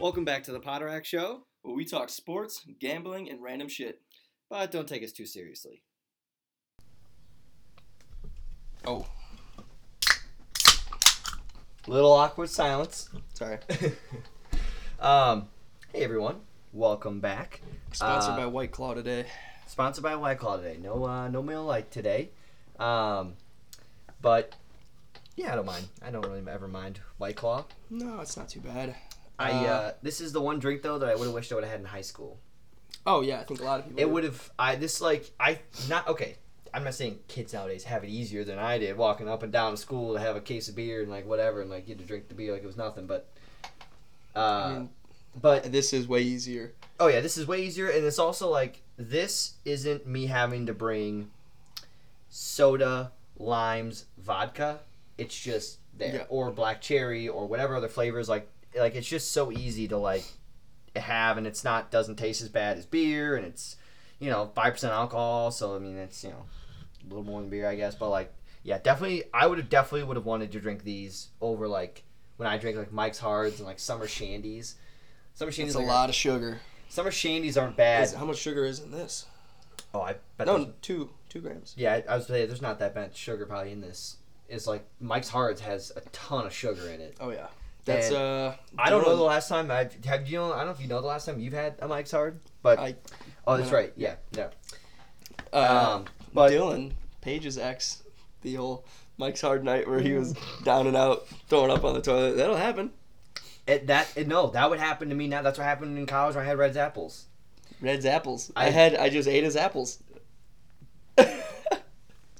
Welcome 0.00 0.24
back 0.24 0.42
to 0.44 0.52
the 0.52 0.58
Poterack 0.60 1.04
Show, 1.04 1.42
where 1.62 1.74
we 1.76 1.84
talk 1.84 2.08
sports, 2.08 2.64
gambling, 2.80 3.30
and 3.30 3.40
random 3.42 3.68
shit. 3.68 4.00
but 4.48 4.70
don't 4.72 4.88
take 4.88 5.04
us 5.04 5.12
too 5.12 5.26
seriously. 5.26 5.82
Oh, 8.84 9.06
Little 11.86 12.12
awkward 12.12 12.50
silence. 12.50 13.08
sorry. 13.34 13.58
Um, 15.00 15.48
hey 15.94 16.04
everyone, 16.04 16.40
welcome 16.72 17.20
back. 17.20 17.60
Sponsored 17.92 18.34
Uh, 18.34 18.36
by 18.38 18.46
White 18.46 18.72
Claw 18.72 18.94
today. 18.94 19.26
Sponsored 19.66 20.02
by 20.02 20.16
White 20.16 20.38
Claw 20.38 20.56
today. 20.56 20.78
No, 20.80 21.04
uh, 21.04 21.28
no 21.28 21.42
Miller 21.42 21.64
Lite 21.64 21.90
today. 21.90 22.30
Um, 22.78 23.34
but 24.20 24.54
yeah, 25.36 25.52
I 25.52 25.56
don't 25.56 25.66
mind. 25.66 25.88
I 26.02 26.10
don't 26.10 26.26
really 26.26 26.42
ever 26.50 26.68
mind 26.68 27.00
White 27.18 27.36
Claw. 27.36 27.64
No, 27.88 28.20
it's 28.20 28.36
not 28.36 28.48
too 28.48 28.60
bad. 28.60 28.94
I 29.38 29.52
uh, 29.52 29.92
this 30.02 30.20
is 30.20 30.32
the 30.32 30.40
one 30.40 30.58
drink 30.58 30.82
though 30.82 30.98
that 30.98 31.08
I 31.08 31.14
would 31.14 31.24
have 31.24 31.34
wished 31.34 31.50
I 31.50 31.54
would 31.54 31.64
have 31.64 31.70
had 31.70 31.80
in 31.80 31.86
high 31.86 32.02
school. 32.02 32.38
oh 33.06 33.22
yeah, 33.22 33.40
I 33.40 33.44
think 33.44 33.60
a 33.60 33.64
lot 33.64 33.80
of 33.80 33.86
people. 33.86 34.00
It 34.00 34.10
would 34.10 34.24
have. 34.24 34.50
I 34.58 34.76
this 34.76 35.00
like 35.00 35.30
I 35.40 35.60
not 35.88 36.06
okay. 36.08 36.36
I'm 36.72 36.84
not 36.84 36.94
saying 36.94 37.18
kids 37.26 37.52
nowadays 37.52 37.84
have 37.84 38.04
it 38.04 38.08
easier 38.10 38.44
than 38.44 38.58
I 38.58 38.78
did, 38.78 38.96
walking 38.96 39.28
up 39.28 39.42
and 39.42 39.50
down 39.52 39.72
to 39.72 39.76
school 39.76 40.12
to 40.14 40.20
have 40.20 40.36
a 40.36 40.40
case 40.40 40.68
of 40.68 40.76
beer 40.76 41.00
and 41.02 41.10
like 41.10 41.26
whatever, 41.26 41.62
and 41.62 41.70
like 41.70 41.86
get 41.86 41.98
to 41.98 42.04
drink 42.04 42.28
the 42.28 42.34
beer 42.34 42.52
like 42.52 42.62
it 42.62 42.66
was 42.66 42.76
nothing. 42.76 43.06
But, 43.06 43.28
uh, 44.36 44.38
I 44.38 44.72
mean, 44.74 44.90
but 45.38 45.70
this 45.72 45.92
is 45.92 46.08
way 46.08 46.22
easier. 46.22 46.72
oh 46.98 47.06
yeah, 47.08 47.20
this 47.20 47.36
is 47.38 47.46
way 47.46 47.62
easier, 47.64 47.88
and 47.88 48.04
it's 48.04 48.18
also 48.18 48.48
like 48.48 48.82
this 48.96 49.54
isn't 49.64 50.06
me 50.06 50.26
having 50.26 50.66
to 50.66 50.74
bring 50.74 51.30
soda, 52.28 53.12
limes, 53.38 54.06
vodka. 54.18 54.80
It's 55.18 55.38
just 55.38 55.78
there, 55.96 56.14
Yeah. 56.16 56.24
or 56.28 56.50
black 56.50 56.80
cherry, 56.80 57.28
or 57.28 57.46
whatever 57.46 57.76
other 57.76 57.88
flavors. 57.88 58.28
Like 58.28 58.48
like 58.76 58.94
it's 58.94 59.08
just 59.08 59.32
so 59.32 59.50
easy 59.52 59.88
to 59.88 59.96
like 59.96 60.24
have, 60.96 61.38
and 61.38 61.46
it's 61.46 61.64
not 61.64 61.90
doesn't 61.90 62.16
taste 62.16 62.42
as 62.42 62.48
bad 62.48 62.78
as 62.78 62.86
beer, 62.86 63.36
and 63.36 63.46
it's 63.46 63.76
you 64.18 64.30
know 64.30 64.50
five 64.54 64.74
percent 64.74 64.92
alcohol. 64.92 65.50
So 65.50 65.76
I 65.76 65.78
mean 65.78 65.96
it's 65.96 66.22
you 66.24 66.30
know 66.30 66.44
a 67.02 67.08
little 67.08 67.24
more 67.24 67.40
than 67.40 67.50
beer, 67.50 67.68
I 67.68 67.74
guess. 67.76 67.94
But 67.94 68.10
like 68.10 68.32
yeah, 68.62 68.78
definitely 68.78 69.24
I 69.32 69.46
would 69.46 69.58
have 69.58 69.68
definitely 69.68 70.04
would 70.04 70.16
have 70.16 70.26
wanted 70.26 70.52
to 70.52 70.60
drink 70.60 70.84
these 70.84 71.28
over 71.40 71.66
like 71.68 72.02
when 72.36 72.48
I 72.48 72.56
drink 72.58 72.76
like 72.78 72.92
Mike's 72.92 73.18
Hards 73.18 73.58
and 73.58 73.66
like 73.66 73.78
summer 73.78 74.06
shandies. 74.06 74.74
Summer 75.40 75.52
shandies 75.52 75.66
It's 75.68 75.74
a 75.74 75.78
lot 75.78 76.10
of 76.10 76.14
sugar. 76.14 76.60
Summer 76.90 77.10
shandies 77.10 77.58
aren't 77.58 77.74
bad. 77.74 78.04
Is- 78.04 78.12
how 78.12 78.26
much 78.26 78.36
sugar 78.36 78.66
is 78.66 78.80
in 78.80 78.90
this? 78.90 79.24
Oh, 79.94 80.02
I 80.02 80.16
bet. 80.36 80.46
No, 80.46 80.58
there's- 80.58 80.74
two 80.82 81.08
two 81.30 81.40
grams. 81.40 81.72
Yeah, 81.78 81.94
I, 81.94 82.12
I 82.12 82.16
was 82.18 82.26
saying 82.26 82.48
there's 82.48 82.60
not 82.60 82.78
that 82.80 82.94
much 82.94 83.16
sugar 83.16 83.46
probably 83.46 83.72
in 83.72 83.80
this. 83.80 84.18
It's 84.50 84.66
like 84.66 84.84
Mike's 85.00 85.30
Hards 85.30 85.62
has 85.62 85.92
a 85.96 86.02
ton 86.10 86.44
of 86.44 86.52
sugar 86.52 86.90
in 86.90 87.00
it. 87.00 87.16
Oh 87.22 87.30
yeah, 87.30 87.46
that's 87.86 88.08
And 88.08 88.16
uh. 88.16 88.52
I 88.78 88.90
don't 88.90 89.02
know 89.02 89.16
the 89.16 89.22
last 89.22 89.48
time 89.48 89.70
I've 89.70 89.94
have 90.04 90.28
you 90.28 90.36
know 90.36 90.52
I 90.52 90.58
don't 90.58 90.66
know 90.66 90.72
if 90.72 90.80
you 90.82 90.88
know 90.88 91.00
the 91.00 91.06
last 91.06 91.24
time 91.24 91.40
you've 91.40 91.54
had 91.54 91.76
a 91.80 91.88
Mike's 91.88 92.10
Hard, 92.10 92.38
but 92.62 92.78
I- 92.78 92.96
oh 93.46 93.56
that's 93.56 93.70
no, 93.70 93.78
right 93.78 93.94
yeah 93.96 94.16
yeah. 94.32 94.50
Uh, 95.54 95.94
Um, 95.96 96.04
but 96.34 96.52
Dylan 96.52 96.92
Page's 97.22 97.56
ex, 97.56 98.02
the 98.42 98.56
whole 98.56 98.84
Mike's 99.16 99.40
hard 99.40 99.64
night 99.64 99.88
where 99.88 100.00
he 100.00 100.12
was 100.12 100.34
down 100.64 100.86
and 100.86 100.96
out, 100.98 101.26
throwing 101.48 101.70
up 101.70 101.82
on 101.82 101.94
the 101.94 102.02
toilet. 102.02 102.36
That'll 102.36 102.56
happen. 102.56 102.90
It, 103.66 103.86
that 103.88 104.12
it, 104.16 104.26
no 104.28 104.48
that 104.50 104.68
would 104.70 104.78
happen 104.80 105.08
to 105.08 105.14
me 105.14 105.28
now. 105.28 105.42
That's 105.42 105.58
what 105.58 105.64
happened 105.64 105.96
in 105.98 106.06
college 106.06 106.34
when 106.36 106.44
I 106.44 106.48
had 106.48 106.58
Red's 106.58 106.76
apples. 106.76 107.26
Red's 107.80 108.04
apples. 108.06 108.50
I, 108.56 108.66
I- 108.66 108.70
had. 108.70 108.94
I 108.96 109.08
just 109.08 109.28
ate 109.28 109.44
his 109.44 109.56
apples. 109.56 110.02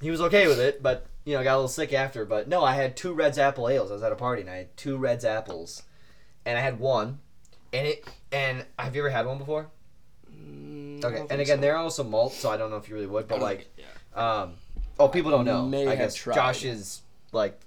He 0.01 0.09
was 0.09 0.19
okay 0.21 0.47
with 0.47 0.59
it, 0.59 0.81
but 0.81 1.05
you 1.25 1.35
know 1.37 1.43
got 1.43 1.53
a 1.53 1.57
little 1.57 1.67
sick 1.67 1.93
after. 1.93 2.25
But 2.25 2.47
no, 2.47 2.63
I 2.63 2.73
had 2.73 2.97
two 2.97 3.13
Red's 3.13 3.37
apple 3.37 3.69
ales. 3.69 3.91
I 3.91 3.93
was 3.93 4.01
at 4.03 4.11
a 4.11 4.15
party 4.15 4.41
and 4.41 4.49
I 4.49 4.55
had 4.55 4.75
two 4.75 4.97
Red's 4.97 5.23
apples, 5.23 5.83
and 6.43 6.57
I 6.57 6.61
had 6.61 6.79
one, 6.79 7.19
and 7.71 7.85
it 7.85 8.03
and 8.31 8.65
have 8.79 8.95
you 8.95 9.03
ever 9.03 9.11
had 9.11 9.27
one 9.27 9.37
before? 9.37 9.67
Mm, 10.35 11.05
Okay, 11.05 11.19
and 11.29 11.39
again, 11.39 11.57
so. 11.57 11.61
they're 11.61 11.77
also 11.77 12.03
malt, 12.03 12.33
so 12.33 12.49
I 12.49 12.57
don't 12.57 12.71
know 12.71 12.77
if 12.77 12.89
you 12.89 12.95
really 12.95 13.05
would, 13.07 13.27
but 13.27 13.39
like, 13.41 13.69
yeah. 13.77 14.41
um, 14.41 14.53
oh, 14.99 15.07
people 15.07 15.29
don't 15.29 15.45
know. 15.45 15.67
I 15.87 15.95
guess 15.95 16.15
tried. 16.15 16.33
Josh 16.33 16.63
is 16.65 17.01
like 17.31 17.59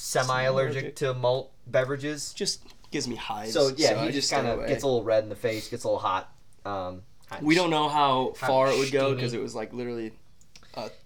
semi-allergic 0.00 0.96
to 0.96 1.14
malt 1.14 1.52
beverages, 1.66 2.32
just 2.32 2.62
gives 2.90 3.06
me 3.06 3.16
hives. 3.16 3.52
so 3.52 3.70
yeah, 3.76 4.00
I 4.00 4.06
he 4.06 4.12
just 4.12 4.28
stay 4.28 4.36
kind 4.36 4.48
of 4.48 4.66
gets 4.66 4.82
a 4.82 4.86
little 4.86 5.04
red 5.04 5.22
in 5.22 5.28
the 5.28 5.36
face, 5.36 5.68
gets 5.68 5.84
a 5.84 5.88
little 5.88 6.00
hot. 6.00 6.32
Um, 6.64 7.02
We 7.42 7.54
don't 7.54 7.70
know 7.70 7.88
how 7.88 8.32
far 8.36 8.68
it 8.72 8.78
would 8.78 8.90
go 8.92 9.14
because 9.14 9.34
it 9.34 9.40
was 9.40 9.54
like 9.54 9.72
literally. 9.72 10.12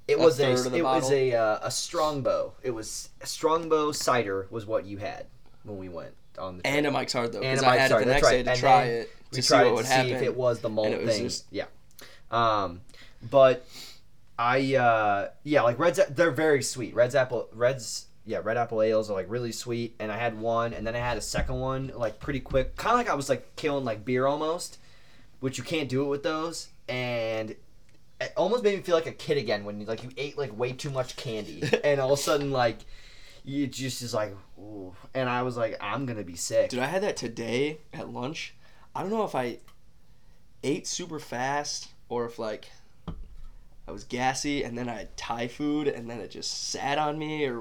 It 0.06 0.18
was 0.18 0.38
a, 0.38 0.54
third 0.54 0.66
of 0.66 0.72
the 0.72 0.78
it 0.78 0.82
was 0.84 1.10
a 1.10 1.32
uh, 1.34 1.58
a 1.62 1.70
strongbow. 1.70 2.52
It 2.62 2.70
was 2.70 3.08
a 3.22 3.26
strongbow 3.26 3.92
cider 3.92 4.46
was 4.50 4.66
what 4.66 4.84
you 4.84 4.98
had 4.98 5.26
when 5.64 5.78
we 5.78 5.88
went 5.88 6.14
on 6.38 6.58
the 6.58 6.62
trip. 6.62 6.74
And 6.74 6.86
a 6.86 6.90
Mike's 6.90 7.14
hard 7.14 7.32
though, 7.32 7.40
And 7.40 7.58
because 7.58 7.62
a 7.64 7.68
I 7.68 7.76
had 7.78 7.90
it 7.90 7.98
the 8.00 8.04
next 8.06 8.22
right. 8.24 8.30
day 8.32 8.42
to 8.42 8.50
And 8.50 8.60
try 8.60 8.82
it 8.84 9.10
to 9.32 9.42
see 9.42 9.54
what 9.56 9.74
would 9.74 9.80
to 9.82 9.86
see 9.86 9.92
happen. 9.94 10.12
if 10.12 10.22
it 10.22 10.36
was 10.36 10.60
the 10.60 10.68
malt 10.68 10.96
was 11.00 11.08
thing. 11.14 11.22
just- 11.24 11.46
Yeah. 11.50 11.64
Um, 12.30 12.82
but 13.30 13.66
I 14.38 14.74
uh 14.74 15.28
yeah 15.44 15.62
like 15.62 15.78
Reds 15.78 15.98
they're 16.10 16.30
very 16.30 16.62
sweet. 16.62 16.94
Reds 16.94 17.14
apple 17.14 17.48
Reds 17.52 18.06
yeah 18.26 18.40
red 18.42 18.56
apple 18.56 18.82
ales 18.82 19.10
are 19.10 19.14
like 19.14 19.26
really 19.28 19.52
sweet. 19.52 19.94
And 19.98 20.10
I 20.10 20.16
had 20.16 20.38
one 20.38 20.74
and 20.74 20.86
then 20.86 20.94
I 20.94 20.98
had 20.98 21.16
a 21.16 21.22
second 21.22 21.60
one 21.60 21.92
like 21.94 22.20
pretty 22.20 22.40
quick, 22.40 22.76
kind 22.76 22.92
of 22.92 22.98
like 22.98 23.10
I 23.10 23.14
was 23.14 23.28
like 23.28 23.56
killing 23.56 23.84
like 23.84 24.04
beer 24.04 24.26
almost, 24.26 24.78
which 25.40 25.58
you 25.58 25.64
can't 25.64 25.88
do 25.88 26.02
it 26.02 26.08
with 26.08 26.22
those. 26.22 26.68
And 26.88 27.56
it 28.20 28.32
almost 28.36 28.62
made 28.62 28.76
me 28.76 28.82
feel 28.82 28.94
like 28.94 29.06
a 29.06 29.12
kid 29.12 29.38
again 29.38 29.64
when 29.64 29.80
you 29.80 29.86
like 29.86 30.02
you 30.02 30.10
ate 30.16 30.38
like 30.38 30.56
way 30.56 30.72
too 30.72 30.90
much 30.90 31.16
candy 31.16 31.62
and 31.84 32.00
all 32.00 32.12
of 32.12 32.18
a 32.18 32.22
sudden 32.22 32.50
like 32.50 32.78
you 33.44 33.66
just 33.66 34.00
is 34.02 34.14
like 34.14 34.34
ooh. 34.58 34.94
and 35.14 35.28
I 35.28 35.42
was 35.42 35.56
like 35.56 35.76
I'm 35.80 36.06
gonna 36.06 36.24
be 36.24 36.36
sick. 36.36 36.70
Dude, 36.70 36.80
I 36.80 36.86
had 36.86 37.02
that 37.02 37.16
today 37.16 37.78
at 37.92 38.10
lunch. 38.10 38.54
I 38.94 39.02
don't 39.02 39.10
know 39.10 39.24
if 39.24 39.34
I 39.34 39.58
ate 40.62 40.86
super 40.86 41.18
fast 41.18 41.88
or 42.08 42.24
if 42.24 42.38
like 42.38 42.70
I 43.86 43.92
was 43.92 44.04
gassy 44.04 44.64
and 44.64 44.78
then 44.78 44.88
I 44.88 44.94
had 44.94 45.16
Thai 45.16 45.48
food 45.48 45.88
and 45.88 46.08
then 46.08 46.20
it 46.20 46.30
just 46.30 46.70
sat 46.70 46.96
on 46.96 47.18
me 47.18 47.44
or 47.44 47.60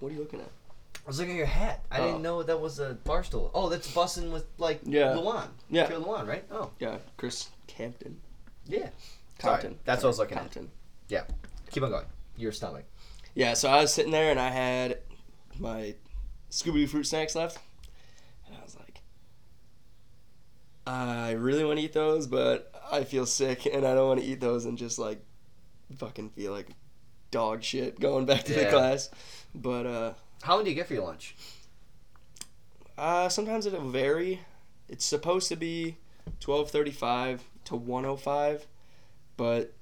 what 0.00 0.10
are 0.10 0.14
you 0.14 0.20
looking 0.20 0.40
at? 0.40 0.48
I 0.96 1.06
was 1.06 1.18
looking 1.18 1.34
at 1.34 1.38
your 1.38 1.46
hat. 1.46 1.84
I 1.90 2.00
Oh. 2.00 2.06
didn't 2.06 2.22
know 2.22 2.42
that 2.42 2.60
was 2.60 2.78
a 2.78 2.96
barstool. 3.04 3.50
Oh, 3.54 3.68
that's 3.68 3.90
bussing 3.92 4.30
with 4.32 4.44
like 4.58 4.80
Yeah. 4.84 5.14
Luan. 5.14 5.48
Yeah. 5.70 5.86
Pure 5.86 6.00
Luan, 6.00 6.26
right? 6.26 6.44
Oh, 6.50 6.70
Yeah, 6.78 6.98
Chris 7.16 7.48
Campton. 7.66 8.20
yeah. 8.66 8.90
Sorry, 9.38 9.62
Compton. 9.62 9.78
that's 9.84 10.02
what 10.02 10.08
I 10.08 10.10
was 10.10 10.18
looking 10.18 10.36
at. 10.36 10.42
Compton. 10.42 10.70
Yeah. 11.08 11.24
Keep 11.70 11.84
on 11.84 11.90
going. 11.90 12.06
Your 12.36 12.52
stomach. 12.52 12.84
Yeah, 13.34 13.54
so 13.54 13.68
I 13.70 13.80
was 13.80 13.94
sitting 13.94 14.12
there 14.12 14.30
and 14.30 14.38
I 14.40 14.50
had 14.50 14.98
my 15.58 15.94
Scooby 16.50 16.74
Doo 16.74 16.86
fruit 16.88 17.04
snacks 17.04 17.34
left, 17.34 17.58
and 18.46 18.56
I 18.56 18.62
was 18.62 18.76
like, 18.76 19.00
I 20.86 21.32
really 21.32 21.64
want 21.64 21.78
to 21.78 21.84
eat 21.84 21.92
those, 21.92 22.26
but 22.26 22.72
I 22.90 23.04
feel 23.04 23.26
sick 23.26 23.66
and 23.66 23.86
I 23.86 23.94
don't 23.94 24.08
want 24.08 24.20
to 24.20 24.26
eat 24.26 24.40
those 24.40 24.64
and 24.64 24.76
just 24.76 24.98
like 24.98 25.24
fucking 25.96 26.30
feel 26.30 26.52
like 26.52 26.68
dog 27.30 27.62
shit 27.62 28.00
going 28.00 28.26
back 28.26 28.42
to 28.44 28.52
the 28.54 28.66
class. 28.66 29.08
But 29.54 29.86
uh, 29.86 30.12
How 30.42 30.54
long 30.56 30.64
do 30.64 30.70
you 30.70 30.76
get 30.76 30.86
for 30.86 30.94
your 30.94 31.04
lunch? 31.04 31.34
uh, 32.98 33.28
sometimes 33.28 33.66
it'll 33.66 33.88
vary. 33.88 34.40
It's 34.88 35.04
supposed 35.04 35.48
to 35.48 35.56
be 35.56 35.96
twelve 36.40 36.70
thirty 36.70 36.90
five 36.90 37.42
to 37.64 37.76
one 37.76 38.04
oh 38.04 38.16
five, 38.16 38.66
but 39.36 39.72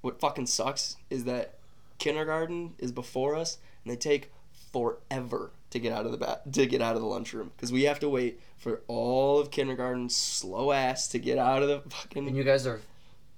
what 0.00 0.20
fucking 0.20 0.46
sucks 0.46 0.96
is 1.10 1.24
that 1.24 1.58
kindergarten 1.98 2.74
is 2.78 2.92
before 2.92 3.34
us 3.36 3.58
and 3.84 3.92
they 3.92 3.96
take 3.96 4.32
forever 4.72 5.50
to 5.70 5.78
get 5.78 5.92
out 5.92 6.06
of 6.06 6.12
the 6.12 6.18
ba- 6.18 6.40
to 6.52 6.66
get 6.66 6.80
out 6.82 6.94
of 6.96 7.02
the 7.02 7.06
lunchroom 7.08 7.50
because 7.56 7.72
we 7.72 7.84
have 7.84 7.98
to 8.00 8.08
wait 8.08 8.40
for 8.58 8.82
all 8.88 9.38
of 9.38 9.50
kindergarten's 9.50 10.14
slow 10.16 10.72
ass 10.72 11.08
to 11.08 11.18
get 11.18 11.38
out 11.38 11.62
of 11.62 11.68
the 11.68 11.80
fucking 11.90 12.26
And 12.28 12.36
you 12.36 12.44
guys 12.44 12.66
are 12.66 12.80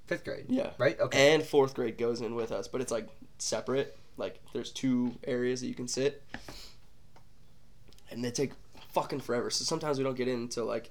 fifth 0.07 0.25
grade, 0.25 0.47
yeah 0.49 0.71
right? 0.79 0.99
Okay. 0.99 1.35
and 1.35 1.43
fourth 1.43 1.75
grade 1.75 1.99
goes 1.99 2.21
in 2.21 2.35
with 2.35 2.51
us 2.53 2.67
but 2.69 2.81
it's 2.81 2.91
like 2.93 3.09
separate 3.39 3.97
like 4.19 4.41
there's 4.53 4.71
two 4.71 5.15
areas 5.25 5.61
that 5.61 5.69
you 5.69 5.75
can 5.75 5.89
sit 5.89 6.23
and 8.11 8.25
they 8.25 8.31
take 8.31 8.53
fucking 8.93 9.21
forever 9.21 9.51
so 9.51 9.65
sometimes 9.65 9.99
we 9.99 10.05
don't 10.05 10.17
get 10.17 10.29
in 10.29 10.41
until 10.41 10.67
like 10.67 10.91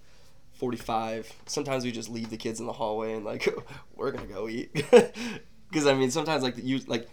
45 0.53 1.31
sometimes 1.45 1.83
we 1.83 1.91
just 1.91 2.09
leave 2.09 2.29
the 2.29 2.37
kids 2.37 2.59
in 2.59 2.65
the 2.65 2.73
hallway 2.73 3.13
and 3.13 3.25
like 3.25 3.47
we're 3.95 4.11
gonna 4.11 4.27
go 4.27 4.47
eat 4.47 4.73
because 5.69 5.85
i 5.85 5.93
mean 5.93 6.09
sometimes 6.09 6.41
like 6.41 6.55
you 6.57 6.79
like 6.87 7.07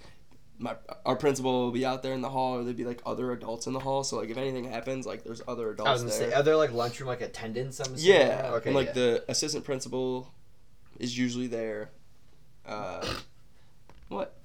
my 0.58 0.76
our 1.04 1.16
principal 1.16 1.64
will 1.64 1.70
be 1.72 1.84
out 1.84 2.02
there 2.02 2.12
in 2.12 2.20
the 2.20 2.30
hall 2.30 2.56
or 2.56 2.64
there'd 2.64 2.76
be 2.76 2.84
like 2.84 3.02
other 3.04 3.32
adults 3.32 3.66
in 3.66 3.72
the 3.72 3.80
hall 3.80 4.04
so 4.04 4.16
like 4.16 4.30
if 4.30 4.36
anything 4.38 4.64
happens 4.64 5.04
like 5.04 5.24
there's 5.24 5.42
other 5.48 5.70
adults 5.70 5.88
I 5.88 5.92
was 5.92 6.02
gonna 6.02 6.14
there 6.14 6.30
say, 6.30 6.34
are 6.36 6.42
there 6.42 6.56
like 6.56 6.72
lunchroom 6.72 7.08
like 7.08 7.20
attendants? 7.20 7.80
I'm 7.80 7.94
assuming? 7.94 8.20
yeah 8.20 8.50
Okay. 8.54 8.70
and 8.70 8.76
like 8.76 8.88
yeah. 8.88 8.92
the 8.92 9.24
assistant 9.28 9.64
principal 9.64 10.32
is 11.00 11.18
usually 11.18 11.48
there 11.48 11.90
uh 12.66 13.04
what 14.08 14.36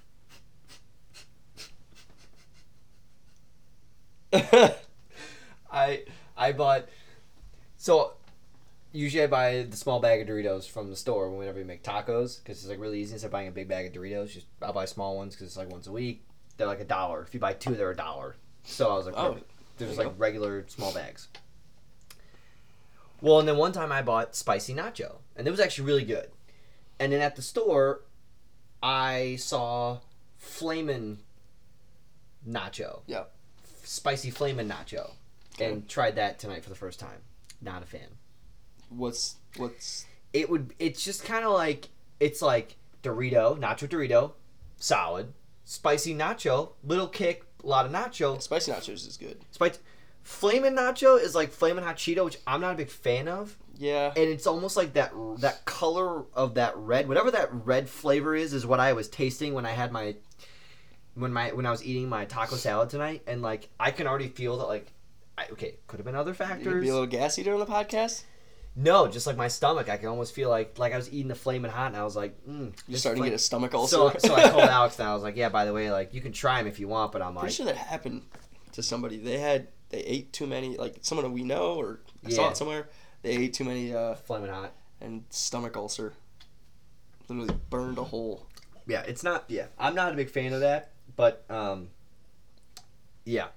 I 5.71 6.03
I 6.37 6.51
bought 6.51 6.85
so 7.77 8.13
usually 8.91 9.23
I 9.23 9.27
buy 9.27 9.63
the 9.69 9.77
small 9.77 9.99
bag 9.99 10.21
of 10.21 10.27
Doritos 10.27 10.69
from 10.69 10.89
the 10.89 10.95
store 10.95 11.29
whenever 11.29 11.59
we 11.59 11.63
make 11.63 11.83
tacos 11.83 12.43
because 12.43 12.59
it's 12.59 12.67
like 12.67 12.79
really 12.79 12.99
easy 13.01 13.13
instead 13.13 13.27
of 13.27 13.31
buying 13.31 13.47
a 13.47 13.51
big 13.51 13.67
bag 13.67 13.87
of 13.87 13.93
Doritos. 13.93 14.31
Just 14.31 14.45
I'll 14.61 14.73
buy 14.73 14.85
small 14.85 15.15
ones 15.15 15.35
because 15.35 15.47
it's 15.47 15.57
like 15.57 15.69
once 15.71 15.87
a 15.87 15.91
week. 15.91 16.23
They're 16.57 16.67
like 16.67 16.81
a 16.81 16.85
dollar. 16.85 17.23
If 17.23 17.33
you 17.33 17.39
buy 17.39 17.53
two, 17.53 17.75
they're 17.75 17.91
a 17.91 17.95
dollar. 17.95 18.35
So 18.63 18.89
I 18.91 18.95
was 18.95 19.05
like, 19.05 19.15
Oh, 19.17 19.29
perfect. 19.33 19.51
there's 19.77 19.97
like 19.97 20.13
regular 20.17 20.65
small 20.67 20.93
bags. 20.93 21.29
Well, 23.21 23.39
and 23.39 23.47
then 23.47 23.57
one 23.57 23.71
time 23.71 23.91
I 23.91 24.01
bought 24.01 24.35
spicy 24.35 24.73
nacho, 24.73 25.17
and 25.35 25.47
it 25.47 25.51
was 25.51 25.59
actually 25.59 25.85
really 25.87 26.05
good. 26.05 26.29
And 26.99 27.11
then 27.11 27.21
at 27.21 27.35
the 27.35 27.41
store, 27.41 28.01
I 28.83 29.35
saw 29.37 29.99
flamin' 30.37 31.19
nacho. 32.47 33.01
Yeah. 33.07 33.23
Spicy 33.91 34.29
flamin' 34.29 34.69
nacho, 34.69 35.13
and 35.59 35.89
tried 35.89 36.15
that 36.15 36.37
tonight 36.37 36.61
for 36.63 36.69
the 36.69 36.75
first 36.75 36.99
time. 36.99 37.21
Not 37.59 37.81
a 37.81 37.87
fan 37.87 38.17
What's 38.89 39.37
what's 39.57 40.05
it 40.31 40.47
would 40.47 40.75
it's 40.77 41.03
just 41.03 41.25
kind 41.25 41.43
of 41.43 41.53
like 41.53 41.89
it's 42.19 42.39
like 42.39 42.75
Dorito, 43.01 43.57
nacho 43.59 43.87
Dorito, 43.87 44.33
solid, 44.77 45.33
spicy 45.65 46.13
nacho, 46.13 46.73
little 46.83 47.07
kick, 47.07 47.45
a 47.63 47.67
lot 47.67 47.87
of 47.87 47.91
nacho. 47.91 48.39
spicy 48.39 48.71
nachos 48.71 49.07
is 49.07 49.17
good. 49.17 49.39
Spice 49.49 49.79
Flamin' 50.21 50.75
nacho 50.75 51.19
is 51.19 51.33
like 51.33 51.49
flamin' 51.51 51.83
hot 51.83 51.97
Cheeto, 51.97 52.25
which 52.25 52.37
I'm 52.45 52.61
not 52.61 52.73
a 52.73 52.77
big 52.77 52.89
fan 52.91 53.27
of, 53.27 53.57
Yeah. 53.75 54.09
and 54.15 54.29
it's 54.29 54.45
almost 54.45 54.77
like 54.77 54.93
that 54.93 55.11
that 55.39 55.65
color 55.65 56.25
of 56.35 56.53
that 56.53 56.77
red, 56.77 57.07
whatever 57.07 57.31
that 57.31 57.49
red 57.51 57.89
flavor 57.89 58.35
is, 58.35 58.53
is 58.53 58.67
what 58.67 58.79
I 58.79 58.93
was 58.93 59.07
tasting 59.09 59.55
when 59.55 59.65
I 59.65 59.71
had 59.71 59.91
my 59.91 60.15
when 61.15 61.33
my 61.33 61.51
when 61.51 61.65
I 61.65 61.71
was 61.71 61.83
eating 61.83 62.09
my 62.09 62.25
taco 62.25 62.55
salad 62.55 62.89
tonight, 62.89 63.23
and 63.27 63.41
like 63.41 63.69
I 63.79 63.91
can 63.91 64.07
already 64.07 64.27
feel 64.27 64.57
that 64.57 64.65
like. 64.65 64.91
I, 65.37 65.45
okay, 65.53 65.77
could 65.87 65.99
have 65.99 66.05
been 66.05 66.15
other 66.15 66.33
factors. 66.33 66.65
You 66.65 66.81
be 66.81 66.89
a 66.89 66.93
little 66.93 67.07
gassy 67.07 67.43
during 67.43 67.59
the 67.61 67.65
podcast. 67.65 68.23
No, 68.75 69.07
just 69.07 69.25
like 69.25 69.37
my 69.37 69.47
stomach, 69.47 69.87
I 69.89 69.95
can 69.95 70.09
almost 70.09 70.35
feel 70.35 70.49
like 70.49 70.77
like 70.77 70.93
I 70.93 70.97
was 70.97 71.11
eating 71.11 71.29
the 71.29 71.35
flaming 71.35 71.71
hot, 71.71 71.87
and 71.87 71.95
I 71.95 72.03
was 72.03 72.15
like, 72.15 72.45
mm, 72.45 72.73
You're 72.87 72.97
starting 72.97 73.23
to 73.23 73.29
get 73.29 73.35
a 73.35 73.39
stomach 73.39 73.73
ulcer. 73.73 73.95
So, 73.95 74.13
so 74.19 74.35
I 74.35 74.49
called 74.49 74.63
Alex 74.69 74.99
and 74.99 75.07
I 75.07 75.13
was 75.13 75.23
like, 75.23 75.37
yeah, 75.37 75.47
by 75.49 75.63
the 75.63 75.71
way, 75.73 75.91
like 75.91 76.13
you 76.13 76.19
can 76.19 76.33
try 76.33 76.57
them 76.57 76.67
if 76.67 76.79
you 76.79 76.87
want, 76.89 77.11
but 77.13 77.21
I'm 77.21 77.35
like, 77.35 77.43
Pretty 77.43 77.55
sure 77.55 77.65
that 77.67 77.77
happened 77.77 78.23
to 78.73 78.83
somebody. 78.83 79.17
They 79.17 79.37
had 79.37 79.69
they 79.89 79.99
ate 79.99 80.33
too 80.33 80.45
many, 80.45 80.77
like 80.77 80.97
someone 81.01 81.23
that 81.23 81.31
we 81.31 81.43
know 81.43 81.75
or 81.75 82.01
I 82.25 82.29
saw 82.29 82.49
it 82.49 82.57
somewhere. 82.57 82.89
They 83.21 83.31
ate 83.31 83.53
too 83.53 83.63
many 83.63 83.93
uh, 83.93 84.15
flaming 84.15 84.49
hot. 84.49 84.73
and 85.01 85.23
stomach 85.29 85.75
ulcer. 85.75 86.13
Literally 87.27 87.55
burned 87.69 87.97
a 87.97 88.03
hole. 88.03 88.45
Yeah, 88.87 89.01
it's 89.01 89.23
not. 89.23 89.45
Yeah, 89.47 89.67
I'm 89.77 89.95
not 89.95 90.13
a 90.13 90.15
big 90.15 90.29
fan 90.29 90.53
of 90.53 90.61
that, 90.61 90.91
but 91.19 91.43
um, 91.49 91.89
yeah, 93.25 93.47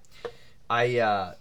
I 0.69 0.99
uh, 0.99 1.35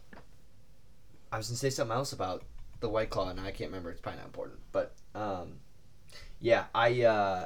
I 1.31 1.38
was 1.38 1.47
gonna 1.47 1.57
say 1.57 1.71
something 1.71 1.97
else 1.97 2.13
about 2.13 2.44
the 2.79 2.88
White 2.88 3.09
Claw, 3.09 3.29
and 3.29 3.39
I 3.39 3.50
can't 3.50 3.71
remember. 3.71 3.89
It's 3.89 4.00
probably 4.01 4.19
not 4.19 4.27
important, 4.27 4.59
but 4.71 4.94
um, 5.15 5.53
yeah, 6.39 6.65
I 6.75 7.01
uh, 7.01 7.45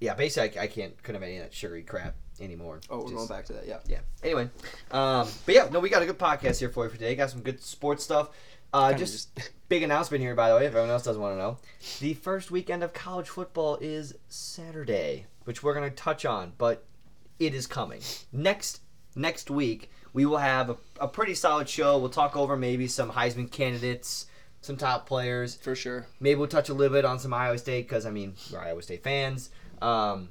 yeah, 0.00 0.12
basically 0.12 0.58
I, 0.58 0.64
I 0.64 0.66
can't 0.66 1.02
couldn't 1.02 1.22
have 1.22 1.26
any 1.26 1.38
of 1.38 1.44
that 1.44 1.54
sugary 1.54 1.82
crap 1.82 2.14
anymore. 2.42 2.80
Oh, 2.90 2.98
we're 2.98 3.02
Just- 3.04 3.14
going 3.14 3.28
back 3.28 3.46
to 3.46 3.54
that. 3.54 3.66
Yeah. 3.66 3.78
yeah. 3.88 4.00
Anyway, 4.22 4.50
um, 4.90 5.26
but 5.46 5.54
yeah, 5.54 5.68
no, 5.72 5.80
we 5.80 5.88
got 5.88 6.02
a 6.02 6.06
good 6.06 6.18
podcast 6.18 6.58
here 6.58 6.68
for 6.68 6.84
you 6.84 6.90
for 6.90 6.96
today. 6.98 7.14
Got 7.14 7.30
some 7.30 7.40
good 7.40 7.62
sports 7.62 8.04
stuff. 8.04 8.28
Uh, 8.70 8.92
just 8.92 9.30
big 9.70 9.82
announcement 9.82 10.22
here, 10.22 10.34
by 10.34 10.50
the 10.50 10.56
way, 10.56 10.66
if 10.66 10.72
everyone 10.72 10.90
else 10.90 11.04
doesn't 11.04 11.22
want 11.22 11.36
to 11.36 11.38
know. 11.38 11.56
The 12.00 12.12
first 12.12 12.50
weekend 12.50 12.82
of 12.82 12.92
college 12.92 13.30
football 13.30 13.78
is 13.80 14.14
Saturday, 14.28 15.24
which 15.44 15.62
we're 15.62 15.72
gonna 15.72 15.88
touch 15.88 16.26
on, 16.26 16.52
but 16.58 16.84
it 17.38 17.54
is 17.54 17.66
coming 17.66 18.00
next 18.32 18.80
next 19.14 19.50
week. 19.50 19.90
We 20.12 20.26
will 20.26 20.38
have 20.38 20.70
a, 20.70 20.76
a 21.00 21.08
pretty 21.08 21.34
solid 21.34 21.68
show. 21.68 21.98
We'll 21.98 22.08
talk 22.08 22.36
over 22.36 22.56
maybe 22.56 22.88
some 22.88 23.10
Heisman 23.10 23.50
candidates, 23.50 24.26
some 24.62 24.76
top 24.76 25.06
players. 25.06 25.56
for 25.56 25.74
sure. 25.74 26.06
Maybe 26.20 26.38
we'll 26.38 26.48
touch 26.48 26.68
a 26.68 26.74
little 26.74 26.94
bit 26.94 27.04
on 27.04 27.18
some 27.18 27.34
Iowa 27.34 27.58
State 27.58 27.88
because 27.88 28.06
I 28.06 28.10
mean 28.10 28.34
we're 28.52 28.60
Iowa 28.60 28.82
State 28.82 29.02
fans. 29.02 29.50
Um, 29.82 30.30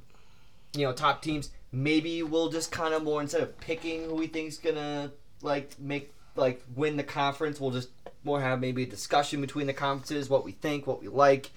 you 0.74 0.86
know, 0.86 0.94
top 0.94 1.22
teams. 1.22 1.52
Maybe 1.72 2.24
we'll 2.24 2.50
just 2.50 2.72
kind 2.72 2.94
of 2.94 3.04
more 3.04 3.22
instead 3.22 3.42
of 3.42 3.58
picking 3.60 4.06
who 4.06 4.16
we 4.16 4.28
think's 4.28 4.58
gonna 4.58 5.12
like 5.42 5.80
make 5.80 6.14
like 6.36 6.64
win 6.76 6.98
the 6.98 7.04
conference, 7.04 7.60
we'll 7.60 7.72
just 7.72 7.90
more 8.24 8.42
have 8.42 8.60
maybe 8.60 8.84
a 8.84 8.86
discussion 8.86 9.42
between 9.42 9.68
the 9.68 9.74
conferences, 9.74 10.30
what 10.30 10.46
we 10.46 10.52
think, 10.52 10.88
what 10.88 11.02
we 11.02 11.08
like. 11.08 11.50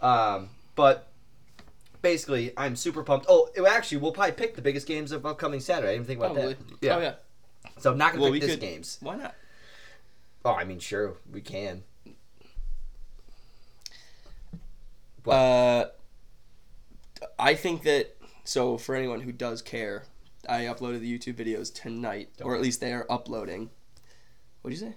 Um, 0.00 0.48
but 0.74 1.08
basically, 2.02 2.52
I'm 2.56 2.76
super 2.76 3.02
pumped. 3.02 3.26
Oh, 3.28 3.48
it- 3.54 3.62
actually, 3.64 3.98
we'll 3.98 4.12
probably 4.12 4.32
pick 4.32 4.54
the 4.56 4.62
biggest 4.62 4.86
games 4.86 5.12
of 5.12 5.24
upcoming 5.24 5.60
Saturday. 5.60 5.92
I 5.92 5.94
didn't 5.96 6.06
think 6.08 6.18
about 6.20 6.34
Probably. 6.34 6.54
that. 6.54 6.64
Yeah. 6.82 6.96
Oh 6.96 7.00
yeah. 7.00 7.14
So 7.78 7.90
I'm 7.92 7.98
not 7.98 8.12
gonna 8.12 8.22
Well, 8.22 8.32
pick 8.32 8.40
we 8.42 8.46
this 8.46 8.50
could- 8.56 8.60
games. 8.60 8.98
Why 9.00 9.16
not? 9.16 9.34
Oh, 10.44 10.52
I 10.52 10.64
mean, 10.64 10.80
sure, 10.80 11.16
we 11.30 11.40
can. 11.40 11.84
Uh, 15.26 15.84
I 17.38 17.54
think 17.54 17.82
that 17.84 18.16
so 18.44 18.76
for 18.76 18.94
anyone 18.96 19.20
who 19.20 19.30
does 19.32 19.62
care, 19.62 20.04
I 20.48 20.62
uploaded 20.62 21.00
the 21.00 21.18
YouTube 21.18 21.34
videos 21.34 21.72
tonight, 21.72 22.30
or 22.42 22.56
at 22.56 22.60
least 22.60 22.80
they 22.80 22.92
are 22.92 23.06
uploading. 23.08 23.70
What'd 24.62 24.78
you 24.80 24.86
say? 24.88 24.94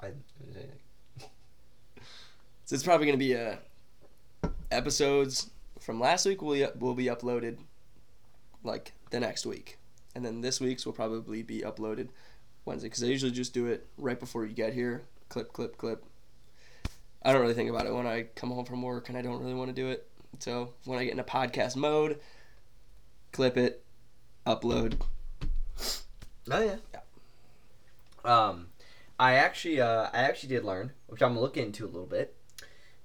I, 0.00 0.10
So 2.66 2.74
it's 2.74 2.84
probably 2.84 3.06
gonna 3.06 3.18
be 3.18 3.36
uh 3.36 3.56
episodes 4.70 5.50
from 5.80 6.00
last 6.00 6.26
week 6.26 6.42
will 6.42 6.54
be, 6.54 6.66
will 6.78 6.94
be 6.94 7.06
uploaded 7.06 7.58
like 8.62 8.92
the 9.10 9.20
next 9.20 9.46
week, 9.46 9.78
and 10.14 10.24
then 10.24 10.40
this 10.40 10.60
week's 10.60 10.84
will 10.84 10.92
probably 10.92 11.42
be 11.42 11.60
uploaded 11.60 12.08
Wednesday 12.64 12.88
because 12.88 13.02
I 13.02 13.06
usually 13.06 13.32
just 13.32 13.54
do 13.54 13.66
it 13.66 13.86
right 13.96 14.18
before 14.18 14.44
you 14.44 14.52
get 14.52 14.74
here. 14.74 15.02
Clip, 15.28 15.52
clip, 15.52 15.76
clip. 15.76 16.04
I 17.22 17.32
don't 17.32 17.42
really 17.42 17.54
think 17.54 17.70
about 17.70 17.86
it 17.86 17.94
when 17.94 18.06
I 18.06 18.26
come 18.34 18.50
home 18.50 18.64
from 18.64 18.82
work, 18.82 19.08
and 19.08 19.18
I 19.18 19.22
don't 19.22 19.40
really 19.40 19.54
want 19.54 19.68
to 19.68 19.74
do 19.74 19.88
it. 19.88 20.06
So 20.38 20.74
when 20.84 20.98
I 20.98 21.04
get 21.04 21.12
into 21.12 21.24
podcast 21.24 21.74
mode, 21.76 22.20
clip 23.32 23.56
it, 23.56 23.82
upload. 24.46 25.00
Oh 26.50 26.62
yeah. 26.62 26.76
Yeah. 26.94 27.00
Um, 28.24 28.68
I 29.18 29.34
actually, 29.34 29.80
uh, 29.80 30.08
I 30.12 30.18
actually 30.18 30.50
did 30.50 30.64
learn, 30.64 30.92
which 31.08 31.22
I'm 31.22 31.30
gonna 31.30 31.40
look 31.40 31.56
into 31.56 31.84
a 31.84 31.88
little 31.88 32.06
bit, 32.06 32.35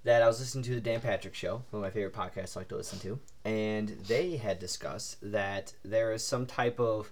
that 0.04 0.22
I 0.24 0.28
was 0.28 0.40
listening 0.40 0.64
to 0.66 0.76
the 0.76 0.82
Dan 0.82 1.00
Patrick 1.02 1.36
Show, 1.36 1.64
one 1.70 1.82
of 1.82 1.82
my 1.82 1.92
favorite 1.92 2.14
podcasts 2.14 2.58
I 2.58 2.62
like 2.62 2.70
to 2.70 2.76
listen 2.76 3.00
to, 3.00 3.20
and 3.46 3.90
they 4.08 4.38
had 4.38 4.60
discussed 4.60 5.18
that 5.22 5.74
there 5.84 6.12
is 6.12 6.24
some 6.24 6.46
type 6.46 6.80
of, 6.80 7.12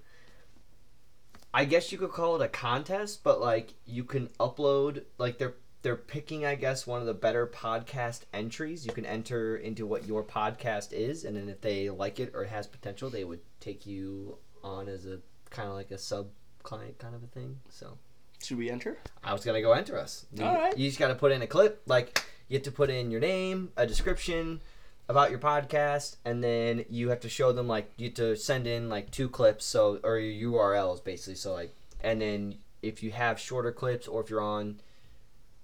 I 1.53 1.65
guess 1.65 1.91
you 1.91 1.97
could 1.97 2.11
call 2.11 2.35
it 2.35 2.45
a 2.45 2.47
contest, 2.47 3.23
but 3.23 3.39
like 3.41 3.73
you 3.85 4.03
can 4.03 4.27
upload, 4.39 5.03
like 5.17 5.37
they're 5.37 5.55
they're 5.81 5.95
picking, 5.95 6.45
I 6.45 6.55
guess, 6.55 6.85
one 6.85 6.99
of 6.99 7.07
the 7.07 7.13
better 7.13 7.47
podcast 7.47 8.23
entries. 8.33 8.85
You 8.85 8.91
can 8.91 9.05
enter 9.05 9.55
into 9.55 9.85
what 9.87 10.05
your 10.05 10.23
podcast 10.23 10.91
is, 10.91 11.23
and 11.23 11.37
then 11.37 11.47
if 11.47 11.61
they 11.61 11.89
like 11.89 12.19
it 12.19 12.33
or 12.35 12.43
it 12.43 12.49
has 12.49 12.67
potential, 12.67 13.09
they 13.09 13.23
would 13.23 13.39
take 13.61 13.85
you 13.85 14.37
on 14.61 14.89
as 14.89 15.05
a 15.05 15.19
kind 15.49 15.69
of 15.69 15.75
like 15.75 15.91
a 15.91 15.97
sub 15.97 16.27
client 16.63 16.97
kind 16.99 17.15
of 17.15 17.23
a 17.23 17.27
thing. 17.27 17.57
So 17.69 17.97
Should 18.43 18.57
we 18.57 18.69
enter? 18.69 18.97
I 19.23 19.31
was 19.31 19.45
gonna 19.45 19.61
go 19.61 19.71
enter 19.71 19.97
us. 19.97 20.25
You, 20.33 20.43
All 20.43 20.53
right. 20.53 20.77
you 20.77 20.87
just 20.89 20.99
got 20.99 21.07
to 21.09 21.15
put 21.15 21.31
in 21.31 21.41
a 21.41 21.47
clip. 21.47 21.81
Like 21.85 22.21
you 22.49 22.57
have 22.57 22.63
to 22.63 22.71
put 22.71 22.89
in 22.89 23.11
your 23.11 23.21
name, 23.21 23.71
a 23.77 23.87
description 23.87 24.61
about 25.07 25.29
your 25.31 25.39
podcast, 25.39 26.17
and 26.25 26.43
then 26.43 26.83
you 26.89 27.09
have 27.09 27.21
to 27.21 27.29
show 27.29 27.51
them 27.53 27.67
like 27.67 27.89
you 27.97 28.07
have 28.07 28.15
to 28.15 28.35
send 28.35 28.67
in 28.67 28.89
like 28.89 29.09
two 29.11 29.29
clips. 29.29 29.65
So 29.65 29.99
or 30.03 30.17
your 30.19 30.51
URLs 30.51 31.03
basically. 31.03 31.35
So 31.35 31.53
like, 31.53 31.73
and 32.01 32.21
then 32.21 32.55
if 32.81 33.01
you 33.01 33.11
have 33.11 33.39
shorter 33.39 33.71
clips 33.71 34.07
or 34.07 34.21
if 34.21 34.29
you're 34.29 34.41
on. 34.41 34.81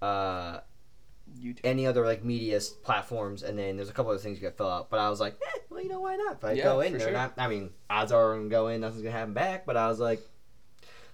Uh, 0.02 0.60
YouTube. 1.42 1.60
any 1.64 1.88
other 1.88 2.06
like 2.06 2.24
media 2.24 2.60
platforms, 2.84 3.42
and 3.44 3.58
then 3.58 3.76
there's 3.76 3.90
a 3.90 3.94
couple 3.94 4.12
other 4.12 4.20
things 4.20 4.38
you 4.38 4.44
got 4.44 4.52
to 4.52 4.58
fill 4.58 4.70
out. 4.70 4.90
But 4.90 5.00
I 5.00 5.10
was 5.10 5.20
like, 5.20 5.34
eh, 5.42 5.60
well, 5.70 5.82
you 5.82 5.90
know, 5.90 6.00
why 6.00 6.16
not? 6.16 6.34
If 6.34 6.46
I 6.46 6.52
Yeah, 6.54 6.64
go 6.64 6.80
in 6.82 6.94
there, 6.94 7.02
sure. 7.02 7.12
not, 7.12 7.34
I 7.38 7.48
mean, 7.48 7.72
odds 7.90 8.12
are 8.12 8.34
I'm 8.34 8.42
gonna 8.48 8.50
go 8.50 8.68
in, 8.68 8.82
nothing's 8.82 9.02
gonna 9.02 9.12
happen 9.12 9.34
back. 9.34 9.66
But 9.66 9.76
I 9.76 9.88
was 9.88 10.00
like, 10.00 10.22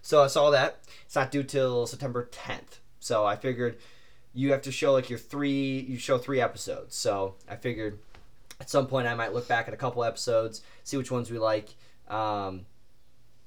so 0.02 0.22
I 0.24 0.28
saw 0.28 0.52
that 0.52 0.80
it's 1.06 1.16
not 1.16 1.32
due 1.32 1.44
till 1.44 1.88
September 1.88 2.30
10th. 2.32 2.80
So 3.00 3.26
I 3.26 3.36
figured 3.36 3.78
you 4.34 4.52
have 4.52 4.62
to 4.64 4.72
show 4.72 4.94
like 4.94 5.10
your 5.10 5.20
three, 5.20 5.80
you 5.80 5.98
show 5.98 6.18
three 6.18 6.42
episodes. 6.42 6.96
So 6.96 7.36
I 7.50 7.56
figured 7.56 8.00
at 8.60 8.70
some 8.70 8.88
point 8.88 9.08
I 9.08 9.16
might 9.16 9.34
look 9.34 9.48
back 9.48 9.68
at 9.68 9.74
a 9.74 9.78
couple 9.78 10.04
episodes, 10.04 10.62
see 10.84 10.98
which 10.98 11.12
ones 11.12 11.30
we 11.32 11.40
like. 11.40 11.70
Um, 12.08 12.66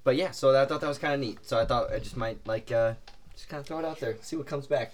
but 0.02 0.16
yeah, 0.16 0.32
so 0.32 0.60
I 0.60 0.66
thought 0.66 0.80
that 0.80 0.88
was 0.88 0.98
kind 0.98 1.14
of 1.14 1.20
neat. 1.20 1.38
So 1.42 1.58
I 1.58 1.64
thought 1.64 1.92
I 1.92 1.98
just 1.98 2.16
might 2.16 2.46
like 2.46 2.70
uh, 2.70 2.94
just 3.34 3.48
kind 3.48 3.60
of 3.60 3.66
throw 3.66 3.78
it 3.78 3.84
out 3.84 4.00
there, 4.00 4.16
see 4.20 4.36
what 4.36 4.46
comes 4.46 4.66
back. 4.66 4.92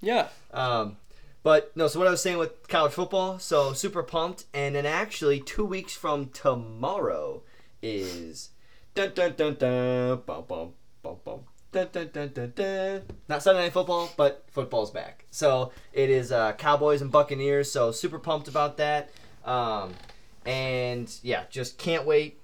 Yeah. 0.00 0.28
Um, 0.52 0.96
but 1.42 1.76
no, 1.76 1.86
so 1.86 1.98
what 1.98 2.08
I 2.08 2.10
was 2.10 2.22
saying 2.22 2.38
with 2.38 2.66
college 2.68 2.92
football, 2.92 3.38
so 3.38 3.72
super 3.72 4.02
pumped, 4.02 4.46
and 4.52 4.74
then 4.74 4.86
actually 4.86 5.40
two 5.40 5.64
weeks 5.64 5.94
from 5.94 6.30
tomorrow 6.30 7.42
is 7.82 8.50
dun 8.94 9.12
dun 9.14 9.34
dun 9.36 9.54
dun 9.54 10.22
bum 10.26 10.44
bum 10.48 10.72
bum 11.02 11.16
bum 11.24 11.40
dun 11.84 12.10
dun 12.12 12.52
dun. 12.54 13.02
Not 13.28 13.42
Sunday 13.42 13.62
Night 13.62 13.72
Football, 13.72 14.10
but 14.16 14.44
football's 14.50 14.90
back. 14.90 15.26
So 15.30 15.72
it 15.92 16.10
is 16.10 16.32
uh, 16.32 16.52
Cowboys 16.52 17.02
and 17.02 17.12
Buccaneers. 17.12 17.70
So 17.70 17.92
super 17.92 18.18
pumped 18.18 18.48
about 18.48 18.78
that. 18.78 19.10
Um, 19.44 19.92
and 20.44 21.12
yeah, 21.22 21.44
just 21.50 21.78
can't 21.78 22.06
wait 22.06 22.40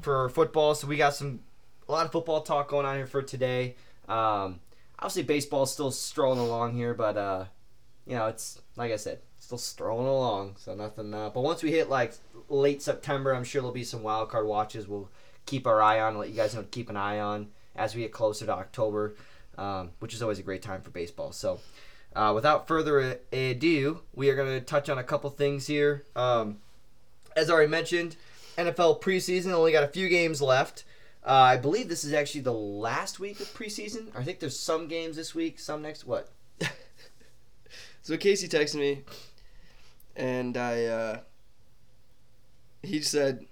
for 0.00 0.28
football. 0.30 0.74
So 0.74 0.86
we 0.86 0.96
got 0.96 1.14
some 1.14 1.40
a 1.88 1.92
lot 1.92 2.06
of 2.06 2.12
football 2.12 2.42
talk 2.42 2.68
going 2.68 2.86
on 2.86 2.96
here 2.96 3.06
for 3.06 3.22
today. 3.22 3.76
Um, 4.08 4.60
obviously 4.98 5.22
baseball's 5.22 5.72
still 5.72 5.90
strolling 5.90 6.38
along 6.38 6.74
here, 6.74 6.94
but 6.94 7.16
uh, 7.16 7.44
you 8.06 8.16
know, 8.16 8.26
it's 8.26 8.60
like 8.76 8.92
I 8.92 8.96
said, 8.96 9.20
still 9.38 9.58
strolling 9.58 10.06
along, 10.06 10.56
so 10.58 10.74
nothing. 10.74 11.12
Uh, 11.12 11.30
but 11.30 11.42
once 11.42 11.62
we 11.62 11.70
hit 11.70 11.88
like 11.88 12.14
late 12.48 12.82
September, 12.82 13.34
I'm 13.34 13.44
sure 13.44 13.62
there'll 13.62 13.74
be 13.74 13.84
some 13.84 14.02
wild 14.02 14.28
card 14.28 14.46
watches. 14.46 14.88
We'll 14.88 15.10
keep 15.46 15.66
our 15.66 15.82
eye 15.82 16.00
on, 16.00 16.18
let 16.18 16.30
you 16.30 16.36
guys 16.36 16.54
know 16.54 16.62
to 16.62 16.68
keep 16.68 16.90
an 16.90 16.96
eye 16.96 17.20
on 17.20 17.48
as 17.76 17.94
we 17.94 18.02
get 18.02 18.12
closer 18.12 18.46
to 18.46 18.52
October, 18.52 19.14
um, 19.58 19.90
which 20.00 20.14
is 20.14 20.22
always 20.22 20.38
a 20.38 20.42
great 20.42 20.62
time 20.62 20.82
for 20.82 20.90
baseball. 20.90 21.32
So, 21.32 21.60
uh, 22.14 22.32
without 22.34 22.68
further 22.68 23.20
ado, 23.32 24.00
we 24.14 24.30
are 24.30 24.36
going 24.36 24.58
to 24.58 24.60
touch 24.60 24.88
on 24.88 24.98
a 24.98 25.04
couple 25.04 25.30
things 25.30 25.66
here. 25.66 26.04
Um, 26.14 26.58
as 27.36 27.50
already 27.50 27.70
mentioned, 27.70 28.16
NFL 28.58 29.00
preseason 29.00 29.52
only 29.52 29.72
got 29.72 29.84
a 29.84 29.88
few 29.88 30.08
games 30.08 30.42
left. 30.42 30.84
Uh, 31.24 31.30
I 31.32 31.56
believe 31.56 31.88
this 31.88 32.04
is 32.04 32.12
actually 32.12 32.40
the 32.40 32.52
last 32.52 33.20
week 33.20 33.40
of 33.40 33.46
preseason. 33.54 34.08
I 34.14 34.24
think 34.24 34.40
there's 34.40 34.58
some 34.58 34.88
games 34.88 35.16
this 35.16 35.34
week, 35.34 35.58
some 35.58 35.82
next. 35.82 36.06
What? 36.06 36.30
So 38.02 38.16
Casey 38.16 38.48
texted 38.48 38.80
me, 38.80 39.04
and 40.16 40.56
I 40.56 40.84
uh, 40.86 41.20
he 42.82 43.00
said, 43.00 43.46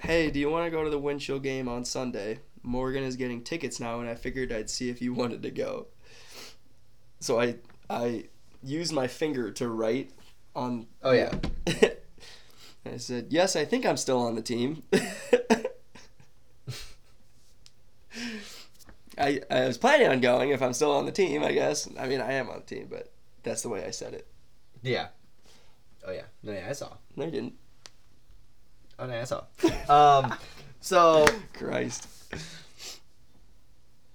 "Hey, 0.00 0.30
do 0.30 0.40
you 0.40 0.48
want 0.48 0.64
to 0.64 0.70
go 0.70 0.82
to 0.82 0.88
the 0.88 0.98
Winchell 0.98 1.40
game 1.40 1.68
on 1.68 1.84
Sunday? 1.84 2.38
Morgan 2.62 3.02
is 3.02 3.16
getting 3.16 3.42
tickets 3.42 3.80
now, 3.80 4.00
and 4.00 4.08
I 4.08 4.14
figured 4.14 4.52
I'd 4.52 4.70
see 4.70 4.88
if 4.88 5.02
you 5.02 5.14
wanted 5.20 5.42
to 5.42 5.50
go." 5.50 5.88
So 7.20 7.40
I 7.40 7.56
I 7.88 8.24
used 8.62 8.92
my 8.92 9.06
finger 9.06 9.50
to 9.52 9.68
write 9.68 10.10
on. 10.54 10.86
Oh 11.02 11.12
yeah. 11.12 11.32
I 12.84 12.96
said, 12.96 13.26
"Yes, 13.30 13.54
I 13.54 13.64
think 13.64 13.86
I'm 13.86 13.96
still 13.96 14.18
on 14.18 14.34
the 14.34 14.42
team." 14.42 14.82
I 19.18 19.40
I 19.50 19.66
was 19.66 19.78
planning 19.78 20.08
on 20.08 20.20
going 20.20 20.50
if 20.50 20.60
I'm 20.62 20.72
still 20.72 20.92
on 20.92 21.06
the 21.06 21.12
team. 21.12 21.44
I 21.44 21.52
guess. 21.52 21.88
I 21.98 22.06
mean, 22.08 22.20
I 22.20 22.32
am 22.32 22.48
on 22.48 22.56
the 22.66 22.74
team, 22.74 22.88
but 22.90 23.12
that's 23.42 23.62
the 23.62 23.68
way 23.68 23.84
I 23.84 23.90
said 23.90 24.14
it. 24.14 24.26
Yeah. 24.82 25.08
Oh 26.06 26.12
yeah. 26.12 26.24
No, 26.42 26.52
yeah, 26.52 26.66
I 26.68 26.72
saw. 26.72 26.88
No, 27.16 27.24
you 27.24 27.30
didn't. 27.30 27.54
Oh 28.98 29.06
no, 29.06 29.20
I 29.20 29.24
saw. 29.24 29.44
Um, 29.88 30.34
so 30.80 31.26
Christ. 31.54 32.08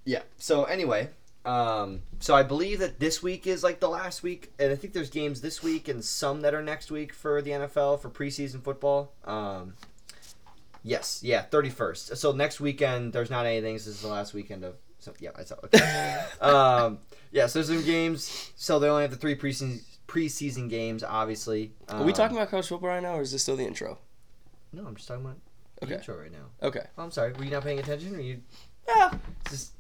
Yeah. 0.06 0.22
So 0.38 0.64
anyway, 0.66 1.10
um, 1.46 2.02
so 2.20 2.36
I 2.36 2.44
believe 2.44 2.80
that 2.80 3.00
this 3.00 3.22
week 3.24 3.48
is 3.48 3.64
like 3.64 3.80
the 3.80 3.90
last 3.90 4.24
week, 4.24 4.52
and 4.60 4.72
I 4.72 4.76
think 4.76 4.94
there's 4.94 5.10
games 5.10 5.42
this 5.42 5.62
week 5.64 5.88
and 5.88 6.04
some 6.04 6.42
that 6.42 6.54
are 6.54 6.62
next 6.64 6.92
week 6.92 7.14
for 7.14 7.42
the 7.42 7.52
NFL 7.52 8.00
for 8.02 8.10
preseason 8.10 8.62
football. 8.64 9.14
Um, 9.26 9.74
yes, 10.84 11.22
yeah, 11.24 11.42
thirty 11.44 11.70
first. 11.70 12.16
So 12.18 12.32
next 12.32 12.60
weekend 12.60 13.14
there's 13.14 13.30
not 13.30 13.46
anything. 13.46 13.74
This 13.74 13.88
is 13.88 14.02
the 14.02 14.08
last 14.08 14.34
weekend 14.34 14.64
of. 14.64 14.76
So, 15.00 15.14
yeah, 15.20 15.30
I 15.38 15.44
saw. 15.44 15.56
Okay. 15.64 16.26
um, 16.42 17.00
yeah, 17.32 17.46
so 17.46 17.60
there's 17.60 17.68
some 17.68 17.86
games. 17.86 18.52
So 18.56 18.80
they 18.80 18.90
only 18.90 19.04
have 19.04 19.12
the 19.12 19.18
three 19.18 19.36
preseason 19.36 19.82
preseason 20.08 20.70
games, 20.70 21.04
obviously. 21.04 21.72
Are 21.90 22.04
we 22.04 22.12
Um, 22.12 22.16
talking 22.18 22.36
about 22.38 22.50
college 22.50 22.68
football 22.68 22.90
right 22.90 23.04
now, 23.04 23.16
or 23.16 23.22
is 23.22 23.32
this 23.32 23.44
still 23.44 23.56
the 23.56 23.66
intro? 23.66 24.00
No, 24.74 24.86
I'm 24.88 24.96
just 24.96 25.08
talking 25.08 25.24
about 25.24 25.38
Okay. 25.84 25.96
intro 25.96 26.20
right 26.20 26.32
now. 26.32 26.46
Okay. 26.62 26.86
Oh, 26.98 27.04
I'm 27.04 27.12
sorry. 27.12 27.34
Were 27.34 27.44
you 27.44 27.52
not 27.52 27.64
paying 27.64 27.80
attention, 27.80 28.16
or 28.16 28.20
you 28.20 28.42
Yeah. 28.88 29.12
just? 29.50 29.74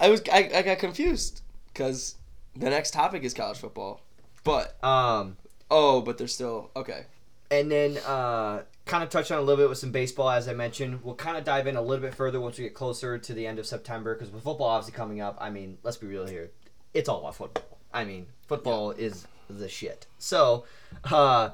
I 0.00 0.08
was. 0.10 0.22
I, 0.32 0.50
I 0.54 0.62
got 0.62 0.78
confused 0.78 1.42
because 1.72 2.16
the 2.54 2.68
next 2.70 2.92
topic 2.92 3.22
is 3.22 3.32
college 3.34 3.58
football, 3.58 4.00
but 4.44 4.82
Um, 4.84 5.36
oh, 5.70 6.00
but 6.00 6.18
they're 6.18 6.26
still 6.28 6.70
okay. 6.76 7.04
and 7.50 7.70
then 7.70 7.96
uh, 8.06 8.62
kind 8.86 9.02
of 9.04 9.10
touch 9.10 9.30
on 9.30 9.38
a 9.38 9.40
little 9.42 9.62
bit 9.62 9.68
with 9.68 9.78
some 9.78 9.92
baseball, 9.92 10.30
as 10.30 10.48
I 10.48 10.52
mentioned. 10.54 11.02
We'll 11.04 11.14
kind 11.14 11.36
of 11.36 11.44
dive 11.44 11.66
in 11.66 11.76
a 11.76 11.82
little 11.82 12.02
bit 12.04 12.14
further 12.14 12.40
once 12.40 12.58
we 12.58 12.64
get 12.64 12.74
closer 12.74 13.18
to 13.18 13.34
the 13.34 13.46
end 13.46 13.58
of 13.58 13.66
September, 13.66 14.14
because 14.14 14.32
with 14.32 14.42
football 14.44 14.68
obviously 14.68 14.96
coming 14.96 15.20
up, 15.20 15.36
I 15.40 15.50
mean, 15.50 15.78
let's 15.82 15.96
be 15.96 16.06
real 16.06 16.26
here, 16.26 16.50
it's 16.94 17.08
all 17.08 17.20
about 17.20 17.36
football. 17.36 17.78
I 17.92 18.04
mean, 18.04 18.26
football 18.46 18.90
is 18.90 19.26
the 19.48 19.68
shit. 19.68 20.06
So, 20.18 20.64
uh, 21.04 21.50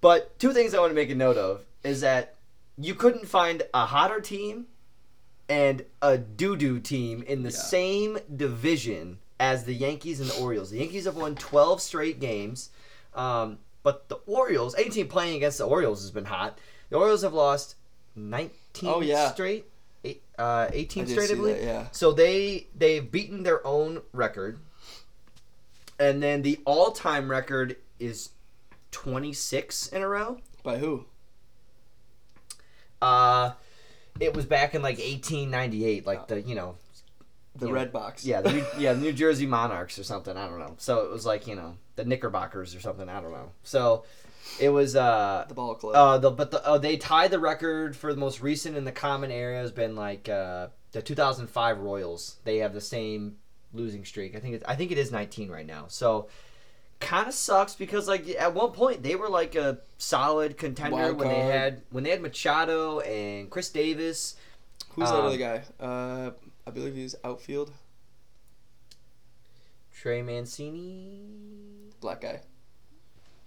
but 0.00 0.38
two 0.38 0.52
things 0.52 0.74
I 0.74 0.80
want 0.80 0.90
to 0.90 0.94
make 0.94 1.10
a 1.10 1.14
note 1.14 1.36
of 1.36 1.64
is 1.84 2.00
that 2.00 2.34
you 2.78 2.94
couldn't 2.94 3.26
find 3.26 3.62
a 3.74 3.86
hotter 3.86 4.20
team 4.20 4.66
and 5.48 5.84
a 6.00 6.16
doo 6.18 6.56
doo 6.56 6.80
team 6.80 7.22
in 7.22 7.42
the 7.42 7.50
Yeah. 7.50 7.56
same 7.56 8.18
division 8.34 9.18
as 9.38 9.64
the 9.64 9.74
Yankees 9.74 10.20
and 10.20 10.30
the 10.30 10.38
Orioles. 10.40 10.70
The 10.70 10.78
Yankees 10.78 11.04
have 11.04 11.16
won 11.16 11.34
12 11.34 11.82
straight 11.82 12.20
games, 12.20 12.70
um, 13.14 13.58
but 13.82 14.08
the 14.08 14.16
Orioles, 14.26 14.74
any 14.76 14.88
team 14.88 15.08
playing 15.08 15.36
against 15.36 15.58
the 15.58 15.66
Orioles 15.66 16.00
has 16.02 16.10
been 16.10 16.26
hot. 16.26 16.58
The 16.90 16.96
Orioles 16.96 17.22
have 17.22 17.34
lost 17.34 17.74
19 18.14 18.88
Oh, 18.88 19.00
yeah. 19.00 19.32
straight, 19.32 19.66
eight, 20.04 20.22
uh, 20.38 20.68
18 20.72 21.04
I 21.04 21.06
straight, 21.08 21.30
I 21.30 21.34
believe. 21.34 21.56
that, 21.56 21.64
yeah. 21.64 21.86
So 21.92 22.12
they 22.12 22.68
they've 22.74 23.10
beaten 23.10 23.42
their 23.42 23.66
own 23.66 24.02
record, 24.12 24.60
and 25.98 26.22
then 26.22 26.42
the 26.42 26.60
all 26.64 26.92
time 26.92 27.30
record 27.30 27.76
is 27.98 28.30
26 28.92 29.88
in 29.88 30.02
a 30.02 30.08
row. 30.08 30.38
By 30.62 30.78
who? 30.78 31.06
Uh, 33.02 33.52
it 34.20 34.34
was 34.34 34.44
back 34.46 34.74
in 34.74 34.82
like 34.82 34.98
1898, 34.98 36.06
like 36.06 36.28
the 36.28 36.40
you 36.40 36.54
know 36.54 36.76
The 37.56 37.66
Yeah. 37.66 37.72
Red 37.72 37.92
Box. 37.92 38.24
yeah, 38.24 38.40
the 38.40 38.52
New, 38.52 38.64
yeah, 38.78 38.92
the 38.94 39.00
New 39.00 39.12
Jersey 39.12 39.46
Monarchs 39.46 39.98
or 39.98 40.04
something. 40.04 40.36
I 40.36 40.48
don't 40.48 40.58
know. 40.58 40.74
So 40.78 41.04
it 41.04 41.10
was 41.10 41.26
like 41.26 41.46
you 41.46 41.54
know 41.54 41.76
the 41.96 42.04
Knickerbockers 42.04 42.74
or 42.74 42.80
something. 42.80 43.08
I 43.08 43.20
don't 43.20 43.32
know. 43.32 43.50
So 43.62 44.04
it 44.60 44.68
was 44.70 44.96
uh 44.96 45.44
The 45.48 45.54
Ball 45.54 45.74
Club. 45.74 45.94
uh 45.96 46.18
the 46.18 46.30
but 46.30 46.50
the 46.50 46.64
uh, 46.66 46.78
they 46.78 46.96
tied 46.96 47.30
the 47.30 47.38
record 47.38 47.96
for 47.96 48.12
the 48.12 48.20
most 48.20 48.40
recent 48.40 48.76
in 48.76 48.84
the 48.84 48.92
common 48.92 49.30
area 49.30 49.60
has 49.60 49.72
been 49.72 49.94
like 49.96 50.28
uh 50.28 50.68
the 50.92 51.02
2005 51.02 51.78
Royals. 51.78 52.36
They 52.44 52.58
have 52.58 52.74
the 52.74 52.80
same 52.80 53.36
losing 53.72 54.04
streak. 54.04 54.36
I 54.36 54.40
think 54.40 54.54
it's, 54.56 54.64
I 54.68 54.74
think 54.76 54.90
it 54.92 54.98
is 54.98 55.10
19 55.10 55.50
right 55.50 55.66
now. 55.66 55.86
So 55.88 56.28
kind 57.02 57.28
of 57.28 57.34
sucks 57.34 57.74
because 57.74 58.08
like 58.08 58.28
at 58.30 58.54
one 58.54 58.70
point 58.70 59.02
they 59.02 59.16
were 59.16 59.28
like 59.28 59.54
a 59.54 59.78
solid 59.98 60.56
contender 60.56 60.96
Wild 60.96 61.18
when 61.18 61.28
they 61.28 61.40
had 61.40 61.82
when 61.90 62.04
they 62.04 62.10
had 62.10 62.22
Machado 62.22 63.00
and 63.00 63.50
Chris 63.50 63.68
Davis. 63.68 64.36
Who's 64.94 65.10
that 65.10 65.18
um, 65.18 65.26
other 65.26 65.36
guy? 65.36 65.62
Uh, 65.80 66.30
I 66.66 66.70
believe 66.70 66.94
he's 66.94 67.14
outfield. 67.24 67.72
Trey 69.94 70.22
Mancini. 70.22 71.20
Black 72.00 72.20
guy. 72.20 72.40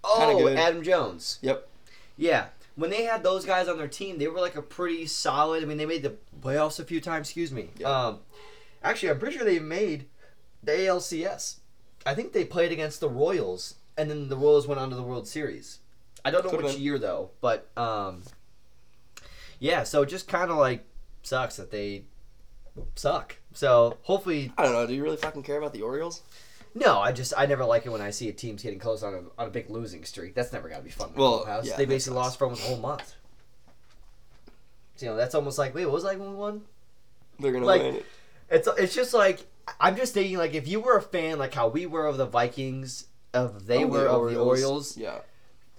Oh. 0.02 0.48
Adam 0.48 0.82
Jones. 0.82 1.38
Yep. 1.42 1.68
Yeah. 2.16 2.46
When 2.76 2.90
they 2.90 3.04
had 3.04 3.22
those 3.22 3.44
guys 3.44 3.68
on 3.68 3.78
their 3.78 3.88
team, 3.88 4.18
they 4.18 4.28
were 4.28 4.40
like 4.40 4.56
a 4.56 4.62
pretty 4.62 5.06
solid. 5.06 5.62
I 5.62 5.66
mean, 5.66 5.78
they 5.78 5.86
made 5.86 6.02
the 6.02 6.14
playoffs 6.40 6.78
a 6.78 6.84
few 6.84 7.00
times. 7.00 7.28
Excuse 7.28 7.52
me. 7.52 7.70
Yeah. 7.78 7.88
Um, 7.88 8.20
actually, 8.82 9.10
I'm 9.10 9.18
pretty 9.18 9.36
sure 9.36 9.44
they 9.44 9.58
made 9.58 10.06
the 10.62 10.72
ALCS. 10.72 11.56
I 12.06 12.14
think 12.14 12.32
they 12.32 12.44
played 12.44 12.72
against 12.72 13.00
the 13.00 13.08
Royals, 13.08 13.74
and 13.98 14.08
then 14.08 14.28
the 14.28 14.36
Royals 14.36 14.66
went 14.66 14.80
on 14.80 14.88
to 14.90 14.96
the 14.96 15.02
World 15.02 15.26
Series. 15.28 15.80
I 16.24 16.30
don't 16.30 16.44
know 16.44 16.50
Could've 16.50 16.64
which 16.66 16.74
been. 16.76 16.82
year 16.82 16.98
though, 16.98 17.30
but 17.40 17.68
um, 17.76 18.22
yeah. 19.58 19.82
So 19.82 20.02
it 20.02 20.06
just 20.08 20.26
kind 20.28 20.50
of 20.50 20.56
like 20.56 20.84
sucks 21.22 21.56
that 21.56 21.70
they 21.70 22.04
suck. 22.94 23.36
So 23.52 23.98
hopefully, 24.02 24.52
I 24.56 24.62
don't 24.64 24.72
know. 24.72 24.86
Do 24.86 24.94
you 24.94 25.02
really 25.02 25.16
fucking 25.16 25.42
care 25.42 25.58
about 25.58 25.72
the 25.72 25.82
Orioles? 25.82 26.22
no. 26.74 26.98
I 26.98 27.12
just 27.12 27.32
I 27.36 27.46
never 27.46 27.64
like 27.64 27.86
it 27.86 27.90
when 27.90 28.00
I 28.02 28.10
see 28.10 28.28
a 28.28 28.32
team's 28.32 28.62
getting 28.62 28.78
close 28.78 29.02
on 29.02 29.14
a 29.14 29.40
on 29.40 29.46
a 29.48 29.50
big 29.50 29.70
losing 29.70 30.04
streak. 30.04 30.34
That's 30.34 30.52
never 30.52 30.68
to 30.68 30.80
be 30.80 30.90
fun. 30.90 31.12
Well, 31.16 31.38
clubhouse. 31.40 31.66
yeah, 31.68 31.76
they 31.76 31.86
basically 31.86 32.16
lost 32.18 32.38
for 32.38 32.44
almost 32.44 32.62
a 32.64 32.66
whole 32.66 32.78
month. 32.78 33.14
So, 34.96 35.06
you 35.06 35.12
know, 35.12 35.16
that's 35.16 35.34
almost 35.34 35.58
like 35.58 35.74
wait, 35.74 35.86
what 35.86 35.94
was 35.94 36.04
it 36.04 36.08
like 36.08 36.18
when 36.18 36.30
we 36.30 36.36
won? 36.36 36.62
They're 37.38 37.52
gonna 37.52 37.66
Like- 37.66 37.82
win. 37.82 37.94
It. 37.96 38.06
It's 38.50 38.68
it's 38.78 38.94
just 38.94 39.12
like 39.14 39.44
I'm 39.80 39.96
just 39.96 40.14
thinking 40.14 40.38
like 40.38 40.54
if 40.54 40.68
you 40.68 40.80
were 40.80 40.96
a 40.96 41.02
fan 41.02 41.38
like 41.38 41.54
how 41.54 41.68
we 41.68 41.86
were 41.86 42.06
of 42.06 42.16
the 42.16 42.26
Vikings, 42.26 43.06
of 43.34 43.66
they 43.66 43.84
Oh, 43.84 43.88
were 43.88 44.06
of 44.06 44.30
the 44.30 44.38
Orioles. 44.38 44.96
Yeah. 44.96 45.18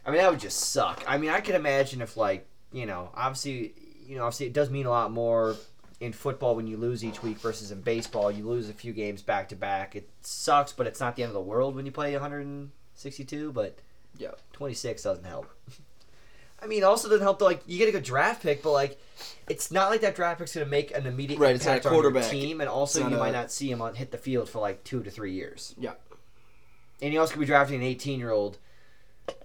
I 0.05 0.11
mean 0.11 0.19
that 0.21 0.29
would 0.31 0.39
just 0.39 0.59
suck. 0.59 1.03
I 1.07 1.17
mean 1.17 1.29
I 1.29 1.39
could 1.41 1.55
imagine 1.55 2.01
if 2.01 2.17
like 2.17 2.47
you 2.71 2.85
know 2.85 3.09
obviously 3.15 3.73
you 4.05 4.15
know 4.17 4.23
obviously 4.25 4.47
it 4.47 4.53
does 4.53 4.69
mean 4.69 4.85
a 4.85 4.89
lot 4.89 5.11
more 5.11 5.55
in 5.99 6.13
football 6.13 6.55
when 6.55 6.67
you 6.67 6.77
lose 6.77 7.03
each 7.03 7.23
week 7.23 7.37
versus 7.39 7.71
in 7.71 7.81
baseball 7.81 8.31
you 8.31 8.47
lose 8.47 8.69
a 8.69 8.73
few 8.73 8.93
games 8.93 9.21
back 9.21 9.49
to 9.49 9.55
back. 9.55 9.95
It 9.95 10.09
sucks, 10.21 10.71
but 10.73 10.85
it's 10.87 10.99
not 10.99 11.15
the 11.15 11.23
end 11.23 11.29
of 11.29 11.33
the 11.33 11.41
world 11.41 11.75
when 11.75 11.85
you 11.85 11.91
play 11.91 12.11
162. 12.13 13.51
But 13.51 13.79
Yeah. 14.17 14.31
26 14.53 15.03
doesn't 15.03 15.23
help. 15.25 15.47
I 16.61 16.67
mean, 16.67 16.83
also 16.83 17.07
doesn't 17.07 17.23
help. 17.23 17.39
Though, 17.39 17.45
like 17.45 17.61
you 17.67 17.77
get 17.77 17.89
a 17.89 17.91
good 17.91 18.03
draft 18.03 18.41
pick, 18.43 18.63
but 18.63 18.71
like 18.71 18.99
it's 19.47 19.71
not 19.71 19.89
like 19.89 20.01
that 20.01 20.15
draft 20.15 20.39
pick's 20.39 20.53
gonna 20.53 20.65
make 20.65 20.95
an 20.95 21.05
immediate 21.05 21.39
Right, 21.39 21.55
it's 21.55 21.65
not 21.65 21.71
a 21.71 21.75
impact 21.75 21.85
on 21.87 21.93
your 21.93 22.01
quarterback. 22.01 22.31
team, 22.31 22.61
and 22.61 22.69
also 22.69 23.03
you 23.03 23.09
not 23.09 23.19
might 23.19 23.33
not 23.33 23.51
see 23.51 23.69
him 23.71 23.81
on 23.81 23.95
hit 23.95 24.11
the 24.11 24.17
field 24.17 24.49
for 24.49 24.59
like 24.59 24.83
two 24.83 25.03
to 25.03 25.11
three 25.11 25.33
years. 25.33 25.75
Yeah. 25.77 25.93
And 27.01 27.13
you 27.13 27.19
also 27.19 27.33
could 27.33 27.41
be 27.41 27.45
drafting 27.45 27.75
an 27.77 27.83
18 27.83 28.19
year 28.19 28.31
old, 28.31 28.57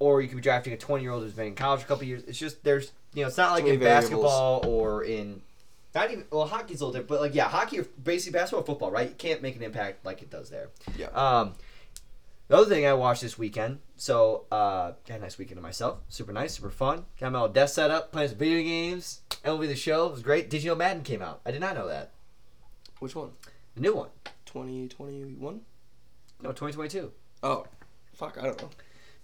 or 0.01 0.23
you 0.23 0.29
could 0.29 0.37
be 0.37 0.43
drafting 0.43 0.73
a 0.73 0.79
20 0.79 1.03
year 1.03 1.13
old 1.13 1.23
who's 1.23 1.35
been 1.35 1.49
in 1.49 1.55
college 1.55 1.83
a 1.83 1.85
couple 1.85 2.05
years. 2.05 2.23
It's 2.27 2.39
just 2.39 2.65
there's 2.65 2.93
you 3.15 3.23
know 3.23 3.29
it's 3.29 3.37
not 3.37 3.53
like 3.53 3.67
in 3.67 3.79
basketball 3.79 4.67
or 4.67 5.05
in 5.05 5.43
not 5.95 6.11
even 6.11 6.25
well 6.31 6.47
hockey's 6.47 6.81
a 6.81 6.87
little 6.87 6.93
different, 6.93 7.09
but 7.09 7.21
like 7.21 7.35
yeah 7.35 7.49
hockey 7.49 7.81
basically 8.03 8.39
basketball, 8.39 8.65
football, 8.65 8.91
right? 8.91 9.09
You 9.09 9.15
can't 9.17 9.43
make 9.43 9.57
an 9.57 9.63
impact 9.63 10.05
like 10.07 10.23
it 10.23 10.31
does 10.31 10.49
there. 10.49 10.71
Yeah. 10.97 11.09
Um, 11.09 11.53
the 12.53 12.59
other 12.59 12.67
thing 12.75 12.85
I 12.85 12.93
watched 12.93 13.23
this 13.23 13.39
weekend, 13.39 13.79
so 13.97 14.45
uh, 14.53 14.93
had 15.09 15.21
a 15.21 15.23
nice 15.23 15.39
weekend 15.39 15.57
to 15.57 15.63
myself. 15.63 16.01
Super 16.11 16.35
nice, 16.35 16.53
super 16.53 16.69
fun. 16.69 17.07
Got 17.19 17.33
my 17.33 17.41
little 17.41 17.55
desk 17.55 17.77
set 17.77 17.91
up, 17.91 18.13
playing 18.13 18.29
some 18.29 18.37
video 18.37 18.63
games. 18.63 19.23
MLB 19.43 19.69
the 19.69 19.75
Show 19.75 20.09
it 20.09 20.13
was 20.13 20.23
great. 20.23 20.51
Did 20.51 20.63
you 20.63 20.69
know 20.71 20.75
Madden 20.75 21.03
came 21.03 21.23
out? 21.23 21.41
I 21.47 21.51
did 21.51 21.63
not 21.63 21.75
know 21.75 21.89
that. 21.89 22.13
Which 22.99 23.17
one? 23.17 23.31
The 23.75 23.81
new 23.81 23.95
one. 23.95 24.11
2021? 24.45 25.63
No, 26.43 26.49
2022. 26.51 27.11
Oh. 27.43 27.65
Fuck, 28.13 28.37
I 28.39 28.43
don't 28.45 28.61
know. 28.61 28.69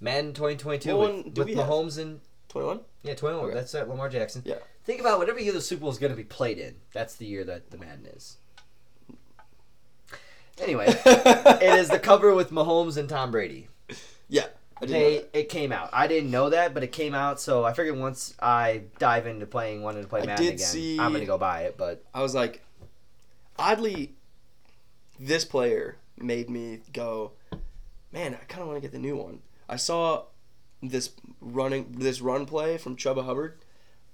Madden 0.00 0.32
2022 0.32 0.96
What 0.96 1.14
with, 1.26 1.34
do 1.34 1.40
with 1.42 1.48
we 1.48 1.54
have? 1.56 1.66
Mahomes 1.68 1.98
and 1.98 2.20
Twenty 2.48 2.66
one. 2.66 2.80
yeah, 3.02 3.14
21. 3.14 3.44
Okay. 3.44 3.54
That's 3.54 3.74
uh, 3.74 3.84
Lamar 3.86 4.08
Jackson. 4.08 4.40
Yeah. 4.46 4.54
Think 4.84 5.00
about 5.02 5.18
whatever 5.18 5.38
year 5.38 5.52
the 5.52 5.60
Super 5.60 5.82
Bowl 5.82 5.90
is 5.90 5.98
going 5.98 6.12
to 6.12 6.16
be 6.16 6.24
played 6.24 6.56
in. 6.56 6.76
That's 6.94 7.16
the 7.16 7.26
year 7.26 7.44
that 7.44 7.70
the 7.70 7.76
Madden 7.76 8.06
is. 8.06 8.38
Anyway, 10.60 10.86
it 11.06 11.78
is 11.78 11.88
the 11.88 11.98
cover 11.98 12.34
with 12.34 12.50
Mahomes 12.50 12.96
and 12.96 13.08
Tom 13.08 13.30
Brady. 13.30 13.68
Yeah. 14.28 14.46
I 14.80 14.86
did 14.86 14.92
know 14.92 15.10
that. 15.10 15.38
it 15.38 15.48
came 15.48 15.72
out. 15.72 15.90
I 15.92 16.06
didn't 16.06 16.30
know 16.30 16.50
that, 16.50 16.72
but 16.74 16.82
it 16.84 16.92
came 16.92 17.14
out. 17.14 17.40
So 17.40 17.64
I 17.64 17.72
figured 17.72 17.98
once 17.98 18.34
I 18.40 18.82
dive 18.98 19.26
into 19.26 19.46
playing, 19.46 19.82
wanted 19.82 20.02
to 20.02 20.08
play 20.08 20.22
I 20.22 20.26
Madden 20.26 20.46
again, 20.46 20.58
see- 20.58 20.98
I'm 21.00 21.12
gonna 21.12 21.24
go 21.26 21.38
buy 21.38 21.62
it. 21.62 21.76
But 21.76 22.04
I 22.14 22.22
was 22.22 22.34
like, 22.34 22.62
oddly, 23.58 24.14
this 25.18 25.44
player 25.44 25.96
made 26.16 26.48
me 26.48 26.80
go, 26.92 27.32
man, 28.12 28.34
I 28.40 28.44
kind 28.44 28.62
of 28.62 28.68
want 28.68 28.76
to 28.76 28.80
get 28.80 28.92
the 28.92 28.98
new 28.98 29.16
one. 29.16 29.40
I 29.68 29.76
saw 29.76 30.24
this 30.82 31.10
running 31.40 31.96
this 31.98 32.20
run 32.20 32.46
play 32.46 32.78
from 32.78 32.96
Chuba 32.96 33.24
Hubbard 33.24 33.58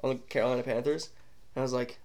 on 0.02 0.10
the 0.10 0.14
Carolina 0.16 0.62
Panthers, 0.62 1.10
and 1.54 1.60
I 1.60 1.62
was 1.62 1.72
like, 1.74 1.98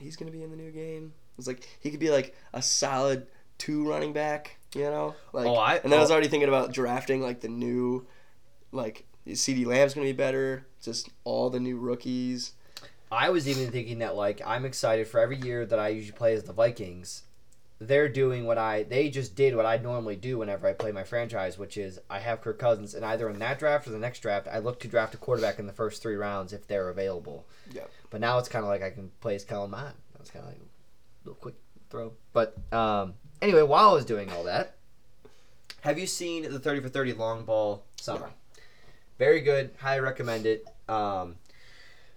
he's 0.00 0.16
gonna 0.16 0.30
be 0.30 0.42
in 0.42 0.50
the 0.50 0.56
new 0.56 0.70
game. 0.70 1.12
I 1.16 1.36
was 1.36 1.46
like, 1.46 1.68
he 1.80 1.90
could 1.90 2.00
be 2.00 2.10
like 2.10 2.34
a 2.52 2.62
solid 2.62 3.26
two 3.58 3.88
running 3.88 4.12
back, 4.12 4.56
you 4.74 4.82
know? 4.82 5.14
Like, 5.32 5.46
Oh, 5.46 5.54
I- 5.54 5.76
and 5.76 5.92
then 5.92 5.98
I 5.98 6.02
was 6.02 6.10
oh. 6.10 6.14
already 6.14 6.28
thinking 6.28 6.48
about 6.48 6.72
drafting 6.72 7.22
like 7.22 7.40
the 7.40 7.48
new, 7.48 8.06
like 8.72 9.04
CeeDee 9.26 9.66
Lamb's 9.66 9.94
gonna 9.94 10.06
be 10.06 10.12
better. 10.12 10.66
Just 10.82 11.08
all 11.24 11.50
the 11.50 11.60
new 11.60 11.76
rookies. 11.78 12.52
I 13.10 13.30
was 13.30 13.48
even 13.48 13.70
thinking 13.70 13.98
that 14.00 14.16
like 14.16 14.40
I'm 14.44 14.64
excited 14.64 15.06
for 15.06 15.20
every 15.20 15.36
year 15.36 15.64
that 15.66 15.78
I 15.78 15.88
usually 15.88 16.16
play 16.16 16.34
as 16.34 16.42
the 16.44 16.52
Vikings. 16.52 17.22
They're 17.80 18.08
doing 18.08 18.44
what 18.46 18.56
I 18.58 18.82
they 18.84 19.08
just 19.10 19.34
did 19.36 19.54
what 19.56 19.66
I 19.66 19.76
normally 19.78 20.16
do 20.16 20.38
whenever 20.38 20.66
I 20.66 20.72
play 20.72 20.90
my 20.92 21.04
franchise, 21.04 21.58
which 21.58 21.76
is 21.76 21.98
I 22.10 22.18
have 22.20 22.40
Kirk 22.40 22.58
Cousins, 22.58 22.94
and 22.94 23.04
either 23.04 23.28
in 23.28 23.38
that 23.40 23.58
draft 23.58 23.86
or 23.86 23.90
the 23.90 23.98
next 23.98 24.20
draft, 24.20 24.48
I 24.50 24.58
look 24.58 24.80
to 24.80 24.88
draft 24.88 25.14
a 25.14 25.18
quarterback 25.18 25.58
in 25.58 25.66
the 25.66 25.72
first 25.72 26.02
three 26.02 26.16
rounds 26.16 26.52
if 26.52 26.66
they're 26.66 26.88
available. 26.88 27.46
Yep. 27.72 27.90
But 28.10 28.20
now 28.20 28.38
it's 28.38 28.48
kind 28.48 28.64
of 28.64 28.68
like 28.68 28.82
I 28.82 28.90
can 28.90 29.10
play 29.20 29.34
as 29.34 29.44
Kellen 29.44 29.70
Mond. 29.70 29.94
That's 30.16 30.30
kind 30.30 30.44
of 30.44 30.50
like 30.52 30.60
a 30.60 31.28
little 31.28 31.40
quick 31.40 31.54
throw. 31.90 32.12
But 32.32 32.56
um, 32.72 33.14
anyway, 33.42 33.62
while 33.62 33.90
I 33.90 33.94
was 33.94 34.04
doing 34.04 34.30
all 34.30 34.44
that, 34.44 34.74
have 35.82 35.98
you 35.98 36.06
seen 36.06 36.42
the 36.42 36.58
thirty 36.58 36.80
for 36.80 36.88
thirty 36.88 37.12
long 37.12 37.44
ball 37.44 37.84
summer? 37.96 38.26
No. 38.26 38.62
Very 39.18 39.40
good. 39.40 39.70
Highly 39.78 40.00
recommend 40.00 40.46
it. 40.46 40.66
Um, 40.88 41.36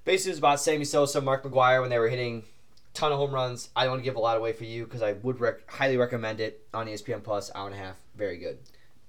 basically, 0.06 0.32
it's 0.32 0.40
about 0.40 0.60
Sammy 0.60 0.86
Sosa, 0.86 1.22
Mark 1.22 1.44
McGwire 1.44 1.82
when 1.82 1.90
they 1.90 2.00
were 2.00 2.10
hitting 2.10 2.44
ton 2.94 3.12
of 3.12 3.20
home 3.20 3.32
runs. 3.32 3.70
I 3.76 3.84
don't 3.84 3.92
want 3.92 4.02
to 4.02 4.06
give 4.06 4.16
a 4.16 4.20
lot 4.20 4.38
away 4.38 4.54
for 4.54 4.64
you 4.64 4.86
because 4.86 5.04
I 5.04 5.14
would 5.14 5.40
rec- 5.40 5.70
highly 5.70 5.98
recommend 5.98 6.40
it 6.40 6.66
on 6.74 6.88
ESPN 6.88 7.24
Plus. 7.24 7.52
Hour 7.54 7.68
and 7.68 7.76
a 7.76 7.80
half. 7.80 7.96
Very 8.16 8.38
good. 8.38 8.58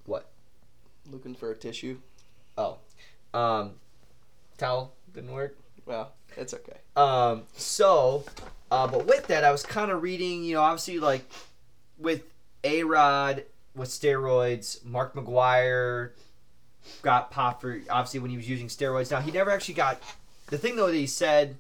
What? 0.05 0.29
Looking 1.11 1.35
for 1.35 1.50
a 1.50 1.57
tissue. 1.57 1.99
Oh, 2.59 2.79
um, 3.33 3.73
towel 4.59 4.93
didn't 5.15 5.33
work. 5.33 5.57
Well, 5.87 6.12
it's 6.37 6.53
okay. 6.53 6.79
Um, 6.97 7.45
so, 7.55 8.25
uh, 8.71 8.87
but 8.87 9.07
with 9.07 9.27
that, 9.29 9.45
I 9.45 9.50
was 9.50 9.62
kind 9.62 9.91
of 9.91 10.03
reading, 10.03 10.45
you 10.45 10.55
know, 10.55 10.62
obviously, 10.62 10.99
like, 10.99 11.23
with 11.99 12.23
A 12.64 12.85
Rod, 12.85 13.45
with 13.75 13.88
steroids, 13.88 14.85
Mark 14.85 15.14
McGwire 15.14 16.11
got 17.02 17.31
popped 17.31 17.61
for, 17.61 17.81
obviously, 17.90 18.21
when 18.21 18.31
he 18.31 18.37
was 18.37 18.49
using 18.49 18.69
steroids. 18.69 19.11
Now, 19.11 19.21
he 19.21 19.31
never 19.31 19.50
actually 19.50 19.75
got, 19.75 20.00
the 20.47 20.59
thing, 20.59 20.76
though, 20.76 20.87
that 20.87 20.95
he 20.95 21.07
said, 21.07 21.59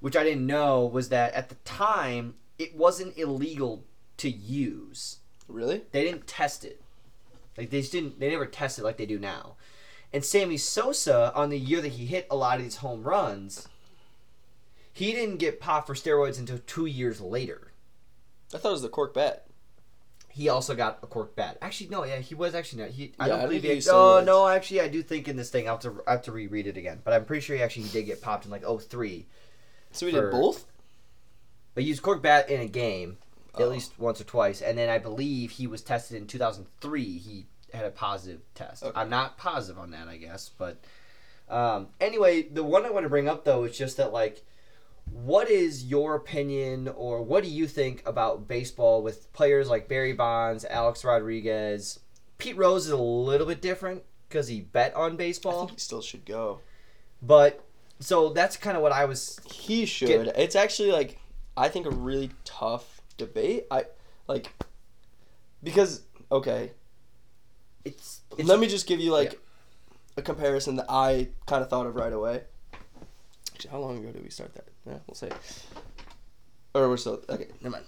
which 0.00 0.16
I 0.16 0.24
didn't 0.24 0.46
know, 0.46 0.84
was 0.84 1.08
that 1.08 1.32
at 1.34 1.48
the 1.48 1.56
time, 1.56 2.34
it 2.58 2.76
wasn't 2.76 3.16
illegal 3.18 3.84
to 4.18 4.28
use 4.30 5.16
Really? 5.48 5.82
they 5.90 6.04
didn't 6.04 6.26
test 6.26 6.64
it. 6.64 6.80
Like 7.58 7.70
they 7.70 7.80
just 7.80 7.92
didn't. 7.92 8.20
They 8.20 8.30
never 8.30 8.46
tested 8.46 8.84
like 8.84 8.96
they 8.96 9.06
do 9.06 9.18
now. 9.18 9.56
And 10.12 10.24
Sammy 10.24 10.56
Sosa, 10.56 11.32
on 11.34 11.50
the 11.50 11.58
year 11.58 11.80
that 11.80 11.92
he 11.92 12.06
hit 12.06 12.26
a 12.30 12.36
lot 12.36 12.58
of 12.58 12.62
these 12.62 12.76
home 12.76 13.02
runs, 13.02 13.68
he 14.92 15.12
didn't 15.12 15.36
get 15.36 15.60
popped 15.60 15.86
for 15.86 15.94
steroids 15.94 16.38
until 16.38 16.58
two 16.66 16.86
years 16.86 17.20
later. 17.20 17.72
I 18.54 18.58
thought 18.58 18.70
it 18.70 18.72
was 18.72 18.82
the 18.82 18.88
cork 18.88 19.14
bat. 19.14 19.46
He 20.40 20.48
also 20.48 20.74
got 20.74 21.00
a 21.02 21.06
cork 21.06 21.36
bat. 21.36 21.58
Actually, 21.60 21.90
no, 21.90 22.02
yeah, 22.04 22.16
he 22.16 22.34
was 22.34 22.54
actually 22.54 22.80
not. 22.80 22.92
He, 22.92 23.12
I 23.20 23.28
don't 23.28 23.40
I 23.40 23.42
believe 23.42 23.62
he. 23.62 23.74
he 23.74 23.90
oh 23.90 24.22
no, 24.24 24.48
actually, 24.48 24.80
I 24.80 24.88
do 24.88 25.02
think 25.02 25.28
in 25.28 25.36
this 25.36 25.50
thing 25.50 25.68
I 25.68 25.72
have 25.72 25.80
to 25.80 26.02
I 26.06 26.12
have 26.12 26.22
to 26.22 26.32
reread 26.32 26.66
it 26.66 26.78
again. 26.78 27.02
But 27.04 27.12
I'm 27.12 27.26
pretty 27.26 27.42
sure 27.42 27.56
he 27.56 27.62
actually 27.62 27.88
did 27.88 28.06
get 28.06 28.22
popped 28.22 28.46
in 28.46 28.50
like 28.50 28.64
03. 28.64 29.26
So 29.92 30.06
we 30.06 30.12
For- 30.12 30.22
did 30.22 30.30
both. 30.30 30.64
But 31.74 31.82
he 31.82 31.90
used 31.90 32.00
cork 32.00 32.22
bat 32.22 32.48
in 32.48 32.58
a 32.62 32.66
game 32.66 33.18
Oh. 33.54 33.64
at 33.64 33.68
least 33.68 33.98
once 33.98 34.18
or 34.18 34.24
twice, 34.24 34.62
and 34.62 34.78
then 34.78 34.88
I 34.88 34.96
believe 34.98 35.50
he 35.50 35.66
was 35.66 35.82
tested 35.82 36.16
in 36.16 36.26
2003. 36.26 37.18
He 37.18 37.46
had 37.74 37.84
a 37.84 37.90
positive 37.90 38.40
test. 38.54 38.82
Okay. 38.82 38.98
I'm 38.98 39.10
not 39.10 39.36
positive 39.36 39.78
on 39.78 39.90
that, 39.90 40.08
I 40.08 40.16
guess, 40.16 40.50
but 40.56 40.78
um, 41.50 41.88
anyway, 42.00 42.42
the 42.42 42.62
one 42.64 42.86
I 42.86 42.90
want 42.90 43.04
to 43.04 43.10
bring 43.10 43.28
up 43.28 43.44
though 43.44 43.64
is 43.64 43.76
just 43.76 43.98
that 43.98 44.10
like, 44.10 44.42
what 45.12 45.48
is 45.50 45.84
your 45.84 46.14
opinion 46.14 46.88
or 46.88 47.22
what 47.22 47.42
do 47.44 47.50
you 47.50 47.66
think 47.66 48.02
about 48.06 48.46
baseball 48.48 49.02
with 49.02 49.32
players 49.32 49.68
like 49.68 49.88
Barry 49.88 50.12
Bonds, 50.12 50.64
Alex 50.64 51.04
Rodriguez? 51.04 52.00
Pete 52.38 52.56
Rose 52.56 52.86
is 52.86 52.92
a 52.92 52.96
little 52.96 53.46
bit 53.46 53.60
different 53.60 54.02
because 54.28 54.48
he 54.48 54.60
bet 54.60 54.94
on 54.94 55.12
I 55.12 55.16
baseball, 55.16 55.66
think 55.66 55.72
he 55.72 55.80
still 55.80 56.00
should 56.02 56.24
go. 56.24 56.60
but 57.22 57.64
so 57.98 58.30
that's 58.30 58.56
kind 58.56 58.76
of 58.78 58.82
what 58.82 58.92
I 58.92 59.04
was. 59.04 59.38
He 59.44 59.84
should. 59.84 60.08
Get- 60.08 60.38
It's 60.38 60.56
actually 60.56 60.90
like 60.90 61.18
I 61.56 61.68
think 61.68 61.84
a 61.86 61.90
really 61.90 62.30
tough 62.44 63.02
debate. 63.18 63.66
I 63.70 63.84
like 64.26 64.50
because 65.62 66.02
okay. 66.32 66.70
It's, 67.84 68.20
it's 68.38 68.48
let 68.48 68.58
me 68.58 68.68
just 68.68 68.86
give 68.86 69.00
you 69.00 69.10
like 69.12 69.38
a 70.16 70.22
comparison 70.22 70.76
that 70.76 70.86
I 70.88 71.28
kind 71.46 71.62
of 71.62 71.68
thought 71.68 71.86
of 71.86 71.94
right 71.94 72.12
away. 72.12 72.42
Actually, 73.52 73.70
how 73.70 73.78
long 73.80 73.98
ago 73.98 74.12
did 74.12 74.22
we 74.22 74.30
start 74.30 74.54
that? 74.54 74.68
Yeah, 74.90 74.98
we'll 75.06 75.14
say. 75.14 75.30
Or 76.74 76.88
we're 76.88 76.96
still 76.96 77.22
okay. 77.28 77.48
Never 77.60 77.76
mind. 77.76 77.84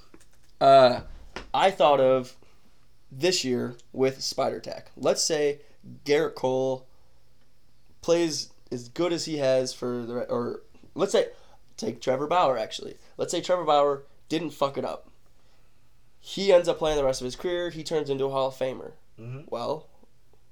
Uh, 0.61 1.01
I 1.53 1.71
thought 1.71 2.01
of 2.01 2.37
this 3.11 3.45
year 3.45 3.77
with 3.93 4.23
Spider 4.23 4.61
Tack. 4.61 4.91
Let's 4.97 5.23
say 5.23 5.61
Gerrit 6.05 6.35
Cole 6.35 6.87
plays 8.01 8.51
as 8.71 8.89
good 8.89 9.13
as 9.13 9.25
he 9.25 9.39
has 9.39 9.73
for 9.75 10.03
the 10.05 10.15
or 10.31 10.63
let's 10.95 11.13
say 11.13 11.29
take 11.77 12.01
Trevor 12.01 12.27
Bauer 12.27 12.57
actually. 12.57 12.97
Let's 13.17 13.33
say 13.33 13.41
Trevor 13.41 13.65
Bauer 13.65 14.05
didn't 14.29 14.51
fuck 14.51 14.79
it 14.79 14.85
up. 14.85 15.09
He 16.21 16.53
ends 16.53 16.69
up 16.69 16.79
playing 16.79 16.97
the 16.97 17.05
rest 17.05 17.21
of 17.21 17.25
his 17.25 17.37
career. 17.37 17.71
He 17.71 17.83
turns 17.83 18.09
into 18.09 18.27
a 18.27 18.31
Hall 18.31 18.49
of 18.49 18.55
Famer. 18.55 18.93
Mhm. 19.19 19.51
Well, 19.51 19.89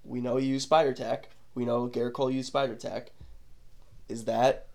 we 0.05 0.21
know 0.21 0.37
he 0.37 0.47
used 0.47 0.65
Spider 0.67 0.93
Tack. 0.93 1.29
We 1.55 1.65
know 1.65 1.89
Gerrit 1.89 2.13
Cole 2.13 2.31
used 2.31 2.49
Spider 2.49 2.75
Tack. 2.75 3.13
Is 4.09 4.25
that 4.25 4.67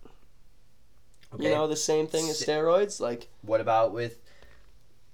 you 1.38 1.50
know 1.50 1.66
the 1.66 1.76
same 1.76 2.06
thing 2.06 2.28
as 2.28 2.42
steroids? 2.42 3.00
Like 3.00 3.28
What 3.42 3.60
about 3.60 3.92
with 3.92 4.18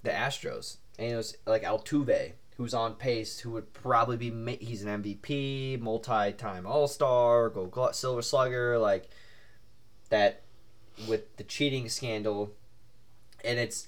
the 0.03 0.11
Astros? 0.11 0.77
And 0.99 1.11
it 1.11 1.15
was 1.15 1.37
like 1.45 1.63
Altuve, 1.63 2.33
who's 2.57 2.73
on 2.73 2.93
pace, 2.95 3.39
who 3.39 3.51
would 3.51 3.73
probably 3.73 4.17
be 4.17 4.57
he's 4.57 4.83
an 4.83 5.03
MVP, 5.03 5.79
multi-time 5.79 6.67
All-Star, 6.67 7.49
Gold 7.49 7.71
Glove, 7.71 7.95
Silver 7.95 8.21
Slugger, 8.21 8.77
like 8.77 9.09
that 10.09 10.41
with 11.07 11.35
the 11.37 11.43
cheating 11.43 11.89
scandal. 11.89 12.51
And 13.43 13.59
it's 13.59 13.87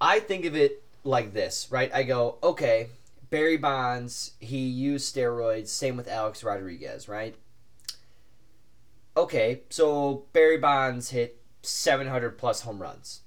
I 0.00 0.20
think 0.20 0.44
of 0.44 0.54
it 0.54 0.82
like 1.04 1.32
this, 1.32 1.68
right? 1.70 1.90
I 1.94 2.02
go, 2.02 2.36
okay, 2.42 2.88
Barry 3.30 3.56
Bonds, 3.56 4.32
he 4.40 4.58
used 4.58 5.14
steroids, 5.14 5.68
same 5.68 5.96
with 5.96 6.08
Alex 6.08 6.44
Rodriguez, 6.44 7.08
right? 7.08 7.34
Okay, 9.16 9.62
so 9.70 10.24
Barry 10.32 10.58
Bonds 10.58 11.10
hit 11.10 11.40
700 11.62 12.36
plus 12.38 12.62
home 12.62 12.80
runs. 12.82 13.22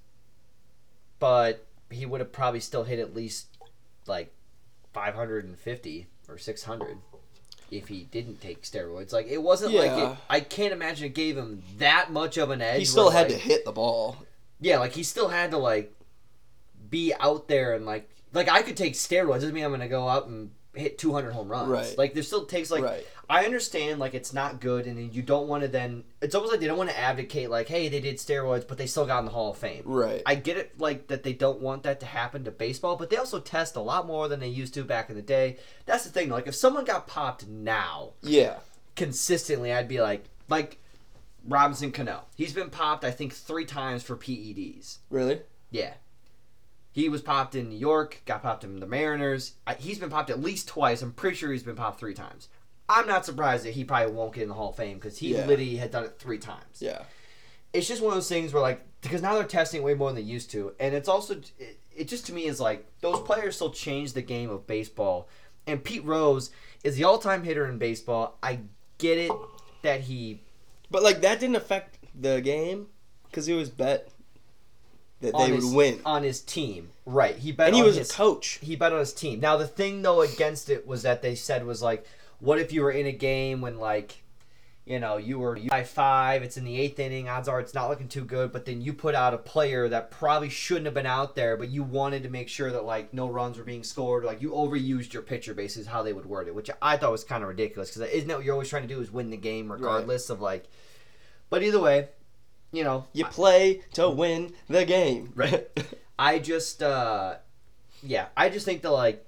But 1.19 1.65
he 1.89 2.05
would 2.05 2.21
have 2.21 2.31
probably 2.31 2.59
still 2.59 2.83
hit 2.83 2.99
at 2.99 3.15
least 3.15 3.47
like 4.05 4.31
550 4.93 6.07
or 6.27 6.37
600 6.37 6.97
if 7.71 7.87
he 7.87 8.03
didn't 8.11 8.41
take 8.41 8.61
steroids. 8.63 9.11
Like 9.11 9.27
it 9.27 9.41
wasn't 9.41 9.73
like 9.73 9.91
it, 9.91 10.17
I 10.29 10.39
can't 10.39 10.73
imagine 10.73 11.07
it 11.07 11.13
gave 11.13 11.37
him 11.37 11.63
that 11.77 12.11
much 12.11 12.37
of 12.37 12.51
an 12.51 12.61
edge. 12.61 12.79
he 12.79 12.85
still 12.85 13.09
had 13.09 13.29
like- 13.29 13.41
to 13.41 13.47
hit 13.47 13.65
the 13.65 13.71
ball. 13.71 14.17
Yeah, 14.61 14.79
like 14.79 14.93
he 14.93 15.03
still 15.03 15.29
had 15.29 15.51
to 15.51 15.57
like 15.57 15.93
be 16.89 17.13
out 17.19 17.47
there 17.47 17.73
and 17.75 17.85
like 17.85 18.09
like 18.33 18.49
I 18.49 18.61
could 18.61 18.77
take 18.77 18.93
steroids 18.93 19.35
doesn't 19.35 19.53
mean 19.53 19.63
I'm 19.63 19.71
gonna 19.71 19.87
go 19.87 20.07
out 20.07 20.27
and 20.27 20.51
hit 20.75 20.97
200 20.97 21.31
home 21.31 21.47
runs. 21.47 21.69
Right. 21.69 21.97
Like 21.97 22.13
there 22.13 22.23
still 22.23 22.45
takes 22.45 22.69
like 22.69 22.83
right. 22.83 23.05
I 23.29 23.45
understand 23.45 23.99
like 23.99 24.13
it's 24.13 24.33
not 24.33 24.59
good 24.59 24.85
and 24.85 25.13
you 25.13 25.21
don't 25.21 25.47
want 25.47 25.63
to 25.63 25.67
then 25.67 26.03
it's 26.21 26.35
almost 26.35 26.51
like 26.51 26.61
they 26.61 26.67
don't 26.67 26.77
want 26.77 26.89
to 26.89 26.97
advocate 26.97 27.49
like 27.49 27.67
hey 27.67 27.89
they 27.89 27.99
did 27.99 28.17
steroids 28.17 28.67
but 28.67 28.77
they 28.77 28.85
still 28.85 29.05
got 29.05 29.19
in 29.19 29.25
the 29.25 29.31
Hall 29.31 29.51
of 29.51 29.57
Fame. 29.57 29.83
Right. 29.85 30.21
I 30.25 30.35
get 30.35 30.57
it 30.57 30.79
like 30.79 31.07
that 31.07 31.23
they 31.23 31.33
don't 31.33 31.59
want 31.59 31.83
that 31.83 31.99
to 32.01 32.05
happen 32.05 32.43
to 32.45 32.51
baseball, 32.51 32.95
but 32.95 33.09
they 33.09 33.17
also 33.17 33.39
test 33.39 33.75
a 33.75 33.81
lot 33.81 34.05
more 34.05 34.27
than 34.27 34.39
they 34.39 34.47
used 34.47 34.73
to 34.75 34.83
back 34.83 35.09
in 35.09 35.15
the 35.15 35.21
day. 35.21 35.57
That's 35.85 36.03
the 36.03 36.11
thing. 36.11 36.29
Like 36.29 36.47
if 36.47 36.55
someone 36.55 36.85
got 36.85 37.07
popped 37.07 37.47
now 37.47 38.13
yeah. 38.21 38.57
consistently, 38.95 39.73
I'd 39.73 39.87
be 39.87 40.01
like 40.01 40.25
like 40.47 40.77
Robinson 41.47 41.91
Cano. 41.91 42.23
He's 42.35 42.53
been 42.53 42.69
popped 42.69 43.03
I 43.03 43.11
think 43.11 43.33
3 43.33 43.65
times 43.65 44.03
for 44.03 44.15
PEDs. 44.15 44.99
Really? 45.09 45.41
Yeah. 45.71 45.93
He 46.99 47.07
was 47.07 47.21
popped 47.21 47.55
in 47.55 47.69
New 47.69 47.77
York, 47.77 48.21
got 48.25 48.43
popped 48.43 48.65
in 48.65 48.81
the 48.81 48.85
Mariners. 48.85 49.53
He's 49.77 49.99
been 49.99 50.09
popped 50.09 50.29
at 50.29 50.41
least 50.41 50.67
twice. 50.67 51.01
I'm 51.01 51.13
pretty 51.13 51.37
sure 51.37 51.49
he's 51.49 51.63
been 51.63 51.77
popped 51.77 51.97
three 51.97 52.13
times. 52.13 52.49
I'm 52.89 53.07
not 53.07 53.25
surprised 53.25 53.63
that 53.65 53.71
he 53.75 53.85
probably 53.85 54.11
won't 54.11 54.33
get 54.33 54.43
in 54.43 54.49
the 54.49 54.55
Hall 54.55 54.71
of 54.71 54.75
Fame 54.75 54.97
because 54.97 55.17
he 55.17 55.33
Yeah. 55.33 55.45
literally 55.45 55.77
had 55.77 55.91
done 55.91 56.03
it 56.03 56.19
three 56.19 56.39
times. 56.39 56.81
Yeah. 56.81 57.03
It's 57.71 57.87
just 57.87 58.01
one 58.01 58.09
of 58.11 58.15
those 58.17 58.27
things 58.27 58.51
where 58.51 58.61
like 58.61 58.81
because 58.99 59.21
now 59.21 59.35
they're 59.35 59.45
testing 59.45 59.81
way 59.81 59.93
more 59.93 60.09
than 60.09 60.15
they 60.17 60.29
used 60.29 60.51
to, 60.51 60.73
and 60.77 60.93
it's 60.93 61.07
also 61.07 61.35
it, 61.57 61.79
it 61.95 62.07
just 62.09 62.25
to 62.25 62.33
me 62.33 62.43
is 62.47 62.59
like 62.59 62.85
those 62.99 63.21
players 63.21 63.55
still 63.55 63.71
change 63.71 64.11
the 64.11 64.21
game 64.21 64.49
of 64.49 64.67
baseball. 64.67 65.29
And 65.67 65.81
Pete 65.81 66.03
Rose 66.03 66.49
is 66.83 66.97
the 66.97 67.05
all-time 67.05 67.43
hitter 67.43 67.65
in 67.65 67.77
baseball. 67.77 68.37
I 68.43 68.59
get 68.97 69.17
it 69.17 69.31
that 69.83 70.01
he 70.01 70.41
But 70.91 71.01
like 71.03 71.21
that 71.21 71.39
didn't 71.39 71.55
affect 71.55 71.97
the 72.19 72.41
game 72.41 72.87
because 73.25 73.47
it 73.47 73.53
was 73.53 73.69
bet 73.69 74.09
that 75.21 75.37
they 75.37 75.51
his, 75.51 75.65
would 75.65 75.75
win, 75.75 75.99
on 76.05 76.23
his 76.23 76.41
team, 76.41 76.89
right? 77.05 77.35
He 77.35 77.51
bet 77.51 77.67
and 77.67 77.75
he 77.75 77.81
on 77.81 77.87
was 77.87 77.97
his, 77.97 78.09
a 78.09 78.13
coach. 78.13 78.59
he 78.61 78.75
bet 78.75 78.93
on 78.93 78.99
his 78.99 79.13
team. 79.13 79.39
Now 79.39 79.57
the 79.57 79.67
thing 79.67 80.01
though 80.01 80.21
against 80.21 80.69
it 80.69 80.87
was 80.87 81.03
that 81.03 81.21
they 81.21 81.35
said 81.35 81.65
was 81.65 81.81
like, 81.81 82.05
what 82.39 82.59
if 82.59 82.71
you 82.71 82.81
were 82.81 82.91
in 82.91 83.05
a 83.05 83.11
game 83.11 83.59
when 83.59 83.79
like, 83.79 84.23
you 84.85 84.97
know, 84.97 85.17
you 85.17 85.37
were 85.37 85.59
by 85.67 85.83
five, 85.83 86.41
it's 86.41 86.57
in 86.57 86.63
the 86.63 86.79
eighth 86.79 86.99
inning, 86.99 87.27
odds 87.27 87.47
are 87.47 87.59
it's 87.59 87.73
not 87.73 87.89
looking 87.89 88.07
too 88.07 88.23
good, 88.23 88.51
but 88.53 88.65
then 88.65 88.81
you 88.81 88.93
put 88.93 89.13
out 89.13 89.33
a 89.33 89.37
player 89.37 89.89
that 89.89 90.09
probably 90.09 90.49
shouldn't 90.49 90.85
have 90.85 90.95
been 90.95 91.05
out 91.05 91.35
there, 91.35 91.57
but 91.57 91.69
you 91.69 91.83
wanted 91.83 92.23
to 92.23 92.29
make 92.29 92.47
sure 92.47 92.71
that 92.71 92.85
like 92.85 93.13
no 93.13 93.27
runs 93.27 93.57
were 93.57 93.63
being 93.65 93.83
scored, 93.83 94.23
like 94.23 94.41
you 94.41 94.51
overused 94.51 95.11
your 95.11 95.21
pitcher, 95.21 95.53
basically 95.53 95.81
is 95.81 95.87
how 95.87 96.01
they 96.01 96.13
would 96.13 96.25
word 96.25 96.47
it, 96.47 96.55
which 96.55 96.69
I 96.81 96.97
thought 96.97 97.11
was 97.11 97.25
kind 97.25 97.43
of 97.43 97.49
ridiculous 97.49 97.89
because 97.89 98.09
isn't 98.09 98.29
that 98.29 98.37
what 98.37 98.45
you're 98.45 98.53
always 98.53 98.69
trying 98.69 98.87
to 98.87 98.93
do 98.93 99.01
is 99.01 99.11
win 99.11 99.29
the 99.29 99.37
game 99.37 99.69
regardless 99.69 100.29
of 100.29 100.39
like, 100.39 100.69
but 101.49 101.61
either 101.61 101.79
way, 101.79 102.07
you 102.71 102.83
know, 102.83 103.05
You 103.13 103.25
play 103.25 103.81
to 103.93 104.09
win 104.09 104.53
the 104.67 104.85
game. 104.85 105.33
Right. 105.35 105.67
I 106.19 106.39
just 106.39 106.83
uh 106.83 107.35
yeah, 108.01 108.27
I 108.35 108.49
just 108.49 108.65
think 108.65 108.81
that 108.81 108.91
like 108.91 109.25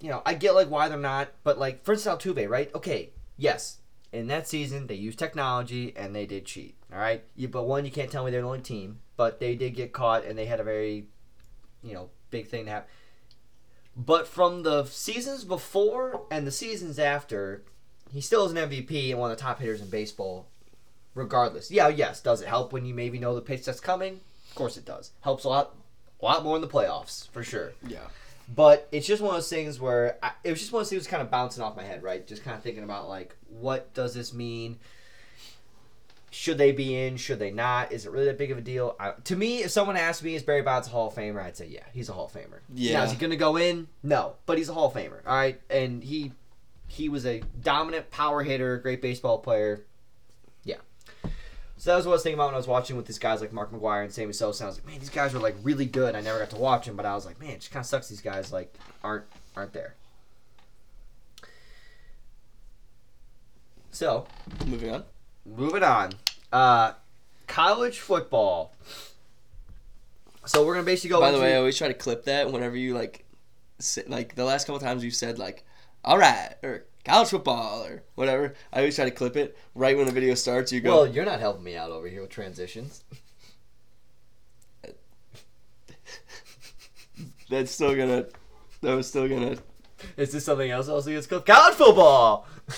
you 0.00 0.08
know, 0.08 0.22
I 0.24 0.34
get 0.34 0.54
like 0.54 0.70
why 0.70 0.88
they're 0.88 0.98
not, 0.98 1.28
but 1.44 1.58
like 1.58 1.84
for 1.84 1.92
instance 1.92 2.22
Altuve, 2.22 2.48
right? 2.48 2.74
Okay, 2.74 3.10
yes. 3.36 3.78
In 4.12 4.26
that 4.28 4.48
season 4.48 4.86
they 4.86 4.94
used 4.94 5.18
technology 5.18 5.92
and 5.96 6.14
they 6.14 6.26
did 6.26 6.44
cheat. 6.46 6.76
Alright? 6.92 7.24
You 7.36 7.48
but 7.48 7.64
one 7.64 7.84
you 7.84 7.90
can't 7.90 8.10
tell 8.10 8.24
me 8.24 8.30
they're 8.30 8.42
the 8.42 8.46
only 8.46 8.60
team, 8.60 9.00
but 9.16 9.40
they 9.40 9.54
did 9.54 9.74
get 9.74 9.92
caught 9.92 10.24
and 10.24 10.38
they 10.38 10.46
had 10.46 10.60
a 10.60 10.64
very 10.64 11.06
you 11.82 11.94
know, 11.94 12.10
big 12.30 12.46
thing 12.48 12.66
to 12.66 12.70
happen. 12.70 12.88
But 13.96 14.26
from 14.26 14.62
the 14.62 14.84
seasons 14.84 15.44
before 15.44 16.22
and 16.30 16.46
the 16.46 16.52
seasons 16.52 16.98
after, 16.98 17.64
he 18.12 18.20
still 18.20 18.44
is 18.46 18.52
an 18.52 18.58
MVP 18.58 19.10
and 19.10 19.18
one 19.18 19.30
of 19.30 19.36
the 19.36 19.42
top 19.42 19.60
hitters 19.60 19.80
in 19.80 19.88
baseball. 19.88 20.48
Regardless, 21.20 21.70
yeah, 21.70 21.88
yes. 21.88 22.20
Does 22.22 22.40
it 22.40 22.48
help 22.48 22.72
when 22.72 22.84
you 22.86 22.94
maybe 22.94 23.18
know 23.18 23.34
the 23.34 23.40
pitch 23.42 23.64
that's 23.64 23.78
coming? 23.80 24.20
Of 24.48 24.54
course 24.54 24.76
it 24.76 24.84
does. 24.86 25.12
Helps 25.20 25.44
a 25.44 25.48
lot, 25.48 25.76
a 26.20 26.24
lot 26.24 26.42
more 26.42 26.56
in 26.56 26.62
the 26.62 26.68
playoffs 26.68 27.28
for 27.30 27.42
sure. 27.44 27.72
yeah. 27.86 27.98
But 28.52 28.88
it's 28.90 29.06
just 29.06 29.22
one 29.22 29.30
of 29.30 29.36
those 29.36 29.48
things 29.48 29.78
where 29.78 30.18
I, 30.22 30.32
it 30.42 30.50
was 30.50 30.58
just 30.58 30.72
one 30.72 30.80
of 30.80 30.86
those 30.86 30.90
things 30.90 31.06
kind 31.06 31.22
of 31.22 31.30
bouncing 31.30 31.62
off 31.62 31.76
my 31.76 31.84
head, 31.84 32.02
right? 32.02 32.26
Just 32.26 32.42
kind 32.42 32.56
of 32.56 32.62
thinking 32.64 32.82
about 32.82 33.08
like, 33.08 33.36
what 33.48 33.94
does 33.94 34.12
this 34.12 34.34
mean? 34.34 34.78
Should 36.32 36.58
they 36.58 36.72
be 36.72 36.96
in? 36.96 37.16
Should 37.16 37.38
they 37.38 37.50
not? 37.50 37.92
Is 37.92 38.06
it 38.06 38.12
really 38.12 38.26
that 38.26 38.38
big 38.38 38.50
of 38.50 38.58
a 38.58 38.60
deal? 38.60 38.96
I, 38.98 39.12
to 39.24 39.36
me, 39.36 39.62
if 39.62 39.70
someone 39.70 39.96
asked 39.96 40.24
me, 40.24 40.34
is 40.34 40.42
Barry 40.42 40.62
Bonds 40.62 40.88
a 40.88 40.90
Hall 40.90 41.08
of 41.08 41.14
Famer? 41.14 41.44
I'd 41.44 41.56
say, 41.56 41.66
yeah, 41.66 41.84
he's 41.92 42.08
a 42.08 42.12
Hall 42.12 42.26
of 42.26 42.32
Famer. 42.32 42.60
Yeah. 42.74 42.94
Now, 42.98 43.04
is 43.04 43.12
he 43.12 43.16
going 43.18 43.30
to 43.30 43.36
go 43.36 43.56
in? 43.56 43.86
No, 44.02 44.34
but 44.46 44.56
he's 44.58 44.68
a 44.68 44.72
Hall 44.74 44.86
of 44.86 44.94
Famer. 44.94 45.20
All 45.26 45.36
right, 45.36 45.60
and 45.68 46.02
he 46.02 46.32
he 46.88 47.08
was 47.08 47.24
a 47.26 47.40
dominant 47.62 48.10
power 48.10 48.42
hitter, 48.42 48.78
great 48.78 49.00
baseball 49.00 49.38
player. 49.38 49.84
So 51.80 51.88
that 51.88 51.96
was 51.96 52.04
what 52.04 52.12
I 52.12 52.16
was 52.16 52.22
thinking 52.22 52.34
about 52.34 52.48
when 52.48 52.54
I 52.56 52.58
was 52.58 52.66
watching 52.66 52.98
with 52.98 53.06
these 53.06 53.18
guys 53.18 53.40
like 53.40 53.54
Mark 53.54 53.72
McGwire 53.72 54.04
and 54.04 54.12
Sammy 54.12 54.34
Sosa. 54.34 54.62
And 54.62 54.66
I 54.66 54.68
was 54.68 54.76
like, 54.76 54.86
man, 54.86 54.98
these 54.98 55.08
guys 55.08 55.32
were 55.32 55.40
like 55.40 55.56
really 55.62 55.86
good. 55.86 56.14
I 56.14 56.20
never 56.20 56.38
got 56.38 56.50
to 56.50 56.56
watch 56.56 56.84
them, 56.84 56.94
but 56.94 57.06
I 57.06 57.14
was 57.14 57.24
like, 57.24 57.40
man, 57.40 57.52
it 57.52 57.60
just 57.60 57.72
kind 57.72 57.82
of 57.82 57.86
sucks. 57.86 58.06
These 58.06 58.20
guys 58.20 58.52
like 58.52 58.74
aren't 59.02 59.24
aren't 59.56 59.72
there. 59.72 59.94
So 63.92 64.26
Moving 64.66 64.90
on. 64.94 65.04
moving 65.46 65.82
on, 65.82 66.12
uh, 66.52 66.92
college 67.46 67.98
football. 67.98 68.74
So 70.44 70.66
we're 70.66 70.74
gonna 70.74 70.84
basically 70.84 71.10
go. 71.10 71.20
By 71.20 71.30
the 71.30 71.40
way, 71.40 71.54
I 71.54 71.56
always 71.56 71.78
try 71.78 71.88
to 71.88 71.94
clip 71.94 72.26
that 72.26 72.52
whenever 72.52 72.76
you 72.76 72.92
like, 72.92 73.24
sit, 73.78 74.10
like 74.10 74.34
the 74.34 74.44
last 74.44 74.66
couple 74.66 74.80
times 74.80 75.02
you 75.02 75.10
said 75.10 75.38
like, 75.38 75.64
"All 76.04 76.18
right," 76.18 76.56
or 76.62 76.84
"college 77.04 77.28
football" 77.28 77.84
or 77.84 78.02
whatever. 78.14 78.54
I 78.72 78.78
always 78.78 78.96
try 78.96 79.04
to 79.04 79.10
clip 79.10 79.36
it 79.36 79.56
right 79.74 79.96
when 79.96 80.06
the 80.06 80.12
video 80.12 80.34
starts. 80.34 80.72
You 80.72 80.80
go, 80.80 81.02
well, 81.02 81.06
you're 81.06 81.24
not 81.24 81.40
helping 81.40 81.64
me 81.64 81.76
out 81.76 81.90
over 81.90 82.08
here 82.08 82.22
with 82.22 82.30
transitions. 82.30 83.04
"That's 87.50 87.70
still 87.70 87.94
gonna, 87.94 88.26
that 88.82 88.94
was 88.94 89.08
still 89.08 89.28
gonna." 89.28 89.56
Is 90.16 90.32
this 90.32 90.44
something 90.44 90.70
else? 90.70 90.88
Also, 90.88 91.10
it's 91.10 91.26
called 91.26 91.46
college 91.46 91.74
football. 91.74 92.46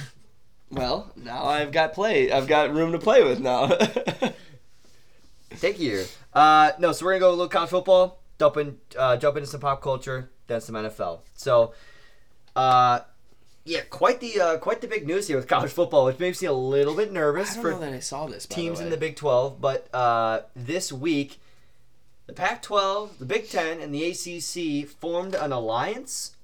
Well, 0.72 1.12
now 1.16 1.44
I've 1.44 1.70
got 1.70 1.92
play. 1.92 2.32
I've 2.32 2.46
got 2.46 2.72
room 2.72 2.92
to 2.92 2.98
play 2.98 3.22
with 3.22 3.40
now. 3.40 3.66
Take 5.60 5.78
you. 5.78 6.06
Uh, 6.32 6.72
no, 6.78 6.92
so 6.92 7.04
we're 7.04 7.12
gonna 7.12 7.20
go 7.20 7.28
a 7.28 7.32
little 7.32 7.48
college 7.48 7.68
football. 7.68 8.20
Jump 8.38 8.56
in, 8.56 8.78
uh, 8.98 9.18
jump 9.18 9.36
into 9.36 9.46
some 9.46 9.60
pop 9.60 9.82
culture, 9.82 10.30
then 10.46 10.62
some 10.62 10.74
NFL. 10.74 11.20
So, 11.34 11.74
uh, 12.56 13.00
yeah, 13.64 13.82
quite 13.90 14.20
the 14.20 14.40
uh, 14.40 14.58
quite 14.58 14.80
the 14.80 14.88
big 14.88 15.06
news 15.06 15.28
here 15.28 15.36
with 15.36 15.48
college 15.48 15.72
football, 15.72 16.06
which 16.06 16.18
makes 16.18 16.42
me 16.42 16.48
a 16.48 16.52
little 16.52 16.94
bit 16.94 17.12
nervous 17.12 17.56
for 17.56 17.70
know 17.70 17.78
that 17.78 17.92
I 17.92 18.00
saw 18.00 18.26
this. 18.26 18.46
Teams 18.46 18.78
the 18.78 18.84
in 18.84 18.90
the 18.90 18.96
Big 18.96 19.16
12, 19.16 19.60
but 19.60 19.92
uh, 19.94 20.40
this 20.56 20.92
week, 20.92 21.40
the 22.26 22.32
Pac 22.32 22.62
12, 22.62 23.18
the 23.18 23.24
Big 23.24 23.48
10, 23.48 23.80
and 23.80 23.94
the 23.94 24.04
ACC 24.04 24.88
formed 24.88 25.34
an 25.34 25.52
alliance. 25.52 26.36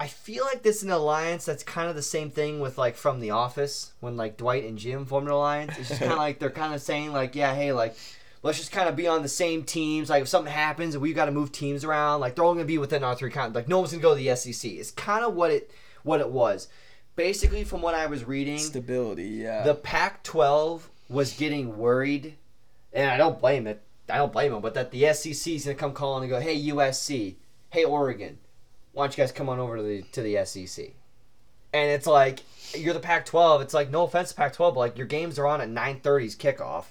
I 0.00 0.06
feel 0.06 0.44
like 0.44 0.62
this 0.62 0.76
is 0.76 0.84
an 0.84 0.92
alliance 0.92 1.44
that's 1.44 1.64
kind 1.64 1.88
of 1.88 1.96
the 1.96 2.02
same 2.02 2.30
thing 2.30 2.60
with 2.60 2.78
like 2.78 2.94
from 2.94 3.18
The 3.18 3.32
Office 3.32 3.92
when 3.98 4.16
like 4.16 4.36
Dwight 4.36 4.64
and 4.64 4.78
Jim 4.78 5.04
formed 5.04 5.26
an 5.26 5.32
alliance. 5.32 5.76
It's 5.76 5.88
just 5.88 6.00
kind 6.00 6.12
of 6.12 6.18
like 6.26 6.38
they're 6.38 6.50
kind 6.50 6.72
of 6.72 6.80
saying 6.80 7.12
like, 7.12 7.34
yeah, 7.34 7.52
hey, 7.52 7.72
like 7.72 7.96
let's 8.44 8.58
just 8.58 8.70
kind 8.70 8.88
of 8.88 8.94
be 8.94 9.08
on 9.08 9.22
the 9.22 9.28
same 9.28 9.64
teams. 9.64 10.08
Like 10.08 10.22
if 10.22 10.28
something 10.28 10.52
happens 10.52 10.94
and 10.94 11.02
we've 11.02 11.16
got 11.16 11.24
to 11.24 11.32
move 11.32 11.50
teams 11.50 11.82
around, 11.82 12.20
like 12.20 12.36
they're 12.36 12.44
all 12.44 12.54
gonna 12.54 12.64
be 12.64 12.78
within 12.78 13.02
our 13.02 13.16
three 13.16 13.30
continents. 13.30 13.56
Like 13.56 13.68
no 13.68 13.80
one's 13.80 13.90
gonna 13.90 14.00
go 14.00 14.16
to 14.16 14.22
the 14.22 14.36
SEC. 14.36 14.70
It's 14.70 14.92
kind 14.92 15.24
of 15.24 15.34
what 15.34 15.50
it 15.50 15.68
what 16.08 16.20
it 16.20 16.30
was. 16.30 16.68
Basically, 17.14 17.64
from 17.64 17.82
what 17.82 17.94
I 17.94 18.06
was 18.06 18.24
reading, 18.24 18.58
Stability, 18.58 19.24
yeah. 19.24 19.62
the 19.62 19.74
Pac-12 19.74 20.82
was 21.08 21.34
getting 21.34 21.76
worried, 21.76 22.36
and 22.92 23.10
I 23.10 23.16
don't 23.16 23.40
blame 23.40 23.66
it. 23.66 23.82
I 24.08 24.16
don't 24.16 24.32
blame 24.32 24.52
them, 24.52 24.62
but 24.62 24.74
that 24.74 24.90
the 24.90 25.12
SEC 25.12 25.52
is 25.52 25.64
gonna 25.64 25.74
come 25.74 25.92
calling 25.92 26.24
and 26.24 26.30
go, 26.30 26.40
"Hey 26.40 26.56
USC, 26.56 27.36
hey 27.70 27.84
Oregon, 27.84 28.38
why 28.92 29.04
don't 29.04 29.16
you 29.16 29.22
guys 29.22 29.32
come 29.32 29.48
on 29.48 29.58
over 29.58 29.76
to 29.76 29.82
the 29.82 30.02
to 30.12 30.22
the 30.22 30.36
SEC?" 30.44 30.92
And 31.72 31.90
it's 31.90 32.06
like 32.06 32.40
you're 32.74 32.94
the 32.94 33.00
Pac-12. 33.00 33.62
It's 33.62 33.74
like 33.74 33.90
no 33.90 34.04
offense 34.04 34.30
to 34.30 34.34
Pac-12, 34.34 34.74
but 34.74 34.80
like 34.80 34.96
your 34.96 35.06
games 35.06 35.38
are 35.38 35.46
on 35.46 35.60
at 35.60 35.68
9:30's 35.68 36.36
kickoff, 36.36 36.84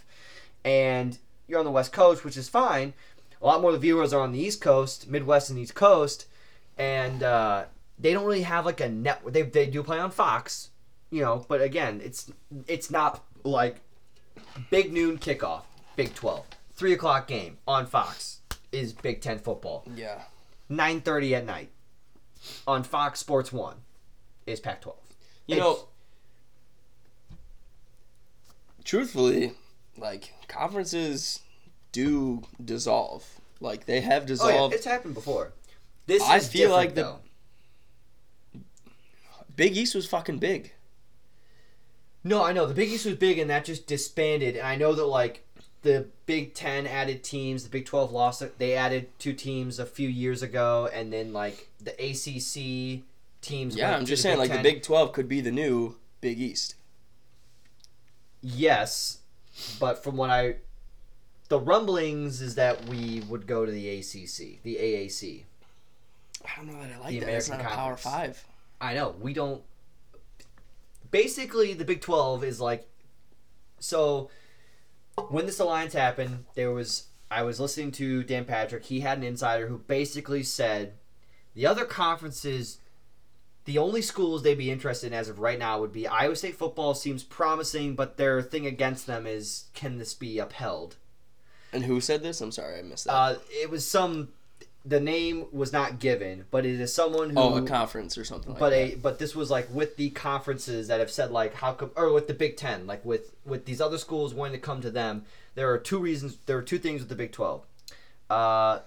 and 0.64 1.18
you're 1.48 1.60
on 1.60 1.66
the 1.66 1.72
West 1.72 1.92
Coast, 1.92 2.24
which 2.24 2.38
is 2.38 2.50
fine. 2.50 2.94
A 3.42 3.46
lot 3.46 3.62
more 3.62 3.70
of 3.70 3.76
the 3.76 3.80
viewers 3.80 4.14
are 4.14 4.22
on 4.22 4.32
the 4.32 4.40
East 4.40 4.62
Coast, 4.62 5.08
Midwest, 5.08 5.50
and 5.50 5.58
East 5.58 5.76
Coast, 5.76 6.26
and 6.78 7.24
uh, 7.24 7.66
they 8.00 8.14
don't 8.14 8.26
really 8.26 8.44
have 8.44 8.66
like 8.66 8.80
a 8.82 8.90
network. 8.90 9.34
They 9.34 9.42
they 9.44 9.66
do 9.68 9.84
play 9.84 10.00
on 10.00 10.12
Fox, 10.12 10.70
you 11.10 11.22
know, 11.22 11.46
but 11.48 11.62
again, 11.62 12.02
it's 12.04 12.32
it's 12.68 12.90
not 12.92 13.24
like 13.44 13.78
big 14.70 14.92
noon 14.94 15.18
kickoff, 15.18 15.64
Big 15.96 16.14
Twelve, 16.14 16.46
three 16.74 16.94
o'clock 16.94 17.28
game 17.28 17.58
on 17.68 17.86
Fox 17.88 18.42
is 18.72 18.94
Big 18.94 19.22
Ten 19.22 19.40
football. 19.40 19.86
yeah. 19.96 20.24
Nine 20.70 21.00
thirty 21.02 21.34
at 21.34 21.46
night 21.46 21.70
on 22.68 22.84
Fox 22.84 23.20
Sports 23.20 23.52
One 23.54 23.78
is 24.46 24.60
Pac 24.60 24.82
twelve. 24.82 25.00
You 25.48 25.56
know, 25.58 25.88
truthfully, 28.84 29.54
like 29.98 30.34
conferences 30.48 31.40
do 31.92 32.44
dissolve. 32.64 33.26
Like 33.60 33.86
they 33.86 34.02
have 34.02 34.24
oh 34.24 34.26
yeah, 34.26 34.28
dissolved. 34.28 34.74
it's 34.76 34.86
happened 34.86 35.14
before. 35.14 35.54
This 36.06 36.22
I 36.24 36.38
is 36.38 36.48
feel 36.48 36.72
like 36.72 36.96
the- 36.96 37.02
though. 37.04 37.20
Big 39.58 39.76
East 39.76 39.94
was 39.94 40.08
fucking 40.08 40.38
big. 40.38 40.72
No, 42.24 42.44
I 42.44 42.54
know 42.54 42.66
the 42.66 42.74
Big 42.74 42.90
East 42.90 43.06
was 43.06 43.16
big, 43.16 43.40
and 43.40 43.50
that 43.50 43.66
just 43.66 43.88
disbanded. 43.88 44.56
And 44.56 44.66
I 44.66 44.76
know 44.76 44.94
that 44.94 45.06
like 45.06 45.46
the 45.82 46.08
Big 46.26 46.54
Ten 46.54 46.88
added 46.88 47.24
teams, 47.24 47.64
the 47.64 47.70
Big 47.70 47.86
Twelve 47.86 48.12
lost. 48.12 48.44
They 48.60 48.74
added 48.74 49.10
two 49.20 49.34
teams 49.34 49.80
a 49.80 49.86
few 49.86 50.08
years 50.08 50.42
ago, 50.42 50.90
and 50.94 51.12
then 51.12 51.34
like 51.34 51.70
the 51.82 51.92
ACC 51.94 53.04
teams. 53.42 53.76
Yeah, 53.76 53.96
I'm 53.96 54.06
just 54.06 54.22
saying, 54.22 54.36
Big 54.36 54.40
like 54.40 54.50
Ten. 54.52 54.64
the 54.64 54.70
Big 54.72 54.84
Twelve 54.84 55.12
could 55.12 55.28
be 55.28 55.42
the 55.42 55.52
new 55.52 55.96
Big 56.22 56.40
East. 56.40 56.76
Yes, 58.42 59.20
but 59.80 60.04
from 60.04 60.18
what 60.18 60.30
I, 60.30 60.58
the 61.50 61.60
rumblings 61.60 62.42
is 62.42 62.56
that 62.56 62.86
we 62.88 63.22
would 63.28 63.48
go 63.48 63.66
to 63.66 63.72
the 63.72 63.90
ACC, 63.90 64.62
the 64.64 64.76
AAC. 64.76 65.44
I 66.46 66.58
don't 66.58 66.68
know 66.68 66.80
that 66.82 66.92
I 66.94 66.98
like 67.00 67.10
The 67.10 67.20
that. 67.22 67.30
It's 67.30 67.48
American 67.48 67.66
not 67.68 67.74
a 67.74 67.76
Power 67.76 67.98
Five. 67.98 68.46
I 68.80 68.94
know 68.94 69.16
we 69.20 69.34
don't. 69.34 69.64
Basically, 71.10 71.74
the 71.74 71.86
Big 71.86 72.02
Twelve 72.02 72.44
is 72.44 72.60
like, 72.62 72.88
so. 73.80 74.30
When 75.30 75.48
this 75.48 75.60
alliance 75.60 75.94
happened, 75.94 76.46
there 76.54 76.72
was 76.72 77.08
I 77.30 77.44
was 77.44 77.60
listening 77.60 77.92
to 77.94 78.24
Dan 78.24 78.46
Patrick. 78.46 78.86
He 78.86 79.00
had 79.00 79.18
an 79.18 79.24
insider 79.24 79.68
who 79.68 79.80
basically 79.80 80.44
said 80.44 80.94
the 81.56 81.66
other 81.66 81.86
conferences, 81.86 82.80
the 83.66 83.80
only 83.80 84.02
schools 84.02 84.44
they'd 84.44 84.58
be 84.58 84.72
interested 84.72 85.08
in 85.08 85.14
as 85.14 85.28
of 85.28 85.40
right 85.40 85.58
now 85.58 85.80
would 85.80 85.92
be 85.92 86.08
Iowa 86.08 86.36
State 86.36 86.56
football 86.56 86.94
seems 86.94 87.24
promising, 87.24 87.96
but 87.96 88.18
their 88.18 88.42
thing 88.42 88.68
against 88.68 89.08
them 89.08 89.26
is 89.26 89.66
can 89.74 89.98
this 89.98 90.14
be 90.14 90.38
upheld? 90.38 90.98
And 91.74 91.84
who 91.84 92.00
said 92.00 92.24
this? 92.24 92.40
I'm 92.40 92.52
sorry, 92.52 92.80
I 92.80 92.82
missed 92.84 93.06
that. 93.06 93.12
Uh, 93.12 93.36
it 93.50 93.70
was 93.70 93.86
some. 93.86 94.30
The 94.88 95.00
name 95.02 95.48
was 95.52 95.74
not 95.74 96.00
given, 96.00 96.46
but 96.50 96.66
it 96.66 96.80
is 96.80 96.94
someone 96.94 97.32
who. 97.32 97.40
oh, 97.40 97.56
a 97.58 97.62
conference 97.62 98.18
or 98.18 98.24
something 98.24 98.52
like 98.52 98.60
but 98.60 98.70
that. 98.70 98.94
a 98.94 98.96
but 98.96 99.20
this 99.20 99.36
was 99.36 99.52
like 99.52 99.68
with 99.74 99.98
the 99.98 100.12
conferences 100.12 100.88
that 100.88 101.00
have 101.00 101.12
said 101.12 101.32
like 101.32 101.54
how 101.56 101.74
come 101.74 101.92
or 101.96 102.14
with 102.14 102.28
the 102.28 102.34
Big 102.34 102.56
Ten 102.56 102.88
like 102.88 103.04
with 103.04 103.36
with 103.46 103.66
these 103.66 103.82
other 103.82 103.98
schools 103.98 104.34
wanting 104.34 104.54
to 104.54 104.60
come 104.60 104.80
to 104.82 104.90
them. 104.92 105.26
There 105.56 105.70
are 105.72 105.78
two 105.78 106.00
reasons. 106.00 106.38
There 106.46 106.58
are 106.58 106.62
two 106.62 106.78
things 106.78 107.02
with 107.02 107.10
the 107.10 107.16
Big 107.16 107.32
Twelve. 107.32 107.66
Uh, 108.30 108.80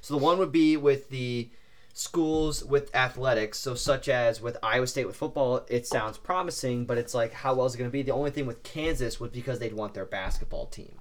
so 0.00 0.16
the 0.16 0.22
one 0.22 0.38
would 0.38 0.52
be 0.52 0.76
with 0.76 1.10
the 1.10 1.48
schools 1.92 2.62
with 2.64 2.94
athletics. 2.94 3.58
So 3.58 3.74
such 3.74 4.08
as 4.08 4.40
with 4.40 4.56
Iowa 4.62 4.86
State 4.86 5.06
with 5.06 5.16
football, 5.16 5.66
it 5.68 5.86
sounds 5.86 6.18
promising, 6.18 6.84
but 6.84 6.98
it's 6.98 7.14
like 7.14 7.32
how 7.32 7.54
well 7.54 7.66
is 7.66 7.74
it 7.74 7.78
going 7.78 7.90
to 7.90 7.92
be? 7.92 8.02
The 8.02 8.12
only 8.12 8.30
thing 8.30 8.46
with 8.46 8.62
Kansas 8.62 9.18
was 9.18 9.30
because 9.32 9.58
they'd 9.58 9.74
want 9.74 9.94
their 9.94 10.04
basketball 10.04 10.66
team. 10.66 10.94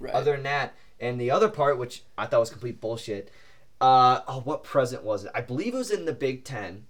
right. 0.00 0.12
Other 0.12 0.32
than 0.32 0.42
that, 0.42 0.74
and 0.98 1.20
the 1.20 1.30
other 1.30 1.48
part, 1.48 1.78
which 1.78 2.02
I 2.18 2.26
thought 2.26 2.40
was 2.40 2.50
complete 2.50 2.80
bullshit. 2.80 3.30
Uh, 3.80 4.20
oh, 4.28 4.40
what 4.40 4.62
present 4.64 5.02
was 5.04 5.24
it? 5.24 5.30
I 5.34 5.40
believe 5.40 5.74
it 5.74 5.78
was 5.78 5.90
in 5.90 6.04
the 6.04 6.12
Big 6.12 6.44
Ten 6.44 6.84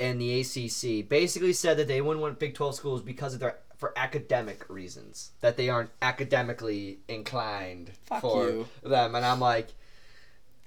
and 0.00 0.20
the 0.20 0.40
ACC. 0.40 1.08
Basically 1.08 1.52
said 1.52 1.76
that 1.76 1.88
they 1.88 2.00
wouldn't 2.00 2.20
want 2.22 2.38
Big 2.38 2.54
Twelve 2.54 2.74
schools 2.74 3.02
because 3.02 3.34
of 3.34 3.40
their 3.40 3.56
for 3.76 3.92
academic 3.96 4.64
reasons 4.70 5.32
that 5.42 5.56
they 5.58 5.68
aren't 5.68 5.90
academically 6.00 6.98
inclined 7.08 7.90
Fuck 8.06 8.22
for 8.22 8.44
you. 8.48 8.68
them. 8.82 9.14
And 9.14 9.24
I'm 9.24 9.38
like, 9.40 9.68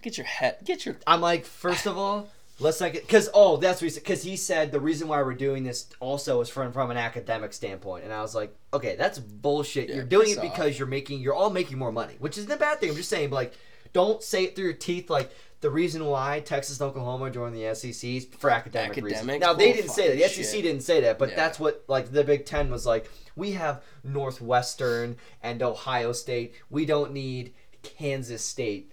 get 0.04 0.16
your 0.18 0.28
head. 0.28 0.58
Get 0.64 0.86
your. 0.86 0.96
I'm 1.08 1.20
like, 1.22 1.46
first 1.46 1.86
of 1.86 1.98
all. 1.98 2.30
Let's 2.62 2.82
not 2.82 2.92
get 2.92 3.04
because 3.04 3.30
oh 3.34 3.56
that's 3.56 3.80
because 3.82 4.22
he 4.22 4.36
said 4.36 4.74
the 4.74 4.82
reason 4.82 5.08
why 5.08 5.22
we're 5.24 5.34
doing 5.34 5.64
this 5.64 5.88
also 6.02 6.42
is 6.42 6.50
from 6.50 6.74
from 6.74 6.92
an 6.92 6.98
academic 6.98 7.54
standpoint 7.54 8.04
and 8.04 8.12
I 8.12 8.22
was 8.22 8.36
like 8.36 8.54
okay 8.74 8.98
that's 8.98 9.18
bullshit 9.18 9.88
Yeah, 9.88 9.96
you're 9.96 10.04
doing 10.04 10.32
it 10.32 10.40
off. 10.40 10.44
because 10.44 10.78
you're 10.78 10.86
making 10.90 11.22
you're 11.22 11.34
all 11.34 11.52
making 11.52 11.78
more 11.78 11.94
money 11.94 12.16
which 12.20 12.38
isn't 12.38 12.52
a 12.52 12.58
bad 12.58 12.82
thing 12.82 12.90
I'm 12.90 12.98
just 12.98 13.08
saying 13.08 13.30
but 13.30 13.36
like 13.38 13.54
don't 13.94 14.22
say 14.24 14.44
it 14.46 14.56
through 14.56 14.66
your 14.66 14.74
teeth 14.74 15.10
like 15.10 15.32
the 15.62 15.70
reason 15.70 16.06
why 16.06 16.40
Texas 16.40 16.80
and 16.80 16.90
Oklahoma 16.90 17.30
joined 17.30 17.56
the 17.56 17.74
SEC 17.76 18.04
is 18.10 18.26
for 18.26 18.50
academic 18.50 18.96
reasons 19.04 19.40
now 19.42 19.54
they 19.54 19.74
didn't 19.74 19.92
say 19.92 20.08
that 20.10 20.16
the 20.16 20.22
fucking 20.24 20.44
SEC 20.44 20.54
shit. 20.56 20.64
didn't 20.64 20.84
say 20.84 21.02
that 21.02 21.20
but 21.20 21.30
Yeah. 21.30 21.36
that's 21.36 21.60
what 21.60 21.84
like 21.88 22.12
the 22.12 22.24
Big 22.24 22.46
Ten 22.46 22.70
was 22.72 22.86
like 22.86 23.10
we 23.36 23.52
have 23.52 23.82
Northwestern 24.04 25.18
and 25.42 25.62
Ohio 25.62 26.12
State 26.12 26.54
we 26.70 26.86
don't 26.86 27.12
need 27.14 27.54
Kansas 27.84 28.44
State 28.44 28.92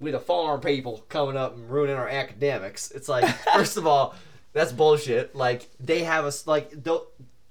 with 0.00 0.12
the 0.12 0.20
farm 0.20 0.60
people 0.60 1.04
coming 1.08 1.36
up 1.36 1.54
and 1.54 1.70
ruining 1.70 1.94
our 1.94 2.08
academics. 2.08 2.90
It's 2.90 3.08
like, 3.08 3.24
first 3.54 3.76
of 3.76 3.86
all, 3.86 4.16
that's 4.52 4.72
bullshit. 4.72 5.34
Like 5.36 5.68
they 5.78 6.02
have 6.02 6.24
us 6.24 6.46
like 6.46 6.70
the 6.70 7.00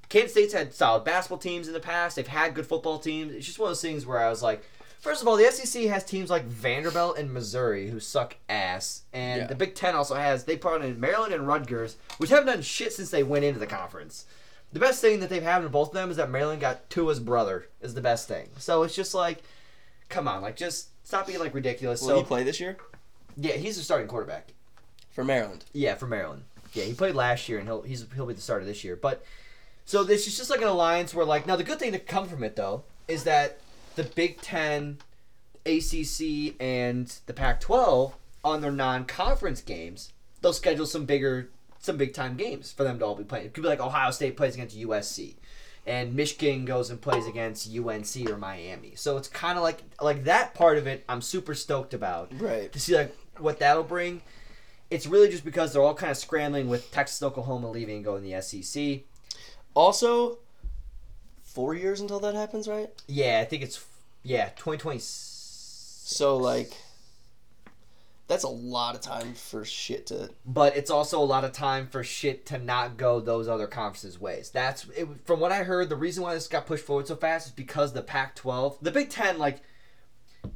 Kansas 0.09 0.33
State's 0.33 0.53
had 0.53 0.73
solid 0.73 1.05
basketball 1.05 1.37
teams 1.37 1.67
in 1.67 1.73
the 1.73 1.79
past. 1.79 2.17
They've 2.17 2.27
had 2.27 2.53
good 2.53 2.67
football 2.67 2.99
teams. 2.99 3.33
It's 3.33 3.45
just 3.45 3.57
one 3.57 3.67
of 3.67 3.69
those 3.71 3.81
things 3.81 4.05
where 4.05 4.19
I 4.19 4.29
was 4.29 4.43
like, 4.43 4.63
first 5.01 5.21
of 5.21 5.27
all, 5.27 5.35
the 5.35 5.51
SEC 5.51 5.83
has 5.85 6.03
teams 6.05 6.29
like 6.29 6.45
Vanderbilt 6.45 7.17
and 7.17 7.33
Missouri 7.33 7.89
who 7.89 7.99
suck 7.99 8.37
ass, 8.47 9.01
and 9.11 9.41
Yeah. 9.41 9.47
the 9.47 9.55
Big 9.55 9.75
Ten 9.75 9.95
also 9.95 10.15
has 10.15 10.45
they 10.45 10.55
brought 10.55 10.83
in 10.83 10.99
Maryland 10.99 11.33
and 11.33 11.45
Rutgers, 11.47 11.97
which 12.17 12.29
haven't 12.29 12.45
done 12.47 12.61
shit 12.61 12.93
since 12.93 13.09
they 13.11 13.23
went 13.23 13.43
into 13.43 13.59
the 13.59 13.67
conference. 13.67 14.25
The 14.71 14.79
best 14.79 15.01
thing 15.01 15.19
that 15.19 15.29
they've 15.29 15.43
had 15.43 15.63
in 15.63 15.67
both 15.67 15.89
of 15.89 15.93
them 15.93 16.09
is 16.11 16.15
that 16.17 16.29
Maryland 16.29 16.61
got 16.61 16.89
Tua's 16.89 17.19
brother 17.19 17.67
is 17.81 17.93
the 17.93 17.99
best 18.01 18.27
thing. 18.27 18.49
So 18.57 18.83
it's 18.83 18.95
just 18.95 19.13
like, 19.13 19.43
come 20.07 20.27
on, 20.29 20.41
like 20.41 20.55
just 20.55 20.87
stop 21.05 21.27
being 21.27 21.39
like 21.39 21.53
ridiculous. 21.53 22.01
Will 22.01 22.07
so 22.09 22.17
he 22.17 22.23
play 22.23 22.43
this 22.43 22.59
year 22.61 22.77
yeah, 23.37 23.53
he's 23.53 23.77
the 23.77 23.83
starting 23.83 24.07
quarterback. 24.07 24.53
for 25.11 25.23
Maryland? 25.23 25.65
Yeah, 25.73 25.95
for 25.95 26.07
Maryland. 26.07 26.43
Yeah, 26.73 26.83
he 26.85 26.93
played 26.93 27.15
last 27.15 27.49
year, 27.49 27.59
and 27.59 27.67
he'll 27.67 27.81
he's 27.81 28.05
he'll 28.15 28.25
be 28.25 28.33
the 28.33 28.41
starter 28.41 28.65
this 28.65 28.83
year. 28.83 28.95
But 28.95 29.23
so 29.85 30.03
this 30.03 30.27
is 30.27 30.37
just 30.37 30.49
like 30.49 30.61
an 30.61 30.67
alliance 30.67 31.13
where 31.13 31.25
like 31.25 31.45
now 31.47 31.55
the 31.55 31.63
good 31.63 31.79
thing 31.79 31.91
to 31.91 31.99
come 31.99 32.27
from 32.27 32.43
it 32.43 32.55
though 32.55 32.83
is 33.07 33.23
that 33.25 33.59
the 33.95 34.03
Big 34.03 34.41
Ten, 34.41 34.97
ACC, 35.65 36.55
and 36.59 37.07
the 37.25 37.33
Pac-12 37.33 38.13
on 38.43 38.61
their 38.61 38.71
non-conference 38.71 39.61
games 39.61 40.11
they'll 40.41 40.53
schedule 40.53 40.85
some 40.85 41.05
bigger 41.05 41.49
some 41.79 41.97
big 41.97 42.13
time 42.13 42.35
games 42.37 42.71
for 42.71 42.83
them 42.83 42.99
to 42.99 43.05
all 43.05 43.15
be 43.15 43.23
playing. 43.23 43.45
It 43.45 43.53
could 43.53 43.63
be 43.63 43.67
like 43.69 43.79
Ohio 43.79 44.11
State 44.11 44.37
plays 44.37 44.53
against 44.53 44.77
USC. 44.77 45.35
And 45.87 46.13
Michigan 46.13 46.63
goes 46.65 46.91
and 46.91 47.01
plays 47.01 47.25
against 47.25 47.67
UNC 47.75 48.29
or 48.29 48.37
Miami. 48.37 48.93
So 48.95 49.17
it's 49.17 49.27
kind 49.27 49.57
of 49.57 49.63
like 49.63 49.81
like 49.99 50.25
that 50.25 50.53
part 50.53 50.77
of 50.77 50.85
it. 50.85 51.03
I'm 51.09 51.21
super 51.21 51.55
stoked 51.55 51.93
about 51.95 52.31
Right. 52.39 52.71
to 52.71 52.79
see 52.79 52.95
like 52.95 53.15
what 53.39 53.57
that'll 53.59 53.83
bring. 53.83 54.21
It's 54.91 55.07
really 55.07 55.29
just 55.29 55.43
because 55.43 55.73
they're 55.73 55.81
all 55.81 55.95
kind 55.95 56.11
of 56.11 56.17
scrambling 56.17 56.69
with 56.69 56.91
Texas, 56.91 57.23
Oklahoma 57.23 57.71
leaving 57.71 57.95
and 57.95 58.05
going 58.05 58.21
to 58.23 58.29
the 58.29 58.41
SEC. 58.41 59.01
Also, 59.73 60.37
four 61.53 61.75
years 61.75 62.01
until 62.01 62.19
that 62.21 62.35
happens, 62.35 62.67
right? 62.67 62.89
Yeah, 63.07 63.39
I 63.41 63.45
think 63.45 63.63
it's 63.63 63.85
yeah 64.23 64.49
2020. 64.49 64.99
So 65.01 66.37
like, 66.37 66.73
that's 68.27 68.43
a 68.43 68.49
lot 68.49 68.95
of 68.95 69.01
time 69.01 69.33
for 69.33 69.65
shit 69.65 70.07
to. 70.07 70.29
But 70.45 70.75
it's 70.75 70.91
also 70.91 71.19
a 71.19 71.25
lot 71.25 71.43
of 71.43 71.51
time 71.51 71.87
for 71.87 72.03
shit 72.03 72.45
to 72.47 72.57
not 72.57 72.97
go 72.97 73.19
those 73.19 73.47
other 73.47 73.67
conferences' 73.67 74.19
ways. 74.19 74.49
That's 74.49 74.87
it, 74.95 75.07
from 75.25 75.39
what 75.39 75.51
I 75.51 75.63
heard. 75.63 75.89
The 75.89 75.95
reason 75.95 76.23
why 76.23 76.33
this 76.33 76.47
got 76.47 76.65
pushed 76.65 76.85
forward 76.85 77.07
so 77.07 77.15
fast 77.15 77.47
is 77.47 77.53
because 77.53 77.93
the 77.93 78.01
Pac-12, 78.01 78.77
the 78.81 78.91
Big 78.91 79.09
Ten, 79.09 79.37
like 79.37 79.61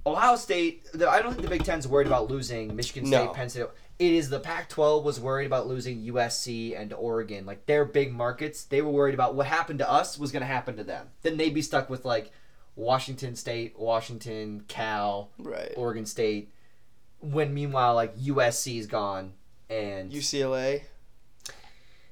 Ohio 0.05 0.35
State. 0.35 0.87
I 0.95 1.21
don't 1.21 1.33
think 1.33 1.43
the 1.43 1.49
Big 1.49 1.63
Ten's 1.63 1.87
worried 1.87 2.07
about 2.07 2.29
losing 2.29 2.75
Michigan 2.75 3.05
State, 3.05 3.25
No. 3.25 3.31
Penn 3.31 3.49
State. 3.49 3.67
It 3.97 4.11
is 4.11 4.29
the 4.29 4.39
Pac-12 4.41 5.03
was 5.03 5.19
worried 5.21 5.45
about 5.45 5.67
losing 5.67 6.03
USC 6.05 6.77
and 6.79 6.91
Oregon, 6.91 7.45
like 7.45 7.65
their 7.65 7.85
big 7.85 8.13
markets. 8.13 8.63
They 8.63 8.81
were 8.81 8.91
worried 8.91 9.13
about 9.13 9.35
what 9.35 9.47
happened 9.47 9.79
to 9.79 9.89
us 9.89 10.17
was 10.19 10.31
going 10.33 10.41
to 10.41 10.47
happen 10.47 10.75
to 10.77 10.83
them. 10.83 11.07
Then 11.21 11.37
they'd 11.37 11.53
be 11.53 11.61
stuck 11.61 11.89
with 11.89 12.03
like 12.03 12.31
Washington 12.75 13.35
State, 13.35 13.79
Washington, 13.79 14.65
Cal, 14.67 15.31
Right. 15.37 15.71
Oregon 15.77 16.05
State. 16.05 16.51
When 17.21 17.53
meanwhile, 17.53 17.95
like 17.95 18.17
USC 18.17 18.77
is 18.79 18.87
gone 18.87 19.31
and 19.69 20.11
UCLA. 20.11 20.81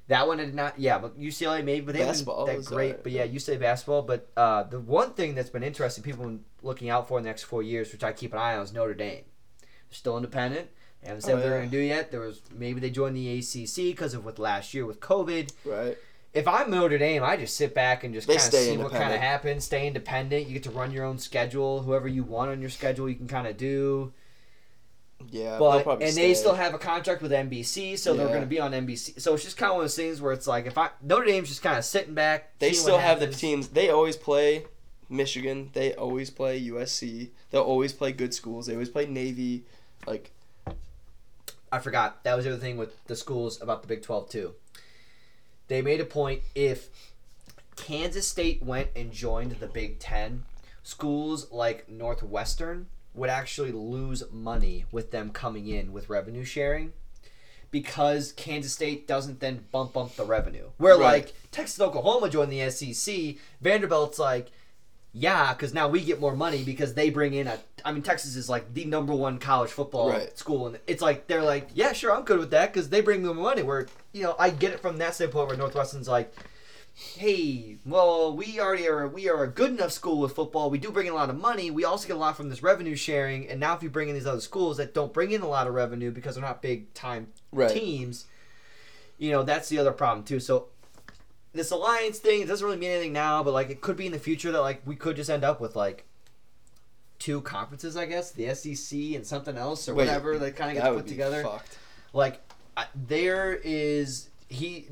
that 0.08 0.26
one 0.26 0.38
did 0.38 0.54
not. 0.54 0.78
Yeah, 0.78 0.98
but 0.98 1.20
UCLA 1.20 1.62
maybe, 1.62 1.84
but 1.84 1.94
they 1.94 2.04
Basketball 2.04 2.46
that 2.46 2.64
great. 2.64 2.86
alright, 2.86 3.02
But 3.02 3.12
yeah, 3.12 3.26
UCLA 3.26 3.60
basketball. 3.60 4.02
But 4.02 4.30
uh, 4.38 4.62
the 4.64 4.80
one 4.80 5.12
thing 5.12 5.34
that's 5.34 5.50
been 5.50 5.62
interesting, 5.62 6.02
people 6.02 6.22
have 6.22 6.30
been 6.30 6.44
looking 6.62 6.88
out 6.88 7.06
for 7.08 7.18
in 7.18 7.24
the 7.24 7.28
next 7.28 7.42
four 7.42 7.62
years, 7.62 7.92
which 7.92 8.02
I 8.02 8.12
keep 8.12 8.32
an 8.32 8.38
eye 8.38 8.56
on, 8.56 8.62
is 8.62 8.72
Notre 8.72 8.94
Dame. 8.94 9.24
They're 9.60 9.68
still 9.90 10.16
independent. 10.16 10.70
They 11.04 11.08
haven't 11.10 11.22
said 11.22 11.32
Oh, 11.32 11.34
what 11.34 11.42
they're 11.42 11.52
yeah. 11.52 11.58
going 11.58 11.70
to 11.70 11.76
do 11.76 11.82
yet. 11.82 12.10
There 12.10 12.20
was 12.20 12.40
maybe 12.56 12.80
they 12.80 12.90
joined 12.90 13.14
the 13.14 13.38
ACC 13.38 13.94
because 13.94 14.14
of 14.14 14.24
what 14.24 14.38
last 14.38 14.72
year 14.72 14.86
with 14.86 15.00
COVID. 15.00 15.52
Right. 15.64 15.98
If 16.32 16.48
I'm 16.48 16.70
Notre 16.70 16.98
Dame, 16.98 17.22
I 17.22 17.36
just 17.36 17.56
sit 17.56 17.74
back 17.74 18.02
and 18.02 18.12
just 18.12 18.26
kind 18.26 18.38
of 18.38 18.42
see 18.42 18.76
what 18.76 18.90
kind 18.90 19.14
of 19.14 19.20
happens. 19.20 19.64
Stay 19.64 19.86
independent. 19.86 20.48
You 20.48 20.54
get 20.54 20.64
to 20.64 20.70
run 20.70 20.90
your 20.90 21.04
own 21.04 21.18
schedule. 21.18 21.82
Whoever 21.82 22.08
you 22.08 22.24
want 22.24 22.50
on 22.50 22.60
your 22.60 22.70
schedule, 22.70 23.08
you 23.08 23.14
can 23.14 23.28
kind 23.28 23.46
of 23.46 23.56
do. 23.56 24.12
Yeah. 25.30 25.58
But 25.58 25.84
probably 25.84 26.06
and 26.06 26.16
they 26.16 26.34
still 26.34 26.54
have 26.54 26.74
a 26.74 26.78
contract 26.78 27.22
with 27.22 27.30
NBC, 27.32 27.98
so 27.98 28.14
they're 28.14 28.28
going 28.28 28.40
to 28.40 28.46
be 28.46 28.58
on 28.58 28.72
NBC. 28.72 29.20
So 29.20 29.34
it's 29.34 29.44
just 29.44 29.56
kind 29.56 29.70
of 29.70 29.76
one 29.76 29.84
of 29.84 29.90
those 29.90 29.96
things 29.96 30.20
where 30.20 30.32
it's 30.32 30.46
like 30.46 30.66
if 30.66 30.76
I 30.76 30.90
Notre 31.02 31.26
Dame's 31.26 31.48
just 31.50 31.62
kind 31.62 31.78
of 31.78 31.84
sitting 31.84 32.14
back. 32.14 32.58
They 32.58 32.72
still 32.72 32.98
have 32.98 33.20
the 33.20 33.28
teams. 33.28 33.68
They 33.68 33.90
always 33.90 34.16
play 34.16 34.64
Michigan. 35.08 35.70
They 35.72 35.94
always 35.94 36.30
play 36.30 36.60
USC. 36.68 37.30
They'll 37.50 37.62
always 37.62 37.92
play 37.92 38.12
good 38.12 38.34
schools. 38.34 38.66
They 38.66 38.72
always 38.72 38.88
play 38.88 39.06
Navy. 39.06 39.64
Like 40.06 40.32
I 41.74 41.80
forgot 41.80 42.22
that 42.22 42.36
was 42.36 42.44
the 42.44 42.52
other 42.52 42.60
thing 42.60 42.76
with 42.76 43.04
the 43.06 43.16
schools 43.16 43.60
about 43.60 43.82
the 43.82 43.88
Big 43.88 44.02
Twelve 44.02 44.28
too. 44.30 44.54
They 45.68 45.82
made 45.82 46.00
a 46.00 46.04
point 46.04 46.42
if 46.54 46.88
Kansas 47.74 48.28
State 48.28 48.62
went 48.62 48.90
and 48.94 49.10
joined 49.12 49.52
the 49.52 49.66
Big 49.66 49.98
Ten, 49.98 50.44
schools 50.84 51.50
like 51.50 51.88
Northwestern 51.88 52.86
would 53.14 53.30
actually 53.30 53.72
lose 53.72 54.22
money 54.30 54.84
with 54.92 55.10
them 55.10 55.30
coming 55.30 55.66
in 55.66 55.92
with 55.92 56.08
revenue 56.08 56.44
sharing 56.44 56.92
because 57.70 58.30
Kansas 58.32 58.72
State 58.72 59.08
doesn't 59.08 59.40
then 59.40 59.64
bump 59.72 59.96
up 59.96 60.14
the 60.14 60.24
revenue. 60.24 60.68
Where 60.78 60.96
Right. 60.96 61.24
like 61.24 61.34
Texas 61.50 61.80
Oklahoma 61.80 62.30
joined 62.30 62.52
the 62.52 62.70
SEC, 62.70 63.36
Vanderbilt's 63.60 64.18
like, 64.20 64.52
yeah, 65.16 65.54
because 65.54 65.72
now 65.72 65.86
we 65.88 66.00
get 66.00 66.20
more 66.20 66.34
money 66.34 66.64
because 66.64 66.94
they 66.94 67.08
bring 67.08 67.34
in 67.34 67.46
a. 67.46 67.58
I 67.84 67.92
mean, 67.92 68.02
Texas 68.02 68.34
is 68.34 68.48
like 68.48 68.74
the 68.74 68.84
number 68.84 69.14
one 69.14 69.38
college 69.38 69.70
football 69.70 70.10
Right. 70.10 70.36
school, 70.36 70.66
and 70.66 70.78
it's 70.88 71.00
like 71.00 71.28
they're 71.28 71.42
like, 71.42 71.68
yeah, 71.72 71.92
sure, 71.92 72.12
I'm 72.14 72.24
good 72.24 72.40
with 72.40 72.50
that 72.50 72.72
because 72.72 72.88
they 72.88 73.00
bring 73.00 73.22
more 73.24 73.32
money. 73.34 73.62
Where 73.62 73.86
you 74.12 74.24
know, 74.24 74.34
I 74.38 74.50
get 74.50 74.72
it 74.72 74.80
from 74.80 74.98
that 74.98 75.14
standpoint 75.14 75.48
where 75.48 75.56
Northwestern's 75.56 76.08
like, 76.08 76.34
hey, 76.94 77.76
well, 77.86 78.36
we 78.36 78.58
already 78.58 78.88
are. 78.88 79.06
We 79.06 79.28
are 79.28 79.44
a 79.44 79.48
good 79.48 79.70
enough 79.70 79.92
school 79.92 80.18
with 80.18 80.34
football. 80.34 80.68
We 80.68 80.78
do 80.78 80.90
bring 80.90 81.06
in 81.06 81.12
a 81.12 81.16
lot 81.16 81.30
of 81.30 81.36
money. 81.40 81.70
We 81.70 81.84
also 81.84 82.08
get 82.08 82.16
a 82.16 82.20
lot 82.20 82.36
from 82.36 82.48
this 82.48 82.62
revenue 82.62 82.96
sharing, 82.96 83.48
and 83.48 83.60
now 83.60 83.76
if 83.76 83.82
you 83.84 83.90
bring 83.90 84.08
in 84.08 84.14
these 84.14 84.26
other 84.26 84.40
schools 84.40 84.78
that 84.78 84.94
don't 84.94 85.12
bring 85.12 85.30
in 85.30 85.42
a 85.42 85.48
lot 85.48 85.66
of 85.68 85.74
revenue 85.74 86.10
because 86.10 86.34
they're 86.34 86.42
not 86.44 86.60
big 86.62 86.92
time 86.94 87.28
Right. 87.52 87.70
teams, 87.70 88.26
you 89.18 89.30
know, 89.30 89.44
that's 89.44 89.68
the 89.68 89.78
other 89.78 89.92
problem 89.92 90.24
too. 90.24 90.40
So 90.40 90.66
this 91.54 91.70
alliance 91.70 92.18
thing 92.18 92.42
it 92.42 92.48
doesn't 92.48 92.64
really 92.66 92.78
mean 92.78 92.90
anything 92.90 93.12
now, 93.12 93.42
but 93.42 93.52
like 93.52 93.70
it 93.70 93.80
could 93.80 93.96
be 93.96 94.06
in 94.06 94.12
the 94.12 94.18
future 94.18 94.52
that 94.52 94.60
like 94.60 94.82
we 94.84 94.96
could 94.96 95.16
just 95.16 95.30
end 95.30 95.44
up 95.44 95.60
with 95.60 95.76
like 95.76 96.04
two 97.18 97.40
conferences, 97.40 97.96
I 97.96 98.06
guess, 98.06 98.32
the 98.32 98.54
SEC 98.54 98.98
and 99.14 99.26
something 99.26 99.56
else 99.56 99.88
or 99.88 99.94
Wait, 99.94 100.06
whatever 100.06 100.38
that 100.38 100.56
kind 100.56 100.76
of 100.76 100.82
gets 100.82 100.96
put 100.96 101.06
together. 101.06 101.42
fucked. 101.42 101.78
Like 102.12 102.40
I, 102.76 102.86
there 102.94 103.54
is 103.54 104.28
he 104.48 104.88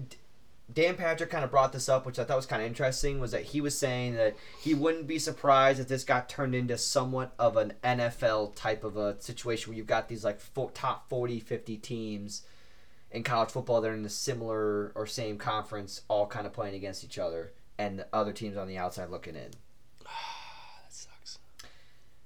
Dan 0.72 0.96
Patrick 0.96 1.30
kind 1.30 1.44
of 1.44 1.50
brought 1.50 1.72
this 1.72 1.88
up, 1.88 2.06
which 2.06 2.18
I 2.18 2.24
thought 2.24 2.36
was 2.36 2.46
kind 2.46 2.62
of 2.62 2.68
interesting, 2.68 3.20
was 3.20 3.32
that 3.32 3.42
he 3.42 3.60
was 3.60 3.76
saying 3.76 4.14
that 4.14 4.36
he 4.60 4.74
wouldn't 4.74 5.06
be 5.06 5.18
surprised 5.18 5.80
if 5.80 5.88
this 5.88 6.04
got 6.04 6.28
turned 6.28 6.54
into 6.54 6.78
somewhat 6.78 7.34
of 7.38 7.56
an 7.56 7.74
NFL 7.84 8.54
type 8.54 8.84
of 8.84 8.96
a 8.96 9.20
situation 9.20 9.70
where 9.70 9.76
you've 9.76 9.86
got 9.86 10.08
these 10.08 10.24
like 10.24 10.40
four, 10.40 10.70
top 10.70 11.08
40, 11.08 11.40
50 11.40 11.76
teams 11.78 12.42
in 13.12 13.22
college 13.22 13.50
football 13.50 13.80
that 13.80 13.88
are 13.90 13.94
in 13.94 14.04
a 14.04 14.08
similar 14.10 14.92
or 14.94 15.06
same 15.06 15.38
conference, 15.38 16.02
all 16.08 16.26
kind 16.26 16.46
of 16.46 16.52
playing 16.52 16.74
against 16.74 17.04
each 17.04 17.18
other, 17.18 17.52
and 17.78 17.98
the 17.98 18.06
other 18.12 18.32
teams 18.32 18.56
on 18.56 18.66
the 18.68 18.78
outside 18.78 19.10
looking 19.10 19.36
in. 19.36 19.50
That 20.84 20.92
sucks. 20.92 21.38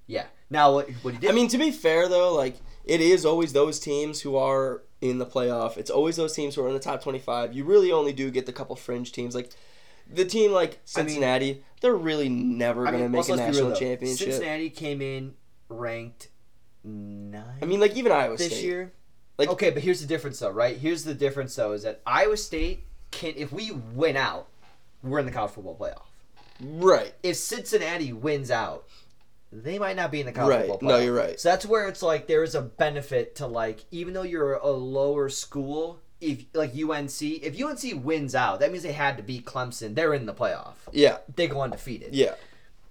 Yeah. 0.07 0.27
Now 0.51 0.73
what, 0.75 0.89
what 1.03 1.15
he 1.15 1.21
did? 1.21 1.31
I 1.31 1.35
mean, 1.35 1.49
to 1.49 1.59
be 1.59 1.71
fair 1.71 2.09
though, 2.09 2.33
like 2.35 2.57
it 2.85 3.01
is 3.01 3.25
always 3.27 3.53
those 3.53 3.79
teams 3.81 4.21
who 4.21 4.37
are 4.37 4.83
in 5.01 5.19
the 5.19 5.27
playoff. 5.27 5.77
It's 5.77 5.91
always 5.91 6.17
those 6.17 6.33
teams 6.33 6.55
who 6.55 6.65
are 6.65 6.69
in 6.69 6.75
the 6.75 6.81
top 6.81 7.03
twenty-five. 7.03 7.53
You 7.53 7.65
really 7.65 7.91
only 7.93 8.13
do 8.13 8.31
get 8.31 8.47
the 8.47 8.53
couple 8.53 8.77
fringe 8.77 9.13
teams, 9.13 9.35
like 9.35 9.51
the 10.13 10.25
team 10.25 10.53
like 10.53 10.71
I 10.97 11.01
mean- 11.01 11.09
Cincinnati. 11.09 11.65
they're 11.81 11.95
really 11.97 12.29
never 12.29 12.87
I 12.87 12.93
gonna 12.93 13.09
make 13.09 13.29
a 13.29 13.37
national 13.37 13.69
real, 13.71 13.77
championship. 13.77 14.31
Cincinnati 14.31 14.71
came 14.71 15.03
in 15.03 15.35
ranked 15.69 16.29
nine. 16.85 17.59
I 17.61 17.65
mean, 17.65 17.81
like 17.81 17.97
even 17.97 18.13
Iowa 18.13 18.37
this 18.37 18.53
State. 18.53 18.65
year. 18.65 18.93
Like- 19.39 19.49
okay, 19.51 19.71
but 19.71 19.83
here's 19.83 20.01
the 20.01 20.07
difference, 20.07 20.39
though, 20.39 20.51
right? 20.51 20.77
Here's 20.77 21.05
the 21.05 21.15
difference, 21.15 21.55
though, 21.55 21.73
is 21.73 21.83
that 21.83 22.01
Iowa 22.07 22.37
State 22.37 22.85
can, 23.11 23.35
if 23.37 23.53
we 23.53 23.71
win 23.71 24.17
out, 24.17 24.49
we're 25.03 25.19
in 25.19 25.27
the 25.27 25.33
college 25.33 25.53
football 25.53 25.77
playoff. 25.79 26.03
Right. 26.61 27.13
If 27.23 27.37
Cincinnati 27.37 28.13
wins 28.13 28.51
out, 28.51 28.87
they 29.53 29.79
might 29.79 29.97
not 29.97 30.11
be 30.11 30.21
in 30.21 30.27
the 30.27 30.33
college 30.33 30.57
Right. 30.57 30.67
football 30.69 30.89
playoff. 30.89 30.93
No, 30.93 30.99
you're 31.05 31.15
right. 31.15 31.39
So 31.39 31.51
that's 31.51 31.67
where 31.67 31.87
it's 31.89 32.03
like 32.03 32.27
there 32.27 32.43
is 32.43 32.55
a 32.55 32.63
benefit 32.63 33.37
to 33.37 33.47
like 33.47 33.85
even 33.91 34.15
though 34.15 34.23
you're 34.23 34.55
a 34.55 34.71
lower 34.71 35.29
school, 35.29 36.01
if 36.21 36.45
like 36.55 36.73
UNC, 36.75 37.21
if 37.23 37.61
UNC 37.61 38.03
wins 38.05 38.35
out, 38.35 38.61
that 38.61 38.73
means 38.73 38.83
they 38.83 38.93
had 38.93 39.19
to 39.19 39.23
beat 39.23 39.45
Clemson. 39.45 39.95
They're 39.95 40.15
in 40.15 40.25
the 40.27 40.33
playoff. 40.35 40.75
Yeah. 40.93 41.19
They 41.37 41.47
go 41.47 41.61
undefeated. 41.61 42.15
Yeah. 42.15 42.35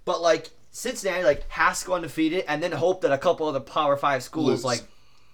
But 0.04 0.22
like 0.22 0.50
Cincinnati, 0.70 1.24
like 1.24 1.48
has 1.50 1.80
to 1.80 1.86
go 1.86 1.94
undefeated, 1.94 2.44
and 2.46 2.62
then 2.62 2.70
hope 2.72 3.00
that 3.00 3.12
a 3.12 3.18
couple 3.18 3.48
of 3.48 3.54
the 3.54 3.60
Power 3.60 3.96
Five 3.96 4.22
schools 4.22 4.46
Lose. 4.48 4.64
like, 4.64 4.82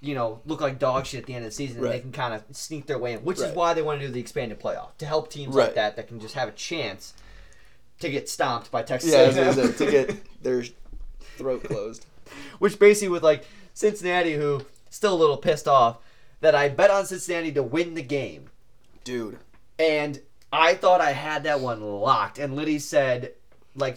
you 0.02 0.14
know, 0.14 0.40
look 0.44 0.60
like 0.60 0.78
dog 0.78 1.06
shit 1.06 1.20
at 1.20 1.26
the 1.26 1.34
end 1.34 1.44
of 1.44 1.50
the 1.52 1.54
season, 1.54 1.82
and 1.82 1.92
they 1.92 2.00
can 2.00 2.12
kind 2.12 2.34
of 2.34 2.42
sneak 2.54 2.86
their 2.86 2.98
way 2.98 3.12
in. 3.14 3.20
Which 3.20 3.38
is 3.38 3.54
why 3.54 3.72
they 3.72 3.82
want 3.82 4.00
to 4.00 4.06
do 4.06 4.12
the 4.12 4.20
expanded 4.20 4.60
playoff 4.60 4.96
to 4.98 5.06
help 5.06 5.30
teams 5.30 5.54
like 5.54 5.74
that 5.76 5.96
that 5.96 6.08
can 6.08 6.20
just 6.20 6.34
have 6.34 6.48
a 6.48 6.52
chance 6.52 7.14
to 8.00 8.10
get 8.10 8.28
stomped 8.28 8.70
by 8.70 8.82
Texas. 8.82 9.12
Yeah. 9.12 9.52
To 9.52 9.90
get 9.90 10.16
their 10.42 10.64
throat 11.36 11.64
closed. 11.64 12.04
Which 12.58 12.78
basically 12.78 13.08
with 13.08 13.22
like 13.22 13.46
Cincinnati, 13.74 14.34
who 14.34 14.66
still 14.90 15.14
a 15.14 15.16
little 15.16 15.36
pissed 15.36 15.68
off 15.68 15.98
that 16.40 16.54
I 16.54 16.68
bet 16.68 16.90
on 16.90 17.06
Cincinnati 17.06 17.52
to 17.52 17.62
win 17.62 17.94
the 17.94 18.02
game, 18.02 18.50
Dude. 19.04 19.38
and 19.78 20.20
I 20.52 20.74
thought 20.74 21.00
I 21.00 21.12
had 21.12 21.44
that 21.44 21.60
one 21.60 21.80
locked. 21.80 22.38
And 22.38 22.56
Liddy 22.56 22.78
said, 22.78 23.32
like, 23.74 23.96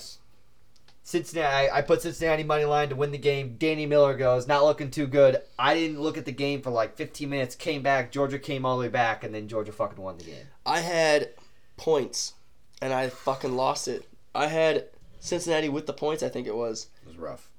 Cincinnati. 1.08 1.70
I, 1.70 1.78
I 1.78 1.82
put 1.84 2.02
Cincinnati 2.02 2.44
money 2.44 2.66
line 2.66 2.90
to 2.90 2.96
win 2.96 3.12
the 3.12 3.20
game. 3.20 3.58
Danny 3.60 3.86
Miller 3.86 4.16
goes, 4.18 4.48
not 4.48 4.64
looking 4.66 4.90
too 4.90 5.06
good. 5.06 5.40
I 5.58 5.76
didn't 5.76 6.02
look 6.02 6.18
at 6.18 6.26
the 6.26 6.32
game 6.32 6.64
for 6.64 6.72
like 6.72 6.98
15 6.98 7.30
minutes. 7.30 7.54
Came 7.56 7.84
back. 7.84 8.12
Georgia 8.12 8.40
came 8.40 8.66
all 8.66 8.76
the 8.78 8.82
way 8.82 8.90
back, 8.90 9.24
and 9.24 9.34
then 9.34 9.48
Georgia 9.48 9.72
fucking 9.72 10.04
won 10.04 10.18
the 10.18 10.24
game. 10.24 10.48
I 10.66 10.80
had 10.80 11.30
points, 11.78 12.34
and 12.82 12.92
I 12.92 13.10
fucking 13.10 13.56
lost 13.56 13.88
it. 13.88 14.10
I 14.34 14.48
had 14.48 14.86
Cincinnati 15.20 15.70
with 15.70 15.86
the 15.86 15.94
points. 15.94 16.24
I 16.24 16.30
think 16.30 16.48
it 16.48 16.56
was. 16.56 16.88
It 17.04 17.08
was 17.08 17.18
rough. 17.18 17.50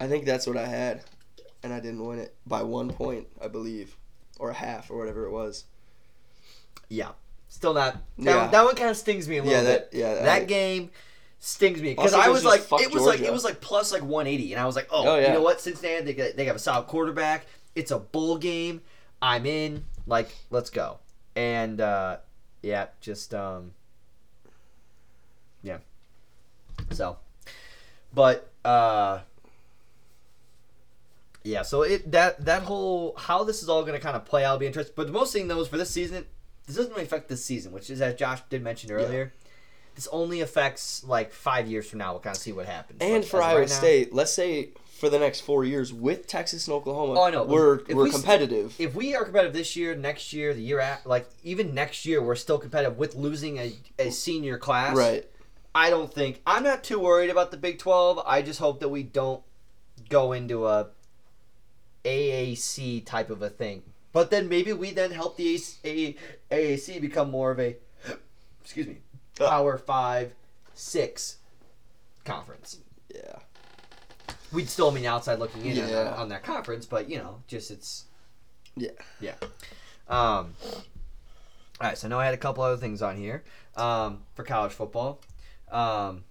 I 0.00 0.08
think 0.08 0.24
that's 0.24 0.44
what 0.48 0.56
I 0.56 0.66
had, 0.66 1.02
and 1.62 1.72
I 1.72 1.78
didn't 1.78 2.04
win 2.04 2.18
it 2.18 2.34
by 2.44 2.62
one 2.64 2.90
point, 2.90 3.28
I 3.40 3.46
believe, 3.46 3.96
or 4.40 4.50
a 4.50 4.54
half, 4.54 4.90
or 4.90 4.98
whatever 4.98 5.24
it 5.24 5.30
was. 5.30 5.66
Yeah. 6.88 7.10
Still 7.48 7.74
not. 7.74 7.92
That, 8.18 8.24
Yeah. 8.24 8.42
one, 8.42 8.50
that 8.50 8.64
one 8.64 8.74
kind 8.74 8.90
of 8.90 8.96
stings 8.96 9.28
me 9.28 9.36
a 9.38 9.42
little 9.44 9.56
Yeah, 9.56 9.62
that- 9.62 9.90
bit. 9.92 10.00
yeah, 10.00 10.14
That 10.14 10.42
I- 10.42 10.44
game 10.44 10.90
stings 11.44 11.80
me 11.82 11.90
because 11.94 12.14
I 12.14 12.28
was 12.28 12.42
was 12.42 12.70
like, 12.70 12.82
it 12.82 12.92
was 12.92 13.02
like, 13.02 13.20
it 13.20 13.32
was 13.32 13.44
like 13.44 13.60
plus 13.60 13.92
like 13.92 14.02
180, 14.02 14.52
and 14.54 14.60
I 14.62 14.64
was 14.66 14.76
like, 14.76 14.88
oh, 14.90 15.06
Oh, 15.08 15.18
you 15.18 15.28
know 15.28 15.42
what, 15.42 15.60
Cincinnati, 15.60 16.04
they, 16.04 16.14
got- 16.14 16.36
they 16.36 16.44
have 16.46 16.56
a 16.56 16.58
solid 16.58 16.86
quarterback. 16.86 17.46
It's 17.74 17.90
a 17.90 17.98
bowl 17.98 18.38
game. 18.38 18.80
I'm 19.20 19.46
in. 19.46 19.84
Like, 20.06 20.34
let's 20.50 20.70
go. 20.70 20.98
And 21.36 21.80
uh, 21.80 22.18
yeah, 22.62 22.86
just 23.00 23.34
um, 23.34 23.72
yeah. 25.62 25.78
So, 26.90 27.18
but 28.14 28.50
uh. 28.64 29.20
Yeah, 31.46 31.60
so 31.60 31.82
it 31.82 32.10
that 32.12 32.42
that 32.46 32.62
whole 32.62 33.14
how 33.18 33.44
this 33.44 33.62
is 33.62 33.68
all 33.68 33.82
going 33.82 33.92
to 33.92 34.00
kind 34.00 34.16
of 34.16 34.24
play 34.24 34.44
out 34.46 34.52
will 34.52 34.60
be 34.60 34.66
interesting. 34.66 34.94
But 34.96 35.06
the 35.08 35.12
most 35.12 35.30
thing 35.32 35.46
though 35.48 35.60
is 35.60 35.68
for 35.68 35.76
this 35.76 35.90
season, 35.90 36.24
this 36.66 36.76
doesn't 36.76 36.92
really 36.92 37.02
affect 37.04 37.28
this 37.28 37.44
season, 37.44 37.72
which 37.72 37.90
is 37.90 38.00
as 38.00 38.14
Josh 38.14 38.40
did 38.48 38.62
mention 38.62 38.90
earlier. 38.90 39.32
This 39.94 40.08
only 40.10 40.40
affects 40.40 41.04
like 41.04 41.32
five 41.32 41.68
years 41.68 41.88
from 41.88 42.00
now. 42.00 42.12
We'll 42.12 42.20
kind 42.20 42.36
of 42.36 42.42
see 42.42 42.52
what 42.52 42.66
happens. 42.66 42.98
And 43.00 43.24
for 43.24 43.40
Iowa 43.42 43.60
right 43.60 43.68
now- 43.68 43.74
State, 43.74 44.12
let's 44.12 44.32
say 44.32 44.70
for 44.98 45.08
the 45.08 45.18
next 45.18 45.40
four 45.40 45.64
years 45.64 45.92
with 45.92 46.26
Texas 46.26 46.66
and 46.66 46.74
Oklahoma, 46.74 47.18
Oh, 47.20 47.24
I 47.24 47.30
know. 47.30 47.44
we're 47.44 47.80
If 47.80 47.88
we're 47.88 48.04
we 48.04 48.10
st- 48.10 48.22
competitive. 48.22 48.74
if 48.78 48.94
we 48.94 49.14
are 49.14 49.24
competitive 49.24 49.52
this 49.52 49.76
year, 49.76 49.94
next 49.94 50.32
year, 50.32 50.52
the 50.54 50.62
year 50.62 50.80
after, 50.80 51.08
like 51.08 51.28
even 51.42 51.74
next 51.74 52.06
year, 52.06 52.22
we're 52.22 52.34
still 52.36 52.58
competitive 52.58 52.96
with 52.98 53.14
losing 53.14 53.58
a, 53.58 53.72
a 53.98 54.10
senior 54.10 54.58
class. 54.58 54.96
right. 54.96 55.26
I 55.76 55.90
don't 55.90 56.12
think 56.12 56.40
I'm 56.46 56.62
not 56.62 56.84
too 56.84 57.00
worried 57.00 57.30
about 57.30 57.50
the 57.50 57.56
Big 57.56 57.78
Twelve. 57.80 58.20
I 58.24 58.42
just 58.42 58.60
hope 58.60 58.78
that 58.80 58.88
we 58.90 59.02
don't 59.02 59.42
go 60.08 60.32
into 60.32 60.66
a 60.68 60.88
AAC 62.04 63.04
type 63.04 63.30
of 63.30 63.42
a 63.42 63.48
thing. 63.50 63.82
But 64.12 64.30
then 64.30 64.48
maybe 64.48 64.72
we 64.72 64.92
then 64.92 65.10
help 65.10 65.36
the 65.36 65.56
AAC 65.56 67.00
become 67.00 67.30
more 67.30 67.50
of 67.50 67.58
a 67.58 67.76
excuse 68.62 68.86
me. 68.86 68.98
Power 69.36 69.78
Five, 69.78 70.34
Six 70.74 71.36
conference. 72.24 72.78
Yeah. 73.14 73.38
We'd 74.52 74.68
still 74.68 74.90
be 74.90 75.06
outside 75.06 75.38
looking 75.38 75.64
in 75.66 75.78
on, 75.82 75.88
Yeah. 75.88 76.14
on 76.16 76.28
that 76.30 76.42
conference, 76.42 76.86
but 76.86 77.08
you 77.08 77.18
know, 77.18 77.42
just 77.46 77.70
it's 77.70 78.04
Yeah. 78.76 78.90
yeah. 79.20 79.34
Um. 80.08 80.54
All 81.80 81.88
right, 81.88 81.98
so 81.98 82.06
now 82.08 82.18
I 82.20 82.24
had 82.24 82.34
a 82.34 82.38
couple 82.38 82.62
other 82.62 82.76
things 82.76 83.02
on 83.02 83.16
here 83.16 83.42
um, 83.76 84.22
for 84.34 84.44
college 84.44 84.72
football. 84.72 85.20
Um, 85.70 86.22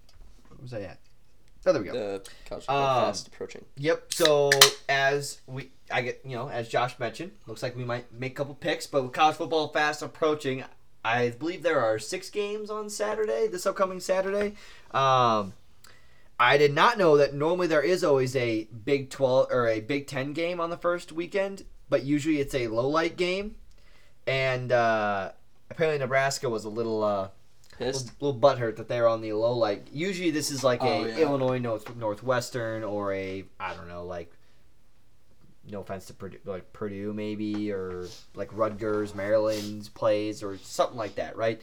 where 0.50 0.60
was 0.62 0.74
I 0.74 0.82
at? 0.82 1.00
Oh, 1.66 1.74
there 1.74 1.82
we 1.82 1.88
go. 1.88 1.94
The 1.94 2.30
college 2.48 2.63
football 2.66 2.98
Um, 3.00 3.06
fast 3.06 3.28
approaching. 3.28 3.66
Yep. 3.78 4.13
So 4.13 4.50
as 4.88 5.39
we, 5.48 5.72
I 5.92 6.02
get, 6.02 6.22
you 6.26 6.36
know, 6.36 6.50
as 6.50 6.70
Josh 6.70 6.98
mentioned, 7.00 7.32
looks 7.46 7.62
like 7.63 7.76
we 7.76 7.84
might 7.84 8.12
make 8.13 8.34
a 8.34 8.36
couple 8.36 8.56
picks. 8.56 8.88
But 8.88 9.04
with 9.04 9.12
college 9.13 9.36
football 9.36 9.68
fast 9.70 10.02
approaching, 10.02 10.63
I 11.06 11.30
believe 11.32 11.63
there 11.63 11.82
are 11.82 12.00
six 12.00 12.30
games 12.30 12.70
on 12.70 12.89
Saturday, 12.89 13.48
this 13.48 13.66
upcoming 13.66 14.00
Saturday. 14.00 14.56
Um, 14.92 15.54
I 16.39 16.58
did 16.58 16.74
not 16.74 16.98
know 16.98 17.18
that 17.18 17.34
normally 17.34 17.68
there 17.68 17.82
is 17.82 18.04
always 18.04 18.36
a 18.36 18.66
Big 18.86 19.10
Twelve 19.10 19.48
or 19.52 19.68
a 19.68 19.80
Big 19.82 20.08
Ten 20.08 20.34
game 20.34 20.60
on 20.60 20.70
the 20.70 20.78
first 20.78 21.12
weekend, 21.12 21.66
but 21.89 22.04
usually 22.04 22.39
it's 22.39 22.56
a 22.56 22.68
low 22.68 22.88
light 22.88 23.18
game. 23.18 23.56
And 24.26 24.72
uh, 24.72 25.32
apparently 25.70 26.00
Nebraska 26.00 26.50
was 26.50 26.63
a 26.66 26.70
little. 26.70 27.04
Uh, 27.04 27.28
Pissed. 27.78 28.13
little, 28.22 28.38
little 28.38 28.39
butthurt 28.39 28.76
that 28.76 28.88
they're 28.88 29.08
on 29.08 29.22
the 29.22 29.34
low 29.34 29.54
light. 29.58 29.88
usually 29.92 30.30
this 30.30 30.52
is 30.52 30.63
like 30.63 30.82
a 30.84 30.86
Oh, 30.86 31.06
yeah. 31.06 31.18
illinois 31.18 31.58
North, 31.58 31.96
northwestern 31.96 32.84
or 32.84 33.12
a 33.13 33.46
i 33.60 33.74
don't 33.74 33.88
know 33.88 34.06
like 34.06 34.32
no 35.69 35.82
offense 35.82 36.06
to 36.06 36.13
purdue 36.13 36.38
like 36.45 36.71
purdue 36.73 37.13
maybe 37.13 37.71
or 37.71 38.06
like 38.36 38.49
rutgers 38.52 39.15
maryland's 39.15 39.89
plays 39.89 40.43
or 40.43 40.58
something 40.58 40.97
like 40.97 41.15
that 41.15 41.36
right 41.38 41.62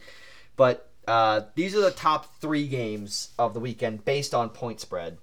but 0.55 0.87
uh, 1.07 1.41
these 1.55 1.75
are 1.75 1.81
the 1.81 1.91
top 1.91 2.35
three 2.39 2.67
games 2.67 3.29
of 3.39 3.53
the 3.53 3.59
weekend 3.59 4.05
based 4.05 4.33
on 4.33 4.49
point 4.49 4.79
spread 4.79 5.17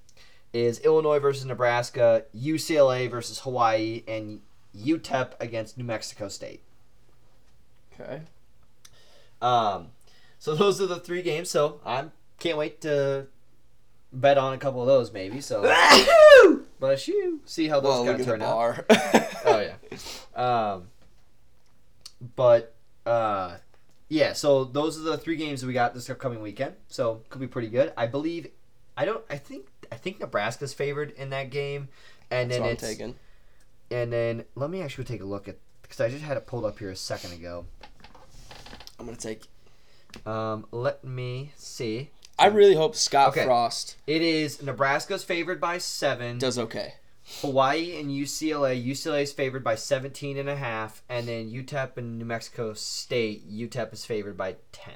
is 0.52 0.80
illinois 0.80 1.18
versus 1.18 1.44
nebraska 1.44 2.24
ucla 2.36 3.10
versus 3.10 3.40
hawaii 3.40 4.02
and 4.08 4.40
utep 4.76 5.32
against 5.40 5.76
new 5.78 5.84
mexico 5.84 6.28
state 6.28 6.62
Okay. 8.00 8.20
um, 9.42 9.88
so 10.38 10.54
those 10.56 10.80
are 10.80 10.86
the 10.86 11.00
three 11.00 11.22
games. 11.22 11.50
So 11.50 11.80
I 11.84 12.04
can't 12.38 12.56
wait 12.56 12.80
to 12.82 13.26
bet 14.12 14.38
on 14.38 14.52
a 14.54 14.58
couple 14.58 14.80
of 14.80 14.86
those, 14.86 15.12
maybe. 15.12 15.40
So 15.40 15.62
bless 16.80 17.08
you. 17.08 17.40
See 17.44 17.68
how 17.68 17.80
those 17.80 17.90
Well, 17.94 18.04
kind 18.06 18.20
of 18.20 18.26
turn 18.26 18.42
out. 18.42 18.54
bar. 18.54 18.84
Oh 19.44 19.60
yeah. 19.60 19.74
Um, 20.38 20.88
but 22.36 22.74
uh, 23.06 23.56
yeah. 24.08 24.32
So 24.34 24.64
those 24.64 24.98
are 24.98 25.02
the 25.02 25.18
three 25.18 25.36
games 25.36 25.60
that 25.60 25.66
we 25.66 25.72
got 25.72 25.94
this 25.94 26.08
upcoming 26.08 26.40
weekend. 26.42 26.74
So 26.88 27.22
could 27.28 27.40
be 27.40 27.46
pretty 27.48 27.68
good. 27.68 27.92
I 27.96 28.06
believe. 28.06 28.48
I 28.96 29.04
don't. 29.04 29.24
I 29.28 29.36
think. 29.36 29.66
I 29.90 29.96
think 29.96 30.20
Nebraska's 30.20 30.74
favored 30.74 31.10
in 31.12 31.30
that 31.30 31.50
game, 31.50 31.88
and 32.30 32.50
That's 32.50 32.60
then 32.60 32.68
it's 32.70 32.82
taking. 32.82 33.14
and 33.90 34.12
then 34.12 34.44
let 34.54 34.70
me 34.70 34.82
actually 34.82 35.04
take 35.04 35.22
a 35.22 35.24
look 35.24 35.48
at 35.48 35.56
because 35.82 36.00
I 36.00 36.08
just 36.08 36.22
had 36.22 36.36
it 36.36 36.46
pulled 36.46 36.64
up 36.64 36.78
here 36.78 36.90
a 36.90 36.96
second 36.96 37.32
ago. 37.32 37.64
I'm 39.00 39.06
gonna 39.06 39.16
take. 39.16 39.44
Um, 40.26 40.66
let 40.72 41.04
me 41.04 41.52
see. 41.56 42.10
I 42.38 42.46
really 42.46 42.74
hope 42.74 42.94
Scott 42.94 43.30
Okay. 43.30 43.44
Frost 43.44 43.96
It 44.06 44.22
is 44.22 44.62
Nebraska's 44.62 45.24
favored 45.24 45.60
by 45.60 45.78
seven. 45.78 46.38
does 46.38 46.58
okay. 46.58 46.94
Hawaii 47.40 47.98
and 48.00 48.10
UCLA. 48.10 48.82
UCLA 48.82 49.22
is 49.22 49.32
favored 49.32 49.62
by 49.62 49.74
17 49.74 50.38
and 50.38 50.48
a 50.48 50.56
half, 50.56 51.02
and 51.10 51.28
then 51.28 51.50
UTEP 51.50 51.96
and 51.98 52.18
New 52.18 52.24
Mexico 52.24 52.72
State. 52.72 53.50
UTEP 53.50 53.92
is 53.92 54.06
favored 54.06 54.36
by 54.36 54.56
10. 54.72 54.94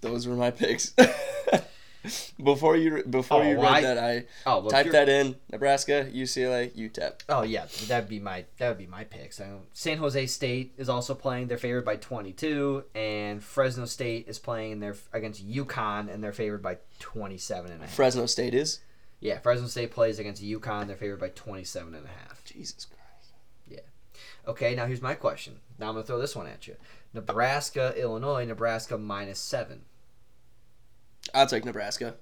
Those 0.00 0.26
were 0.26 0.36
my 0.36 0.50
picks. 0.50 0.94
before 2.42 2.76
you 2.76 3.02
before 3.04 3.42
Oh, 3.42 3.48
you 3.48 3.56
read 3.56 3.64
I- 3.64 3.80
that, 3.82 3.98
I 3.98 4.24
Oh, 4.46 4.68
typed 4.68 4.92
that 4.92 5.08
in. 5.08 5.36
Nebraska, 5.52 6.08
UCLA, 6.12 6.70
UTEP. 6.74 7.20
Oh 7.28 7.42
yeah, 7.42 7.66
that'd 7.88 8.08
be 8.08 8.18
my 8.18 8.44
that 8.58 8.68
would 8.68 8.78
be 8.78 8.86
my 8.86 9.04
picks. 9.04 9.40
San 9.74 9.98
Jose 9.98 10.26
State 10.26 10.72
is 10.78 10.88
also 10.88 11.14
playing. 11.14 11.48
They're 11.48 11.58
favored 11.58 11.84
by 11.84 11.96
22, 11.96 12.84
and 12.94 13.42
Fresno 13.42 13.84
State 13.84 14.28
is 14.28 14.38
playing. 14.38 14.80
They're 14.80 14.96
against 15.12 15.46
UConn, 15.46 16.12
and 16.12 16.22
they're 16.24 16.32
favored 16.32 16.62
by 16.62 16.78
27 17.00 17.70
and 17.70 17.80
a 17.82 17.86
half. 17.86 17.94
Fresno 17.94 18.26
State 18.26 18.54
is. 18.54 18.80
yeah, 19.20 19.38
Fresno 19.38 19.66
State 19.66 19.90
plays 19.90 20.18
against 20.18 20.42
UConn. 20.42 20.86
They're 20.86 20.96
favored 20.96 21.20
by 21.20 21.28
27 21.28 21.94
and 21.94 22.06
a 22.06 22.08
half. 22.08 22.42
Jesus 22.44 22.86
Christ. 22.86 23.32
Yeah. 23.68 23.80
Okay, 24.48 24.74
now 24.74 24.86
here's 24.86 25.02
my 25.02 25.14
question. 25.14 25.60
Now 25.78 25.88
I'm 25.88 25.94
gonna 25.94 26.06
throw 26.06 26.18
this 26.18 26.34
one 26.34 26.46
at 26.46 26.66
you. 26.66 26.76
Nebraska, 27.12 27.92
Illinois, 28.00 28.44
Nebraska 28.46 28.96
minus 28.96 29.38
seven. 29.38 29.82
I'll 31.34 31.46
take 31.46 31.64
Nebraska. 31.64 32.14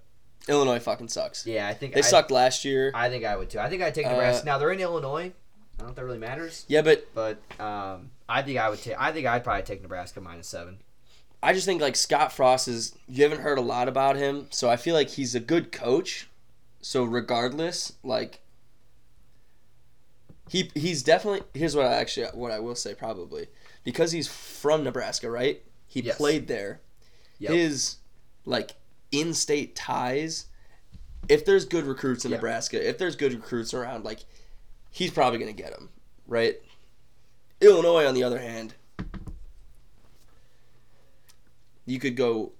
Illinois 0.48 0.78
fucking 0.78 1.08
sucks. 1.08 1.46
Yeah, 1.46 1.68
I 1.68 1.74
think 1.74 1.92
They 1.94 2.00
I, 2.00 2.02
sucked 2.02 2.30
last 2.30 2.64
year. 2.64 2.90
I 2.94 3.08
think 3.10 3.24
I 3.24 3.36
would 3.36 3.50
too. 3.50 3.58
I 3.58 3.68
think 3.68 3.82
I'd 3.82 3.94
take 3.94 4.06
Uh, 4.06 4.10
Nebraska. 4.12 4.46
now 4.46 4.56
they're 4.58 4.72
in 4.72 4.80
Illinois. 4.80 5.32
I 5.78 5.82
don't 5.82 5.86
know 5.86 5.90
if 5.90 5.94
that 5.96 6.04
really 6.04 6.18
matters, 6.18 6.64
yeah, 6.68 6.82
but 6.82 7.06
but 7.14 7.38
um, 7.60 8.10
I 8.28 8.42
think 8.42 8.58
I 8.58 8.68
would 8.70 8.80
take. 8.82 8.96
I 8.98 9.12
think 9.12 9.26
I'd 9.26 9.44
probably 9.44 9.62
take 9.62 9.82
Nebraska 9.82 10.20
minus 10.20 10.48
seven. 10.48 10.78
I 11.42 11.52
just 11.52 11.66
think 11.66 11.80
like 11.80 11.94
Scott 11.96 12.32
Frost 12.32 12.66
is. 12.66 12.96
You 13.06 13.22
haven't 13.22 13.40
heard 13.42 13.58
a 13.58 13.62
lot 13.62 13.86
about 13.88 14.16
him, 14.16 14.48
so 14.50 14.68
I 14.68 14.76
feel 14.76 14.94
like 14.94 15.10
he's 15.10 15.34
a 15.36 15.40
good 15.40 15.70
coach. 15.70 16.28
So 16.80 17.04
regardless, 17.04 17.92
like 18.02 18.40
he 20.48 20.70
he's 20.74 21.02
definitely. 21.02 21.42
Here's 21.54 21.76
what 21.76 21.86
I 21.86 21.94
actually 21.94 22.26
what 22.34 22.50
I 22.50 22.58
will 22.58 22.74
say 22.74 22.94
probably 22.94 23.48
because 23.84 24.12
he's 24.12 24.26
from 24.26 24.82
Nebraska, 24.84 25.30
right? 25.30 25.62
He 25.86 26.00
Yes. 26.00 26.16
played 26.16 26.48
there. 26.48 26.80
Yep. 27.38 27.52
His 27.52 27.96
like 28.44 28.72
in-state 29.12 29.74
ties. 29.76 30.46
If 31.28 31.44
there's 31.44 31.64
good 31.64 31.84
recruits 31.84 32.24
in 32.24 32.30
Yeah. 32.30 32.36
Nebraska, 32.38 32.86
if 32.88 32.98
there's 32.98 33.16
good 33.16 33.32
recruits 33.34 33.74
around, 33.74 34.04
like 34.04 34.20
he's 34.90 35.10
probably 35.10 35.38
gonna 35.38 35.52
get 35.52 35.72
them, 35.72 35.90
right? 36.26 36.56
Illinois, 37.60 38.06
on 38.06 38.14
the 38.14 38.22
other 38.22 38.38
hand, 38.38 38.74
you 41.86 41.98
could 41.98 42.16
go 42.16 42.52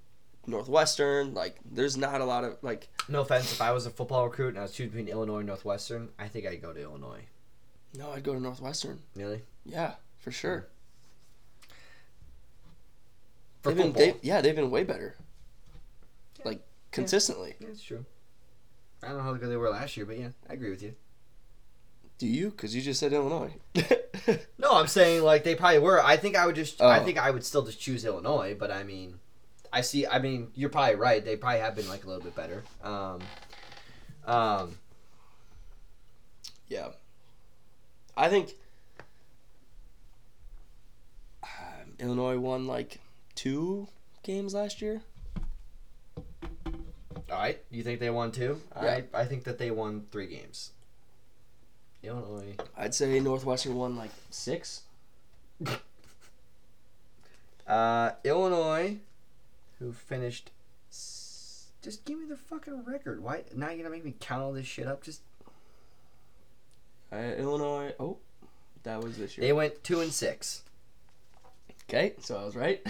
Northwestern. 0.46 1.34
Like, 1.34 1.56
there's 1.64 1.96
not 1.96 2.20
a 2.20 2.24
lot 2.24 2.44
of 2.44 2.56
like. 2.62 2.88
No 3.08 3.20
offense, 3.22 3.52
if 3.52 3.60
I 3.62 3.72
was 3.72 3.86
a 3.86 3.90
football 3.90 4.24
recruit 4.26 4.48
and 4.50 4.58
I 4.58 4.62
was 4.62 4.72
choosing 4.72 4.90
between 4.90 5.08
Illinois 5.08 5.38
and 5.38 5.46
Northwestern, 5.46 6.08
I 6.18 6.28
think 6.28 6.46
I'd 6.46 6.60
go 6.60 6.72
to 6.72 6.80
Illinois. 6.82 7.24
No, 7.96 8.10
I'd 8.10 8.22
go 8.24 8.34
to 8.34 8.40
Northwestern. 8.40 9.00
Really? 9.16 9.42
Yeah, 9.64 9.94
for 10.18 10.30
sure. 10.30 10.66
For 13.62 13.70
They've 13.70 13.76
been, 13.78 13.86
football. 13.94 14.20
they, 14.20 14.28
yeah, 14.28 14.40
they've 14.42 14.54
been 14.54 14.70
way 14.70 14.84
better. 14.84 15.16
Like 16.44 16.60
consistently. 16.92 17.54
Yeah, 17.60 17.68
it's 17.68 17.82
true. 17.82 18.04
I 19.02 19.08
don't 19.08 19.18
know 19.18 19.22
how 19.22 19.34
good 19.34 19.50
they 19.50 19.56
were 19.56 19.70
last 19.70 19.96
year, 19.96 20.06
but 20.06 20.18
yeah, 20.18 20.28
I 20.48 20.54
agree 20.54 20.70
with 20.70 20.82
you. 20.82 20.94
Do 22.18 22.26
you? 22.26 22.50
Because 22.50 22.74
you 22.74 22.82
just 22.82 23.00
said 23.00 23.12
Illinois. 23.12 23.54
No, 24.58 24.72
I'm 24.72 24.88
saying 24.88 25.22
like 25.22 25.44
they 25.44 25.54
probably 25.54 25.78
were. 25.78 26.02
I 26.04 26.16
think 26.18 26.36
I 26.36 26.44
would 26.44 26.56
just. 26.56 26.82
I 26.82 26.98
Oh. 26.98 27.04
think 27.04 27.16
I 27.16 27.30
would 27.30 27.44
still 27.44 27.62
just 27.62 27.80
choose 27.80 28.04
Illinois, 28.04 28.54
but 28.58 28.70
I 28.70 28.82
mean, 28.82 29.20
I 29.72 29.80
see. 29.80 30.06
I 30.06 30.18
mean, 30.18 30.48
you're 30.54 30.68
probably 30.68 30.96
right. 30.96 31.24
They 31.24 31.36
probably 31.36 31.60
have 31.60 31.74
been 31.76 31.88
like 31.88 32.04
a 32.04 32.08
little 32.08 32.22
bit 32.22 32.34
better. 32.34 32.62
Um, 32.82 33.20
um, 34.26 34.74
yeah. 36.68 36.88
I 38.16 38.28
think 38.28 38.54
um, 41.42 41.92
Illinois 41.98 42.36
won 42.38 42.66
like 42.66 42.98
two 43.34 43.88
games 44.22 44.52
last 44.52 44.82
year. 44.82 45.00
All 47.30 47.38
right. 47.38 47.58
You 47.70 47.82
think 47.82 48.00
they 48.00 48.10
won 48.10 48.32
two? 48.32 48.60
Yeah. 48.76 49.00
I 49.14 49.20
I 49.22 49.24
think 49.26 49.44
that 49.44 49.58
they 49.58 49.70
won 49.70 50.06
three 50.10 50.26
games. 50.26 50.70
Illinois. 52.02 52.54
I'd 52.76 52.94
say 52.94 53.18
Northwestern 53.20 53.74
won 53.74 53.96
like 53.96 54.10
six. 54.30 54.82
Uh, 57.66 58.12
Illinois, 58.24 58.96
who 59.78 59.92
finished. 59.92 60.50
s- 60.90 61.66
Just 61.82 62.04
give 62.06 62.18
me 62.18 62.24
the 62.26 62.36
fucking 62.36 62.84
record. 62.84 63.22
Why 63.22 63.42
now? 63.54 63.68
you're 63.68 63.78
gonna 63.78 63.90
make 63.90 64.04
me 64.04 64.14
count 64.18 64.42
all 64.42 64.52
this 64.52 64.66
shit 64.66 64.86
up? 64.86 65.02
Just 65.02 65.20
Uh, 67.12 67.16
Illinois. 67.36 67.92
Oh, 68.00 68.16
that 68.84 69.02
was 69.02 69.18
this 69.18 69.36
year. 69.36 69.46
they 69.46 69.52
went 69.52 69.84
two 69.84 70.00
and 70.00 70.12
six. 70.12 70.62
Okay, 71.88 72.14
so 72.20 72.38
I 72.38 72.44
was 72.44 72.56
right. 72.56 72.80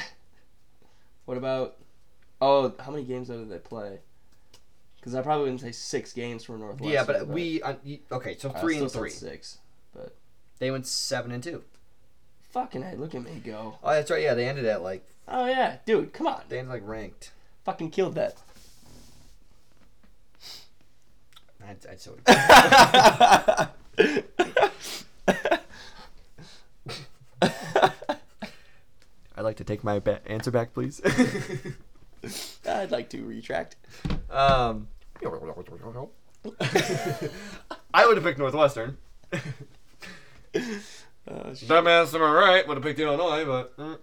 what 1.24 1.36
about? 1.36 1.76
Oh, 2.40 2.72
how 2.78 2.92
many 2.92 3.02
games 3.04 3.26
did 3.28 3.48
they 3.50 3.58
play? 3.58 3.98
Because 5.08 5.20
I 5.20 5.22
probably 5.22 5.44
wouldn't 5.44 5.62
say 5.62 5.72
six 5.72 6.12
games 6.12 6.44
for 6.44 6.58
Northwestern. 6.58 6.88
yeah, 6.92 7.02
but 7.02 7.26
we 7.28 7.62
uh, 7.62 7.76
okay. 8.12 8.36
So 8.36 8.52
I 8.54 8.60
three 8.60 8.74
still 8.74 8.82
and 8.84 8.92
said 8.92 8.98
three. 8.98 9.08
six. 9.10 9.56
But 9.94 10.14
They 10.58 10.70
went 10.70 10.86
seven 10.86 11.32
and 11.32 11.42
two. 11.42 11.62
fucking 12.50 12.82
hey, 12.82 12.94
look 12.94 13.14
at 13.14 13.22
me 13.22 13.40
go. 13.42 13.78
Oh, 13.82 13.90
that's 13.90 14.10
right. 14.10 14.22
Yeah, 14.22 14.34
they 14.34 14.46
ended 14.46 14.66
at 14.66 14.82
like 14.82 15.02
Oh 15.26 15.46
yeah, 15.46 15.76
dude, 15.86 16.12
come 16.12 16.26
on, 16.26 16.42
they 16.50 16.58
ended 16.58 16.74
like 16.74 16.86
ranked. 16.86 17.30
fucking 17.64 17.90
killed 17.90 18.16
that. 18.16 18.36
I'd, 21.66 21.86
I'd 21.90 22.00
so. 22.02 22.14
I'd 29.36 29.42
like 29.44 29.56
to 29.56 29.64
take 29.64 29.84
my 29.84 29.98
ba- 30.00 30.20
answer 30.26 30.50
back, 30.50 30.74
please. 30.74 31.00
I'd 32.68 32.90
like 32.90 33.08
to 33.10 33.24
retract. 33.24 33.76
um, 34.30 34.88
I 37.94 38.06
would 38.06 38.16
have 38.16 38.24
picked 38.24 38.38
Northwestern. 38.38 38.96
Oh, 41.30 41.52
shit. 41.54 41.68
Dumbass, 41.68 42.14
am 42.14 42.22
I 42.22 42.32
right? 42.32 42.66
Would 42.66 42.78
have 42.78 42.84
picked 42.84 42.98
Illinois, 43.00 43.44
but 43.44 43.76
mm. 43.76 43.98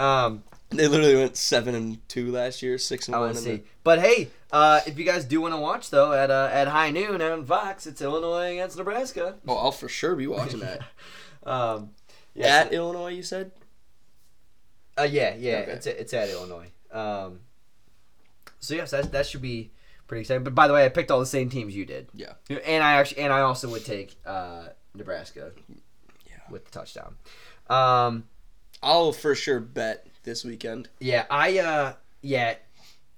um, 0.00 0.42
They 0.68 0.86
literally 0.88 1.16
went 1.16 1.36
seven 1.36 1.74
and 1.74 2.06
two 2.08 2.30
last 2.30 2.60
year, 2.62 2.76
six 2.76 3.06
and 3.08 3.14
I 3.16 3.20
one. 3.20 3.34
see. 3.34 3.56
the- 3.56 3.62
But 3.82 4.00
hey, 4.00 4.28
uh, 4.52 4.80
if 4.86 4.98
you 4.98 5.04
guys 5.04 5.24
do 5.24 5.40
want 5.40 5.54
to 5.54 5.58
watch 5.60 5.88
though, 5.90 6.12
at 6.12 6.30
uh, 6.30 6.50
at 6.52 6.68
high 6.68 6.90
noon 6.90 7.22
on 7.22 7.46
Fox, 7.46 7.86
it's 7.86 8.02
Illinois 8.02 8.52
against 8.52 8.76
Nebraska. 8.76 9.36
Oh, 9.48 9.56
I'll 9.56 9.72
for 9.72 9.88
sure 9.88 10.14
be 10.16 10.26
watching 10.26 10.60
that. 10.60 10.82
Um, 11.42 11.92
yeah, 12.34 12.48
At 12.66 12.72
Illinois, 12.74 13.12
you 13.12 13.22
said? 13.22 13.52
Uh, 14.98 15.04
yeah, 15.04 15.34
yeah, 15.36 15.60
Okay. 15.60 15.70
it's 15.72 15.86
it's 15.86 16.12
at 16.12 16.28
Illinois. 16.28 16.68
Um, 16.92 17.40
so 18.58 18.74
yes, 18.74 18.90
that 18.90 19.10
that 19.12 19.24
should 19.24 19.40
be 19.40 19.70
pretty 20.10 20.20
exciting. 20.22 20.44
But 20.44 20.54
by 20.54 20.66
the 20.68 20.74
way, 20.74 20.84
I 20.84 20.88
picked 20.90 21.10
all 21.10 21.20
the 21.20 21.24
same 21.26 21.48
teams 21.48 21.74
you 21.74 21.86
did. 21.86 22.08
Yeah. 22.12 22.32
And 22.50 22.82
I 22.84 22.94
actually 22.96 23.22
and 23.22 23.32
I 23.32 23.40
also 23.40 23.68
would 23.70 23.84
take 23.86 24.16
uh, 24.26 24.64
Nebraska. 24.94 25.52
Yeah. 26.26 26.32
With 26.50 26.66
the 26.66 26.70
touchdown. 26.70 27.16
Um, 27.68 28.24
I'll 28.82 29.12
for 29.12 29.34
sure 29.34 29.60
bet 29.60 30.06
this 30.24 30.44
weekend. 30.44 30.88
yeah, 30.98 31.24
I 31.30 31.58
uh, 31.58 31.92
yeah, 32.22 32.56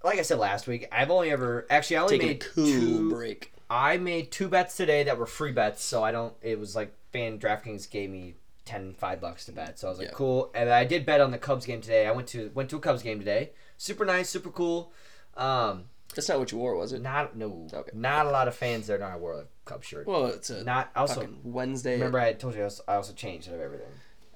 like 0.05 0.19
I 0.19 0.23
said 0.23 0.39
last 0.39 0.67
week, 0.67 0.87
I've 0.93 1.11
only 1.11 1.31
ever 1.31 1.67
actually 1.71 1.97
I 1.97 2.03
only 2.03 2.19
Taking 2.19 2.29
made 2.29 2.41
cool 2.55 2.65
two. 2.67 3.11
break. 3.11 3.53
I 3.71 3.97
made 3.97 4.31
two 4.31 4.49
bets 4.49 4.77
today 4.77 5.03
that 5.05 5.17
were 5.19 5.27
free 5.27 5.53
bets, 5.53 5.83
so 5.83 6.03
I 6.05 6.13
don't. 6.13 6.35
It 6.43 6.59
was 6.59 6.77
like 6.77 6.95
fan 7.13 7.39
DraftKings 7.39 7.91
gave 7.91 8.11
me 8.11 8.35
10, 8.67 8.95
5 8.95 9.21
bucks 9.21 9.47
to 9.47 9.53
bet, 9.53 9.79
so 9.79 9.87
I 9.87 9.91
was 9.91 9.99
like, 9.99 10.09
Yeah. 10.09 10.15
cool. 10.15 10.51
And 10.55 10.69
I 10.71 10.85
did 10.85 11.07
bet 11.07 11.21
on 11.23 11.31
the 11.31 11.39
Cubs 11.39 11.65
game 11.65 11.81
today. 11.81 12.07
I 12.07 12.13
went 12.13 12.29
to 12.29 12.51
went 12.55 12.69
to 12.71 12.77
a 12.77 12.81
Cubs 12.81 13.03
game 13.03 13.19
today. 13.19 13.53
Super 13.79 14.05
nice, 14.05 14.29
super 14.29 14.51
cool. 14.51 14.93
Um, 15.39 15.85
That's 16.15 16.29
not 16.29 16.39
what 16.39 16.53
you 16.53 16.59
wore, 16.59 16.77
was 16.77 16.93
it? 16.93 17.01
not 17.03 17.37
no, 17.37 17.67
Okay. 17.73 17.91
not 17.95 18.27
a 18.27 18.31
lot 18.31 18.47
of 18.49 18.55
fans 18.55 18.87
there. 18.87 18.99
No, 18.99 19.07
I 19.07 19.17
wore 19.17 19.35
a 19.41 19.45
Cubs 19.65 19.87
shirt. 19.87 20.07
Well, 20.07 20.27
it's 20.27 20.51
a 20.51 20.63
Not 20.65 20.91
also. 20.95 21.27
Wednesday. 21.43 21.95
Remember, 21.95 22.21
I 22.21 22.33
told 22.35 22.55
you 22.55 22.61
I, 22.63 22.65
was, 22.65 22.81
I 22.87 22.95
also 22.97 23.13
changed 23.15 23.49
out 23.49 23.55
of 23.55 23.61
everything. 23.61 23.87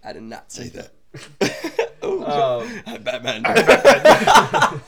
I 0.05 0.13
did 0.13 0.23
not 0.23 0.51
say 0.53 0.69
that. 0.71 0.91
oh, 2.03 2.61
Um, 2.63 2.83
I'm 2.87 3.03
Batman. 3.03 3.43
that 3.43 4.81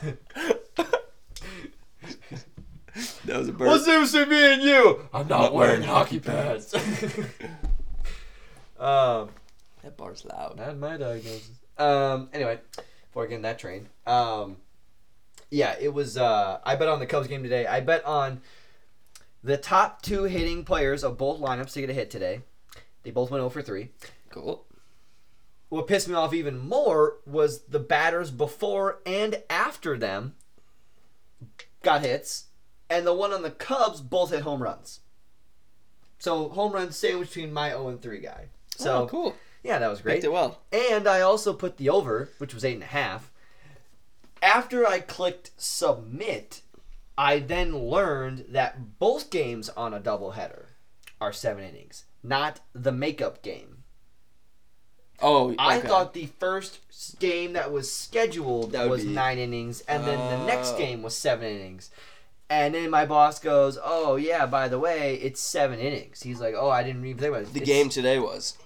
was 3.38 3.48
a 3.48 3.52
bird. 3.52 3.68
What's 3.68 3.84
the 3.84 3.90
difference 3.92 4.12
between 4.12 4.30
me 4.30 4.52
and 4.54 4.62
you? 4.62 5.08
I'm 5.12 5.28
not 5.28 5.52
wearing 5.54 5.82
hockey 5.82 6.20
pads. 6.20 6.74
um. 8.78 9.30
That 9.82 9.96
bar's 9.96 10.24
loud. 10.24 10.56
Not 10.56 10.76
my 10.78 10.96
diagnosis. 10.96 11.50
Um. 11.78 12.28
Anyway, 12.32 12.58
before 13.06 13.24
I 13.24 13.26
get 13.28 13.36
in 13.36 13.42
that 13.42 13.58
train, 13.58 13.88
um, 14.06 14.56
yeah, 15.50 15.76
it 15.80 15.92
was. 15.92 16.16
Uh, 16.16 16.60
I 16.64 16.76
bet 16.76 16.88
on 16.88 17.00
the 17.00 17.06
Cubs 17.06 17.28
game 17.28 17.42
today. 17.42 17.66
I 17.66 17.80
bet 17.80 18.04
on 18.04 18.40
the 19.42 19.56
top 19.56 20.02
two 20.02 20.24
hitting 20.24 20.64
players 20.64 21.04
of 21.04 21.18
both 21.18 21.40
lineups 21.40 21.72
to 21.72 21.80
get 21.80 21.90
a 21.90 21.94
hit 21.94 22.10
today. 22.10 22.42
They 23.02 23.10
both 23.10 23.30
went 23.30 23.40
0 23.40 23.50
for 23.50 23.62
three. 23.62 23.90
Cool. 24.30 24.64
What 25.68 25.86
pissed 25.86 26.08
me 26.08 26.14
off 26.14 26.34
even 26.34 26.58
more 26.58 27.18
was 27.26 27.62
the 27.66 27.78
batters 27.78 28.30
before 28.30 29.00
and 29.04 29.42
after 29.50 29.98
them 29.98 30.34
got 31.82 32.02
hits, 32.02 32.46
and 32.90 33.06
the 33.06 33.14
one 33.14 33.32
on 33.32 33.42
the 33.42 33.50
Cubs 33.50 34.00
both 34.00 34.30
hit 34.30 34.42
home 34.42 34.62
runs. 34.62 35.00
So 36.18 36.48
home 36.48 36.72
run 36.72 36.90
sandwich 36.90 37.28
between 37.28 37.52
my 37.52 37.70
0 37.70 37.88
and 37.88 38.02
3 38.02 38.18
guy. 38.20 38.46
So 38.76 39.02
oh, 39.02 39.06
cool. 39.06 39.36
yeah, 39.62 39.78
that 39.78 39.88
was 39.88 40.00
great. 40.00 40.14
Picked 40.14 40.24
it 40.24 40.32
well. 40.32 40.62
And 40.72 41.06
I 41.06 41.20
also 41.20 41.52
put 41.52 41.76
the 41.76 41.90
over, 41.90 42.30
which 42.38 42.54
was 42.54 42.64
eight 42.64 42.74
and 42.74 42.82
a 42.82 42.86
half. 42.86 43.30
After 44.42 44.86
I 44.86 45.00
clicked 45.00 45.50
submit, 45.56 46.62
I 47.16 47.38
then 47.40 47.76
learned 47.90 48.46
that 48.50 48.98
both 48.98 49.30
games 49.30 49.68
on 49.70 49.92
a 49.92 50.00
doubleheader 50.00 50.66
are 51.20 51.32
seven 51.32 51.64
innings, 51.64 52.04
not 52.22 52.60
the 52.72 52.92
makeup 52.92 53.42
game. 53.42 53.82
Oh, 55.20 55.52
I 55.58 55.80
thought 55.80 56.14
the 56.14 56.26
first 56.38 56.78
game 57.18 57.54
that 57.54 57.72
was 57.72 57.92
scheduled 57.92 58.70
That 58.72 58.88
was 58.88 59.02
be- 59.04 59.10
nine 59.10 59.38
innings, 59.38 59.80
and 59.82 60.04
then 60.06 60.18
the 60.38 60.46
next 60.46 60.74
Oh. 60.74 60.78
game 60.78 61.02
was 61.02 61.16
seven 61.16 61.46
innings. 61.48 61.90
And 62.48 62.74
then 62.74 62.88
my 62.88 63.04
boss 63.04 63.40
goes, 63.40 63.78
"Oh 63.82 64.14
yeah, 64.16 64.46
by 64.46 64.68
the 64.68 64.78
way, 64.78 65.16
it's 65.16 65.40
seven 65.40 65.80
innings." 65.80 66.22
He's 66.22 66.40
like, 66.40 66.54
"Oh, 66.56 66.70
I 66.70 66.82
didn't 66.84 67.04
even 67.04 67.18
think 67.18 67.30
about 67.34 67.42
it." 67.42 67.52
the 67.52 67.60
game 67.60 67.88
today 67.88 68.18
was. 68.18 68.56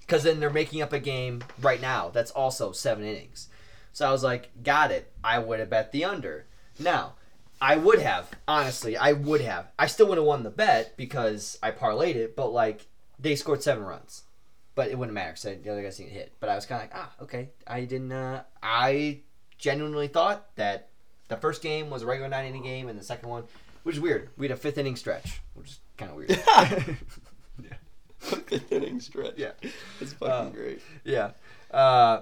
because 0.00 0.22
then 0.22 0.38
they're 0.38 0.48
making 0.50 0.80
up 0.80 0.92
a 0.92 1.00
game 1.00 1.42
right 1.60 1.80
now 1.80 2.08
that's 2.10 2.30
also 2.30 2.70
seven 2.70 3.04
innings. 3.04 3.48
So 3.96 4.06
I 4.06 4.12
was 4.12 4.22
like, 4.22 4.50
got 4.62 4.90
it. 4.90 5.10
I 5.24 5.38
would 5.38 5.58
have 5.58 5.70
bet 5.70 5.90
the 5.90 6.04
under. 6.04 6.44
Now, 6.78 7.14
I 7.62 7.76
would 7.76 7.98
have 8.02 8.28
honestly, 8.46 8.94
I 8.94 9.12
would 9.12 9.40
have. 9.40 9.72
I 9.78 9.86
still 9.86 10.06
would 10.08 10.18
have 10.18 10.26
won 10.26 10.42
the 10.42 10.50
bet 10.50 10.98
because 10.98 11.58
I 11.62 11.70
parlayed 11.70 12.14
it, 12.16 12.36
but 12.36 12.52
like 12.52 12.88
they 13.18 13.34
scored 13.36 13.62
seven 13.62 13.84
runs, 13.84 14.24
but 14.74 14.90
it 14.90 14.98
wouldn't 14.98 15.14
matter 15.14 15.30
because 15.32 15.62
the 15.64 15.70
other 15.72 15.82
guys 15.82 15.96
didn't 15.96 16.10
hit. 16.12 16.34
But 16.40 16.50
I 16.50 16.54
was 16.56 16.66
kind 16.66 16.82
of 16.82 16.90
like, 16.90 17.02
ah, 17.02 17.10
okay. 17.22 17.48
I 17.66 17.86
didn't. 17.86 18.12
Uh, 18.12 18.42
I 18.62 19.20
genuinely 19.56 20.08
thought 20.08 20.54
that 20.56 20.88
the 21.28 21.38
first 21.38 21.62
game 21.62 21.88
was 21.88 22.02
a 22.02 22.06
regular 22.06 22.28
nine 22.28 22.44
inning 22.44 22.64
game, 22.64 22.90
and 22.90 22.98
the 22.98 23.02
second 23.02 23.30
one, 23.30 23.44
which 23.84 23.96
is 23.96 24.00
weird. 24.02 24.28
We 24.36 24.46
had 24.46 24.54
a 24.58 24.60
fifth 24.60 24.76
inning 24.76 24.96
stretch, 24.96 25.40
which 25.54 25.68
is 25.68 25.80
kind 25.96 26.10
of 26.10 26.18
weird. 26.18 26.38
Yeah, 27.64 27.76
Fifth 28.18 28.70
inning 28.72 29.00
stretch. 29.00 29.34
Yeah. 29.38 29.52
It's 30.02 30.12
fucking 30.12 30.30
Uh, 30.30 30.50
great. 30.50 30.82
yeah. 31.04 31.30
Uh, 31.70 32.20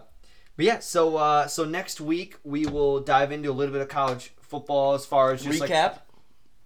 but 0.56 0.64
yeah, 0.66 0.78
so 0.78 1.16
uh, 1.16 1.46
so 1.46 1.64
next 1.64 2.00
week 2.00 2.36
we 2.44 2.66
will 2.66 3.00
dive 3.00 3.32
into 3.32 3.50
a 3.50 3.52
little 3.52 3.72
bit 3.72 3.82
of 3.82 3.88
college 3.88 4.32
football 4.40 4.94
as 4.94 5.04
far 5.06 5.32
as 5.32 5.42
just 5.42 5.60
like- 5.60 5.70
Recap 5.70 5.98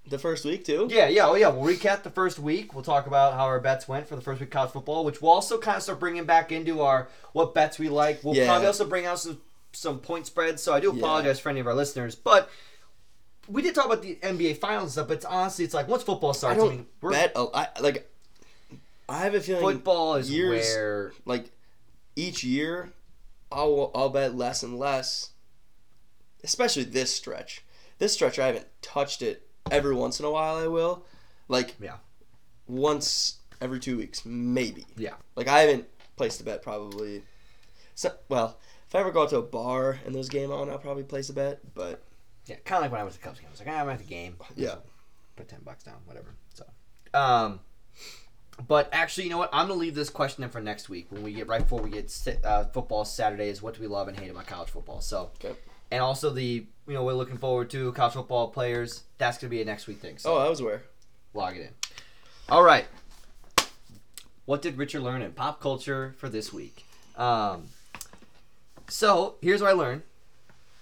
the 0.07 0.19
first 0.19 0.45
week 0.47 0.65
too. 0.65 0.89
yeah, 0.91 1.07
yeah, 1.09 1.27
oh 1.27 1.35
yeah. 1.35 1.49
We'll 1.49 1.71
recap 1.75 2.03
the 2.03 2.11
first 2.11 2.39
week. 2.39 2.73
We'll 2.75 2.83
talk 2.83 3.07
about 3.07 3.35
how 3.35 3.45
our 3.45 3.61
bets 3.61 3.87
went 3.87 4.09
for 4.09 4.17
the 4.17 4.23
first 4.23 4.41
week 4.41 4.49
of 4.49 4.53
college 4.55 4.71
football, 4.73 5.05
which 5.05 5.21
we'll 5.21 5.33
also 5.33 5.59
kind 5.59 5.77
of 5.77 5.83
start 5.83 6.01
bringing 6.01 6.25
back 6.25 6.51
into 6.51 6.81
our 6.81 7.09
what 7.33 7.55
bets 7.55 7.79
we 7.79 7.89
like. 7.91 8.25
We'll 8.25 8.35
Yeah. 8.35 8.47
probably 8.47 8.67
also 8.69 8.87
bring 8.87 9.05
out 9.07 9.19
some 9.19 9.41
some 9.73 9.99
point 9.99 10.27
spreads. 10.27 10.63
So 10.63 10.73
I 10.73 10.81
do 10.81 10.91
Yeah. 10.95 10.99
apologize 11.03 11.39
for 11.41 11.51
any 11.51 11.61
of 11.61 11.67
our 11.67 11.75
listeners, 11.75 12.15
but 12.15 12.51
we 13.49 13.61
did 13.61 13.75
talk 13.75 13.85
about 13.87 14.01
the 14.03 14.19
NBA 14.23 14.55
finals 14.55 14.85
and 14.85 14.93
stuff. 14.93 15.09
But 15.09 15.19
it's 15.19 15.27
honestly, 15.27 15.65
it's 15.67 15.75
like 15.75 15.89
once 15.89 16.03
football 16.03 16.33
starts, 16.33 16.57
I, 16.59 16.63
don't 16.63 16.71
mean, 16.71 16.87
we're, 17.03 17.11
bet. 17.11 17.33
A, 17.37 17.47
I 17.55 17.69
like. 17.81 18.11
I 19.11 19.19
have 19.21 19.35
a 19.35 19.41
feeling 19.41 19.63
football 19.77 20.15
is 20.17 20.31
years- 20.31 20.75
where 20.75 21.13
like 21.27 21.51
each 22.17 22.43
year, 22.45 22.93
I'll 23.51 23.91
I'll 23.95 24.11
bet 24.11 24.35
less 24.35 24.63
and 24.63 24.79
less. 24.79 25.31
Especially 26.45 26.85
this 26.85 27.15
stretch. 27.15 27.65
This 27.99 28.13
stretch, 28.13 28.39
I 28.39 28.47
haven't 28.47 28.67
touched 28.81 29.23
it. 29.23 29.47
Every 29.71 29.95
once 29.95 30.21
in 30.21 30.27
a 30.27 30.31
while, 30.31 30.57
I 30.57 30.67
will. 30.69 31.05
Like 31.49 31.75
yeah, 31.81 31.97
once 32.67 33.39
every 33.61 33.81
two 33.81 33.97
weeks, 33.97 34.25
maybe. 34.25 34.87
yeah. 34.97 35.15
Like 35.35 35.49
I 35.49 35.61
haven't 35.61 35.87
placed 36.17 36.41
a 36.41 36.45
bet 36.45 36.63
probably. 36.63 37.23
So, 37.95 38.13
well, 38.29 38.59
if 38.87 38.95
I 38.95 39.01
ever 39.01 39.11
go 39.11 39.23
out 39.23 39.31
to 39.31 39.39
a 39.39 39.43
bar 39.43 39.99
and 40.07 40.15
there's 40.15 40.29
game 40.29 40.53
on, 40.53 40.71
I'll 40.71 40.79
probably 40.79 41.03
place 41.03 41.29
a 41.31 41.33
bet. 41.33 41.61
But 41.75 42.03
Yeah, 42.47 42.57
kind 42.65 42.79
of 42.79 42.83
like 42.83 42.93
when 42.93 43.01
I 43.01 43.05
was 43.05 43.15
at 43.17 43.21
the 43.21 43.27
Cubs 43.27 43.41
game. 43.41 43.49
I 43.49 43.51
was 43.51 43.61
like, 43.61 43.69
ah, 43.69 43.81
I'm 43.81 43.89
at 43.89 43.99
the 43.99 44.05
game. 44.05 44.37
Yeah. 44.55 44.77
Put 45.37 45.49
10 45.49 45.61
bucks 45.65 45.83
down, 45.85 45.97
whatever. 46.05 46.35
So, 46.55 46.65
um, 47.15 47.61
but 48.67 48.89
actually, 48.93 49.25
you 49.25 49.31
know 49.31 49.39
what? 49.39 49.51
I'm 49.53 49.69
going 49.69 49.79
to 49.79 49.81
leave 49.81 49.95
this 49.95 50.11
question 50.11 50.43
in 50.45 50.51
for 50.51 50.61
next 50.61 50.89
week 50.89 51.07
when 51.11 51.23
we 51.23 51.33
get, 51.33 51.47
right 51.47 51.63
before 51.63 51.81
we 51.81 51.91
get 51.91 52.13
uh, 52.45 52.65
football 52.65 53.05
Saturday 53.05 53.49
is 53.49 53.63
what 53.63 53.75
do 53.75 53.81
we 53.81 53.87
love 53.87 54.09
and 54.09 54.19
hate 54.19 54.31
about 54.31 54.47
college 54.47 54.69
football. 54.71 55.01
So, 55.01 55.31
Okay. 55.43 55.55
and 55.91 56.03
also 56.03 56.31
the, 56.31 56.67
you 56.87 56.95
know, 56.95 57.05
we're 57.05 57.13
looking 57.15 57.39
forward 57.39 57.71
to 57.71 57.93
college 57.93 58.15
football 58.15 58.49
players. 58.49 59.05
That's 59.19 59.39
going 59.39 59.49
to 59.51 59.57
be 59.57 59.63
a 59.63 59.65
next 59.65 59.87
week 59.87 60.01
thing. 60.01 60.19
So, 60.19 60.35
oh, 60.35 60.39
I 60.39 60.49
was 60.49 60.61
aware. 60.61 60.83
log 61.35 61.57
it 61.57 61.61
in. 61.61 61.69
All 62.49 62.63
right. 62.63 62.87
What 64.45 64.63
did 64.63 64.77
Richard 64.79 65.03
learn 65.03 65.23
in 65.23 65.33
pop 65.33 65.61
culture 65.61 66.15
for 66.19 66.29
this 66.29 66.53
week? 66.53 66.85
Um, 67.17 67.67
so 68.89 69.37
here's 69.43 69.61
what 69.61 69.69
I 69.71 69.75
learned. 69.75 70.03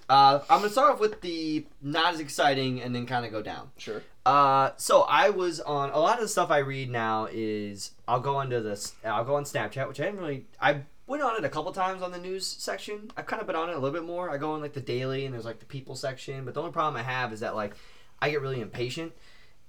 Uh, 0.09 0.41
I'm 0.49 0.61
gonna 0.61 0.71
start 0.71 0.93
off 0.93 1.01
with 1.01 1.21
the 1.21 1.67
not 1.83 2.15
as 2.15 2.21
exciting, 2.21 2.81
and 2.81 2.95
then 2.95 3.07
kind 3.07 3.27
of 3.27 3.33
go 3.33 3.43
down. 3.43 3.71
Sure. 3.77 4.03
Uh, 4.25 4.71
so 4.77 5.03
I 5.03 5.31
was 5.31 5.61
on 5.61 5.91
a 5.91 5.99
lot 5.99 6.17
of 6.17 6.21
the 6.21 6.29
stuff 6.29 6.51
I 6.51 6.59
read 6.59 6.91
now 6.91 7.29
is 7.31 7.93
I'll 8.07 8.21
go 8.21 8.41
into 8.41 8.61
this. 8.61 8.95
I'll 9.05 9.25
go 9.25 9.37
on 9.37 9.45
Snapchat, 9.45 9.89
which 9.89 10.01
I 10.01 10.05
didn't 10.05 10.21
really. 10.21 10.47
I 10.61 10.83
went 11.07 11.23
on 11.23 11.37
it 11.37 11.45
a 11.45 11.49
couple 11.49 11.73
times 11.73 12.03
on 12.03 12.13
the 12.13 12.19
news 12.19 12.47
section. 12.47 13.11
I've 13.17 13.27
kind 13.27 13.41
of 13.41 13.47
been 13.47 13.57
on 13.57 13.69
it 13.69 13.73
a 13.73 13.79
little 13.79 13.93
bit 13.93 14.05
more. 14.07 14.31
I 14.31 14.37
go 14.37 14.53
on 14.53 14.61
like 14.61 14.75
the 14.75 14.81
daily, 14.81 15.25
and 15.25 15.35
there's 15.35 15.45
like 15.45 15.59
the 15.59 15.67
people 15.67 15.97
section. 15.97 16.45
But 16.45 16.55
the 16.55 16.61
only 16.61 16.73
problem 16.73 16.97
I 16.97 17.03
have 17.03 17.33
is 17.33 17.41
that 17.41 17.57
like 17.57 17.75
I 18.21 18.31
get 18.31 18.41
really 18.41 18.61
impatient, 18.61 19.13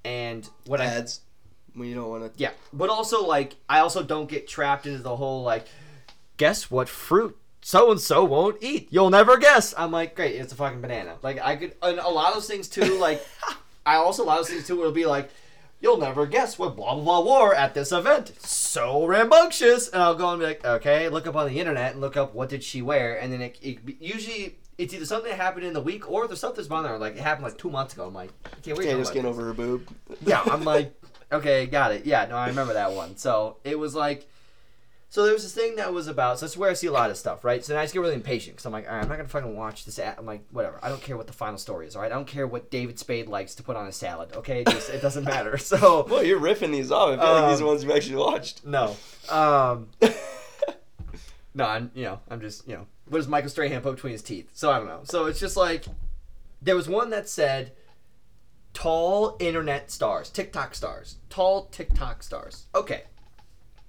and 0.05 0.47
what 0.65 0.81
Ads. 0.81 1.21
When 1.73 1.88
you 1.88 1.93
don't 1.93 2.09
want 2.09 2.33
to. 2.33 2.39
yeah, 2.41 2.51
but 2.73 2.89
also 2.89 3.25
like 3.25 3.55
I 3.69 3.79
also 3.79 4.01
don't 4.01 4.27
get 4.27 4.47
trapped 4.47 4.88
into 4.88 5.03
the 5.03 5.15
whole 5.15 5.43
like, 5.43 5.67
guess 6.38 6.71
what 6.71 6.89
fruit 6.89 7.38
so 7.62 7.91
and 7.91 7.99
so 7.99 8.24
won't 8.24 8.58
eat? 8.62 8.88
You'll 8.91 9.10
never 9.10 9.38
guess. 9.38 9.74
I'm 9.78 9.91
like, 9.91 10.16
great, 10.16 10.36
it's 10.36 10.53
a 10.53 10.55
fucking 10.55 10.82
banana. 10.82 11.16
Like 11.22 11.39
I 11.39 11.55
could, 11.55 11.76
and 11.82 11.99
a 11.99 12.08
lot 12.10 12.30
of 12.30 12.36
those 12.36 12.47
things 12.47 12.68
too. 12.68 12.97
Like 12.99 13.26
I 13.86 13.95
also 13.95 14.24
a 14.24 14.26
lot 14.26 14.39
of 14.39 14.45
those 14.45 14.53
things 14.53 14.68
too 14.68 14.78
will 14.78 14.91
be 14.91 15.05
like, 15.05 15.30
you'll 15.82 15.97
never 15.97 16.26
guess 16.26 16.58
what 16.58 16.76
blah 16.76 16.93
blah 16.95 17.03
blah 17.03 17.22
wore 17.22 17.53
at 17.55 17.74
this 17.74 17.91
event. 17.91 18.34
So 18.39 19.05
rambunctious, 19.05 19.89
and 19.89 20.01
I'll 20.01 20.16
go 20.16 20.30
and 20.30 20.39
be 20.39 20.45
like, 20.45 20.66
okay, 20.66 21.10
look 21.10 21.28
up 21.28 21.36
on 21.36 21.47
the 21.47 21.60
internet 21.60 21.91
and 21.93 22.01
look 22.01 22.16
up 22.18 22.34
what 22.34 22.49
did 22.49 22.64
she 22.64 22.82
wear, 22.82 23.16
and 23.20 23.32
then 23.34 23.41
it, 23.41 23.58
it 23.62 23.80
usually. 23.99 24.58
It's 24.78 24.93
either 24.93 25.08
something 25.08 25.32
that 25.32 25.38
happened 25.38 25.66
in 25.66 25.74
the 25.74 25.82
week 25.82 26.08
or 26.08 26.28
there's 26.28 26.39
something 26.39 26.58
that's 26.58 26.70
on 26.70 26.84
there. 26.84 26.99
Like 26.99 27.16
it 27.16 27.22
happened 27.22 27.45
like 27.45 27.58
two 27.58 27.72
months 27.72 27.95
ago. 27.95 28.05
I'm 28.05 28.14
like, 28.14 28.30
okay, 28.60 28.74
wait, 28.74 28.86
Can't 28.86 28.99
just 28.99 29.12
get 29.12 29.26
over 29.26 29.43
her 29.45 29.53
boob. 29.53 29.88
yeah, 30.24 30.43
I'm 30.45 30.64
like, 30.76 30.93
okay, 31.32 31.66
got 31.66 31.91
it. 31.93 32.05
Yeah, 32.05 32.28
no, 32.30 32.36
I 32.36 32.49
remember 32.49 32.74
that 32.74 32.91
one. 32.91 33.18
So 33.18 33.58
it 33.64 33.80
was 33.80 33.95
like, 33.95 34.30
so 35.10 35.24
there 35.24 35.34
was 35.34 35.43
this 35.43 35.53
thing 35.53 35.78
that 35.78 35.93
was 35.93 36.08
about. 36.08 36.38
So 36.39 36.45
that's 36.45 36.58
where 36.58 36.70
I 36.70 36.74
see 36.74 36.88
a 36.88 36.91
lot 36.91 37.10
of 37.10 37.18
stuff, 37.18 37.43
right? 37.45 37.64
So 37.64 37.72
then 37.74 37.80
I 37.80 37.84
just 37.86 37.93
get 37.93 38.01
really 38.01 38.14
impatient 38.16 38.55
because 38.58 38.66
I'm 38.66 38.74
like, 38.74 38.88
all 38.88 38.93
right, 38.95 39.03
I'm 39.03 39.08
not 39.10 39.18
gonna 39.18 39.30
fucking 39.30 39.55
watch 39.55 39.86
this. 39.86 39.99
Ad. 39.99 40.16
I'm 40.18 40.26
like, 40.26 40.41
whatever. 40.51 40.80
I 40.84 40.89
don't 40.89 41.01
care 41.01 41.16
what 41.16 41.28
the 41.28 41.34
final 41.34 41.58
story 41.58 41.88
is. 41.88 41.95
All 41.95 42.01
right, 42.01 42.12
I 42.12 42.16
don't 42.16 42.28
care 42.28 42.45
what 42.45 42.70
David 42.70 42.99
Spade 42.99 43.28
likes 43.28 43.55
to 43.55 43.64
put 43.64 43.76
on 43.78 43.86
his 43.86 43.95
salad. 43.95 44.34
Okay, 44.36 44.62
it, 44.62 44.68
just, 44.68 44.89
it 44.89 45.01
doesn't 45.01 45.24
matter. 45.36 45.58
So 45.58 46.05
Well, 46.10 46.24
you're 46.24 46.39
riffing 46.39 46.72
these 46.72 46.91
off. 46.91 47.18
I 47.18 47.22
feel 47.22 47.34
like 47.34 47.51
these 47.51 47.60
are 47.62 47.64
Um, 47.64 47.70
ones 47.70 47.84
you've 47.84 47.95
actually 47.95 48.18
watched. 48.18 48.66
no, 48.66 48.95
um, 49.30 49.89
no, 51.53 51.66
I'm 51.66 51.91
you 51.95 52.03
know 52.03 52.20
I'm 52.30 52.41
just 52.41 52.68
you 52.68 52.76
know 52.76 52.86
what 53.10 53.20
does 53.20 53.28
Michael 53.28 53.49
Strahan 53.49 53.82
put 53.82 53.95
between 53.95 54.12
his 54.14 54.22
teeth? 54.22 54.49
So 54.53 54.70
I 54.72 54.78
don't 54.78 54.88
know. 54.88 55.01
So 55.05 55.26
it's 55.26 55.39
just 55.39 55.55
like 55.55 55.86
there 56.62 56.76
was 56.76 56.89
one 56.89 57.10
that 57.12 57.30
said 57.30 57.72
tall 58.74 59.38
internet 59.39 59.89
stars, 59.89 60.30
TikTok 60.30 60.76
stars, 60.76 61.18
tall 61.30 61.66
TikTok 61.66 62.22
stars. 62.24 62.66
Okay, 62.76 63.03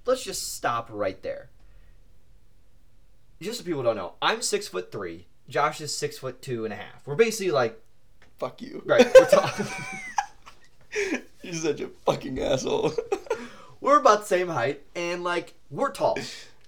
let's 0.09 0.23
just 0.23 0.55
stop 0.55 0.89
right 0.91 1.21
there. 1.23 1.49
Just 3.41 3.59
so 3.59 3.65
people 3.65 3.83
don't 3.83 3.95
know, 3.95 4.13
I'm 4.21 4.41
six 4.41 4.67
foot 4.67 4.91
three. 4.91 5.27
Josh 5.47 5.79
is 5.81 5.95
six 5.95 6.17
foot 6.17 6.41
two 6.41 6.65
and 6.65 6.73
a 6.73 6.77
half. 6.77 7.05
We're 7.05 7.15
basically 7.15 7.51
like 7.51 7.81
Fuck 8.39 8.61
you. 8.61 8.81
right. 8.85 9.05
We're 9.13 9.25
tall. 9.29 9.49
You're 11.43 11.53
such 11.53 11.81
a 11.81 11.89
fucking 12.05 12.39
asshole. 12.39 12.93
we're 13.81 13.99
about 13.99 14.21
the 14.21 14.25
same 14.27 14.47
height 14.47 14.81
and 14.95 15.23
like 15.23 15.53
we're 15.69 15.91
tall. 15.91 16.17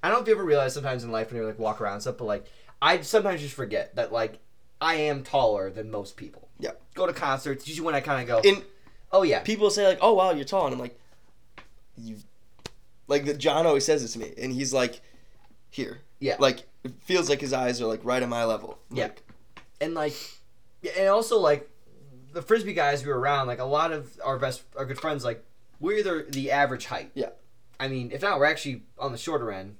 I 0.03 0.09
don't 0.09 0.17
know 0.17 0.21
if 0.21 0.27
you 0.27 0.33
ever 0.35 0.43
realize 0.43 0.73
sometimes 0.73 1.03
in 1.03 1.11
life 1.11 1.31
when 1.31 1.41
you 1.41 1.47
like 1.47 1.59
walk 1.59 1.81
around 1.81 1.93
and 1.93 2.01
stuff, 2.01 2.17
but 2.17 2.25
like 2.25 2.45
I 2.81 3.01
sometimes 3.01 3.41
just 3.41 3.55
forget 3.55 3.95
that 3.95 4.11
like 4.11 4.39
I 4.79 4.95
am 4.95 5.23
taller 5.23 5.69
than 5.69 5.91
most 5.91 6.17
people. 6.17 6.49
Yeah. 6.59 6.71
Go 6.93 7.07
to 7.07 7.13
concerts, 7.13 7.67
usually 7.67 7.85
when 7.85 7.95
I 7.95 8.01
kind 8.01 8.21
of 8.21 8.27
go, 8.27 8.49
and 8.49 8.63
oh 9.11 9.23
yeah, 9.23 9.39
people 9.39 9.69
say 9.69 9.87
like, 9.87 9.99
"Oh 10.01 10.13
wow, 10.13 10.31
you're 10.31 10.45
tall," 10.45 10.65
and 10.65 10.73
I'm 10.73 10.79
like, 10.79 10.99
"You." 11.97 12.17
Like 13.11 13.25
the 13.25 13.33
John 13.33 13.67
always 13.67 13.83
says 13.83 14.01
this 14.01 14.13
to 14.13 14.19
me, 14.19 14.33
and 14.37 14.53
he's 14.53 14.71
like, 14.71 15.01
"Here." 15.69 15.99
Yeah. 16.21 16.37
Like 16.39 16.63
it 16.85 16.93
feels 17.01 17.29
like 17.29 17.41
his 17.41 17.51
eyes 17.51 17.81
are 17.81 17.85
like 17.85 17.99
right 18.03 18.23
at 18.23 18.29
my 18.29 18.45
level. 18.45 18.79
Yeah. 18.89 19.03
Like, 19.03 19.23
and 19.81 19.93
like, 19.93 20.15
and 20.97 21.09
also 21.09 21.37
like 21.37 21.69
the 22.31 22.41
frisbee 22.41 22.73
guys 22.73 23.03
we 23.03 23.11
were 23.11 23.19
around, 23.19 23.47
like 23.47 23.59
a 23.59 23.65
lot 23.65 23.91
of 23.91 24.17
our 24.23 24.39
best, 24.39 24.63
our 24.77 24.85
good 24.85 24.97
friends, 24.97 25.25
like 25.25 25.43
we're 25.81 25.97
either 25.97 26.23
the 26.23 26.51
average 26.51 26.85
height. 26.85 27.11
Yeah. 27.13 27.31
I 27.81 27.89
mean, 27.89 28.11
if 28.13 28.21
not, 28.21 28.39
we're 28.39 28.45
actually 28.45 28.83
on 28.97 29.11
the 29.11 29.17
shorter 29.17 29.51
end. 29.51 29.75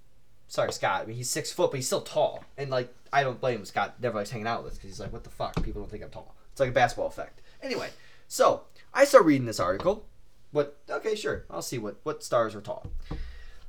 Sorry, 0.50 0.74
Scott. 0.74 1.04
I 1.04 1.06
mean, 1.06 1.16
he's 1.16 1.30
six 1.30 1.54
foot, 1.54 1.72
but 1.72 1.78
he's 1.78 1.88
still 1.88 2.02
tall. 2.02 2.44
And 2.58 2.70
like, 2.70 2.94
I 3.14 3.24
don't 3.24 3.40
blame 3.40 3.64
Scott. 3.64 3.96
Never 4.02 4.18
likes 4.18 4.32
hanging 4.32 4.48
out 4.48 4.64
with 4.64 4.74
us 4.74 4.78
because 4.78 4.90
he's 4.90 5.00
like, 5.00 5.14
what 5.14 5.24
the 5.24 5.30
fuck? 5.30 5.64
People 5.64 5.82
don't 5.82 5.90
think 5.90 6.04
I'm 6.04 6.10
tall. 6.10 6.36
It's 6.52 6.60
like 6.60 6.70
a 6.70 6.74
basketball 6.74 7.08
effect. 7.08 7.42
Anyway, 7.64 7.92
so 8.28 8.64
I 8.94 9.06
start 9.06 9.24
reading 9.24 9.46
this 9.46 9.62
article. 9.62 10.06
What? 10.52 10.78
Okay, 10.90 11.16
sure. 11.16 11.46
I'll 11.50 11.62
see 11.62 11.78
what 11.78 11.98
what 12.04 12.24
stars 12.24 12.56
are 12.56 12.62
tall. 12.62 12.88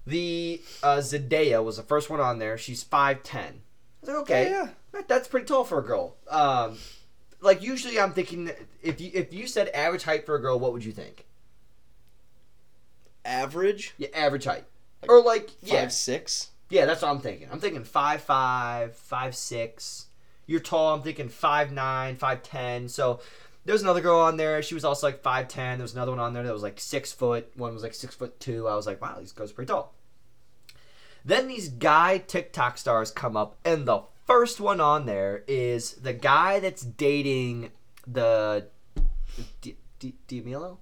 The 0.06 0.60
uh, 0.82 0.96
Zendaya 0.96 1.62
was 1.64 1.76
the 1.76 1.82
first 1.84 2.10
one 2.10 2.20
on 2.20 2.38
there. 2.38 2.58
She's 2.58 2.82
five 2.82 3.22
ten. 3.22 3.60
I 4.02 4.06
was 4.06 4.08
like, 4.08 4.18
okay, 4.22 4.50
Yeah, 4.50 4.64
yeah. 4.64 4.68
that- 4.92 5.08
that's 5.08 5.28
pretty 5.28 5.46
tall 5.46 5.62
for 5.64 5.78
a 5.78 5.82
girl. 5.84 6.16
Um, 6.28 6.76
like 7.40 7.62
usually 7.62 8.00
I'm 8.00 8.12
thinking 8.12 8.50
if 8.82 9.00
you 9.00 9.10
if 9.14 9.32
you 9.32 9.46
said 9.46 9.68
average 9.68 10.02
height 10.02 10.26
for 10.26 10.34
a 10.34 10.40
girl, 10.40 10.58
what 10.58 10.72
would 10.72 10.84
you 10.84 10.92
think? 10.92 11.24
Average 13.24 13.94
Yeah, 13.98 14.08
average 14.14 14.44
height. 14.44 14.64
Or 15.08 15.22
like 15.22 15.50
five 15.50 15.68
yeah, 15.68 15.88
six. 15.88 16.50
yeah, 16.70 16.86
that's 16.86 17.02
what 17.02 17.08
I'm 17.10 17.20
thinking. 17.20 17.48
I'm 17.52 17.60
thinking 17.60 17.84
five 17.84 18.22
five, 18.22 18.94
five 18.96 19.34
six. 19.36 20.06
You're 20.46 20.60
tall. 20.60 20.94
I'm 20.94 21.02
thinking 21.02 21.28
five 21.28 21.70
nine, 21.72 22.16
five 22.16 22.42
ten. 22.42 22.88
So 22.88 23.20
there's 23.64 23.82
another 23.82 24.00
girl 24.00 24.18
on 24.18 24.36
there. 24.36 24.62
She 24.62 24.74
was 24.74 24.84
also 24.84 25.06
like 25.06 25.22
five 25.22 25.48
ten. 25.48 25.78
There 25.78 25.84
was 25.84 25.94
another 25.94 26.10
one 26.12 26.20
on 26.20 26.32
there 26.32 26.42
that 26.42 26.52
was 26.52 26.62
like 26.62 26.80
six 26.80 27.12
foot. 27.12 27.50
One 27.56 27.72
was 27.74 27.82
like 27.82 27.94
six 27.94 28.14
foot 28.14 28.38
two. 28.40 28.68
I 28.68 28.74
was 28.74 28.86
like, 28.86 29.00
wow, 29.00 29.16
these 29.18 29.32
girls 29.32 29.50
are 29.52 29.54
pretty 29.54 29.70
tall. 29.72 29.94
Then 31.24 31.46
these 31.46 31.68
guy 31.68 32.18
TikTok 32.18 32.78
stars 32.78 33.10
come 33.12 33.36
up, 33.36 33.56
and 33.64 33.86
the 33.86 34.02
first 34.26 34.60
one 34.60 34.80
on 34.80 35.06
there 35.06 35.44
is 35.46 35.92
the 35.92 36.12
guy 36.12 36.58
that's 36.58 36.82
dating 36.82 37.70
the 38.06 38.66
D- 39.60 39.76
D- 40.00 40.14
D'Amelio. 40.26 40.78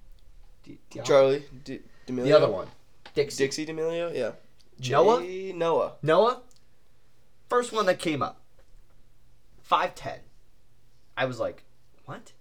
D- 0.63 0.79
Charlie 1.03 1.43
D- 1.63 1.81
D'Amelio. 2.07 2.23
the 2.23 2.33
other 2.33 2.49
one, 2.49 2.67
Dixie. 3.13 3.43
Dixie 3.43 3.65
D'Amelio. 3.65 4.11
Yeah. 4.15 4.31
Noah? 4.89 5.21
J- 5.21 5.53
Noah. 5.53 5.93
Noah, 6.01 6.41
first 7.47 7.71
one 7.71 7.85
that 7.85 7.99
came 7.99 8.23
up, 8.23 8.41
five 9.61 9.93
ten. 9.93 10.19
I 11.15 11.25
was 11.25 11.39
like, 11.39 11.63
what? 12.05 12.33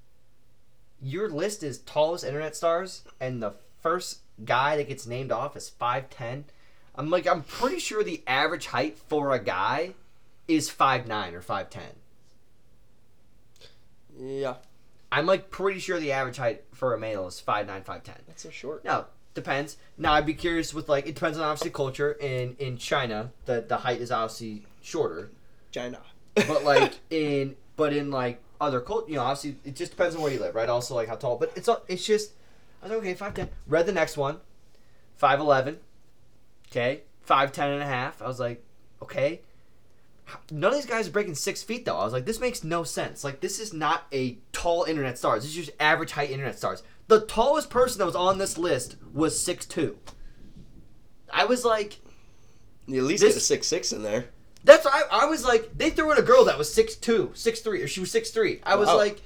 Your 1.03 1.29
list 1.29 1.63
is 1.63 1.79
tallest 1.79 2.25
internet 2.25 2.55
stars, 2.57 3.03
and 3.21 3.43
the 3.43 3.55
first 3.81 4.21
guy 4.45 4.77
that 4.77 4.89
gets 4.89 5.07
named 5.07 5.33
off 5.33 5.57
is 5.57 5.69
five 5.69 6.11
ten. 6.11 6.45
I'm 6.95 7.09
like, 7.11 7.27
I'm 7.27 7.43
pretty 7.43 7.79
sure 7.79 8.03
the 8.03 8.23
average 8.27 8.67
height 8.67 8.99
for 8.99 9.33
a 9.33 9.39
guy 9.39 9.95
is 10.49 10.69
five 10.69 11.07
nine 11.07 11.35
or 11.35 11.41
five 11.41 11.71
ten. 11.71 11.93
Yeah. 14.19 14.57
I'm 15.13 15.27
like 15.27 15.51
pretty 15.51 15.81
sure 15.81 15.99
the 15.99 16.13
average 16.13 16.37
height 16.37 16.65
for 16.73 16.95
a 16.95 16.99
male 16.99 17.27
is 17.27 17.41
five 17.41 17.67
nine, 17.67 17.83
five 17.83 18.05
ten. 18.05 18.17
That's 18.27 18.43
so 18.43 18.51
short. 18.51 18.85
No, 18.85 19.07
depends. 19.35 19.77
Now 19.99 20.13
I'd 20.13 20.27
be 20.27 20.35
curious 20.35 20.73
with 20.73 20.89
like 20.89 21.07
it 21.07 21.15
depends 21.15 21.39
on 21.39 21.45
obviously 21.45 21.71
culture. 21.71 22.13
In 22.13 22.57
in 22.59 22.77
China, 22.77 23.33
the 23.47 23.65
the 23.67 23.79
height 23.79 24.01
is 24.01 24.11
obviously 24.13 24.67
shorter. 24.83 25.31
China. 25.73 26.01
but 26.35 26.65
like 26.65 26.99
in 27.11 27.57
but 27.77 27.93
in 27.93 28.11
like 28.11 28.41
other 28.61 28.81
cult 28.81 29.09
you 29.09 29.17
know 29.17 29.23
obviously 29.23 29.57
it 29.65 29.75
just 29.75 29.93
depends 29.93 30.15
on 30.15 30.23
where 30.23 30.33
you 30.33 30.39
live 30.39 30.55
right? 30.55 30.69
Also 30.69 30.95
like 30.95 31.09
how 31.09 31.15
tall 31.17 31.37
but 31.37 31.51
it's 31.57 31.69
all 31.69 31.83
it's 31.89 32.05
just 32.05 32.33
i 32.83 32.87
was 32.89 32.91
like 32.91 33.01
okay 33.01 33.43
5'10 33.45 33.49
read 33.67 33.87
the 33.87 33.93
next 33.93 34.17
one. 34.17 34.39
5'11 35.21 35.77
okay. 36.71 37.03
5'10 37.29 37.59
and 37.75 37.83
a 37.83 37.87
half. 37.87 38.21
I 38.23 38.27
was 38.27 38.41
like 38.41 38.65
okay. 39.03 39.41
None 40.51 40.71
of 40.71 40.77
these 40.77 40.87
guys 40.87 41.09
are 41.09 41.11
breaking 41.11 41.35
six 41.35 41.63
feet 41.63 41.85
though. 41.85 41.97
I 41.97 42.05
was 42.05 42.13
like 42.13 42.25
this 42.27 42.41
makes 42.41 42.63
no 42.65 42.85
sense. 42.85 43.25
Like 43.25 43.41
this 43.41 43.59
is 43.61 43.73
not 43.73 44.05
a 44.13 44.39
tall 44.53 44.85
internet 44.85 45.19
stars. 45.19 45.43
This 45.43 45.51
is 45.51 45.67
just 45.67 45.77
average 45.81 46.13
height 46.13 46.31
internet 46.31 46.57
stars. 46.57 46.83
The 47.09 47.21
tallest 47.27 47.69
person 47.71 47.99
that 47.99 48.07
was 48.07 48.15
on 48.17 48.39
this 48.39 48.57
list 48.57 48.97
was 49.13 49.41
six 49.41 49.67
two. 49.67 49.99
i 51.33 51.45
was 51.45 51.65
like 51.65 51.99
you 52.87 52.99
at 52.99 53.05
least 53.05 53.23
This- 53.23 53.35
get 53.35 53.43
a 53.43 53.45
six 53.45 53.67
six 53.67 53.93
in 53.93 54.03
there. 54.03 54.27
That's 54.65 54.87
I, 54.87 55.03
I 55.11 55.25
was 55.27 55.45
like 55.45 55.77
they 55.77 55.91
threw 55.91 56.13
in 56.13 56.19
a 56.19 56.23
girl 56.23 56.45
that 56.45 56.59
was 56.59 56.69
6'2", 56.75 57.31
6'3", 57.31 57.85
or 57.85 57.89
she 57.89 58.01
was 58.01 58.13
6'3". 58.13 58.61
I 58.65 58.77
was 58.77 58.89
Wow. 58.89 58.97
like, 58.97 59.21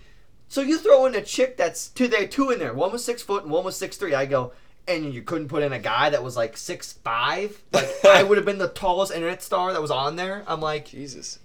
so 0.48 0.60
you 0.60 0.78
throw 0.78 1.06
in 1.06 1.14
a 1.14 1.22
chick 1.22 1.56
that's 1.56 1.88
two 1.88 2.06
there 2.08 2.26
two 2.28 2.50
in 2.50 2.58
there. 2.58 2.72
One 2.74 2.92
was 2.92 3.04
six 3.04 3.22
foot 3.22 3.42
and 3.42 3.52
one 3.52 3.64
was 3.64 3.76
six 3.76 3.96
three. 3.96 4.14
I 4.14 4.26
go, 4.26 4.52
and 4.86 5.12
you 5.12 5.22
couldn't 5.22 5.48
put 5.48 5.62
in 5.62 5.72
a 5.72 5.78
guy 5.78 6.10
that 6.10 6.22
was 6.22 6.36
like 6.36 6.56
six 6.56 6.92
five. 6.92 7.60
Like 7.72 7.88
I 8.04 8.22
would 8.22 8.36
have 8.38 8.44
been 8.46 8.58
the 8.58 8.68
tallest 8.68 9.12
internet 9.12 9.42
star 9.42 9.72
that 9.72 9.82
was 9.82 9.90
on 9.90 10.16
there. 10.16 10.44
I'm 10.46 10.60
like, 10.60 10.86
Jesus. 10.86 11.38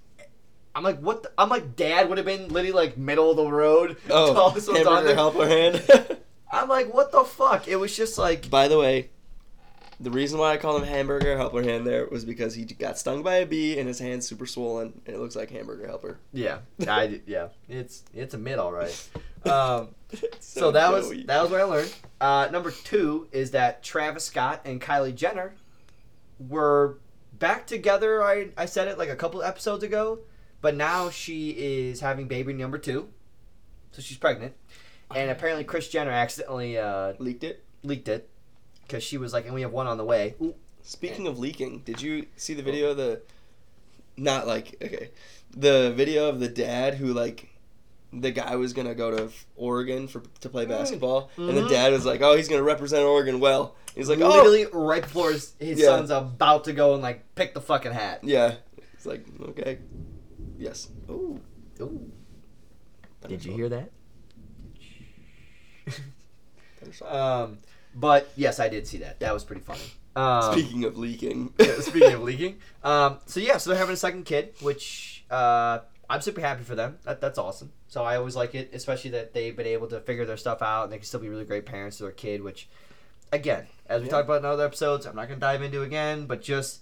I'm 0.75 0.83
like, 0.83 0.99
what? 0.99 1.23
The, 1.23 1.31
I'm 1.37 1.49
like, 1.49 1.75
dad 1.75 2.07
would 2.09 2.17
have 2.19 2.25
been 2.27 2.49
literally 2.49 2.71
like 2.71 2.97
middle 2.97 3.31
of 3.31 3.37
the 3.37 3.47
road. 3.51 3.97
Oh, 4.09 4.33
tallest 4.33 4.71
ones 4.71 4.85
on 4.85 5.05
there. 5.05 5.15
helper 5.15 5.47
hand. 5.47 6.17
I'm 6.51 6.69
like, 6.69 6.93
what 6.93 7.11
the 7.11 7.23
fuck? 7.23 7.67
It 7.67 7.77
was 7.77 7.95
just 7.95 8.17
like, 8.19 8.49
By 8.49 8.67
the 8.67 8.77
way, 8.77 9.09
the 10.00 10.12
reason 10.12 10.39
why 10.39 10.54
I 10.54 10.58
call 10.58 10.78
him 10.78 10.84
hamburger 10.84 11.36
helper 11.38 11.62
hand 11.62 11.86
there 11.86 12.08
was 12.08 12.24
because 12.24 12.56
he 12.56 12.64
got 12.64 12.97
stung 12.97 13.22
by 13.22 13.36
a 13.36 13.45
bee 13.45 13.78
and 13.78 13.88
his 13.88 14.00
hand's 14.00 14.28
super 14.28 14.45
swollen 14.45 15.02
and 15.06 15.16
it 15.16 15.20
looks 15.20 15.36
like 15.36 15.50
hamburger 15.50 15.88
helper. 15.88 16.20
yeah, 16.32 16.60
I, 16.88 17.22
yeah, 17.26 17.50
it's 17.68 18.04
it's 18.14 18.34
a 18.34 18.38
mid 18.38 18.60
all 18.60 18.72
right. 18.72 19.10
Um, 19.45 19.95
so, 20.12 20.28
So 20.39 20.72
that 20.72 20.91
was 20.91 21.10
that 21.28 21.41
was 21.41 21.50
what 21.50 21.62
I 21.62 21.64
learned. 21.64 21.95
Uh, 22.20 22.50
number 22.52 22.72
two 22.72 23.30
is 23.32 23.52
that 23.52 23.82
Travis 23.82 24.26
Scott 24.26 24.60
and 24.66 24.82
Kylie 24.82 25.16
Jenner 25.16 25.56
were 26.38 26.97
back 27.32 27.66
together. 27.66 28.22
I 28.22 28.50
I 28.58 28.66
said 28.66 28.89
it 28.89 28.97
like 28.97 29.08
a 29.08 29.16
couple 29.16 29.41
episodes 29.41 29.82
ago, 29.82 30.20
but 30.60 30.76
now 30.76 31.10
she 31.10 31.52
is 31.52 32.02
having 32.02 32.28
baby 32.28 32.52
number 32.52 32.78
two, 32.78 33.08
so 33.93 34.02
she's 34.02 34.18
pregnant. 34.18 34.56
And 35.16 35.32
apparently, 35.32 35.64
Kris 35.64 35.88
Jenner 35.88 36.12
accidentally 36.12 36.78
uh, 36.78 37.14
leaked 37.18 37.45
it. 37.45 37.64
leaked 37.82 38.10
it 38.10 38.30
because 38.89 39.03
she 39.03 39.17
was 39.17 39.31
like, 39.31 39.45
"And 39.45 39.53
we 39.53 39.61
have 39.61 39.71
one 39.71 39.85
on 39.87 39.97
the 39.97 40.03
way." 40.03 40.35
Ooh, 40.41 40.55
Speaking 40.81 41.27
of 41.27 41.37
leaking, 41.37 41.79
did 41.85 42.01
you 42.01 42.25
see 42.35 42.55
the 42.55 42.63
video 42.63 42.89
of 42.91 42.97
the 42.97 43.21
not 44.17 44.47
like 44.47 44.75
okay. 44.81 45.11
The 45.55 45.91
video 45.95 46.27
of 46.29 46.39
the 46.39 46.47
dad 46.47 46.95
who 46.95 47.13
like 47.13 47.47
the 48.11 48.31
guy 48.31 48.55
was 48.55 48.73
gonna 48.73 48.95
go 48.95 49.11
to 49.15 49.29
Oregon 49.55 50.07
for 50.07 50.23
to 50.41 50.49
play 50.49 50.65
basketball, 50.65 51.29
and 51.37 51.55
the 51.55 51.61
Mhm. 51.61 51.69
dad 51.69 51.91
was 51.93 52.05
like, 52.05 52.21
"Oh, 52.21 52.35
he's 52.35 52.47
gonna 52.47 52.63
represent 52.63 53.05
Oregon 53.05 53.39
well." 53.39 53.75
He's 53.95 54.09
like, 54.09 54.19
"Oh, 54.19 54.29
literally 54.29 54.65
right 54.73 55.03
before 55.03 55.31
his, 55.31 55.53
his 55.59 55.79
Yeah. 55.79 55.87
son's 55.87 56.09
about 56.09 56.63
to 56.63 56.73
go 56.73 56.93
and 56.95 57.03
like 57.03 57.35
pick 57.35 57.53
the 57.53 57.61
fucking 57.61 57.91
hat. 57.91 58.21
yeah." 58.23 58.55
It's 58.95 59.05
like, 59.05 59.25
okay, 59.49 59.79
yes. 60.57 60.89
Ooh, 61.09 61.39
Ooh, 61.79 62.11
did 63.27 63.45
you 63.45 63.53
hear 63.53 63.69
that? 63.69 63.91
Um, 67.05 67.59
but 67.95 68.29
yes, 68.35 68.59
I 68.59 68.69
did 68.69 68.87
see 68.87 68.97
that. 68.99 69.19
That 69.19 69.33
was 69.33 69.43
pretty 69.43 69.61
funny. 69.61 69.81
Um, 70.15 70.51
Speaking 70.53 70.83
of 70.85 70.97
leaking, 70.97 71.53
yeah, 71.59 71.79
speaking 71.79 72.13
of 72.13 72.21
leaking, 72.23 72.57
um, 72.83 73.19
so 73.25 73.39
yeah, 73.39 73.57
so 73.57 73.69
they're 73.69 73.79
having 73.79 73.93
a 73.93 73.97
second 73.97 74.25
kid, 74.25 74.53
which 74.61 75.23
uh, 75.29 75.79
I'm 76.09 76.21
super 76.21 76.41
happy 76.41 76.63
for 76.63 76.75
them. 76.75 76.97
That, 77.03 77.21
that's 77.21 77.37
awesome. 77.37 77.71
So 77.87 78.03
I 78.03 78.17
always 78.17 78.35
like 78.35 78.53
it, 78.55 78.71
especially 78.73 79.11
that 79.11 79.33
they've 79.33 79.55
been 79.55 79.67
able 79.67 79.87
to 79.87 79.99
figure 80.01 80.25
their 80.25 80.37
stuff 80.37 80.61
out 80.61 80.83
and 80.83 80.91
they 80.93 80.97
can 80.97 81.05
still 81.05 81.19
be 81.19 81.29
really 81.29 81.45
great 81.45 81.65
parents 81.65 81.97
to 81.97 82.03
their 82.03 82.11
kid. 82.11 82.41
Which, 82.43 82.67
again, 83.31 83.67
as 83.87 84.01
we 84.01 84.07
Yeah. 84.07 84.11
talked 84.15 84.25
about 84.25 84.39
in 84.39 84.45
other 84.45 84.65
episodes, 84.65 85.05
I'm 85.05 85.15
not 85.15 85.27
going 85.27 85.39
to 85.39 85.45
dive 85.45 85.61
into 85.61 85.83
again, 85.83 86.25
but 86.25 86.41
just 86.41 86.81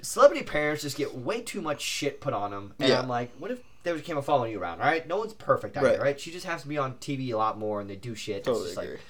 celebrity 0.00 0.44
parents 0.44 0.82
just 0.82 0.96
get 0.96 1.14
way 1.16 1.40
too 1.40 1.60
much 1.62 1.80
shit 1.80 2.20
put 2.20 2.32
on 2.34 2.50
them, 2.50 2.74
and 2.78 2.88
Yeah. 2.88 3.00
I'm 3.00 3.08
like, 3.08 3.32
what 3.38 3.50
if 3.50 3.60
they 3.82 3.92
became 3.92 4.16
a 4.16 4.22
following 4.22 4.52
you 4.52 4.60
around? 4.60 4.80
All 4.80 4.86
right, 4.86 5.06
no 5.06 5.16
one's 5.18 5.32
perfect, 5.34 5.76
out 5.76 5.82
Right. 5.84 5.92
here, 5.94 6.02
right? 6.02 6.20
She 6.20 6.30
just 6.30 6.46
has 6.46 6.62
to 6.62 6.68
be 6.68 6.78
on 6.78 6.94
TV 6.98 7.30
a 7.32 7.36
lot 7.36 7.58
more, 7.58 7.80
and 7.80 7.88
they 7.88 7.96
do 7.96 8.14
shit. 8.14 8.44
totally 8.44 8.66
it's 8.66 8.74
just 8.74 8.78
agree. 8.82 8.94
like, 8.96 9.00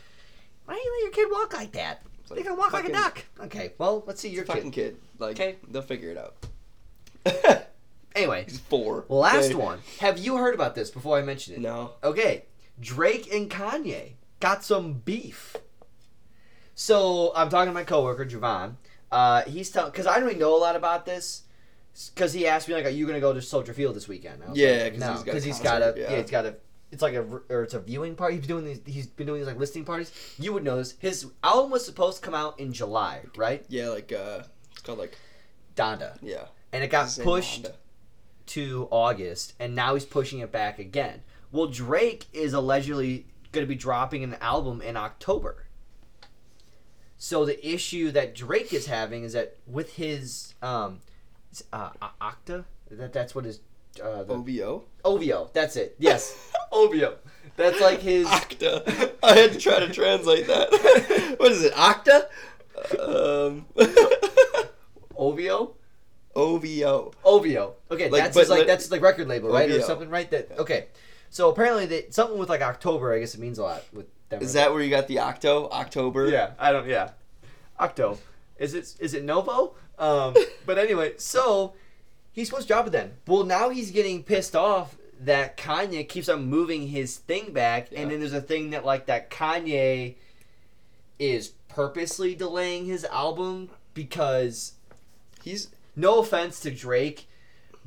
why 0.64 0.74
do 0.74 0.80
you 0.80 0.92
let 0.96 1.02
your 1.16 1.26
kid 1.26 1.32
walk 1.32 1.52
like 1.52 1.72
that? 1.72 2.02
It's 2.20 2.30
They 2.30 2.42
can 2.42 2.56
walk 2.56 2.72
like 2.72 2.88
a 2.88 2.92
duck. 2.92 3.24
Okay, 3.40 3.72
well, 3.78 4.02
let's 4.06 4.20
see 4.20 4.30
your 4.30 4.44
fucking 4.44 4.70
kid. 4.70 4.96
Like, 5.18 5.32
Okay. 5.38 5.56
they'll 5.68 5.82
figure 5.82 6.10
it 6.10 6.18
out. 6.18 7.66
Anyway, 8.16 8.44
He's 8.46 8.60
four. 8.60 9.04
last 9.08 9.46
Okay. 9.46 9.54
one. 9.56 9.80
Have 9.98 10.18
you 10.18 10.36
heard 10.36 10.54
about 10.54 10.76
this 10.76 10.88
before 10.88 11.18
I 11.18 11.22
mention 11.22 11.54
it? 11.54 11.60
No. 11.60 11.94
Okay, 12.04 12.44
Drake 12.80 13.32
and 13.34 13.50
Kanye 13.50 14.12
got 14.38 14.62
some 14.64 14.92
beef. 14.92 15.56
So 16.76 17.32
I'm 17.34 17.48
talking 17.48 17.70
to 17.70 17.74
my 17.74 17.82
coworker 17.82 18.24
Javon. 18.24 18.76
Uh, 19.10 19.42
he's 19.42 19.68
telling 19.70 19.90
because 19.90 20.06
I 20.06 20.14
don't 20.14 20.26
really 20.26 20.38
know 20.38 20.56
a 20.56 20.58
lot 20.60 20.76
about 20.76 21.06
this. 21.06 21.42
Because 22.14 22.32
he 22.32 22.46
asked 22.46 22.68
me 22.68 22.74
like, 22.74 22.84
"Are 22.86 22.90
you 22.90 23.04
gonna 23.06 23.18
go 23.20 23.32
to 23.32 23.40
Soldier 23.42 23.72
Field 23.72 23.96
this 23.96 24.06
weekend?" 24.06 24.42
I 24.44 24.50
was 24.50 24.58
Yeah, 24.58 24.90
no, 24.90 24.90
he's 24.90 24.98
got 25.00 25.20
a 25.20 25.24
because 25.24 25.44
he's 25.44 25.58
got 25.60 25.82
a 25.82 25.94
yeah. 25.96 26.10
yeah. 26.12 26.20
he's 26.22 26.30
got 26.30 26.46
a 26.46 26.54
it's 26.94 27.02
like 27.02 27.14
a 27.14 27.22
or 27.50 27.64
it's 27.64 27.74
a 27.74 27.80
viewing 27.80 28.14
party. 28.14 28.36
He's 28.36 28.46
doing 28.46 28.64
these. 28.64 28.80
He's 28.86 29.06
been 29.08 29.26
doing 29.26 29.40
these 29.40 29.48
like 29.48 29.58
listening 29.58 29.84
parties. 29.84 30.12
You 30.38 30.52
would 30.52 30.62
know 30.62 30.76
this. 30.76 30.94
His 31.00 31.26
album 31.42 31.72
was 31.72 31.84
supposed 31.84 32.18
to 32.18 32.24
come 32.24 32.34
out 32.34 32.58
in 32.60 32.72
July, 32.72 33.22
right? 33.36 33.64
Yeah, 33.68 33.88
like 33.88 34.12
uh, 34.12 34.44
it's 34.70 34.80
called 34.80 35.00
like 35.00 35.18
Donda, 35.74 36.16
yeah. 36.22 36.44
and 36.72 36.84
it 36.84 36.88
got 36.88 37.10
Same 37.10 37.24
pushed 37.24 37.64
Honda. 37.64 37.78
to 38.46 38.88
August, 38.92 39.54
and 39.58 39.74
now 39.74 39.94
he's 39.94 40.04
pushing 40.04 40.38
it 40.38 40.52
back 40.52 40.78
again. 40.78 41.22
Well, 41.50 41.66
Drake 41.66 42.26
is 42.32 42.52
allegedly 42.52 43.26
going 43.50 43.64
to 43.66 43.68
be 43.68 43.74
dropping 43.74 44.22
an 44.22 44.36
album 44.40 44.80
in 44.80 44.96
October. 44.96 45.66
So 47.16 47.44
the 47.44 47.66
issue 47.66 48.12
that 48.12 48.36
Drake 48.36 48.72
is 48.72 48.86
having 48.86 49.24
is 49.24 49.32
that 49.32 49.56
with 49.66 49.94
his 49.94 50.54
um, 50.62 51.00
uh, 51.72 51.90
Octa, 52.20 52.66
that 52.90 53.12
that's 53.12 53.34
what 53.34 53.44
his 53.44 53.60
uh, 54.00 54.22
the, 54.24 54.34
OVO. 54.34 54.84
OVO. 55.04 55.50
That's 55.52 55.76
it. 55.76 55.96
Yes, 55.98 56.52
OVO. 56.72 57.16
That's 57.56 57.80
like 57.80 58.00
his. 58.00 58.26
Octa. 58.26 59.12
I 59.22 59.34
had 59.34 59.52
to 59.52 59.58
try 59.58 59.78
to 59.80 59.92
translate 59.92 60.46
that. 60.48 61.36
what 61.38 61.52
is 61.52 61.62
it? 61.62 61.72
Octa? 61.74 62.26
Um. 62.98 63.66
OVO. 65.16 65.74
OVO. 66.36 67.12
OVO. 67.24 67.74
Okay, 67.90 68.10
Like, 68.10 68.24
that's 68.24 68.34
but 68.34 68.40
his, 68.40 68.50
like 68.50 68.66
that's 68.66 68.90
like 68.90 69.00
record 69.02 69.28
label, 69.28 69.50
right, 69.50 69.70
or 69.70 69.80
something, 69.82 70.10
right? 70.10 70.28
That 70.30 70.58
okay. 70.58 70.86
So 71.30 71.48
apparently, 71.48 71.86
that 71.86 72.14
something 72.14 72.38
with 72.38 72.48
like 72.48 72.62
October. 72.62 73.12
I 73.12 73.20
guess 73.20 73.34
it 73.34 73.40
means 73.40 73.58
a 73.58 73.62
lot 73.62 73.84
with 73.92 74.06
them. 74.28 74.42
Is 74.42 74.52
that 74.54 74.72
where 74.72 74.82
you 74.82 74.90
got 74.90 75.06
the 75.06 75.20
Octo? 75.20 75.68
October? 75.70 76.28
Yeah, 76.28 76.50
I 76.58 76.72
don't. 76.72 76.88
Yeah, 76.88 77.10
Octo. 77.78 78.18
Is 78.58 78.74
it 78.74 78.94
is 78.98 79.14
it 79.14 79.24
Novo? 79.24 79.74
Um, 79.98 80.34
but 80.66 80.78
anyway, 80.78 81.14
so 81.18 81.74
he's 82.34 82.48
supposed 82.48 82.68
to 82.68 82.74
drop 82.74 82.86
it 82.86 82.90
then. 82.90 83.12
Well, 83.26 83.44
now 83.44 83.70
he's 83.70 83.90
getting 83.90 84.22
pissed 84.22 84.54
off 84.54 84.96
that 85.20 85.56
Kanye 85.56 86.06
keeps 86.06 86.28
on 86.28 86.44
moving 86.46 86.88
his 86.88 87.16
thing 87.16 87.52
back, 87.52 87.90
Yeah. 87.90 88.00
and 88.00 88.10
then 88.10 88.20
there's 88.20 88.32
a 88.34 88.40
thing 88.42 88.70
that 88.70 88.84
like 88.84 89.06
that 89.06 89.30
Kanye 89.30 90.16
is 91.18 91.52
purposely 91.68 92.34
delaying 92.34 92.84
his 92.86 93.04
album 93.06 93.70
because 93.94 94.72
He's 95.42 95.68
no 95.94 96.20
offense 96.20 96.58
to 96.60 96.70
Drake, 96.70 97.28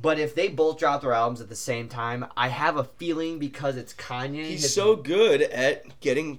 but 0.00 0.18
if 0.20 0.34
they 0.34 0.46
both 0.48 0.78
drop 0.78 1.02
their 1.02 1.12
albums 1.12 1.40
at 1.40 1.48
the 1.48 1.56
same 1.56 1.88
time, 1.88 2.24
I 2.36 2.48
have 2.48 2.76
a 2.76 2.84
feeling 2.84 3.38
because 3.40 3.76
it's 3.76 3.92
Kanye. 3.92 4.44
he's 4.46 4.72
so 4.72 4.94
good 4.94 5.42
at 5.42 5.98
getting 6.00 6.38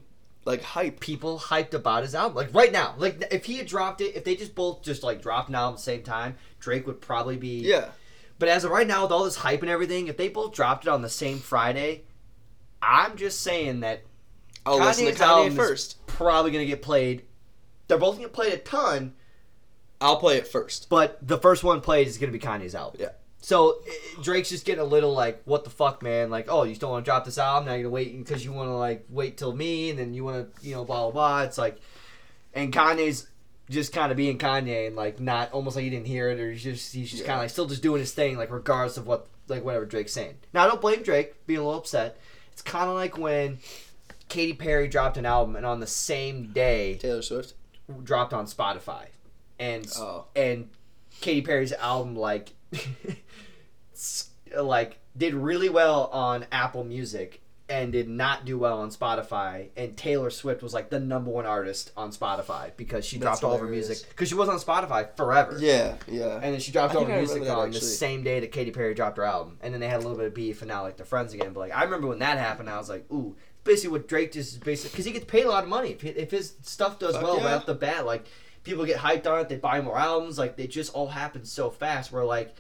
like 0.50 0.64
hype. 0.64 1.00
people 1.00 1.38
hyped 1.38 1.76
about 1.76 2.04
his 2.04 2.16
album. 2.16 2.36
Like 2.36 2.54
right 2.54 2.72
now, 2.72 2.96
like 2.98 3.24
if 3.32 3.46
he 3.46 3.58
had 3.58 3.68
dropped 3.68 4.02
it, 4.02 4.16
if 4.16 4.24
they 4.24 4.36
just 4.36 4.56
both 4.56 4.82
just 4.82 5.04
like 5.04 5.22
dropped 5.22 5.50
an 5.50 5.56
album 5.56 5.76
at 5.76 5.78
the 5.78 5.84
same 5.84 6.02
time, 6.04 6.36
Drake 6.60 6.88
would 6.88 7.00
probably 7.00 7.38
be. 7.38 7.60
Yeah. 7.60 7.90
But 8.40 8.50
as 8.50 8.64
of 8.64 8.72
right 8.72 8.88
now, 8.88 9.04
with 9.04 9.12
all 9.12 9.26
this 9.26 9.36
hype 9.36 9.62
and 9.62 9.70
everything, 9.70 10.08
if 10.08 10.18
they 10.18 10.28
both 10.28 10.54
dropped 10.54 10.86
it 10.86 10.90
on 10.90 11.02
the 11.02 11.10
same 11.10 11.38
Friday, 11.40 12.04
I'm 12.82 13.16
just 13.16 13.42
saying 13.42 13.82
that 13.82 14.02
I'll 14.66 14.80
listen 14.80 15.06
to 15.06 15.12
Kanye's 15.12 15.54
Kanye 15.54 15.56
first. 15.56 16.06
probably 16.08 16.52
gonna 16.52 16.66
get 16.66 16.82
played. 16.82 17.26
They're 17.88 17.98
both 17.98 18.16
gonna 18.16 18.26
get 18.28 18.34
played 18.34 18.54
a 18.54 18.58
ton, 18.58 19.14
I'll 20.02 20.18
play 20.18 20.38
it 20.38 20.48
first. 20.48 20.90
but 20.90 21.20
the 21.22 21.38
first 21.38 21.64
one 21.64 21.82
played 21.82 22.08
is 22.08 22.18
gonna 22.18 22.32
be 22.32 22.40
Kanye's 22.40 22.74
album. 22.74 23.02
Yeah. 23.02 23.10
So 23.42 23.80
eh, 23.88 23.92
Drake's 24.22 24.50
just 24.50 24.66
getting 24.66 24.82
a 24.82 24.86
little 24.86 25.14
like, 25.14 25.42
what 25.46 25.64
the 25.64 25.70
fuck, 25.70 26.04
man? 26.04 26.30
Like, 26.30 26.48
oh, 26.50 26.64
you 26.64 26.76
still 26.76 26.92
want 26.92 27.06
to 27.06 27.10
drop 27.10 27.24
this 27.26 27.38
album? 27.38 27.68
Now 27.68 27.74
you're 27.74 27.84
gonna 27.84 27.94
wait 27.94 28.18
because 28.18 28.44
you 28.44 28.52
want 28.52 28.68
to 28.70 28.76
like 28.76 29.06
wait 29.10 29.38
till 29.38 29.54
me, 29.54 29.90
and 29.90 29.98
then 30.00 30.14
you 30.14 30.24
want 30.26 30.56
to, 30.56 30.68
you 30.68 30.76
know, 30.76 30.84
blah 30.86 31.04
blah 31.04 31.12
blah. 31.12 31.42
It's 31.44 31.58
like, 31.58 31.80
and 32.54 32.74
Kanye's 32.74 33.28
just 33.70 33.94
kind 33.94 34.12
of 34.12 34.18
being 34.18 34.38
Kanye 34.40 34.88
and 34.88 34.96
like 34.96 35.20
not 35.20 35.52
almost 35.54 35.76
like 35.76 35.84
he 35.84 35.90
didn't 35.92 36.08
hear 36.08 36.30
it 36.32 36.40
or 36.40 36.52
he's 36.52 36.64
just 36.64 36.94
he's 36.94 37.12
just 37.12 37.22
Yeah. 37.22 37.28
kind 37.28 37.38
of 37.40 37.44
like 37.44 37.50
still 37.52 37.68
just 37.68 37.84
doing 37.84 38.00
his 38.00 38.12
thing 38.14 38.36
like 38.36 38.50
regardless 38.52 38.98
of 38.98 39.06
what 39.06 39.28
like 39.48 39.64
whatever 39.64 39.86
Drake's 39.86 40.12
saying. 40.12 40.36
Now 40.54 40.64
I 40.64 40.68
don't 40.68 40.82
blame 40.82 41.04
Drake 41.04 41.46
being 41.46 41.60
a 41.60 41.64
little 41.64 41.78
upset. 41.80 42.18
It's 42.52 42.64
kind 42.64 42.90
of 42.90 42.96
like 42.96 43.18
when 43.18 43.60
Katy 44.28 44.54
Perry 44.54 44.88
dropped 44.88 45.18
an 45.18 45.26
album 45.26 45.56
and 45.56 45.66
on 45.68 45.80
the 45.80 45.88
same 45.88 46.52
day 46.52 46.96
Taylor 46.96 47.22
Swift. 47.22 47.54
dropped 48.04 48.34
on 48.34 48.48
Spotify, 48.48 49.06
and 49.60 49.88
Oh. 49.98 50.26
and 50.36 50.70
Katy 51.22 51.42
Perry's 51.44 51.72
album 51.74 52.16
like 52.16 52.54
like 54.58 55.00
did 55.18 55.34
really 55.34 55.70
well 55.70 56.06
on 56.14 56.46
Apple 56.52 56.84
Music 56.84 57.42
and 57.70 57.92
did 57.92 58.10
not 58.10 58.46
do 58.46 58.58
well 58.58 58.80
on 58.80 58.90
Spotify. 58.90 59.70
And 59.78 59.96
Taylor 59.96 60.32
Swift 60.32 60.64
was 60.64 60.74
like 60.74 60.90
the 60.90 61.00
number 61.00 61.30
one 61.30 61.46
artist 61.46 61.92
on 61.96 62.12
Spotify 62.12 62.72
because 62.76 63.06
she 63.06 63.18
That's 63.18 63.40
dropped 63.40 63.44
all 63.44 63.54
of 63.54 63.62
her 63.62 63.68
music 63.68 64.00
because 64.10 64.28
she 64.28 64.36
was 64.36 64.50
on 64.50 64.60
Spotify 64.60 65.16
forever. 65.16 65.58
Yeah, 65.60 65.96
yeah. 66.08 66.40
And 66.42 66.54
then 66.54 66.60
she 66.60 66.72
dropped 66.72 66.96
I 66.96 66.98
all 66.98 67.06
her 67.06 67.18
music 67.18 67.48
on 67.48 67.72
the 67.72 67.80
same 67.80 68.24
day 68.24 68.40
that 68.40 68.52
Katy 68.52 68.72
Perry 68.72 68.96
dropped 68.96 69.18
her 69.18 69.24
album. 69.24 69.58
And 69.62 69.74
then 69.74 69.82
they 69.82 69.88
had 69.88 69.98
a 69.98 70.04
little 70.04 70.18
bit 70.18 70.26
of 70.26 70.34
beef, 70.34 70.62
and 70.62 70.70
now 70.70 70.82
like 70.82 70.98
they're 70.98 71.06
friends 71.06 71.34
again. 71.34 71.54
But 71.54 71.60
like 71.60 71.76
I 71.76 71.84
remember 71.84 72.08
when 72.08 72.20
that 72.20 72.40
happened, 72.40 72.70
I 72.70 72.78
was 72.78 72.90
like, 72.90 73.06
ooh, 73.12 73.36
basically 73.64 73.92
what 73.92 74.08
Drake 74.08 74.32
just 74.32 74.64
basically 74.64 74.92
because 74.92 75.06
he 75.06 75.12
gets 75.12 75.26
paid 75.26 75.46
a 75.46 75.50
lot 75.50 75.64
of 75.64 75.70
money 75.70 75.92
if, 75.92 76.04
if 76.04 76.32
his 76.32 76.54
stuff 76.64 76.98
does 76.98 77.14
Fuck 77.16 77.24
well 77.24 77.38
yeah. 77.38 77.46
right 77.46 77.54
off 77.54 77.66
the 77.68 77.76
bat. 77.76 78.06
Like 78.06 78.26
people 78.70 78.86
get 78.86 78.98
hyped 78.98 79.28
on 79.28 79.40
it, 79.42 79.50
they 79.50 79.58
buy 79.58 79.82
more 79.82 79.98
albums. 79.98 80.38
Like 80.38 80.56
they 80.56 80.68
just 80.68 80.94
all 80.94 81.08
happen 81.08 81.44
so 81.46 81.70
fast. 81.70 82.12
Where 82.12 82.24
like, 82.24 82.56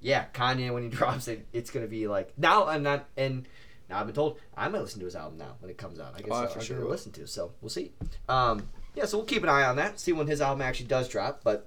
yeah, 0.00 0.24
Kanye 0.34 0.72
when 0.72 0.82
he 0.82 0.88
drops 0.98 1.28
it, 1.28 1.46
it's 1.52 1.70
gonna 1.70 1.86
be 1.86 2.08
like 2.08 2.32
now 2.38 2.66
I'm 2.66 2.82
not 2.82 3.06
and. 3.16 3.46
Now 3.90 4.00
I've 4.00 4.06
been 4.06 4.14
told 4.14 4.38
I 4.56 4.68
might 4.68 4.80
listen 4.80 5.00
to 5.00 5.04
his 5.04 5.14
album 5.16 5.36
now 5.38 5.56
when 5.60 5.70
it 5.70 5.76
comes 5.76 6.00
out. 6.00 6.14
I 6.16 6.20
guess 6.20 6.28
Oh, 6.30 6.34
I'll, 6.34 6.48
sure 6.48 6.60
give 6.62 6.70
it 6.70 6.80
a 6.80 6.84
will. 6.84 6.90
listen 6.92 7.12
to. 7.12 7.26
So 7.26 7.52
we'll 7.60 7.68
see. 7.68 7.92
Um, 8.26 8.66
yeah, 8.94 9.04
so 9.04 9.18
we'll 9.18 9.26
keep 9.26 9.42
an 9.42 9.50
eye 9.50 9.64
on 9.64 9.76
that. 9.76 10.00
See 10.00 10.12
when 10.12 10.26
his 10.26 10.40
album 10.40 10.62
actually 10.62 10.86
does 10.86 11.10
drop. 11.10 11.42
But 11.44 11.66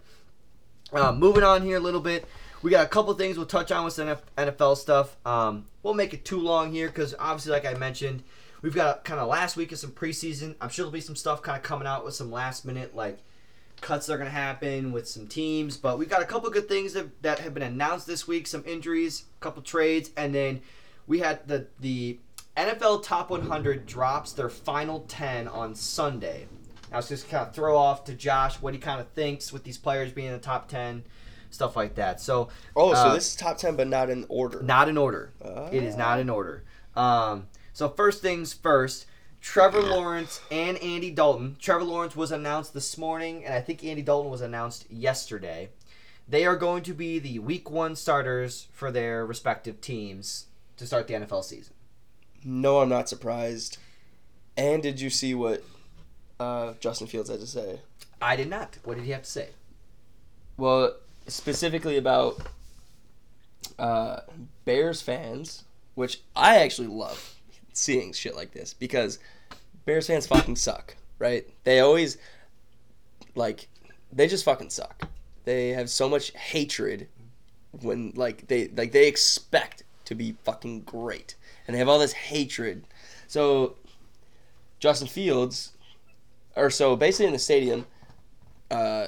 uh, 0.92 1.12
moving 1.12 1.44
on 1.44 1.62
here 1.62 1.78
a 1.78 1.80
little 1.80 2.00
bit, 2.00 2.26
we 2.64 2.72
got 2.72 2.84
a 2.84 2.90
couple 2.90 3.14
things 3.14 3.38
we'll 3.38 3.46
touch 3.46 3.72
on 3.72 3.86
with 3.86 3.94
some 3.94 4.16
NFL 4.38 4.78
stuff. 4.78 5.18
Um, 5.24 5.66
we'll 5.84 5.94
make 5.94 6.16
it 6.16 6.26
too 6.26 6.40
long 6.40 6.72
here 6.72 6.88
because 6.88 7.14
obviously, 7.20 7.52
like 7.52 7.66
I 7.66 7.76
mentioned, 7.76 8.24
we've 8.64 8.74
got 8.74 9.04
kind 9.04 9.20
of 9.20 9.28
last 9.28 9.56
week 9.56 9.72
of 9.72 9.78
some 9.78 9.92
preseason. 9.92 10.56
I'm 10.60 10.70
sure 10.70 10.84
there'll 10.84 10.94
be 10.94 11.02
some 11.02 11.16
stuff 11.16 11.44
kind 11.44 11.58
of 11.58 11.64
coming 11.64 11.88
out 11.88 12.04
with 12.06 12.16
some 12.16 12.32
last 12.32 12.66
minute 12.66 12.96
like 12.96 13.20
cuts 13.82 14.08
that 14.08 14.14
are 14.14 14.18
going 14.18 14.30
to 14.30 14.36
happen 14.36 14.92
with 14.92 15.08
some 15.08 15.28
teams. 15.28 15.78
But 15.78 15.98
we've 15.98 16.10
got 16.10 16.22
a 16.22 16.26
couple 16.26 16.50
good 16.50 16.68
things 16.68 16.94
that, 16.94 17.22
that 17.22 17.40
have 17.40 17.54
been 17.54 17.64
announced 17.64 18.08
this 18.08 18.28
week. 18.28 18.48
Some 18.48 18.64
injuries, 18.66 19.26
a 19.40 19.44
couple 19.44 19.62
trades, 19.62 20.12
and 20.18 20.34
then 20.34 20.62
we 21.08 21.20
had 21.20 21.48
the 21.48 21.68
the 21.80 22.20
NFL 22.58 23.04
Top 23.04 23.30
100 23.30 23.86
drops 23.86 24.32
their 24.32 24.50
final 24.50 25.02
10 25.02 25.48
on 25.50 25.76
Sunday. 25.76 26.48
I 26.92 26.98
was 26.98 27.10
just 27.10 27.30
kind 27.30 27.46
of 27.48 27.54
throw 27.54 27.78
off 27.78 28.06
to 28.06 28.14
Josh 28.14 28.56
what 28.62 28.74
he 28.74 28.80
kind 28.80 29.02
of 29.02 29.10
thinks 29.10 29.52
with 29.52 29.64
these 29.66 29.78
players 29.78 30.12
being 30.14 30.28
in 30.28 30.34
the 30.34 30.40
top 30.40 30.70
10, 30.70 31.04
stuff 31.50 31.76
like 31.76 31.96
that. 31.96 32.22
So 32.22 32.48
Oh, 32.76 32.94
so 32.94 33.00
Uh, 33.00 33.14
this 33.16 33.28
is 33.28 33.36
top 33.36 33.58
ten, 33.58 33.76
but 33.76 33.88
not 33.88 34.10
in 34.10 34.26
order. 34.30 34.62
not 34.62 34.88
in 34.88 34.98
order. 34.98 35.34
It 35.72 35.84
is 35.84 35.98
not 35.98 36.20
in 36.20 36.30
order. 36.30 36.64
Um, 36.96 37.48
so 37.74 37.90
first 37.90 38.22
things 38.22 38.54
first. 38.54 39.06
Trevor 39.46 39.84
Lawrence 39.84 40.42
and 40.50 40.76
Andy 40.80 41.12
Dalton. 41.12 41.56
Trevor 41.60 41.84
Lawrence 41.84 42.16
was 42.16 42.32
announced 42.32 42.74
this 42.74 42.98
morning, 42.98 43.46
and 43.46 43.54
I 43.54 43.62
think 43.62 43.84
Andy 43.84 44.02
Dalton 44.02 44.32
was 44.32 44.42
announced 44.42 44.86
yesterday. 44.90 45.70
They 46.28 46.48
are 46.48 46.56
going 46.56 46.82
to 46.82 46.94
be 46.94 47.20
the 47.20 47.38
Week 47.40 47.70
One 47.70 47.96
starters 47.96 48.68
for 48.74 48.92
their 48.92 49.24
respective 49.24 49.80
teams 49.80 50.48
to 50.78 50.88
start 50.88 51.08
the 51.08 51.14
NFL 51.14 51.44
season. 51.44 51.76
No, 52.44 52.80
I'm 52.80 52.90
not 52.90 53.08
surprised. 53.08 53.78
And 54.58 54.82
did 54.82 55.00
you 55.00 55.12
see 55.12 55.36
what 55.36 55.64
uh, 56.40 56.74
Justin 56.80 57.06
Fields 57.06 57.30
had 57.30 57.40
to 57.40 57.48
say? 57.48 57.82
I 58.20 58.36
did 58.36 58.50
not. 58.50 58.80
What 58.84 58.96
did 58.96 59.06
he 59.06 59.12
have 59.12 59.24
to 59.24 59.30
say? 59.30 59.50
Well, 60.58 60.96
specifically 61.28 61.98
about 61.98 62.42
uh, 63.78 64.22
Bears 64.66 65.04
fans, 65.04 65.66
which 65.94 66.22
I 66.36 66.58
actually 66.58 66.88
love 66.88 67.35
seeing 67.76 68.14
shit 68.14 68.36
like 68.36 68.52
this 68.52 68.74
because 68.74 69.20
Bears 69.86 70.08
fans 70.08 70.26
fucking 70.26 70.56
suck, 70.56 70.96
right? 71.20 71.48
They 71.64 71.80
always 71.80 72.18
like 73.36 73.68
they 74.12 74.28
just 74.28 74.46
fucking 74.46 74.70
suck. 74.70 75.08
They 75.44 75.70
have 75.70 75.90
so 75.90 76.10
much 76.10 76.32
hatred 76.32 77.08
when 77.82 78.14
like 78.16 78.48
they 78.48 78.70
like 78.70 78.92
they 78.92 79.08
expect 79.08 79.84
to 80.06 80.16
be 80.16 80.36
fucking 80.44 80.82
great 80.82 81.36
and 81.68 81.76
they 81.76 81.80
have 81.80 81.90
all 81.90 82.00
this 82.00 82.14
hatred. 82.14 82.86
So 83.28 83.76
Justin 84.80 85.08
Fields 85.08 85.74
or 86.56 86.70
so 86.70 86.96
basically 86.96 87.28
in 87.28 87.34
the 87.34 87.40
stadium 87.40 87.86
uh 88.72 89.08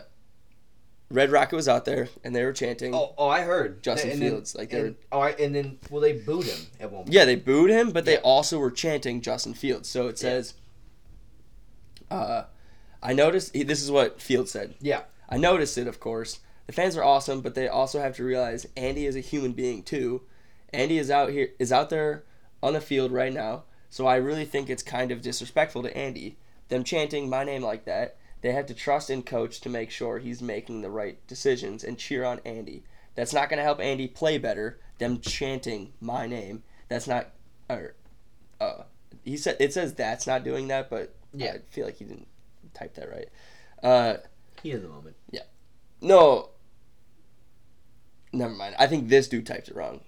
Red 1.09 1.31
Rocket 1.31 1.55
was 1.55 1.67
out 1.69 1.85
there 1.85 2.09
and 2.23 2.35
they 2.35 2.43
were 2.43 2.51
chanting. 2.51 2.93
Oh, 2.93 3.13
oh, 3.17 3.29
I 3.29 3.41
heard 3.41 3.81
Justin 3.81 4.11
And 4.11 4.21
then- 4.21 4.29
Fields, 4.31 4.55
like, 4.55 4.69
they 4.71 4.79
and, 4.79 4.95
all 5.11 5.21
right, 5.21 5.39
and 5.39 5.55
then 5.55 5.79
well, 5.89 6.01
they 6.01 6.13
booed 6.13 6.45
him 6.45 6.59
at 6.79 6.91
one 6.91 7.03
point. 7.03 7.13
Yeah, 7.13 7.23
they 7.25 7.35
booed 7.35 7.69
him, 7.69 7.91
but 7.91 8.03
they 8.05 8.13
Yeah. 8.15 8.19
also 8.23 8.59
were 8.59 8.71
chanting 8.71 9.21
Justin 9.21 9.53
Fields. 9.53 9.87
So 9.87 10.07
it 10.07 10.19
says, 10.19 10.53
uh, 12.11 12.43
I 13.01 13.13
noticed, 13.13 13.53
he- 13.55 13.63
this 13.63 13.81
is 13.81 13.91
what 13.91 14.21
Fields 14.21 14.51
said. 14.51 14.75
Yeah, 14.81 15.03
I 15.29 15.37
noticed 15.37 15.77
it, 15.77 15.87
of 15.87 15.99
course. 15.99 16.39
The 16.65 16.73
fans 16.73 16.97
are 16.97 17.03
awesome, 17.03 17.41
but 17.41 17.55
they 17.55 17.67
also 17.67 17.99
have 18.01 18.15
to 18.17 18.23
realize 18.23 18.65
Andy 18.75 19.05
is 19.05 19.15
a 19.15 19.21
human 19.21 19.53
being 19.53 19.83
too. 19.83 20.23
Andy 20.73 20.97
is 20.97 21.09
out 21.09 21.29
here, 21.31 21.51
is 21.59 21.71
out 21.71 21.89
there 21.89 22.23
on 22.61 22.73
the 22.73 22.81
field 22.81 23.11
right 23.13 23.31
now. 23.31 23.63
So 23.89 24.05
I 24.05 24.17
really 24.17 24.43
think 24.43 24.69
it's 24.69 24.83
kind 24.83 25.11
of 25.11 25.21
disrespectful 25.21 25.83
to 25.83 25.97
Andy. 25.97 26.37
Them 26.67 26.83
chanting 26.83 27.29
my 27.29 27.45
name 27.45 27.61
like 27.61 27.85
that. 27.85 28.17
They 28.47 28.53
have 28.53 28.67
to 28.67 28.73
trust 28.73 29.09
in 29.09 29.23
coach 29.23 29.59
to 29.59 29.67
make 29.67 29.91
sure 29.91 30.19
he's 30.19 30.41
making 30.41 30.79
the 30.79 30.89
right 30.89 31.17
decisions 31.27 31.83
and 31.83 31.97
cheer 31.97 32.23
on 32.23 32.39
Andy. 32.45 32.85
That's 33.13 33.33
not 33.33 33.49
going 33.49 33.57
to 33.57 33.63
help 33.63 33.81
Andy 33.81 34.07
play 34.07 34.37
better. 34.37 34.79
Them 34.99 35.19
chanting 35.19 35.91
my 35.99 36.27
name. 36.27 36.63
That's 36.87 37.07
not. 37.07 37.31
Or, 37.69 37.95
uh, 38.61 38.83
he 39.25 39.35
said 39.35 39.57
it 39.59 39.73
says 39.73 39.95
that's 39.95 40.25
not 40.25 40.45
doing 40.45 40.69
that, 40.69 40.89
but 40.89 41.13
Yeah. 41.33 41.55
I 41.55 41.57
feel 41.71 41.83
like 41.83 41.97
he 41.97 42.05
didn't 42.05 42.29
type 42.73 42.93
that 42.93 43.11
right. 43.11 43.27
Uh, 43.83 44.19
he 44.63 44.71
in 44.71 44.81
the 44.81 44.87
moment. 44.87 45.17
Yeah. 45.29 45.43
No. 45.99 46.51
Never 48.31 48.53
mind. 48.53 48.75
I 48.79 48.87
think 48.87 49.09
this 49.09 49.27
dude 49.27 49.45
typed 49.45 49.67
it 49.67 49.75
wrong. 49.75 49.99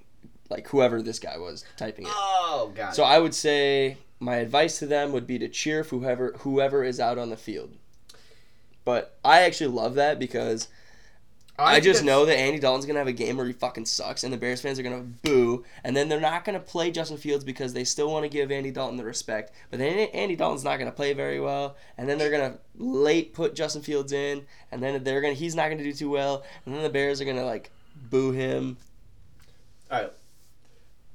Like 0.49 0.69
whoever 0.69 1.01
this 1.01 1.19
guy 1.19 1.37
was 1.37 1.65
typing 1.75 2.05
it. 2.05 2.13
Oh 2.15 2.71
god. 2.73 2.91
So 2.91 3.03
I 3.03 3.19
would 3.19 3.35
say 3.35 3.97
my 4.17 4.37
advice 4.37 4.79
to 4.79 4.85
them 4.85 5.11
would 5.11 5.27
be 5.27 5.39
to 5.39 5.49
cheer 5.49 5.83
for 5.83 5.97
whoever 5.97 6.31
whoever 6.37 6.85
is 6.85 7.01
out 7.01 7.17
on 7.17 7.31
the 7.31 7.35
field. 7.35 7.75
But 8.85 9.17
I 9.23 9.41
actually 9.41 9.67
love 9.67 9.95
that 9.95 10.19
because 10.19 10.67
I, 11.59 11.73
think 11.73 11.83
just 11.83 12.03
know 12.05 12.25
that 12.25 12.37
Andy 12.37 12.59
Dalton's 12.59 12.85
gonna 12.85 12.99
have 12.99 13.07
a 13.07 13.13
game 13.13 13.37
where 13.37 13.45
he 13.45 13.53
fucking 13.53 13.85
sucks, 13.85 14.23
and 14.23 14.31
the 14.31 14.37
Bears 14.37 14.61
fans 14.61 14.79
are 14.79 14.83
gonna 14.83 15.03
boo, 15.23 15.65
and 15.83 15.95
then 15.95 16.07
they're 16.07 16.19
not 16.19 16.45
gonna 16.45 16.59
play 16.59 16.89
Justin 16.89 17.17
Fields 17.17 17.43
because 17.43 17.73
they 17.73 17.83
still 17.83 18.11
want 18.11 18.23
to 18.23 18.29
give 18.29 18.51
Andy 18.51 18.71
Dalton 18.71 18.97
the 18.97 19.03
respect. 19.03 19.51
But 19.69 19.79
then 19.79 20.07
Andy 20.09 20.35
Dalton's 20.35 20.63
not 20.63 20.79
gonna 20.79 20.91
play 20.91 21.13
very 21.13 21.39
well, 21.39 21.75
and 21.97 22.07
then 22.07 22.17
they're 22.17 22.31
gonna 22.31 22.57
late 22.77 23.33
put 23.33 23.55
Justin 23.55 23.81
Fields 23.81 24.13
in, 24.13 24.45
and 24.71 24.81
then 24.81 25.03
they're 25.03 25.21
gonna 25.21 25.33
he's 25.33 25.55
not 25.55 25.69
gonna 25.69 25.83
do 25.83 25.93
too 25.93 26.09
well, 26.09 26.43
and 26.65 26.73
then 26.73 26.81
the 26.81 26.89
Bears 26.89 27.19
are 27.19 27.25
gonna 27.25 27.45
like 27.45 27.71
boo 28.09 28.31
him. 28.31 28.77
All 29.91 30.01
right. 30.01 30.13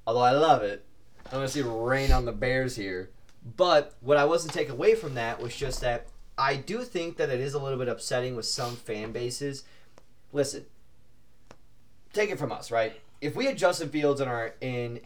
Although 0.06 0.20
I 0.20 0.32
love 0.32 0.62
it, 0.62 0.84
I'm 1.26 1.38
gonna 1.38 1.48
see 1.48 1.62
rain 1.62 2.12
on 2.12 2.26
the 2.26 2.32
Bears 2.32 2.76
here. 2.76 3.10
But 3.56 3.94
what 4.00 4.16
I 4.16 4.24
wasn't 4.24 4.52
take 4.52 4.68
away 4.68 4.94
from 4.94 5.14
that 5.14 5.40
was 5.40 5.56
just 5.56 5.80
that 5.80 6.06
I 6.36 6.56
do 6.56 6.82
think 6.82 7.16
that 7.18 7.30
it 7.30 7.40
is 7.40 7.54
a 7.54 7.58
little 7.58 7.78
bit 7.78 7.88
upsetting 7.88 8.34
with 8.36 8.46
some 8.46 8.76
fan 8.76 9.12
bases. 9.12 9.64
Listen, 10.32 10.64
take 12.12 12.30
it 12.30 12.38
from 12.38 12.50
us, 12.52 12.70
right? 12.70 13.00
If 13.20 13.36
we 13.36 13.46
had 13.46 13.56
Justin 13.56 13.88
Fields 13.88 14.20
in 14.20 14.28
our 14.28 14.54
in 14.60 15.00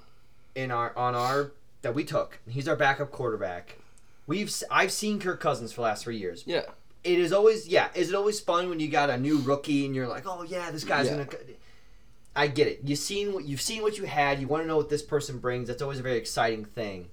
in 0.55 0.70
our 0.70 0.97
on 0.97 1.14
our 1.14 1.53
that 1.83 1.95
we 1.95 2.05
took. 2.05 2.41
He's 2.49 2.66
our 2.66 2.76
backup 2.76 3.11
quarterback. 3.12 3.79
We've 4.26 4.53
I've 4.70 4.91
seen 4.93 5.20
Kirk 5.20 5.41
Cousins 5.41 5.72
for 5.72 5.83
the 5.83 5.85
last 5.85 6.05
three 6.05 6.16
years. 6.16 6.43
Yeah. 6.47 6.62
It 7.05 7.18
is 7.18 7.33
always 7.33 7.68
yeah. 7.68 7.89
Is 7.95 8.09
it 8.09 8.14
always 8.14 8.41
fun 8.41 8.68
when 8.68 8.81
you 8.81 8.89
got 8.89 9.11
a 9.11 9.16
new 9.16 9.39
rookie 9.39 9.87
and 9.87 9.95
you're 9.95 10.09
like, 10.09 10.24
oh 10.26 10.43
yeah, 10.43 10.70
this 10.70 10.85
guy's 10.85 11.07
Yeah. 11.07 11.24
gonna. 11.24 11.29
I 12.35 12.47
get 12.47 12.66
it. 12.68 12.81
You've 12.85 12.99
seen 12.99 13.33
what 13.33 13.45
you've 13.45 13.61
seen 13.61 13.83
what 13.83 13.99
you 13.99 14.05
had. 14.05 14.41
You 14.41 14.47
want 14.49 14.62
to 14.64 14.66
know 14.66 14.76
what 14.76 14.89
this 14.91 15.03
person 15.03 15.39
brings. 15.39 15.68
That's 15.68 15.83
always 15.83 15.99
a 15.99 16.03
very 16.03 16.16
exciting 16.16 16.64
thing. 16.64 17.09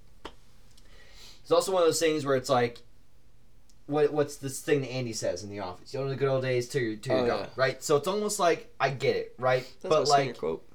It's 1.41 1.51
also 1.51 1.71
one 1.71 1.83
of 1.83 1.87
those 1.87 1.99
things 1.99 2.25
where 2.25 2.35
it's 2.35 2.49
like, 2.49 2.79
what 3.87 4.11
what's 4.13 4.37
this 4.37 4.61
thing 4.61 4.81
that 4.81 4.91
Andy 4.91 5.13
says 5.13 5.43
in 5.43 5.49
the 5.49 5.59
office? 5.59 5.93
You 5.93 5.99
know 6.01 6.09
the 6.09 6.15
good 6.15 6.27
old 6.29 6.41
days 6.43 6.67
till 6.67 6.81
you're 6.81 6.95
till 6.95 7.17
you're 7.17 7.25
Oh, 7.25 7.29
gone, 7.37 7.39
yeah. 7.41 7.49
right? 7.55 7.83
So 7.83 7.95
it's 7.97 8.07
almost 8.07 8.39
like 8.39 8.73
I 8.79 8.89
get 8.89 9.15
it, 9.15 9.35
right? 9.37 9.63
That's 9.81 9.93
but 9.95 10.07
my 10.09 10.15
senior 10.17 10.31
like, 10.31 10.37
quote. 10.39 10.69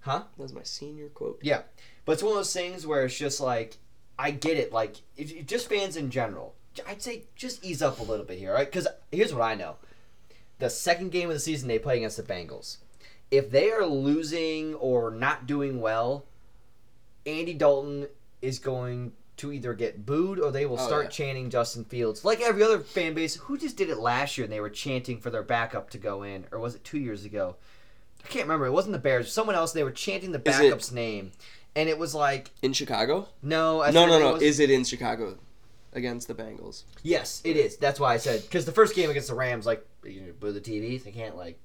huh? 0.00 0.22
That's 0.38 0.52
my 0.52 0.62
senior 0.64 1.08
quote. 1.08 1.38
Yeah, 1.42 1.62
but 2.04 2.12
it's 2.12 2.22
one 2.22 2.32
of 2.32 2.38
those 2.38 2.52
things 2.52 2.86
where 2.86 3.04
it's 3.04 3.16
just 3.16 3.40
like 3.40 3.76
I 4.18 4.30
get 4.32 4.56
it. 4.56 4.72
Like 4.72 4.96
if, 5.16 5.32
if 5.32 5.46
just 5.46 5.68
fans 5.68 5.96
in 5.96 6.10
general, 6.10 6.54
I'd 6.86 7.02
say 7.02 7.24
just 7.36 7.64
ease 7.64 7.82
up 7.82 8.00
a 8.00 8.02
little 8.02 8.24
bit 8.26 8.38
here, 8.38 8.52
right? 8.52 8.66
Because 8.70 8.88
here's 9.12 9.32
what 9.32 9.42
I 9.42 9.54
know: 9.54 9.76
the 10.58 10.70
second 10.70 11.12
game 11.12 11.28
of 11.28 11.34
the 11.34 11.40
season 11.40 11.68
they 11.68 11.78
play 11.78 11.98
against 11.98 12.16
the 12.16 12.22
Bengals. 12.22 12.78
If 13.30 13.50
they 13.52 13.70
are 13.70 13.86
losing 13.86 14.74
or 14.74 15.12
not 15.12 15.46
doing 15.46 15.80
well, 15.80 16.24
Andy 17.24 17.54
Dalton 17.54 18.08
is 18.42 18.58
going 18.58 19.12
to 19.40 19.52
either 19.52 19.74
get 19.74 20.06
booed 20.06 20.38
or 20.40 20.50
they 20.50 20.64
will 20.66 20.80
Oh, 20.80 20.86
start 20.86 21.04
yeah. 21.04 21.10
chanting 21.10 21.50
Justin 21.50 21.84
Fields. 21.84 22.24
Like 22.24 22.40
every 22.40 22.62
other 22.62 22.78
fan 22.80 23.12
base, 23.14 23.34
who 23.34 23.58
just 23.58 23.76
did 23.76 23.90
it 23.90 23.98
last 23.98 24.38
year 24.38 24.44
and 24.44 24.52
they 24.52 24.60
were 24.60 24.70
chanting 24.70 25.18
for 25.20 25.28
their 25.30 25.42
backup 25.42 25.90
to 25.90 25.98
go 25.98 26.22
in, 26.22 26.46
or 26.52 26.58
was 26.58 26.74
it 26.74 26.84
two 26.84 26.98
years 26.98 27.24
ago? 27.24 27.56
I 28.24 28.28
can't 28.28 28.44
remember. 28.44 28.66
It 28.66 28.72
wasn't 28.72 28.92
the 28.92 28.98
Bears. 28.98 29.32
Someone 29.32 29.56
else. 29.56 29.72
They 29.72 29.84
were 29.84 29.90
chanting 29.90 30.32
the 30.32 30.38
backup's 30.38 30.92
name, 30.92 31.32
and 31.74 31.88
it 31.88 31.98
was 31.98 32.14
like 32.14 32.50
In 32.62 32.72
Chicago? 32.72 33.28
no, 33.42 33.82
I 33.82 33.90
no, 33.90 34.06
no, 34.06 34.18
no. 34.18 34.34
Is 34.36 34.60
it 34.60 34.70
in 34.70 34.84
Chicago 34.84 35.38
against 35.94 36.28
the 36.28 36.34
Bengals? 36.34 36.84
yes, 37.02 37.40
it 37.44 37.56
is. 37.56 37.76
That's 37.78 37.98
why 37.98 38.14
I 38.14 38.18
said 38.18 38.42
because 38.42 38.64
the 38.66 38.72
first 38.72 38.94
game 38.94 39.08
against 39.10 39.28
the 39.28 39.34
Rams, 39.34 39.64
like 39.66 39.86
you 40.04 40.20
know, 40.20 40.32
boo 40.38 40.52
the 40.52 40.60
TVs. 40.60 41.02
They 41.04 41.12
can't 41.12 41.36
like. 41.36 41.58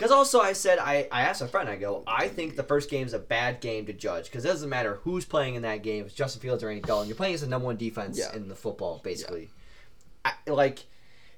Because 0.00 0.12
also 0.12 0.40
I 0.40 0.54
said 0.54 0.78
I, 0.78 1.06
I 1.12 1.22
asked 1.24 1.42
a 1.42 1.46
friend 1.46 1.68
I 1.68 1.76
go 1.76 2.02
I 2.06 2.26
think 2.28 2.56
the 2.56 2.62
first 2.62 2.88
game 2.88 3.06
is 3.06 3.12
a 3.12 3.18
bad 3.18 3.60
game 3.60 3.84
to 3.84 3.92
judge 3.92 4.24
because 4.24 4.46
it 4.46 4.48
doesn't 4.48 4.70
matter 4.70 4.94
who's 5.04 5.26
playing 5.26 5.56
in 5.56 5.62
that 5.62 5.82
game 5.82 6.00
if 6.00 6.06
it's 6.06 6.14
Justin 6.14 6.40
Fields 6.40 6.62
or 6.64 6.70
Andy 6.70 6.80
Dalton 6.80 7.06
you're 7.06 7.16
playing 7.18 7.34
as 7.34 7.42
the 7.42 7.46
number 7.46 7.66
one 7.66 7.76
defense 7.76 8.18
Yeah. 8.18 8.34
in 8.34 8.48
the 8.48 8.54
football 8.54 9.02
basically. 9.04 9.50
I, 10.24 10.32
like 10.46 10.86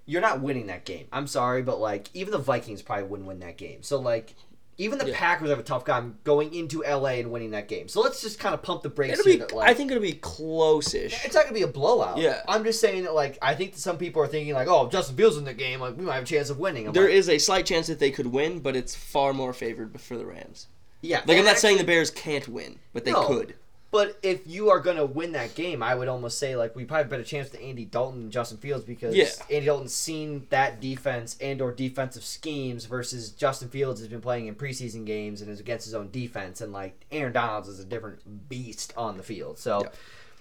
you're 0.06 0.20
not 0.20 0.40
winning 0.40 0.68
that 0.68 0.84
game. 0.84 1.08
I'm 1.12 1.26
sorry 1.26 1.62
but 1.62 1.80
like 1.80 2.08
even 2.14 2.30
the 2.30 2.38
Vikings 2.38 2.82
probably 2.82 3.04
wouldn't 3.06 3.26
win 3.28 3.40
that 3.40 3.56
game. 3.56 3.82
So 3.82 3.98
like 3.98 4.36
even 4.78 4.98
the 4.98 5.06
Yeah. 5.08 5.18
Packers 5.18 5.50
have 5.50 5.58
a 5.58 5.62
tough 5.62 5.84
time 5.84 6.18
going 6.24 6.52
into 6.54 6.82
LA 6.82 7.18
and 7.20 7.30
winning 7.30 7.50
that 7.52 7.68
game 7.68 7.88
so 7.88 8.00
let's 8.00 8.20
just 8.22 8.38
kind 8.38 8.54
of 8.54 8.62
pump 8.62 8.82
the 8.82 8.88
brakes 8.88 9.18
It'll 9.20 9.30
be. 9.32 9.36
that, 9.38 9.52
like, 9.52 9.68
I 9.68 9.74
think 9.74 9.90
it'll 9.90 10.02
be 10.02 10.12
close-ish. 10.14 11.24
it's 11.24 11.34
not 11.34 11.44
gonna 11.44 11.54
be 11.54 11.62
a 11.62 11.66
blowout. 11.68 12.18
Yeah. 12.18 12.42
I'm 12.48 12.64
just 12.64 12.80
saying 12.80 13.04
that 13.04 13.14
like 13.14 13.38
I 13.42 13.54
think 13.54 13.72
that 13.72 13.80
some 13.80 13.98
people 13.98 14.22
are 14.22 14.26
thinking 14.26 14.54
like, 14.54 14.68
oh, 14.68 14.86
if 14.86 14.92
Justin 14.92 15.16
Fields 15.16 15.36
in 15.36 15.44
the 15.44 15.54
game, 15.54 15.80
like 15.80 15.96
we 15.96 16.04
might 16.04 16.14
have 16.14 16.24
a 16.24 16.26
chance 16.26 16.50
of 16.50 16.58
winning. 16.58 16.86
I'm 16.86 16.92
There 16.92 17.04
like, 17.04 17.12
is 17.14 17.28
a 17.28 17.38
slight 17.38 17.66
chance 17.66 17.86
that 17.88 17.98
they 17.98 18.10
could 18.10 18.26
win, 18.26 18.60
but 18.60 18.76
it's 18.76 18.94
far 18.94 19.32
more 19.32 19.52
favored 19.52 20.00
for 20.00 20.16
the 20.16 20.26
Rams. 20.26 20.66
yeah. 21.00 21.22
Like 21.26 21.38
I'm 21.38 21.44
not 21.44 21.58
saying 21.58 21.78
the 21.78 21.84
Bears 21.84 22.10
can't 22.10 22.48
win, 22.48 22.78
but 22.92 23.04
they 23.04 23.12
No. 23.12 23.26
could. 23.26 23.54
But 23.92 24.18
if 24.22 24.46
you 24.46 24.70
are 24.70 24.80
gonna 24.80 25.04
win 25.06 25.32
that 25.32 25.54
game, 25.54 25.82
I 25.82 25.94
would 25.94 26.08
almost 26.08 26.38
say 26.38 26.56
like 26.56 26.74
we 26.74 26.84
probably 26.86 27.02
have 27.02 27.06
a 27.06 27.10
better 27.10 27.22
chance 27.22 27.50
to 27.50 27.62
Andy 27.62 27.84
Dalton 27.84 28.22
and 28.22 28.32
Justin 28.32 28.56
Fields 28.58 28.84
because 28.84 29.14
Yeah. 29.14 29.28
Andy 29.50 29.66
Dalton's 29.66 29.92
seen 29.94 30.46
that 30.50 30.80
defense 30.80 31.36
and 31.42 31.60
or 31.60 31.70
defensive 31.72 32.24
schemes 32.24 32.86
versus 32.86 33.30
Justin 33.30 33.68
Fields 33.68 34.00
has 34.00 34.08
been 34.08 34.22
playing 34.22 34.46
in 34.46 34.54
preseason 34.54 35.04
games 35.04 35.42
and 35.42 35.50
is 35.50 35.60
against 35.60 35.84
his 35.84 35.94
own 35.94 36.10
defense 36.10 36.60
and 36.62 36.72
like 36.72 37.04
Aaron 37.12 37.34
Donald's 37.34 37.68
is 37.68 37.78
a 37.80 37.84
different 37.84 38.48
beast 38.48 38.94
on 38.96 39.18
the 39.18 39.22
field. 39.22 39.58
So 39.58 39.82
Yeah. 39.82 39.88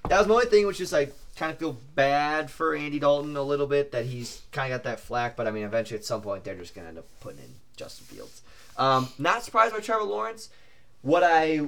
that 0.07 0.17
was 0.19 0.27
my 0.27 0.33
only 0.35 0.45
thing, 0.47 0.65
which 0.65 0.79
is 0.79 0.93
like 0.93 1.13
kind 1.35 1.51
of 1.51 1.57
feel 1.59 1.77
bad 1.93 2.49
for 2.49 2.73
Andy 2.73 2.99
Dalton 2.99 3.35
a 3.35 3.43
little 3.43 3.67
bit 3.67 3.91
that 3.91 4.05
he's 4.05 4.41
kind 4.53 4.71
of 4.71 4.79
got 4.81 4.89
that 4.89 5.01
flack. 5.01 5.35
But 5.35 5.47
I 5.47 5.51
mean, 5.51 5.65
eventually 5.65 5.97
at 5.99 6.05
some 6.05 6.21
point 6.21 6.45
they're 6.45 6.55
just 6.55 6.73
gonna 6.73 6.87
end 6.87 6.97
up 6.99 7.05
putting 7.19 7.39
in 7.39 7.53
Justin 7.75 8.05
Fields. 8.05 8.43
Um, 8.77 9.09
not 9.17 9.43
surprised 9.43 9.73
by 9.73 9.81
Trevor 9.81 10.05
Lawrence. 10.05 10.47
What 11.01 11.23
I 11.23 11.67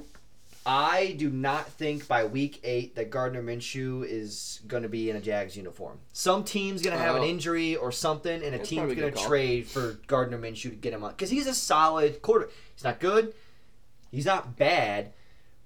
I 0.66 1.16
do 1.18 1.30
not 1.30 1.68
think 1.74 2.08
by 2.08 2.24
week 2.26 2.62
eight 2.64 2.96
that 2.96 3.10
Gardner 3.10 3.44
Minshew 3.44 4.06
is 4.08 4.62
going 4.68 4.84
to 4.84 4.90
be 4.90 5.10
in 5.10 5.16
a 5.16 5.22
Jags 5.22 5.58
uniform. 5.58 6.00
Some 6.14 6.44
team's 6.44 6.82
going 6.82 6.96
to 6.96 7.02
have 7.04 7.16
an 7.16 7.22
Oh. 7.24 7.26
injury 7.26 7.76
or 7.76 7.92
something, 7.92 8.34
and 8.42 8.56
a 8.56 8.58
That's 8.58 8.70
team's 8.70 8.80
probably 8.80 8.94
a 8.94 9.00
going 9.00 9.08
good 9.12 9.18
to 9.18 9.20
call. 9.20 9.28
trade 9.30 9.68
for 9.68 9.98
Gardner 10.08 10.38
Minshew 10.40 10.70
to 10.70 10.76
get 10.76 10.94
him 10.94 11.04
on 11.04 11.12
because 11.12 11.30
he's 11.30 11.48
a 11.48 11.54
solid 11.54 12.22
quarter. 12.22 12.50
He's 12.76 12.84
not 12.84 13.00
good. 13.00 13.34
He's 14.12 14.26
not 14.26 14.56
bad, 14.58 15.12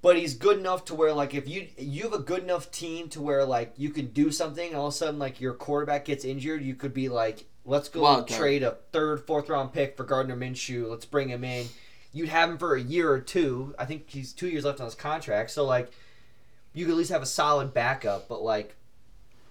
but 0.01 0.17
he's 0.17 0.33
good 0.33 0.57
enough 0.57 0.85
to 0.85 0.95
where 0.95 1.13
like 1.13 1.33
if 1.35 1.47
you 1.47 1.67
you 1.77 2.03
have 2.03 2.13
a 2.13 2.19
good 2.19 2.43
enough 2.43 2.71
team 2.71 3.09
to 3.09 3.21
where 3.21 3.45
like 3.45 3.73
you 3.77 3.89
could 3.91 4.13
do 4.13 4.31
something, 4.31 4.67
and 4.69 4.77
all 4.77 4.87
of 4.87 4.93
a 4.93 4.97
sudden 4.97 5.19
like 5.19 5.39
your 5.41 5.53
quarterback 5.53 6.05
gets 6.05 6.25
injured, 6.25 6.61
you 6.63 6.73
could 6.73 6.93
be 6.93 7.09
like, 7.09 7.45
let's 7.65 7.89
go 7.89 8.01
Wild 8.01 8.27
card. 8.27 8.39
trade 8.39 8.63
a 8.63 8.77
third, 8.91 9.25
fourth 9.27 9.49
round 9.49 9.73
pick 9.73 9.95
for 9.97 10.05
Gardner 10.05 10.37
Minshew. 10.37 10.89
Let's 10.89 11.05
bring 11.05 11.29
him 11.29 11.43
in. 11.43 11.67
You'd 12.13 12.29
have 12.29 12.49
him 12.49 12.57
for 12.57 12.75
a 12.75 12.81
year 12.81 13.11
or 13.11 13.19
two. 13.19 13.75
I 13.77 13.85
think 13.85 14.09
he's 14.09 14.33
two 14.33 14.47
years 14.47 14.65
left 14.65 14.79
on 14.79 14.85
his 14.85 14.95
contract, 14.95 15.51
so 15.51 15.65
like 15.65 15.91
you 16.73 16.85
could 16.85 16.91
at 16.91 16.97
least 16.97 17.11
have 17.11 17.21
a 17.21 17.27
solid 17.27 17.73
backup. 17.73 18.27
But 18.27 18.41
like, 18.41 18.75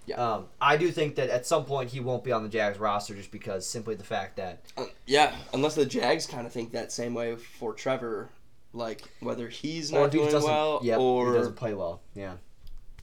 Yeah. 0.06 0.16
um, 0.16 0.46
I 0.60 0.76
do 0.76 0.90
think 0.90 1.16
that 1.16 1.30
at 1.30 1.46
some 1.46 1.64
point 1.64 1.90
he 1.90 2.00
won't 2.00 2.24
be 2.24 2.32
on 2.32 2.42
the 2.42 2.48
Jags 2.48 2.78
roster 2.78 3.14
just 3.14 3.30
because 3.30 3.66
simply 3.66 3.94
the 3.94 4.04
fact 4.04 4.36
that 4.36 4.60
Uh, 4.76 4.86
yeah, 5.06 5.34
unless 5.52 5.74
the 5.74 5.86
Jags 5.86 6.26
kind 6.26 6.46
of 6.46 6.52
think 6.52 6.72
that 6.72 6.92
same 6.92 7.14
way 7.14 7.36
for 7.36 7.72
Trevor, 7.72 8.30
like 8.72 9.02
whether 9.20 9.48
he's 9.48 9.90
not 9.92 10.10
doing 10.10 10.32
well 10.42 10.80
yep, 10.82 10.98
or 10.98 11.32
he 11.32 11.38
doesn't 11.38 11.56
play 11.56 11.74
well. 11.74 12.00
Yeah. 12.14 12.34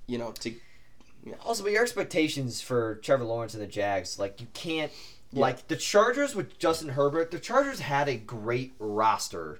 you 0.07 0.17
know 0.17 0.31
to 0.31 0.53
Also, 1.45 1.63
but 1.63 1.71
your 1.71 1.81
expectations 1.83 2.59
for 2.61 2.95
Trevor 2.95 3.23
Lawrence 3.23 3.53
and 3.53 3.63
the 3.63 3.67
Jags, 3.67 4.19
like 4.19 4.41
you 4.41 4.47
can't, 4.53 4.91
Yeah. 5.33 5.41
like 5.41 5.67
the 5.67 5.75
Chargers 5.75 6.35
with 6.35 6.57
Justin 6.59 6.89
Herbert. 6.89 7.31
The 7.31 7.39
Chargers 7.39 7.79
had 7.81 8.07
a 8.07 8.15
great 8.15 8.73
roster 8.79 9.59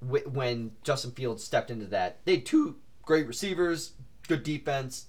wh- 0.00 0.26
when 0.32 0.72
Justin 0.82 1.10
Fields 1.12 1.42
stepped 1.42 1.70
into 1.70 1.86
that. 1.86 2.18
They 2.24 2.36
had 2.36 2.46
two 2.46 2.76
great 3.02 3.26
receivers, 3.26 3.92
good 4.28 4.42
defense. 4.42 5.06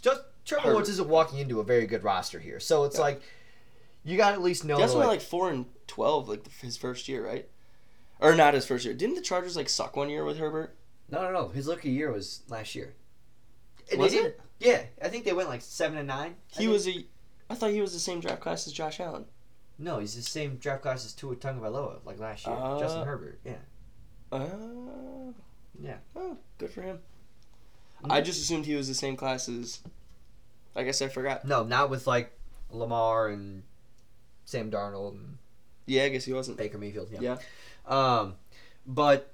Just 0.00 0.22
Trevor. 0.44 0.70
Lawrence 0.70 0.88
isn't 0.90 1.08
walking 1.08 1.38
into 1.40 1.60
a 1.60 1.64
very 1.64 1.86
good 1.86 2.04
roster 2.04 2.38
here, 2.38 2.60
so 2.60 2.84
it's 2.84 2.96
Yeah. 2.96 3.02
like 3.02 3.22
you 4.04 4.16
got 4.16 4.30
to 4.30 4.34
at 4.36 4.42
least 4.42 4.64
know. 4.64 4.78
that's 4.78 4.92
like, 4.94 5.04
only 5.04 5.16
like 5.16 5.20
four 5.20 5.50
and 5.50 5.66
twelve, 5.86 6.28
like 6.28 6.48
his 6.60 6.76
first 6.76 7.08
year, 7.08 7.26
right? 7.26 7.48
Or 8.20 8.34
not 8.34 8.54
his 8.54 8.64
first 8.66 8.84
year. 8.84 8.94
Didn't 8.94 9.16
the 9.16 9.20
Chargers 9.22 9.56
like 9.56 9.68
suck 9.68 9.96
one 9.96 10.08
year 10.08 10.24
with 10.24 10.38
Herbert? 10.38 10.74
no, 11.10 11.22
no, 11.22 11.32
no. 11.32 11.48
His 11.48 11.66
rookie 11.66 11.90
year 11.90 12.12
was 12.12 12.42
last 12.48 12.74
year. 12.74 12.94
Was 13.96 14.12
it? 14.14 14.40
Yeah, 14.60 14.82
I 15.02 15.08
think 15.08 15.24
they 15.24 15.32
went 15.32 15.48
like 15.48 15.62
seven 15.62 15.96
and 15.98 16.08
nine. 16.08 16.36
He 16.48 16.68
was 16.68 16.86
a. 16.88 17.04
I 17.50 17.54
thought 17.54 17.70
he 17.70 17.80
was 17.80 17.92
the 17.92 17.98
same 17.98 18.20
draft 18.20 18.40
class 18.40 18.66
as 18.66 18.72
Josh 18.72 19.00
Allen. 19.00 19.24
No, 19.78 19.98
he's 20.00 20.14
the 20.16 20.22
same 20.22 20.56
draft 20.56 20.82
class 20.82 21.04
as 21.04 21.12
Tua 21.12 21.36
Tagovailoa, 21.36 22.04
like 22.04 22.18
last 22.18 22.46
year. 22.46 22.56
Uh, 22.56 22.78
Justin 22.80 23.04
Herbert, 23.06 23.38
yeah. 23.44 23.56
Uh, 24.32 25.32
Yeah. 25.80 25.96
oh, 26.16 26.36
good 26.58 26.70
for 26.70 26.82
him. 26.82 26.98
Mhm. 28.02 28.12
I 28.12 28.20
just 28.20 28.40
assumed 28.40 28.66
he 28.66 28.74
was 28.74 28.88
the 28.88 28.94
same 28.94 29.16
class 29.16 29.48
as. 29.48 29.80
I 30.76 30.82
guess 30.84 31.00
I 31.02 31.08
forgot. 31.08 31.44
No, 31.44 31.64
not 31.64 31.90
with 31.90 32.06
like 32.06 32.32
Lamar 32.70 33.28
and 33.28 33.62
Sam 34.44 34.70
Darnold 34.70 35.12
and 35.12 35.38
Yeah, 35.86 36.04
I 36.04 36.08
guess 36.10 36.24
he 36.24 36.32
wasn't. 36.32 36.58
Baker 36.58 36.78
Mayfield. 36.78 37.08
Yeah. 37.10 37.20
Yeah. 37.20 37.38
Um, 37.86 38.34
but 38.86 39.32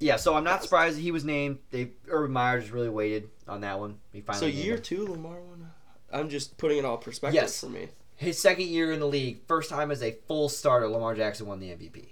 yeah, 0.00 0.16
so 0.16 0.34
I'm 0.34 0.44
not 0.44 0.62
surprised 0.62 0.96
that 0.98 1.02
he 1.02 1.10
was 1.12 1.24
named. 1.24 1.58
They 1.70 1.92
Urban 2.08 2.32
Meyer 2.32 2.60
just 2.60 2.72
really 2.72 2.88
waited 2.88 3.30
on 3.46 3.60
that 3.62 3.78
one. 3.78 3.98
He 4.12 4.20
finally 4.20 4.50
So 4.52 4.58
year 4.58 4.76
him. 4.76 4.82
two, 4.82 5.06
Lamar 5.06 5.40
won. 5.40 5.70
I'm 6.12 6.28
just 6.28 6.56
putting 6.58 6.78
it 6.78 6.84
all 6.84 6.96
perspective 6.96 7.34
Yes. 7.42 7.60
for 7.60 7.68
me. 7.68 7.88
his 8.16 8.40
second 8.40 8.66
year 8.68 8.92
in 8.92 9.00
the 9.00 9.06
league, 9.06 9.40
first 9.46 9.68
time 9.70 9.90
as 9.90 10.02
a 10.02 10.12
full 10.26 10.48
starter, 10.48 10.88
Lamar 10.88 11.14
Jackson 11.14 11.46
won 11.46 11.60
the 11.60 11.68
MVP. 11.68 12.06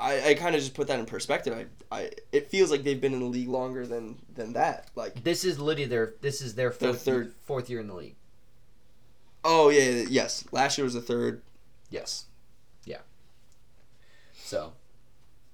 I, 0.00 0.30
I 0.30 0.34
kind 0.34 0.54
of 0.56 0.60
just 0.60 0.74
put 0.74 0.88
that 0.88 0.98
in 0.98 1.06
perspective. 1.06 1.66
I, 1.92 1.96
I 1.96 2.10
it 2.32 2.48
feels 2.48 2.70
like 2.70 2.82
they've 2.82 3.00
been 3.00 3.12
in 3.14 3.20
the 3.20 3.26
league 3.26 3.48
longer 3.48 3.86
than 3.86 4.16
than 4.34 4.54
that. 4.54 4.90
Like 4.96 5.22
This 5.22 5.44
is 5.44 5.58
literally 5.60 5.88
their 5.88 6.14
this 6.20 6.40
is 6.42 6.54
their 6.56 6.70
Their 6.70 6.90
fourth 6.90 7.02
third- 7.04 7.32
fourth 7.44 7.70
year 7.70 7.78
in 7.80 7.86
the 7.86 7.94
league. 7.94 8.16
oh 9.44 9.68
yeah, 9.68 9.82
yeah, 9.82 10.06
yes. 10.10 10.44
Last 10.50 10.78
year 10.78 10.84
was 10.84 10.94
the 10.94 11.00
third. 11.00 11.42
Yes. 11.90 12.24
Yeah. 12.84 12.98
So 14.34 14.72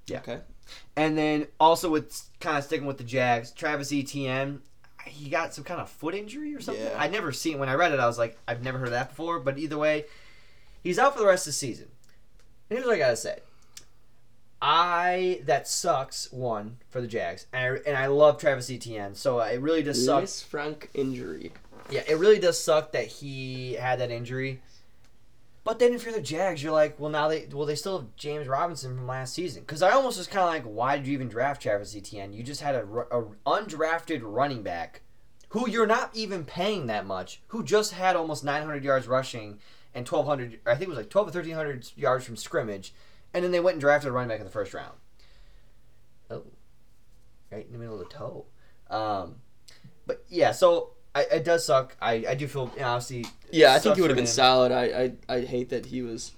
Yeah. 0.07 0.19
Okay. 0.21 0.41
And 0.97 1.19
then 1.19 1.47
also 1.59 1.91
with 1.91 2.29
kind 2.41 2.57
of 2.57 2.65
sticking 2.65 2.87
with 2.87 2.99
the 2.99 3.05
Jags, 3.05 3.51
Travis 3.53 3.93
Etienne, 3.93 4.63
he 5.07 5.29
got 5.31 5.55
some 5.55 5.65
kind 5.65 5.81
of 5.81 5.89
foot 5.89 6.15
injury 6.15 6.55
or 6.55 6.61
something. 6.61 6.85
Yeah. 6.85 6.97
I'd 6.99 7.13
never 7.13 7.33
seen 7.33 7.59
when 7.59 7.69
I 7.69 7.75
read 7.75 7.93
it. 7.93 8.01
I 8.01 8.07
was 8.07 8.19
like, 8.19 8.39
I've 8.47 8.63
never 8.63 8.79
heard 8.79 8.89
of 8.89 8.93
that 8.93 9.11
before. 9.11 9.41
But 9.41 9.59
either 9.59 9.79
way, 9.79 10.05
he's 10.83 10.99
out 10.99 11.15
for 11.15 11.21
the 11.21 11.27
rest 11.27 11.47
of 11.47 11.51
the 11.51 11.55
season. 11.55 11.89
And 12.69 12.79
here's 12.79 12.87
what 12.87 12.95
I 12.95 12.99
gotta 12.99 13.17
say. 13.17 13.41
I 14.63 15.41
that 15.45 15.67
sucks 15.67 16.31
one 16.31 16.77
for 16.91 17.01
the 17.01 17.07
Jags, 17.07 17.47
and 17.53 17.63
I, 17.63 17.89
and 17.89 17.97
I 17.97 18.07
love 18.09 18.39
Travis 18.39 18.71
Etienne. 18.71 19.15
So 19.15 19.41
uh, 19.41 19.45
it 19.45 19.61
really 19.61 19.83
does 19.83 20.05
suck. 20.05 20.29
Frank 20.29 20.91
injury. 20.93 21.53
Yeah, 21.91 22.03
it 22.07 22.19
really 22.19 22.39
does 22.39 22.63
suck 22.63 22.93
that 22.93 23.07
he 23.07 23.73
had 23.75 24.01
that 24.01 24.11
injury. 24.11 24.61
But 25.71 25.79
then 25.79 25.93
if 25.93 26.05
you're 26.05 26.13
the 26.13 26.21
Jags, 26.21 26.65
you're 26.65 26.73
like, 26.73 26.99
well, 26.99 27.13
now 27.13 27.29
they 27.29 27.47
well 27.53 27.65
they 27.65 27.77
still 27.77 28.01
have 28.01 28.17
James 28.17 28.49
Robinson 28.49 28.97
from 28.97 29.07
last 29.07 29.35
season. 29.35 29.63
Because 29.63 29.83
I 29.83 29.93
almost 29.93 30.19
was 30.19 30.27
kind 30.27 30.43
of 30.43 30.49
like, 30.49 30.65
why 30.65 30.97
did 30.97 31.07
you 31.07 31.13
even 31.13 31.29
draft 31.29 31.63
Travis 31.63 31.95
Etienne? 31.95 32.33
You 32.33 32.43
just 32.43 32.61
had 32.61 32.75
a, 32.75 32.83
a 32.83 33.23
undrafted 33.47 34.23
running 34.25 34.65
back, 34.65 35.03
who 35.51 35.71
you're 35.71 35.87
not 35.87 36.11
even 36.13 36.45
paying 36.45 36.89
that 36.89 37.07
much, 37.07 37.41
who 37.47 37.63
just 37.63 37.93
had 37.93 38.17
almost 38.17 38.43
900 38.43 38.83
yards 38.83 39.07
rushing 39.07 39.61
and 39.95 40.09
1,200. 40.09 40.59
I 40.67 40.73
think 40.73 40.83
it 40.83 40.89
was 40.89 40.99
like 40.99 41.09
12 41.09 41.29
or 41.29 41.39
1,300 41.39 41.93
yards 41.95 42.25
from 42.25 42.35
scrimmage, 42.35 42.93
and 43.33 43.45
then 43.45 43.53
they 43.53 43.61
went 43.61 43.75
and 43.75 43.81
drafted 43.81 44.09
a 44.09 44.13
running 44.13 44.31
back 44.31 44.41
in 44.41 44.47
the 44.47 44.51
first 44.51 44.75
round. 44.75 44.95
Oh, 46.33 46.43
right 47.53 47.65
in 47.65 47.71
the 47.71 47.79
middle 47.79 47.95
of 47.95 48.01
the 48.01 48.13
toe. 48.13 48.47
Um, 48.91 49.37
but 50.05 50.25
yeah, 50.29 50.51
so 50.51 50.95
I, 51.15 51.23
it 51.23 51.45
does 51.45 51.65
suck. 51.67 51.97
I, 52.01 52.25
I 52.29 52.35
do 52.35 52.47
feel 52.47 52.71
you 52.75 52.83
know, 52.83 52.89
obviously. 52.89 53.27
Yeah, 53.51 53.75
I 53.75 53.79
think 53.79 53.97
he 53.97 54.01
would 54.01 54.11
have 54.11 54.17
been 54.17 54.25
him. 54.25 54.31
solid. 54.31 54.71
I, 54.73 55.13
I 55.29 55.37
I 55.37 55.41
hate 55.41 55.71
that 55.71 55.87
he 55.87 56.03
was. 56.03 56.33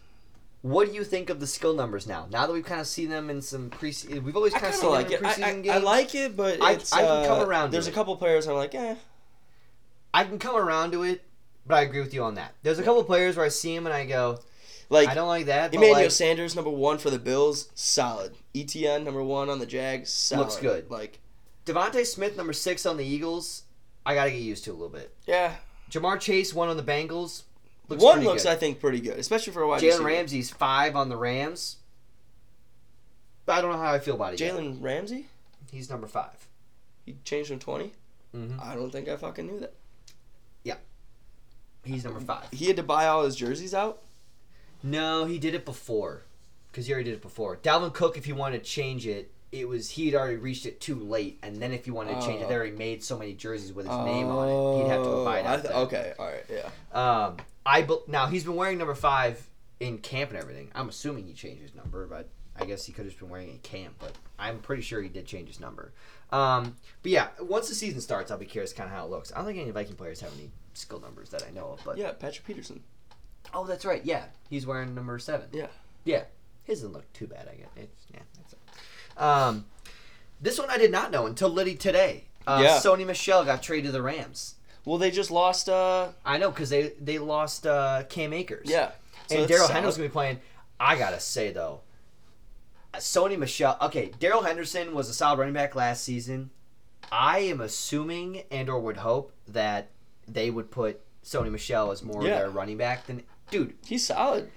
What 0.62 0.88
do 0.88 0.94
you 0.94 1.02
think 1.04 1.28
of 1.28 1.40
the 1.40 1.46
skill 1.46 1.74
numbers 1.74 2.06
now? 2.06 2.28
Now 2.30 2.46
that 2.46 2.52
we've 2.52 2.64
kind 2.64 2.80
of 2.80 2.86
seen 2.86 3.08
them 3.10 3.28
in 3.30 3.42
some 3.42 3.68
pre, 3.68 3.92
we've 4.20 4.36
always 4.36 4.52
kind 4.54 4.66
of 4.66 4.74
seen 4.74 4.90
like 4.90 5.08
them 5.08 5.18
in 5.18 5.24
it. 5.24 5.28
I, 5.28 5.32
preseason 5.32 5.42
I, 5.44 5.52
games. 5.60 5.68
I 5.68 5.78
like 5.78 6.14
it, 6.14 6.36
but 6.36 6.62
I- 6.62 6.72
it's, 6.72 6.92
I 6.92 7.00
can 7.00 7.26
come 7.26 7.40
uh, 7.40 7.44
around 7.44 7.66
to 7.68 7.72
There's 7.72 7.88
a 7.88 7.90
it. 7.90 7.94
couple 7.94 8.16
players 8.16 8.46
I'm 8.46 8.54
like, 8.54 8.74
eh. 8.74 8.94
I 10.14 10.24
can 10.24 10.38
come 10.38 10.56
around 10.56 10.92
to 10.92 11.02
it, 11.02 11.22
but 11.66 11.74
I 11.74 11.82
agree 11.82 12.00
with 12.00 12.14
you 12.14 12.22
on 12.22 12.34
that. 12.36 12.54
There's 12.62 12.78
a 12.78 12.82
couple 12.82 13.02
players 13.04 13.36
where 13.36 13.44
I 13.44 13.48
see 13.48 13.74
him 13.74 13.86
and 13.86 13.94
I 13.94 14.06
go, 14.06 14.40
Like 14.88 15.08
I 15.08 15.14
don't 15.14 15.28
like 15.28 15.46
that. 15.46 15.72
But 15.72 15.78
Emmanuel 15.78 16.02
like, 16.02 16.10
Sanders, 16.10 16.54
number 16.54 16.70
one 16.70 16.98
for 16.98 17.10
the 17.10 17.18
Bills, 17.18 17.68
solid. 17.74 18.34
ETN, 18.54 19.04
number 19.04 19.22
one 19.22 19.48
on 19.50 19.58
the 19.58 19.66
Jags, 19.66 20.10
solid. 20.12 20.42
Looks 20.42 20.56
good. 20.56 20.90
Like, 20.90 21.18
DeVonta 21.66 22.04
Smith, 22.06 22.36
number 22.36 22.52
six 22.52 22.84
on 22.86 22.96
the 22.98 23.04
Eagles, 23.04 23.64
I 24.04 24.14
got 24.14 24.24
to 24.24 24.30
get 24.30 24.38
used 24.40 24.64
to 24.64 24.70
a 24.70 24.72
little 24.72 24.88
bit. 24.88 25.14
yeah, 25.26 25.54
Ja'Marr 25.90 26.18
Chase, 26.20 26.52
one 26.54 26.68
on 26.68 26.76
the 26.76 26.82
Bengals, 26.82 27.42
looks 27.88 28.02
one 28.02 28.22
looks 28.24 28.44
good. 28.44 28.52
I 28.52 28.54
think 28.56 28.80
pretty 28.80 29.00
good, 29.00 29.18
especially 29.18 29.52
for 29.52 29.62
a 29.62 29.68
wide 29.68 29.80
Jalen 29.80 29.86
receiver. 29.86 30.04
Ramsey's 30.04 30.50
five 30.50 30.96
on 30.96 31.08
the 31.08 31.16
Rams. 31.16 31.76
But 33.44 33.58
I 33.58 33.60
don't 33.60 33.72
know 33.72 33.78
how 33.78 33.92
I 33.92 33.98
feel 33.98 34.14
about 34.14 34.34
it. 34.34 34.38
Jalen 34.38 34.80
Ramsey, 34.80 35.26
he's 35.70 35.90
number 35.90 36.06
five. 36.06 36.46
he 37.04 37.16
changed 37.24 37.48
from 37.50 37.58
20. 37.58 37.92
Mm-hmm. 38.36 38.60
I 38.62 38.74
don't 38.76 38.90
think 38.90 39.08
I 39.08 39.16
fucking 39.16 39.46
knew 39.46 39.58
that. 39.60 39.74
Yeah. 40.62 40.76
He's 41.84 42.04
number 42.04 42.20
five. 42.20 42.44
He 42.52 42.66
had 42.66 42.76
to 42.76 42.84
buy 42.84 43.06
all 43.06 43.24
his 43.24 43.34
jerseys 43.34 43.74
out. 43.74 44.00
No, 44.82 45.24
he 45.24 45.38
did 45.40 45.54
it 45.54 45.64
before, 45.64 46.22
because 46.70 46.86
he 46.86 46.92
already 46.92 47.10
did 47.10 47.16
it 47.16 47.22
before. 47.22 47.56
Dalvin 47.56 47.92
Cook, 47.92 48.16
if 48.16 48.24
he 48.24 48.32
wanted 48.32 48.62
to 48.62 48.70
change 48.70 49.06
it, 49.08 49.31
it 49.52 49.68
was 49.68 49.90
he 49.90 50.06
had 50.06 50.14
already 50.18 50.36
reached 50.36 50.64
it 50.66 50.80
too 50.80 50.94
late, 50.96 51.38
and 51.42 51.56
then 51.56 51.72
if 51.72 51.84
he 51.84 51.90
wanted 51.90 52.18
to 52.20 52.26
change 52.26 52.40
it, 52.40 52.46
Oh. 52.46 52.48
they 52.48 52.54
already 52.56 52.76
made 52.76 53.04
so 53.04 53.18
many 53.18 53.34
jerseys 53.34 53.72
with 53.72 53.86
his 53.86 53.96
name 53.98 54.26
on 54.28 54.48
it. 54.48 54.82
He'd 54.82 54.88
have 54.90 55.02
to 55.02 55.08
Oh, 55.08 55.20
abide 55.22 55.44
I 55.44 55.48
out 55.48 55.56
th- 55.62 55.66
that. 55.68 55.76
Okay, 55.82 56.14
all 56.18 56.26
right, 56.26 56.44
yeah. 56.50 56.70
Um, 56.92 57.36
I 57.66 57.82
bel- 57.82 58.02
now 58.06 58.26
he's 58.26 58.44
been 58.44 58.56
wearing 58.56 58.78
number 58.78 58.94
five 58.94 59.46
in 59.78 59.98
camp 59.98 60.30
and 60.30 60.38
everything. 60.40 60.70
I'm 60.74 60.88
assuming 60.88 61.26
he 61.26 61.34
changed 61.34 61.60
his 61.62 61.74
number, 61.74 62.06
but 62.06 62.28
I 62.56 62.64
guess 62.64 62.84
he 62.86 62.92
could 62.92 63.04
have 63.04 63.12
just 63.12 63.20
been 63.20 63.28
wearing 63.28 63.48
it 63.48 63.52
in 63.52 63.58
camp. 63.58 63.94
But 63.98 64.12
I'm 64.38 64.58
pretty 64.60 64.82
sure 64.82 65.02
he 65.02 65.08
did 65.08 65.26
change 65.26 65.48
his 65.48 65.60
number. 65.60 65.92
Um, 66.30 66.76
but 67.02 67.12
yeah, 67.12 67.28
once 67.40 67.68
the 67.68 67.74
season 67.74 68.00
starts, 68.00 68.30
I'll 68.30 68.38
be 68.38 68.46
curious 68.46 68.72
kind 68.72 68.88
of 68.90 68.96
how 68.96 69.04
it 69.04 69.10
looks. 69.10 69.32
I 69.32 69.36
don't 69.36 69.46
think 69.46 69.58
any 69.58 69.70
Viking 69.70 69.96
players 69.96 70.20
have 70.20 70.32
any 70.38 70.50
skill 70.74 70.98
numbers 71.00 71.28
that 71.30 71.44
I 71.46 71.50
know 71.50 71.72
of. 71.72 71.80
But 71.84 71.98
Yeah, 71.98 72.12
Patrick 72.12 72.46
Peterson. 72.46 72.82
oh, 73.52 73.66
that's 73.66 73.84
right. 73.84 74.02
Yeah, 74.04 74.24
he's 74.48 74.66
wearing 74.66 74.94
number 74.94 75.18
seven. 75.18 75.48
Yeah. 75.52 75.66
yeah. 76.04 76.24
His 76.64 76.78
doesn't 76.80 76.92
look 76.94 77.12
too 77.12 77.26
bad. 77.26 77.48
I 77.52 77.56
guess. 77.56 77.68
It's, 77.76 78.06
yeah, 78.12 78.20
it. 78.20 78.41
Um, 79.16 79.66
this 80.40 80.58
one 80.58 80.70
I 80.70 80.78
did 80.78 80.90
not 80.90 81.10
know 81.10 81.26
until 81.26 81.48
Liddy 81.48 81.74
today. 81.74 82.24
Uh, 82.46 82.60
Yeah. 82.62 82.78
Sony 82.78 83.06
Michel 83.06 83.44
got 83.44 83.62
traded 83.62 83.86
to 83.86 83.92
the 83.92 84.02
Rams. 84.02 84.56
Well, 84.84 84.98
they 84.98 85.10
just 85.12 85.30
lost. 85.30 85.68
uh 85.68 86.08
I 86.24 86.38
know 86.38 86.50
because 86.50 86.70
they 86.70 86.92
they 87.00 87.18
lost 87.18 87.66
uh, 87.66 88.02
Cam 88.08 88.32
Akers. 88.32 88.68
Yeah. 88.68 88.90
So 89.28 89.38
and 89.38 89.48
Darrell. 89.48 89.68
Henderson's 89.68 89.96
gonna 89.98 90.08
be 90.08 90.12
playing. 90.12 90.40
I 90.80 90.96
gotta 90.98 91.20
say 91.20 91.52
though, 91.52 91.80
Sony 92.94 93.38
Michel. 93.38 93.76
Okay, 93.80 94.10
Darrell 94.18 94.42
Henderson 94.42 94.94
was 94.94 95.08
a 95.08 95.14
solid 95.14 95.38
running 95.38 95.54
back 95.54 95.74
last 95.74 96.02
season. 96.04 96.50
I 97.10 97.40
am 97.40 97.60
assuming 97.60 98.42
and 98.50 98.68
or 98.68 98.80
would 98.80 98.98
hope 98.98 99.32
that 99.48 99.90
they 100.26 100.50
would 100.50 100.70
put 100.70 101.00
Sony 101.24 101.50
Michel 101.50 101.90
as 101.90 102.02
more 102.02 102.22
Yeah. 102.24 102.32
of 102.32 102.38
their 102.40 102.50
running 102.50 102.76
back 102.78 103.06
than 103.06 103.22
dude. 103.50 103.74
He's 103.86 104.04
solid. 104.06 104.50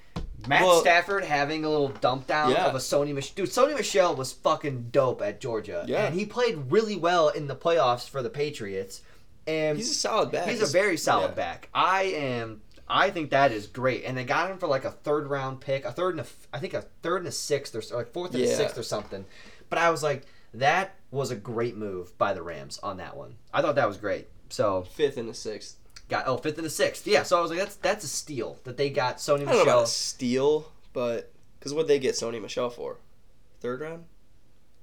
Matt 0.47 0.63
Well- 0.63 0.81
Stafford 0.81 1.23
having 1.23 1.65
a 1.65 1.69
little 1.69 1.89
dump 1.89 2.27
down 2.27 2.51
Yeah. 2.51 2.65
of 2.67 2.75
a 2.75 2.79
Sony 2.79 3.13
Michel. 3.13 3.33
Dude, 3.35 3.49
Sony 3.49 3.75
Michel 3.75 4.15
was 4.15 4.31
fucking 4.33 4.89
dope 4.91 5.21
at 5.21 5.39
Georgia. 5.41 5.85
Yeah. 5.87 6.05
And 6.05 6.15
he 6.15 6.25
played 6.25 6.71
really 6.71 6.95
well 6.95 7.29
in 7.29 7.47
the 7.47 7.55
playoffs 7.55 8.07
for 8.07 8.21
the 8.21 8.29
Patriots. 8.29 9.01
And 9.47 9.77
He's 9.77 9.91
a 9.91 9.93
solid 9.93 10.31
back. 10.31 10.47
He's 10.47 10.61
a 10.61 10.65
very 10.65 10.97
solid 10.97 11.29
yeah. 11.29 11.35
back. 11.35 11.69
I 11.73 12.03
am. 12.03 12.61
I 12.87 13.09
think 13.09 13.31
that 13.31 13.51
is 13.51 13.65
great, 13.65 14.03
and 14.05 14.15
they 14.15 14.23
got 14.23 14.49
him 14.51 14.59
for 14.59 14.67
like 14.67 14.85
a 14.85 14.91
third 14.91 15.27
round 15.27 15.59
pick, 15.59 15.85
a 15.85 15.91
third 15.91 16.17
and 16.17 16.21
a, 16.21 16.29
I 16.55 16.59
think 16.59 16.75
a 16.75 16.81
third 17.01 17.17
and 17.17 17.27
a 17.27 17.31
sixth, 17.31 17.75
or, 17.75 17.79
or 17.93 17.97
like 17.97 18.13
fourth 18.13 18.35
and 18.35 18.43
a 18.43 18.47
sixth 18.47 18.77
or 18.77 18.83
something. 18.83 19.25
But 19.69 19.79
I 19.79 19.89
was 19.89 20.03
like, 20.03 20.23
that 20.53 20.93
was 21.09 21.31
a 21.31 21.35
great 21.35 21.75
move 21.75 22.15
by 22.19 22.33
the 22.33 22.43
Rams 22.43 22.79
on 22.83 22.97
that 22.97 23.17
one. 23.17 23.35
I 23.53 23.61
thought 23.63 23.75
that 23.75 23.87
was 23.87 23.97
great. 23.97 24.27
So 24.49 24.83
Fifth 24.83 25.17
and 25.17 25.29
a 25.29 25.33
sixth. 25.33 25.77
Got 26.07 26.27
oh 26.27 26.37
fifth 26.37 26.57
and 26.59 26.67
a 26.67 26.69
sixth, 26.69 27.07
yeah. 27.07 27.23
So 27.23 27.37
I 27.37 27.41
was 27.41 27.49
like, 27.49 27.59
that's 27.59 27.75
that's 27.77 28.03
a 28.05 28.07
steal 28.07 28.59
that 28.63 28.77
they 28.77 28.89
got 28.91 29.17
Sony 29.17 29.41
I 29.41 29.45
don't 29.45 29.45
know 29.47 29.51
about 29.53 29.65
Michel. 29.65 29.81
a 29.83 29.87
steal, 29.87 30.71
but 30.93 31.31
because 31.59 31.73
what 31.73 31.87
they 31.87 31.97
get 31.97 32.13
Sony 32.15 32.39
Michel 32.41 32.69
for? 32.69 32.97
Third 33.59 33.81
round, 33.81 34.03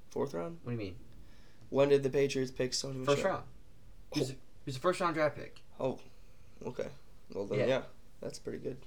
fourth 0.09 0.33
round. 0.33 0.57
What 0.63 0.71
do 0.71 0.77
you 0.77 0.83
mean? 0.85 0.95
When 1.69 1.89
did 1.89 2.03
the 2.03 2.09
Patriots 2.09 2.51
pick 2.51 2.71
Sony 2.73 2.95
Michel? 2.97 3.15
First 3.15 3.25
round. 3.25 3.43
He's 4.13 4.29
a, 4.31 4.33
he's 4.65 4.75
a 4.75 4.79
first 4.79 4.99
round 4.99 5.15
draft 5.15 5.37
pick. 5.37 5.61
Oh, 5.79 5.97
okay. 6.65 6.87
Well 7.33 7.45
then, 7.45 7.59
Yeah. 7.59 7.65
yeah, 7.67 7.81
that's 8.21 8.37
pretty 8.39 8.59
good. 8.59 8.77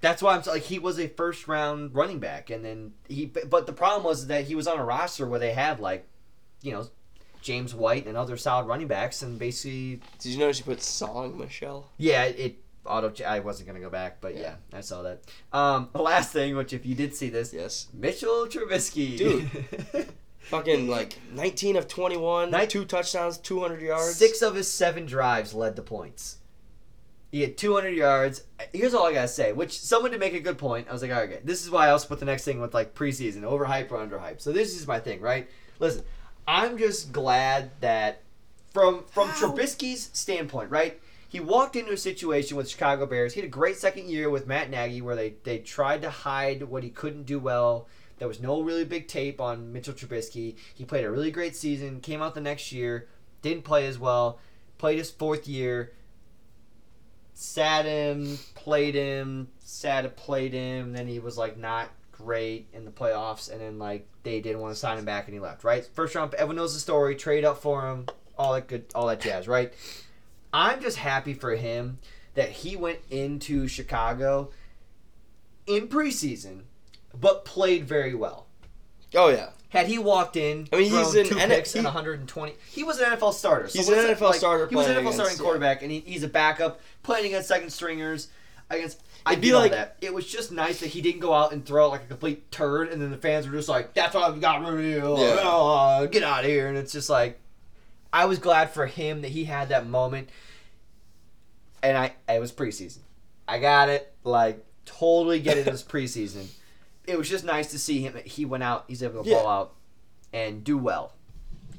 That's 0.00 0.22
why 0.22 0.34
I'm 0.36 0.42
like 0.46 0.62
he 0.62 0.78
was 0.78 0.98
a 0.98 1.08
first 1.08 1.46
round 1.46 1.94
running 1.94 2.20
back, 2.20 2.48
and 2.50 2.64
then 2.64 2.92
he. 3.08 3.26
But 3.26 3.66
the 3.66 3.72
problem 3.72 4.02
was 4.04 4.26
that 4.28 4.44
he 4.44 4.54
was 4.54 4.66
on 4.66 4.78
a 4.78 4.84
roster 4.84 5.26
where 5.26 5.38
they 5.40 5.52
had 5.52 5.78
like, 5.78 6.06
you 6.62 6.72
know, 6.72 6.86
James 7.44 7.74
White 7.74 8.06
and 8.06 8.16
other 8.16 8.36
solid 8.36 8.66
running 8.66 8.88
backs, 8.88 9.22
and 9.22 9.38
basically, 9.38 10.00
Did 10.18 10.32
you 10.32 10.38
notice 10.38 10.58
you 10.58 10.64
put 10.64 10.82
Song 10.82 11.38
Michelle? 11.38 11.90
yeah, 11.98 12.24
it 12.24 12.56
auto. 12.86 13.12
I 13.24 13.38
wasn't 13.40 13.66
gonna 13.68 13.80
go 13.80 13.90
back, 13.90 14.20
but 14.20 14.34
yeah, 14.34 14.40
Yeah. 14.72 14.78
I 14.78 14.80
saw 14.80 15.02
that. 15.02 15.20
Um, 15.52 15.90
the 15.92 16.02
last 16.02 16.32
thing, 16.32 16.56
which 16.56 16.72
if 16.72 16.84
you 16.86 16.94
did 16.94 17.14
see 17.14 17.28
this, 17.28 17.52
Yes. 17.52 17.88
Mitchell 17.92 18.46
Trubisky, 18.48 19.16
Dude. 19.18 20.08
Fucking 20.40 20.88
like 20.88 21.18
19 21.32 21.76
of 21.76 21.86
21, 21.88 22.50
Nin- 22.50 22.68
two 22.68 22.84
touchdowns, 22.84 23.38
200 23.38 23.80
yards. 23.80 24.16
Six 24.16 24.42
of 24.42 24.54
his 24.54 24.70
seven 24.70 25.06
drives 25.06 25.54
led 25.54 25.76
to 25.76 25.82
points. 25.82 26.38
He 27.32 27.40
had 27.40 27.56
200 27.56 27.90
yards. 27.90 28.44
Here's 28.72 28.94
all 28.94 29.06
I 29.06 29.12
gotta 29.14 29.28
say, 29.28 29.52
which 29.52 29.80
someone 29.80 30.10
did 30.12 30.20
make 30.20 30.34
a 30.34 30.40
good 30.40 30.56
point. 30.58 30.86
I 30.88 30.92
was 30.92 31.02
like, 31.02 31.10
all 31.10 31.18
right, 31.18 31.30
okay. 31.30 31.40
this 31.44 31.62
is 31.64 31.70
why 31.70 31.88
I 31.88 31.90
also 31.90 32.08
put 32.08 32.20
the 32.20 32.26
next 32.26 32.44
thing 32.44 32.60
with 32.60 32.72
like 32.74 32.94
preseason, 32.94 33.40
overhype 33.40 33.90
or 33.90 33.98
underhype. 34.06 34.40
So 34.40 34.52
this 34.52 34.74
is 34.78 34.86
my 34.86 35.00
thing, 35.00 35.20
right? 35.20 35.48
Listen, 35.80 36.04
I'm 36.46 36.78
just 36.78 37.12
glad 37.12 37.70
that 37.80 38.22
from 38.72 39.04
from 39.04 39.28
How? 39.28 39.52
Trubisky's 39.52 40.10
standpoint, 40.12 40.70
right? 40.70 41.00
He 41.28 41.40
walked 41.40 41.74
into 41.74 41.92
a 41.92 41.96
situation 41.96 42.56
with 42.56 42.68
Chicago 42.68 43.06
Bears. 43.06 43.34
He 43.34 43.40
had 43.40 43.48
a 43.48 43.50
great 43.50 43.76
second 43.76 44.08
year 44.08 44.30
with 44.30 44.46
Matt 44.46 44.70
Nagy, 44.70 45.00
where 45.00 45.16
they 45.16 45.34
they 45.44 45.58
tried 45.58 46.02
to 46.02 46.10
hide 46.10 46.64
what 46.64 46.82
he 46.82 46.90
couldn't 46.90 47.24
do 47.24 47.38
well. 47.38 47.88
There 48.18 48.28
was 48.28 48.40
no 48.40 48.60
really 48.60 48.84
big 48.84 49.08
tape 49.08 49.40
on 49.40 49.72
Mitchell 49.72 49.94
Trubisky. 49.94 50.56
He 50.74 50.84
played 50.84 51.04
a 51.04 51.10
really 51.10 51.30
great 51.30 51.56
season. 51.56 52.00
Came 52.00 52.22
out 52.22 52.34
the 52.34 52.40
next 52.40 52.70
year, 52.70 53.08
didn't 53.42 53.64
play 53.64 53.86
as 53.86 53.98
well. 53.98 54.38
Played 54.78 54.98
his 54.98 55.10
fourth 55.10 55.48
year. 55.48 55.92
Sat 57.32 57.84
him, 57.84 58.38
played 58.54 58.94
him, 58.94 59.48
sat 59.58 60.16
played 60.16 60.52
him. 60.52 60.92
Then 60.92 61.08
he 61.08 61.18
was 61.18 61.36
like 61.36 61.56
not 61.56 61.90
great 62.24 62.66
in 62.72 62.84
the 62.84 62.90
playoffs, 62.90 63.50
and 63.50 63.60
then 63.60 63.78
like 63.78 64.06
they 64.22 64.40
didn't 64.40 64.60
want 64.60 64.72
to 64.74 64.78
sign 64.78 64.98
him 64.98 65.04
back, 65.04 65.26
and 65.26 65.34
he 65.34 65.40
left. 65.40 65.64
Right, 65.64 65.84
first 65.94 66.14
round. 66.14 66.34
Everyone 66.34 66.56
knows 66.56 66.74
the 66.74 66.80
story. 66.80 67.14
Trade 67.16 67.44
up 67.44 67.58
for 67.58 67.88
him, 67.90 68.06
all 68.38 68.54
that 68.54 68.66
good, 68.68 68.86
all 68.94 69.06
that 69.08 69.20
jazz. 69.20 69.46
Right. 69.48 69.72
I'm 70.52 70.80
just 70.80 70.98
happy 70.98 71.34
for 71.34 71.56
him 71.56 71.98
that 72.34 72.48
he 72.50 72.76
went 72.76 72.98
into 73.10 73.66
Chicago 73.68 74.50
in 75.66 75.88
preseason, 75.88 76.62
but 77.18 77.44
played 77.44 77.86
very 77.86 78.14
well. 78.14 78.46
Oh 79.16 79.28
yeah, 79.28 79.50
Had 79.68 79.86
he 79.86 79.98
walked 79.98 80.36
in, 80.36 80.68
I 80.72 80.76
mean, 80.76 80.90
he's 80.90 81.14
an 81.14 81.26
two 81.26 81.38
N- 81.38 81.48
picks 81.48 81.72
he- 81.72 81.78
and 81.78 81.84
120. 81.86 82.54
He 82.70 82.82
was 82.82 82.98
an 83.00 83.12
NFL 83.12 83.32
starter. 83.32 83.66
He's 83.66 83.88
what's 83.88 83.90
an 84.04 84.14
NFL 84.16 84.34
starter 84.34 84.66
He 84.66 84.74
was 84.74 84.86
an 84.88 84.96
NFL 84.96 85.12
starting 85.12 85.22
against- 85.26 85.40
quarterback, 85.42 85.82
and 85.82 85.90
he, 85.90 86.00
he's 86.00 86.22
a 86.24 86.28
backup 86.28 86.80
playing 87.02 87.26
against 87.26 87.48
second 87.48 87.70
stringers. 87.70 88.28
Against, 88.70 89.02
I 89.26 89.32
It'd 89.32 89.42
be 89.42 89.52
like- 89.54 89.72
that. 89.72 89.96
It 90.02 90.12
was 90.12 90.26
just 90.26 90.52
nice 90.52 90.80
that 90.80 90.88
he 90.88 91.00
didn't 91.00 91.20
go 91.20 91.32
out 91.32 91.52
and 91.52 91.64
throw 91.64 91.86
out 91.86 91.92
like 91.92 92.02
a 92.02 92.06
complete 92.06 92.50
turd, 92.52 92.88
and 92.90 93.00
then 93.00 93.10
the 93.10 93.16
fans 93.16 93.46
were 93.48 93.56
just 93.56 93.68
like, 93.70 93.94
"That's 93.94 94.14
why 94.14 94.28
we 94.30 94.38
got 94.38 94.60
rid 94.60 94.74
of 94.74 94.80
you. 94.84 95.18
Yeah. 95.18 95.40
Oh, 95.42 96.06
get 96.10 96.22
out 96.22 96.40
of 96.44 96.50
here!" 96.50 96.68
And 96.68 96.76
it's 96.76 96.92
just 96.92 97.08
like, 97.08 97.40
I 98.12 98.26
was 98.26 98.38
glad 98.38 98.70
for 98.70 98.86
him 98.86 99.22
that 99.22 99.30
he 99.30 99.44
had 99.44 99.70
that 99.70 99.86
moment, 99.86 100.28
and 101.82 101.96
I 101.96 102.14
it 102.28 102.40
was 102.40 102.52
preseason. 102.52 102.98
I 103.48 103.58
got 103.58 103.88
it. 103.88 104.12
Like 104.24 104.64
totally 104.84 105.40
get 105.40 105.56
it. 105.58 105.66
It 105.66 105.70
was 105.72 105.82
preseason. 105.94 106.46
It 107.06 107.18
was 107.18 107.28
just 107.28 107.44
nice 107.44 107.70
to 107.72 107.78
see 107.78 108.00
him. 108.02 108.16
He 108.24 108.44
went 108.44 108.62
out. 108.62 108.84
He's 108.88 109.02
able 109.02 109.24
to 109.24 109.28
Yeah. 109.30 109.36
ball 109.42 109.48
out 109.48 109.72
and 110.32 110.64
do 110.64 110.76
well 110.78 111.12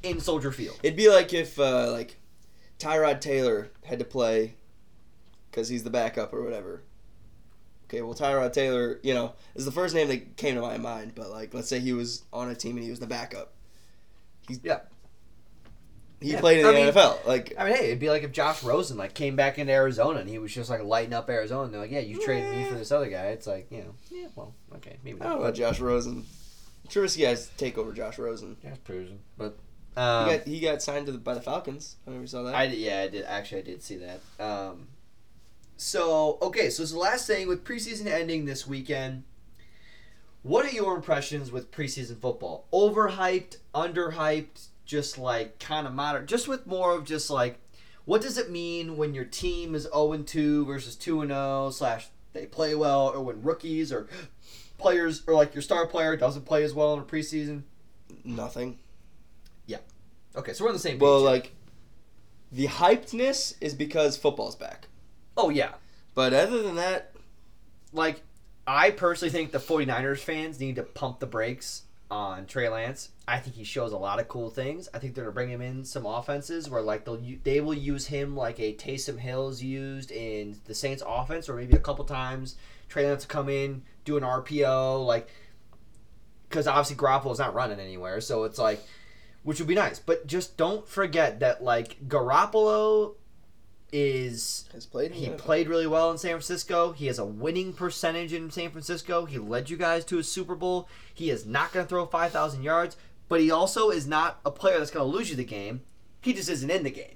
in 0.03 0.19
Soldier 0.19 0.51
Field. 0.51 0.79
it'd 0.83 0.95
be 0.97 1.09
like 1.09 1.33
if 1.33 1.59
uh, 1.59 1.91
like 1.91 2.17
Tyrod 2.79 3.21
Taylor 3.21 3.69
had 3.83 3.99
to 3.99 4.05
play 4.05 4.55
because 5.49 5.67
he's 5.69 5.83
the 5.83 5.89
backup 5.89 6.33
or 6.33 6.43
whatever. 6.43 6.81
Okay, 7.85 8.01
well 8.01 8.13
Tyrod 8.13 8.53
Taylor, 8.53 8.99
you 9.03 9.13
know, 9.13 9.33
is 9.55 9.65
the 9.65 9.71
first 9.71 9.95
name 9.95 10.07
that 10.09 10.37
came 10.37 10.55
to 10.55 10.61
my 10.61 10.77
mind. 10.77 11.13
But 11.15 11.29
like, 11.29 11.53
let's 11.53 11.67
say 11.67 11.79
he 11.79 11.93
was 11.93 12.23
on 12.33 12.49
a 12.49 12.55
team 12.55 12.75
and 12.75 12.83
he 12.83 12.89
was 12.89 12.99
the 12.99 13.07
backup. 13.07 13.53
He, 14.47 14.57
Yeah. 14.63 14.79
He 16.21 16.31
Yeah, 16.31 16.39
played 16.39 16.59
in 16.59 16.63
the 16.63 16.69
I 16.71 16.73
mean- 16.73 16.93
NFL. 16.93 17.25
Like, 17.27 17.53
I 17.57 17.65
mean, 17.65 17.75
hey, 17.75 17.85
it'd 17.87 17.99
be 17.99 18.09
like 18.09 18.23
if 18.23 18.31
Josh 18.31 18.63
Rosen 18.63 18.97
like 18.97 19.13
came 19.13 19.35
back 19.35 19.59
into 19.59 19.73
Arizona 19.73 20.19
and 20.19 20.29
he 20.29 20.39
was 20.39 20.53
just 20.53 20.69
like 20.69 20.83
lighting 20.83 21.13
up 21.13 21.29
Arizona. 21.29 21.63
And 21.63 21.73
they're 21.73 21.81
like, 21.81 21.91
yeah, 21.91 21.99
you 21.99 22.19
traded 22.21 22.55
me 22.55 22.65
for 22.65 22.75
this 22.75 22.91
other 22.91 23.09
guy. 23.09 23.27
It's 23.27 23.45
like, 23.45 23.67
you 23.69 23.79
know, 23.79 23.95
yeah, 24.09 24.27
well, 24.35 24.53
okay, 24.75 24.97
maybe 25.03 25.19
I 25.21 25.23
not. 25.25 25.29
don't 25.31 25.39
know 25.39 25.45
about 25.45 25.55
Josh 25.55 25.79
Rosen. 25.79 26.25
Trubisky 26.87 27.25
has 27.27 27.47
to 27.49 27.57
take 27.57 27.77
over 27.77 27.91
Josh 27.91 28.17
Rosen. 28.17 28.55
Josh 28.63 28.77
Rosen, 28.87 29.19
but 29.37 29.57
He 29.95 30.01
um, 30.01 30.29
got 30.29 30.47
he 30.47 30.59
got 30.59 30.81
signed 30.81 31.05
to 31.07 31.11
the, 31.11 31.17
by 31.17 31.33
the 31.33 31.41
Falcons. 31.41 31.97
I 32.07 32.11
never 32.11 32.27
saw 32.27 32.43
that. 32.43 32.55
I 32.55 32.67
did, 32.67 32.77
yeah, 32.77 33.01
I 33.01 33.07
did 33.07 33.25
actually, 33.25 33.59
I 33.59 33.63
did 33.63 33.83
see 33.83 33.97
that. 33.97 34.21
Um, 34.39 34.87
so 35.77 36.37
okay, 36.41 36.69
so 36.69 36.83
it's 36.83 36.91
the 36.91 36.99
last 36.99 37.27
thing 37.27 37.47
with 37.47 37.63
preseason 37.63 38.07
ending 38.07 38.45
this 38.45 38.65
weekend. 38.65 39.23
What 40.43 40.65
are 40.65 40.71
your 40.71 40.95
impressions 40.95 41.51
with 41.51 41.71
preseason 41.71 42.19
football? 42.19 42.67
Overhyped, 42.71 43.57
underhyped, 43.73 44.67
just 44.85 45.17
like 45.17 45.59
kind 45.59 45.87
of 45.87 45.93
moderate, 45.93 46.27
just 46.27 46.47
with 46.47 46.67
more 46.67 46.93
of 46.93 47.03
just 47.03 47.29
like, 47.29 47.59
what 48.05 48.21
does 48.21 48.37
it 48.37 48.51
mean 48.51 48.95
when 48.95 49.15
your 49.15 49.25
team 49.25 49.73
is 49.73 49.83
zero 49.83 50.13
and 50.13 50.27
two 50.27 50.63
versus 50.65 50.95
two 50.95 51.21
and 51.21 51.31
zero 51.31 51.71
slash 51.71 52.09
they 52.33 52.45
play 52.45 52.75
well, 52.75 53.07
or 53.07 53.23
when 53.23 53.41
rookies 53.41 53.91
or 53.91 54.07
players 54.77 55.23
or 55.25 55.33
like 55.33 55.55
your 55.55 55.61
star 55.61 55.87
player 55.87 56.15
doesn't 56.15 56.45
play 56.45 56.63
as 56.63 56.73
well 56.73 56.93
in 56.93 56.99
a 56.99 57.03
preseason? 57.03 57.63
Nothing. 58.23 58.77
Yeah. 59.65 59.79
Okay, 60.35 60.53
so 60.53 60.63
we're 60.63 60.69
on 60.69 60.75
the 60.75 60.79
same 60.79 60.93
page. 60.93 61.01
Well, 61.01 61.21
like 61.21 61.53
the 62.51 62.67
hypedness 62.67 63.55
is 63.59 63.73
because 63.73 64.15
football's 64.15 64.55
back. 64.55 64.87
Oh 65.37 65.49
yeah, 65.49 65.73
But 66.13 66.33
other 66.33 66.63
than 66.63 66.75
that, 66.75 67.13
like 67.91 68.21
I 68.67 68.91
personally 68.91 69.31
think 69.31 69.51
the 69.51 69.59
49ers 69.59 70.19
fans 70.19 70.59
need 70.59 70.77
to 70.77 70.83
pump 70.83 71.19
the 71.19 71.27
brakes 71.27 71.83
on 72.09 72.45
Trey 72.45 72.69
Lance. 72.69 73.09
I 73.27 73.39
think 73.39 73.55
he 73.55 73.63
shows 73.63 73.91
a 73.91 73.97
lot 73.97 74.19
of 74.19 74.27
cool 74.27 74.49
things. 74.49 74.87
I 74.93 74.99
think 74.99 75.15
they're 75.15 75.25
gonna 75.25 75.33
bring 75.33 75.49
him 75.49 75.61
in 75.61 75.83
some 75.83 76.05
offenses 76.05 76.69
where 76.69 76.81
like 76.81 77.05
they'll 77.05 77.21
they 77.43 77.61
will 77.61 77.73
use 77.73 78.07
him 78.07 78.35
like 78.35 78.59
a 78.59 78.73
Taysom 78.73 79.19
Hill's 79.19 79.61
used 79.61 80.11
in 80.11 80.59
the 80.65 80.75
Saints 80.75 81.03
offense, 81.05 81.49
or 81.49 81.55
maybe 81.55 81.75
a 81.75 81.79
couple 81.79 82.05
times 82.05 82.55
Trey 82.89 83.07
Lance 83.07 83.27
will 83.27 83.31
come 83.31 83.49
in 83.49 83.83
do 84.03 84.17
an 84.17 84.23
RPO 84.23 85.05
like 85.05 85.29
because 86.47 86.67
obviously 86.67 86.95
Garoppolo's 86.95 87.39
not 87.39 87.53
running 87.53 87.79
anywhere, 87.79 88.21
so 88.21 88.43
it's 88.43 88.59
like 88.59 88.79
which 89.43 89.59
would 89.59 89.67
be 89.67 89.75
nice. 89.75 89.99
But 89.99 90.27
just 90.27 90.57
don't 90.57 90.87
forget 90.87 91.39
that 91.41 91.63
like 91.63 92.07
Garoppolo 92.07 93.15
is 93.97 94.67
has 94.73 94.85
played. 94.85 95.13
he 95.13 95.27
NFL. 95.27 95.37
played 95.37 95.69
really 95.69 95.87
well 95.87 96.11
in 96.11 96.17
San 96.17 96.31
Francisco. 96.31 96.91
He 96.91 97.07
has 97.07 97.17
a 97.17 97.23
winning 97.23 97.71
percentage 97.71 98.33
in 98.33 98.51
San 98.51 98.69
Francisco. 98.69 99.23
He 99.23 99.37
led 99.37 99.69
you 99.69 99.77
guys 99.77 100.03
to 100.05 100.19
a 100.19 100.23
Super 100.23 100.53
Bowl. 100.53 100.89
He 101.13 101.29
is 101.29 101.45
not 101.45 101.71
going 101.71 101.85
to 101.85 101.89
throw 101.89 102.05
5,000 102.05 102.61
yards, 102.61 102.97
but 103.29 103.39
he 103.39 103.49
also 103.49 103.91
is 103.91 104.05
not 104.05 104.41
a 104.45 104.51
player 104.51 104.79
that's 104.79 104.91
going 104.91 105.09
to 105.09 105.17
lose 105.17 105.29
you 105.29 105.37
the 105.37 105.45
game. 105.45 105.79
He 106.19 106.33
just 106.33 106.49
isn't 106.49 106.69
in 106.69 106.83
the 106.83 106.91
game. 106.91 107.15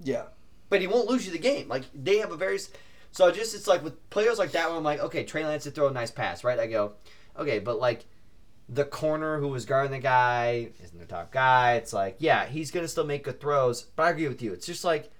Yeah. 0.00 0.24
But 0.68 0.80
he 0.80 0.88
won't 0.88 1.08
lose 1.08 1.26
you 1.26 1.32
the 1.32 1.38
game. 1.38 1.68
Like, 1.68 1.84
they 1.94 2.16
have 2.18 2.32
a 2.32 2.36
very. 2.36 2.58
So 3.12 3.30
just, 3.30 3.54
it's 3.54 3.68
like 3.68 3.84
with 3.84 4.10
players 4.10 4.38
like 4.38 4.50
that, 4.50 4.68
where 4.68 4.76
I'm 4.76 4.82
like, 4.82 4.98
okay, 4.98 5.22
Trey 5.22 5.44
Lance 5.44 5.62
did 5.62 5.76
throw 5.76 5.86
a 5.86 5.92
nice 5.92 6.10
pass, 6.10 6.42
right? 6.42 6.58
I 6.58 6.66
go, 6.66 6.94
okay, 7.38 7.60
but 7.60 7.78
like 7.78 8.04
the 8.68 8.84
corner 8.84 9.38
who 9.38 9.46
was 9.46 9.64
guarding 9.64 9.92
the 9.92 10.00
guy 10.00 10.70
isn't 10.82 10.98
the 10.98 11.06
top 11.06 11.30
guy. 11.30 11.74
It's 11.74 11.92
like, 11.92 12.16
yeah, 12.18 12.46
he's 12.46 12.72
going 12.72 12.84
to 12.84 12.88
still 12.88 13.06
make 13.06 13.22
good 13.22 13.40
throws. 13.40 13.82
But 13.94 14.02
I 14.02 14.10
agree 14.10 14.26
with 14.26 14.42
you. 14.42 14.52
It's 14.52 14.66
just 14.66 14.84
like 14.84 15.12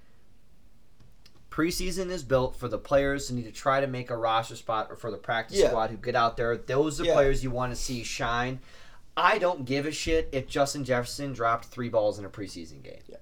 preseason 1.56 2.10
is 2.10 2.22
built 2.22 2.54
for 2.56 2.68
the 2.68 2.78
players 2.78 3.28
who 3.28 3.36
need 3.36 3.44
to 3.44 3.52
try 3.52 3.80
to 3.80 3.86
make 3.86 4.10
a 4.10 4.16
roster 4.16 4.56
spot 4.56 4.88
or 4.90 4.96
for 4.96 5.10
the 5.10 5.16
practice 5.16 5.58
Yeah. 5.58 5.68
squad 5.68 5.90
who 5.90 5.96
get 5.96 6.14
out 6.14 6.36
there. 6.36 6.56
Those 6.56 7.00
are 7.00 7.04
Yeah. 7.04 7.14
players 7.14 7.42
you 7.42 7.50
want 7.50 7.72
to 7.72 7.76
see 7.80 8.02
shine. 8.04 8.60
I 9.16 9.38
don't 9.38 9.64
give 9.64 9.86
a 9.86 9.92
shit 9.92 10.28
if 10.32 10.46
Justin 10.46 10.84
Jefferson 10.84 11.32
dropped 11.32 11.64
three 11.66 11.88
balls 11.88 12.18
in 12.18 12.26
a 12.26 12.28
preseason 12.28 12.82
game. 12.82 13.00
Yeah. 13.08 13.16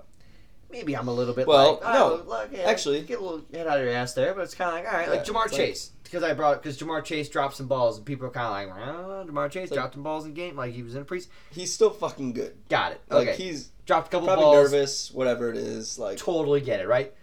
Maybe 0.69 0.97
I'm 0.97 1.07
a 1.07 1.13
little 1.13 1.35
bit 1.35 1.47
Well, 1.47 1.75
like, 1.75 1.83
no, 1.95 2.25
oh, 2.27 2.29
look, 2.29 2.49
yeah, 2.53 2.63
actually- 2.63 3.01
get 3.03 3.21
a 3.21 3.23
little 3.23 3.43
head 3.53 3.69
out 3.69 3.79
of 3.79 3.85
your 3.85 3.95
ass 3.95 4.15
there, 4.15 4.35
but 4.35 4.41
it's 4.43 4.55
kind 4.57 4.71
of 4.71 4.75
like, 4.85 4.93
all 4.93 4.99
right, 4.99 5.09
like 5.09 5.25
Ja'Marr 5.25 5.53
Chase, 5.53 5.93
because 6.03 6.25
I 6.25 6.35
brought 6.35 6.61
because 6.61 6.77
Ja'Marr 6.77 7.05
Chase 7.05 7.29
dropped 7.29 7.55
some 7.55 7.69
balls 7.69 7.99
and 7.99 8.05
people 8.05 8.27
are 8.27 8.31
kind 8.31 8.47
of 8.69 8.77
like, 8.77 8.77
well, 9.07 9.25
Ja'Marr 9.25 9.49
Chase 9.53 9.71
like- 9.71 9.79
dropped 9.79 9.95
some 9.95 10.03
balls 10.03 10.25
in 10.25 10.35
game, 10.35 10.57
like 10.57 10.75
he 10.75 10.83
was 10.83 10.97
in 10.97 11.03
a 11.03 11.05
preseason. 11.05 11.29
He's 11.53 11.73
still 11.73 11.91
fucking 11.91 12.33
good. 12.33 12.57
Got 12.69 12.91
it. 12.91 13.01
Like 13.09 13.29
Okay, 13.29 13.37
he's 13.45 13.71
dropped 13.87 14.09
a 14.09 14.11
couple 14.11 14.27
probably 14.27 14.45
balls. 14.47 14.73
nervous, 14.73 15.13
whatever 15.13 15.49
it 15.51 15.57
is. 15.57 15.97
Like 15.97 16.19
Totally 16.19 16.61
get 16.61 16.81
it, 16.81 16.89
right? 16.89 17.15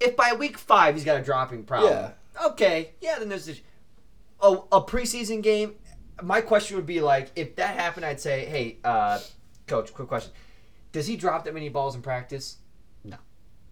If 0.00 0.16
by 0.16 0.32
week 0.34 0.58
five 0.58 0.94
he's 0.94 1.04
got 1.04 1.18
a 1.20 1.22
dropping 1.22 1.64
problem, 1.64 1.92
Yeah. 1.92 2.46
okay, 2.48 2.90
yeah, 3.00 3.18
then 3.18 3.28
there's 3.28 3.46
this. 3.46 3.60
Oh, 4.40 4.66
a 4.70 4.80
preseason 4.82 5.42
game. 5.42 5.74
My 6.22 6.40
question 6.40 6.76
would 6.76 6.86
be 6.86 7.00
like, 7.00 7.30
if 7.36 7.56
that 7.56 7.76
happened, 7.76 8.04
I'd 8.04 8.20
say, 8.20 8.44
hey, 8.46 8.76
uh, 8.84 9.18
coach, 9.66 9.92
quick 9.94 10.08
question: 10.08 10.32
Does 10.92 11.06
he 11.06 11.16
drop 11.16 11.44
that 11.44 11.54
many 11.54 11.68
balls 11.70 11.94
in 11.94 12.02
practice? 12.02 12.58
No. 13.04 13.16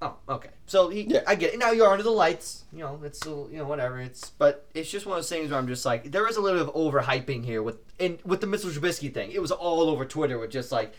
Oh, 0.03 0.17
okay. 0.29 0.51
So 0.67 0.89
he, 0.89 1.03
Yeah. 1.03 1.21
I 1.27 1.35
get 1.35 1.53
it. 1.55 1.59
Now 1.59 1.71
you're 1.73 1.91
under 1.91 2.03
the 2.03 2.11
lights. 2.11 2.65
You 2.73 2.81
know, 2.81 3.01
it's 3.05 3.25
you 3.27 3.49
know, 3.53 3.65
whatever. 3.67 4.01
It's, 4.01 4.31
but 4.31 4.67
it's 4.75 4.91
just 4.91 5.05
one 5.07 5.17
of 5.17 5.23
those 5.25 5.29
things 5.29 5.51
where 5.51 5.59
I'm 5.59 5.67
just 5.67 5.85
like, 5.87 6.11
there 6.11 6.27
is 6.29 6.37
a 6.37 6.41
little 6.41 6.59
bit 6.65 6.69
of 6.69 6.75
overhyping 6.75 7.45
here 7.45 7.63
with, 7.63 7.79
and 8.01 8.19
with 8.25 8.41
the 8.41 8.47
Mitchell 8.47 8.71
Trubisky 8.71 9.13
thing. 9.13 9.31
It 9.31 9.41
was 9.43 9.51
all 9.53 9.83
over 9.91 10.05
Twitter 10.05 10.39
with 10.39 10.51
just 10.51 10.73
like, 10.73 10.95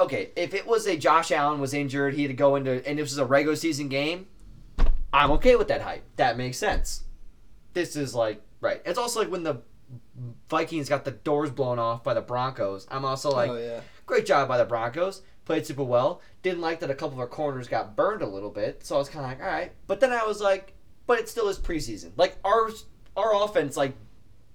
okay, 0.00 0.30
if 0.36 0.54
it 0.54 0.66
was 0.66 0.86
a 0.86 0.96
Josh 0.96 1.30
Allen 1.30 1.60
was 1.60 1.74
injured, 1.74 2.14
he 2.14 2.22
had 2.22 2.28
to 2.28 2.34
go 2.34 2.56
into, 2.56 2.86
and 2.86 2.98
this 2.98 3.10
was 3.10 3.18
a 3.18 3.24
regular 3.24 3.56
season 3.56 3.88
game. 3.88 4.26
I'm 5.12 5.30
okay 5.32 5.56
with 5.56 5.68
that 5.68 5.82
hype. 5.82 6.04
That 6.16 6.36
makes 6.36 6.58
sense. 6.58 7.04
This 7.72 7.96
is 7.96 8.14
like 8.14 8.42
right. 8.60 8.82
It's 8.84 8.98
also 8.98 9.20
like 9.20 9.30
when 9.30 9.42
the 9.42 9.62
Vikings 10.50 10.88
got 10.88 11.04
the 11.04 11.12
doors 11.12 11.50
blown 11.50 11.78
off 11.78 12.04
by 12.04 12.14
the 12.14 12.20
Broncos. 12.20 12.86
I'm 12.90 13.04
also 13.04 13.30
like, 13.30 13.50
oh 13.50 13.56
yeah, 13.56 13.80
great 14.06 14.26
job 14.26 14.48
by 14.48 14.58
the 14.58 14.64
Broncos. 14.64 15.22
Played 15.44 15.64
super 15.66 15.82
well. 15.82 16.20
Didn't 16.42 16.60
like 16.60 16.80
that 16.80 16.90
a 16.90 16.94
couple 16.94 17.14
of 17.14 17.20
our 17.20 17.26
corners 17.26 17.68
got 17.68 17.96
burned 17.96 18.20
a 18.20 18.26
little 18.26 18.50
bit. 18.50 18.84
So 18.84 18.96
I 18.96 18.98
was 18.98 19.08
kind 19.08 19.24
of 19.24 19.30
like, 19.30 19.40
all 19.40 19.50
right. 19.50 19.72
But 19.86 20.00
then 20.00 20.12
I 20.12 20.26
was 20.26 20.42
like, 20.42 20.74
but 21.06 21.18
it 21.18 21.28
still 21.28 21.48
is 21.48 21.58
preseason. 21.58 22.12
Like 22.16 22.36
our 22.44 22.70
our 23.16 23.44
offense, 23.44 23.76
like 23.76 23.94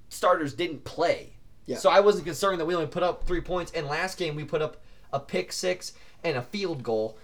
starters 0.10 0.54
didn't 0.54 0.84
play. 0.84 1.34
Yeah. 1.66 1.78
So 1.78 1.90
I 1.90 2.00
wasn't 2.02 2.26
concerned 2.26 2.60
that 2.60 2.66
we 2.66 2.76
only 2.76 2.88
put 2.88 3.04
up 3.04 3.26
three 3.26 3.42
points. 3.42 3.72
And 3.72 3.88
last 3.88 4.18
game 4.18 4.36
we 4.36 4.44
put 4.44 4.62
up 4.62 4.84
a 5.14 5.20
pick 5.20 5.54
six 5.54 5.94
and 6.24 6.36
a 6.36 6.42
field 6.42 6.84
goal. 6.84 7.18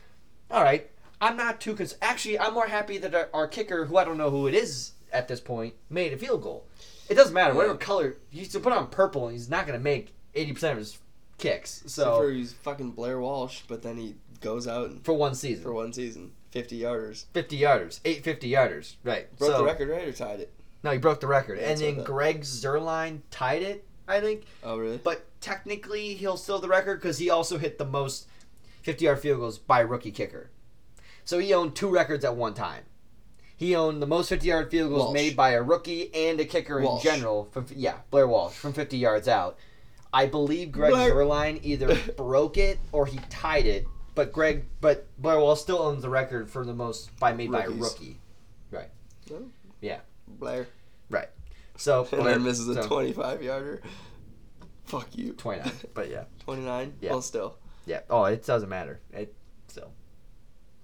All 0.50 0.64
right. 0.64 0.90
I'm 1.22 1.36
not 1.36 1.60
too 1.60 1.72
because 1.72 1.98
actually. 2.02 2.40
I'm 2.40 2.54
more 2.54 2.68
happy 2.68 2.98
that 3.00 3.14
our, 3.14 3.30
our 3.34 3.48
kicker, 3.48 3.86
who 3.86 3.98
I 3.98 4.06
don't 4.06 4.18
know 4.18 4.30
who 4.30 4.48
it 4.48 4.54
is 4.54 4.94
at 5.12 5.28
this 5.28 5.42
point, 5.42 5.74
made 5.90 6.14
a 6.14 6.18
field 6.18 6.42
goal. 6.42 6.66
It 7.10 7.16
doesn't 7.16 7.34
matter 7.34 7.54
whatever 7.54 7.76
color. 7.76 8.18
He's 8.30 8.50
to 8.50 8.60
put 8.60 8.72
on 8.72 8.88
purple, 8.88 9.26
and 9.26 9.34
he's 9.34 9.50
not 9.50 9.68
going 9.68 9.78
to 9.78 9.84
make 9.84 10.14
eighty 10.36 10.54
percent 10.54 10.74
of 10.74 10.78
his 10.78 10.98
kicks. 11.38 11.84
So 11.88 12.22
for 12.22 12.30
he's 12.30 12.54
fucking 12.54 12.92
Blair 12.92 13.20
Walsh, 13.20 13.62
but 13.68 13.82
then 13.82 13.98
he 13.98 14.16
goes 14.42 14.68
out 14.68 14.90
and 14.90 15.04
for 15.04 15.14
one 15.14 15.36
season, 15.36 15.64
for 15.64 15.74
one 15.74 15.92
season, 15.92 16.32
fifty 16.52 16.80
yarders, 16.80 17.26
fifty 17.34 17.60
yarders, 17.60 18.00
eight 18.06 18.24
fifty 18.24 18.52
yarders, 18.52 18.96
right? 19.04 19.36
broke 19.38 19.52
so, 19.52 19.58
the 19.58 19.64
record, 19.66 19.90
right, 19.90 20.08
or 20.08 20.14
tied 20.14 20.40
it? 20.40 20.54
No, 20.84 20.92
he 20.92 20.98
broke 20.98 21.20
the 21.20 21.28
record, 21.28 21.60
Yeah, 21.60 21.72
and 21.72 21.80
then. 21.80 22.04
Greg 22.04 22.42
Zuerlein 22.42 23.22
tied 23.32 23.64
it, 23.64 23.86
I 24.08 24.22
think. 24.22 24.44
Oh 24.64 24.78
really? 24.78 24.98
But 24.98 25.26
technically, 25.42 26.14
he'll 26.16 26.38
still 26.38 26.60
the 26.60 26.68
record 26.68 27.00
because 27.02 27.18
he 27.18 27.30
also 27.30 27.58
hit 27.58 27.78
the 27.78 27.86
most 27.86 28.28
fifty-yard 28.84 29.20
field 29.20 29.40
goals 29.40 29.58
by 29.58 29.82
a 29.82 29.86
rookie 29.86 30.12
kicker. 30.12 30.50
So 31.26 31.40
he 31.40 31.54
owned 31.54 31.76
two 31.76 31.90
records 31.90 32.26
at 32.26 32.36
one 32.36 32.54
time. 32.54 32.84
He 33.56 33.76
owned 33.76 34.02
the 34.02 34.08
most 34.08 34.30
fifty-yard 34.30 34.72
field 34.72 34.90
goals 34.90 35.04
Walsh. 35.06 35.14
made 35.14 35.36
by 35.36 35.52
a 35.52 35.62
rookie 35.62 36.14
and 36.14 36.40
a 36.40 36.46
kicker 36.46 36.82
Walsh. 36.82 37.06
in 37.06 37.12
general. 37.12 37.50
From 37.52 37.66
yeah, 37.76 37.96
Blair 38.10 38.28
Walsh 38.28 38.54
from 38.54 38.74
fifty 38.74 38.98
yards 38.98 39.28
out. 39.28 39.58
I 40.12 40.26
believe 40.26 40.72
Greg 40.72 40.92
Blair- 40.92 41.14
Zerline 41.14 41.60
either 41.64 41.96
broke 42.18 42.58
it 42.58 42.80
or 42.92 43.06
he 43.06 43.20
tied 43.30 43.66
it. 43.68 43.86
But 44.16 44.32
Greg, 44.34 44.66
but 44.82 45.08
Blair 45.18 45.40
Walsh 45.40 45.60
still 45.62 45.80
owns 45.80 46.02
the 46.02 46.10
record 46.10 46.50
for 46.50 46.66
the 46.66 46.74
most 46.74 47.16
by 47.20 47.32
made 47.34 47.52
by 47.52 47.64
a 47.64 47.70
Rookies. 47.70 47.82
rookie. 47.82 48.20
No? 49.30 49.36
Oh. 49.36 49.44
Yeah. 49.82 50.00
Blair. 50.28 50.68
Right. 51.12 51.30
So 51.78 52.04
Blair 52.12 52.40
misses 52.40 52.68
a 52.68 52.76
so, 52.82 52.88
twenty-five 52.88 53.44
yarder. 53.44 53.82
Fuck 54.90 55.16
you. 55.16 55.34
twenty-nine. 55.34 55.72
But 55.94 56.10
yeah. 56.10 56.24
Twenty-nine. 56.44 56.94
Yeah. 57.02 57.12
Well, 57.12 57.22
still. 57.22 57.58
Yeah. 57.86 58.02
Oh, 58.10 58.26
it 58.26 58.46
doesn't 58.46 58.70
matter. 58.70 59.00
It 59.14 59.34
so. 59.68 59.92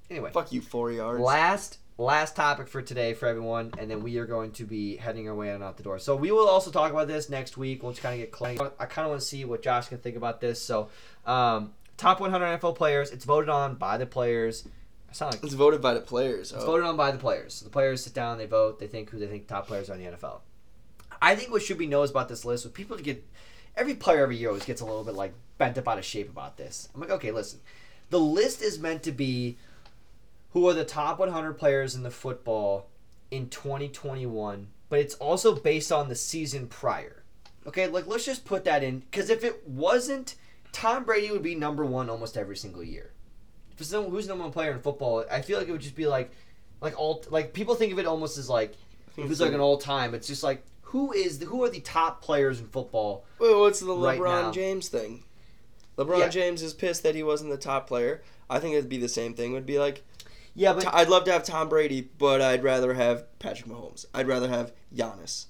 Anyway, 0.09 0.31
Fuck 0.31 0.51
you. 0.51 0.61
Four 0.61 0.91
yards. 0.91 1.21
last 1.21 1.79
last 1.97 2.35
topic 2.35 2.67
for 2.67 2.81
today 2.81 3.13
for 3.13 3.27
everyone, 3.27 3.71
and 3.77 3.89
then 3.89 4.03
we 4.03 4.17
are 4.17 4.25
going 4.25 4.51
to 4.51 4.63
be 4.65 4.97
heading 4.97 5.27
our 5.27 5.35
way 5.35 5.51
on 5.51 5.63
out 5.63 5.77
the 5.77 5.83
door. 5.83 5.97
So 5.97 6.15
we 6.15 6.31
will 6.31 6.47
also 6.47 6.69
talk 6.69 6.91
about 6.91 7.07
this 7.07 7.29
next 7.29 7.57
week. 7.57 7.81
We'll 7.81 7.93
just 7.93 8.03
kind 8.03 8.13
of 8.13 8.19
get 8.19 8.31
clean. 8.31 8.59
I 8.79 8.85
kind 8.85 9.05
of 9.05 9.11
want 9.11 9.21
to 9.21 9.27
see 9.27 9.45
what 9.45 9.61
Josh 9.61 9.87
can 9.87 9.97
think 9.97 10.15
about 10.15 10.41
this. 10.41 10.61
So, 10.61 10.89
um, 11.25 11.73
top 11.97 12.19
100 12.19 12.59
NFL 12.59 12.75
players. 12.75 13.11
It's 13.11 13.25
voted 13.25 13.49
on 13.49 13.75
by 13.75 13.97
the 13.97 14.05
players. 14.05 14.67
Sound 15.11 15.33
like 15.33 15.43
It's 15.45 15.53
voted 15.53 15.81
by 15.81 15.93
the 15.93 16.01
players. 16.01 16.51
it's 16.51 16.63
oh. 16.63 16.65
voted 16.65 16.85
on 16.85 16.97
by 16.97 17.11
the 17.11 17.17
players. 17.17 17.53
So 17.53 17.63
the 17.63 17.71
players 17.71 18.03
sit 18.03 18.13
down, 18.13 18.37
they 18.37 18.47
vote, 18.47 18.79
they 18.79 18.87
think 18.87 19.09
who 19.09 19.17
they 19.17 19.27
think 19.27 19.47
top 19.47 19.65
players 19.65 19.89
are 19.89 19.93
in 19.95 20.03
the 20.03 20.11
NFL. 20.11 20.41
I 21.21 21.35
think 21.35 21.51
what 21.51 21.61
should 21.61 21.77
be 21.77 21.87
known 21.87 22.07
about 22.09 22.27
this 22.27 22.43
list 22.43 22.65
with 22.65 22.73
people 22.73 22.97
to 22.97 23.03
get 23.03 23.25
every 23.77 23.95
player 23.95 24.23
every 24.23 24.37
year 24.37 24.49
always 24.49 24.65
gets 24.65 24.81
a 24.81 24.85
little 24.85 25.03
bit 25.03 25.15
like 25.15 25.33
bent 25.57 25.77
up 25.77 25.87
out 25.87 25.97
of 25.97 26.05
shape 26.05 26.29
about 26.29 26.57
this. 26.57 26.89
I'm 26.93 27.01
like, 27.01 27.11
okay, 27.11 27.31
listen. 27.31 27.59
The 28.09 28.19
list 28.19 28.61
is 28.61 28.79
meant 28.79 29.03
to 29.03 29.11
be 29.11 29.57
who 30.51 30.67
are 30.69 30.73
the 30.73 30.85
top 30.85 31.19
100 31.19 31.53
players 31.53 31.95
in 31.95 32.03
the 32.03 32.11
football 32.11 32.87
in 33.31 33.49
2021 33.49 34.67
but 34.89 34.99
it's 34.99 35.15
also 35.15 35.55
based 35.55 35.91
on 35.91 36.09
the 36.09 36.15
season 36.15 36.67
prior. 36.67 37.23
Okay, 37.67 37.87
like 37.87 38.07
let's 38.07 38.25
just 38.25 38.45
put 38.45 38.63
that 38.65 38.83
in 38.83 38.99
because 38.99 39.29
if 39.29 39.43
it 39.43 39.67
wasn't, 39.67 40.35
Tom 40.71 41.03
Brady 41.03 41.31
would 41.31 41.41
be 41.41 41.55
number 41.55 41.85
one 41.85 42.09
almost 42.09 42.37
every 42.37 42.55
single 42.55 42.83
year. 42.83 43.11
If 43.71 43.81
it's 43.81 43.91
no, 43.91 44.09
who's 44.09 44.27
the 44.27 44.29
number 44.29 44.43
one 44.43 44.53
player 44.53 44.71
in 44.71 44.79
football, 44.79 45.25
I 45.31 45.41
feel 45.41 45.57
like 45.57 45.67
it 45.67 45.71
would 45.71 45.81
just 45.81 45.95
be 45.95 46.07
like, 46.07 46.31
like 46.81 46.97
all 46.99 47.23
like 47.29 47.53
people 47.53 47.75
think 47.75 47.91
of 47.91 47.99
it 47.99 48.05
almost 48.05 48.37
as 48.37 48.49
like 48.49 48.75
who's 49.15 49.41
like 49.41 49.53
an 49.53 49.59
all 49.59 49.77
time. 49.77 50.13
It's 50.13 50.27
just 50.27 50.43
like 50.43 50.63
who 50.95 51.11
is 51.11 51.39
the, 51.39 51.45
who 51.45 51.61
are 51.61 51.69
the 51.69 51.81
top 51.81 52.21
players 52.21 52.61
in 52.61 52.67
football? 52.67 53.25
Wait, 53.37 53.53
what's 53.53 53.81
the 53.81 53.93
right 53.93 54.17
LeBron 54.17 54.43
now. 54.43 54.51
James 54.51 54.87
thing? 54.87 55.25
LeBron 55.97 56.19
Yeah. 56.19 56.29
James 56.29 56.61
is 56.61 56.73
pissed 56.73 57.03
that 57.03 57.15
he 57.15 57.21
wasn't 57.21 57.51
the 57.51 57.57
top 57.57 57.85
player. 57.85 58.21
I 58.49 58.59
think 58.59 58.75
it'd 58.75 58.87
be 58.87 58.97
the 58.97 59.09
same 59.09 59.33
thing. 59.33 59.51
Would 59.51 59.65
be 59.65 59.77
like, 59.77 60.05
Yeah, 60.53 60.71
but 60.71 60.87
I'd 60.93 61.09
love 61.09 61.25
to 61.25 61.33
have 61.33 61.43
Tom 61.43 61.67
Brady, 61.67 62.07
but 62.17 62.39
I'd 62.39 62.63
rather 62.63 62.93
have 62.93 63.25
Patrick 63.39 63.69
Mahomes. 63.69 64.05
I'd 64.13 64.29
rather 64.29 64.47
have 64.47 64.71
Giannis. 64.95 65.47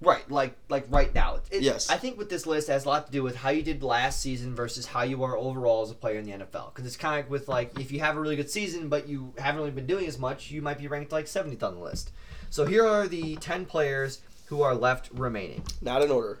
Right, 0.00 0.28
like 0.28 0.56
like 0.68 0.86
right 0.88 1.14
now. 1.14 1.38
It, 1.52 1.62
Yes. 1.62 1.88
I 1.88 1.96
think 1.96 2.18
with 2.18 2.28
this 2.28 2.44
list 2.44 2.66
has 2.66 2.84
a 2.84 2.88
lot 2.88 3.06
to 3.06 3.12
do 3.12 3.22
with 3.22 3.36
how 3.36 3.50
you 3.50 3.62
did 3.62 3.84
last 3.84 4.20
season 4.20 4.56
versus 4.56 4.86
how 4.86 5.02
you 5.02 5.22
are 5.22 5.36
overall 5.36 5.82
as 5.82 5.92
a 5.92 5.94
player 5.94 6.18
in 6.18 6.24
the 6.24 6.32
NFL. 6.32 6.74
Because 6.74 6.84
it's 6.84 6.96
kind 6.96 7.22
of 7.24 7.30
with 7.30 7.46
like 7.46 7.78
if 7.78 7.92
you 7.92 8.00
have 8.00 8.16
a 8.16 8.20
really 8.20 8.34
good 8.34 8.50
season 8.50 8.88
but 8.88 9.06
you 9.06 9.34
haven't 9.38 9.60
really 9.60 9.70
been 9.70 9.86
doing 9.86 10.06
as 10.06 10.18
much, 10.18 10.50
you 10.50 10.62
might 10.62 10.78
be 10.78 10.88
ranked 10.88 11.12
like 11.12 11.26
70th 11.26 11.62
on 11.62 11.76
the 11.76 11.80
list. 11.80 12.10
So 12.52 12.66
here 12.66 12.84
are 12.84 13.06
the 13.06 13.36
10 13.36 13.66
players 13.66 14.22
who 14.50 14.62
are 14.62 14.74
left 14.74 15.08
remaining. 15.14 15.62
Not 15.80 16.02
in 16.02 16.10
order. 16.10 16.40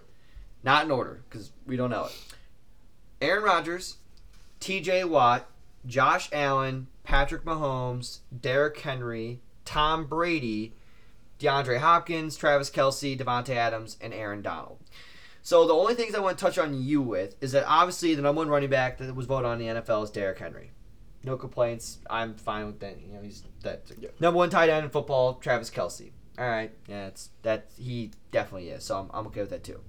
Not 0.62 0.84
in 0.84 0.90
order 0.90 1.22
because 1.28 1.52
we 1.66 1.76
don't 1.76 1.90
know 1.90 2.04
it. 2.06 2.12
Aaron 3.22 3.44
Rodgers, 3.44 3.96
T.J. 4.58 5.04
Watt, 5.04 5.46
Josh 5.86 6.28
Allen, 6.32 6.88
Patrick 7.04 7.44
Mahomes, 7.44 8.18
Derrick 8.38 8.78
Henry, 8.80 9.40
Tom 9.64 10.06
Brady, 10.06 10.74
DeAndre 11.38 11.78
Hopkins, 11.78 12.36
Travis 12.36 12.68
Kelce, 12.70 13.18
Davante 13.18 13.50
Adams, 13.54 13.96
and 14.00 14.12
Aaron 14.12 14.42
Donald. 14.42 14.78
So 15.42 15.66
the 15.66 15.72
only 15.74 15.94
things 15.94 16.14
I 16.14 16.20
want 16.20 16.36
to 16.36 16.44
touch 16.44 16.58
on 16.58 16.74
you 16.82 17.00
with 17.00 17.36
is 17.40 17.52
that 17.52 17.64
obviously 17.66 18.14
the 18.14 18.22
number 18.22 18.40
one 18.40 18.48
running 18.48 18.68
back 18.70 18.98
that 18.98 19.14
was 19.14 19.26
voted 19.26 19.46
on 19.46 19.60
in 19.60 19.74
the 19.76 19.80
NFL 19.82 20.04
is 20.04 20.10
Derrick 20.10 20.38
Henry. 20.38 20.72
No 21.24 21.36
complaints. 21.36 21.98
I'm 22.10 22.34
fine 22.34 22.66
with 22.66 22.80
that. 22.80 23.00
You 23.00 23.12
know, 23.14 23.22
he's 23.22 23.44
that 23.62 23.82
Yeah. 23.98 24.08
number 24.20 24.36
one 24.38 24.50
tight 24.50 24.68
end 24.68 24.84
in 24.84 24.90
football. 24.90 25.34
Travis 25.34 25.70
Kelce. 25.70 26.10
All 26.40 26.48
right, 26.48 26.72
yeah, 26.88 27.08
it's 27.08 27.28
that 27.42 27.66
he 27.76 28.12
definitely 28.32 28.70
is. 28.70 28.82
So 28.82 28.98
I'm, 28.98 29.10
I'm 29.12 29.26
okay 29.26 29.42
with 29.42 29.50
that 29.50 29.62
too. 29.62 29.80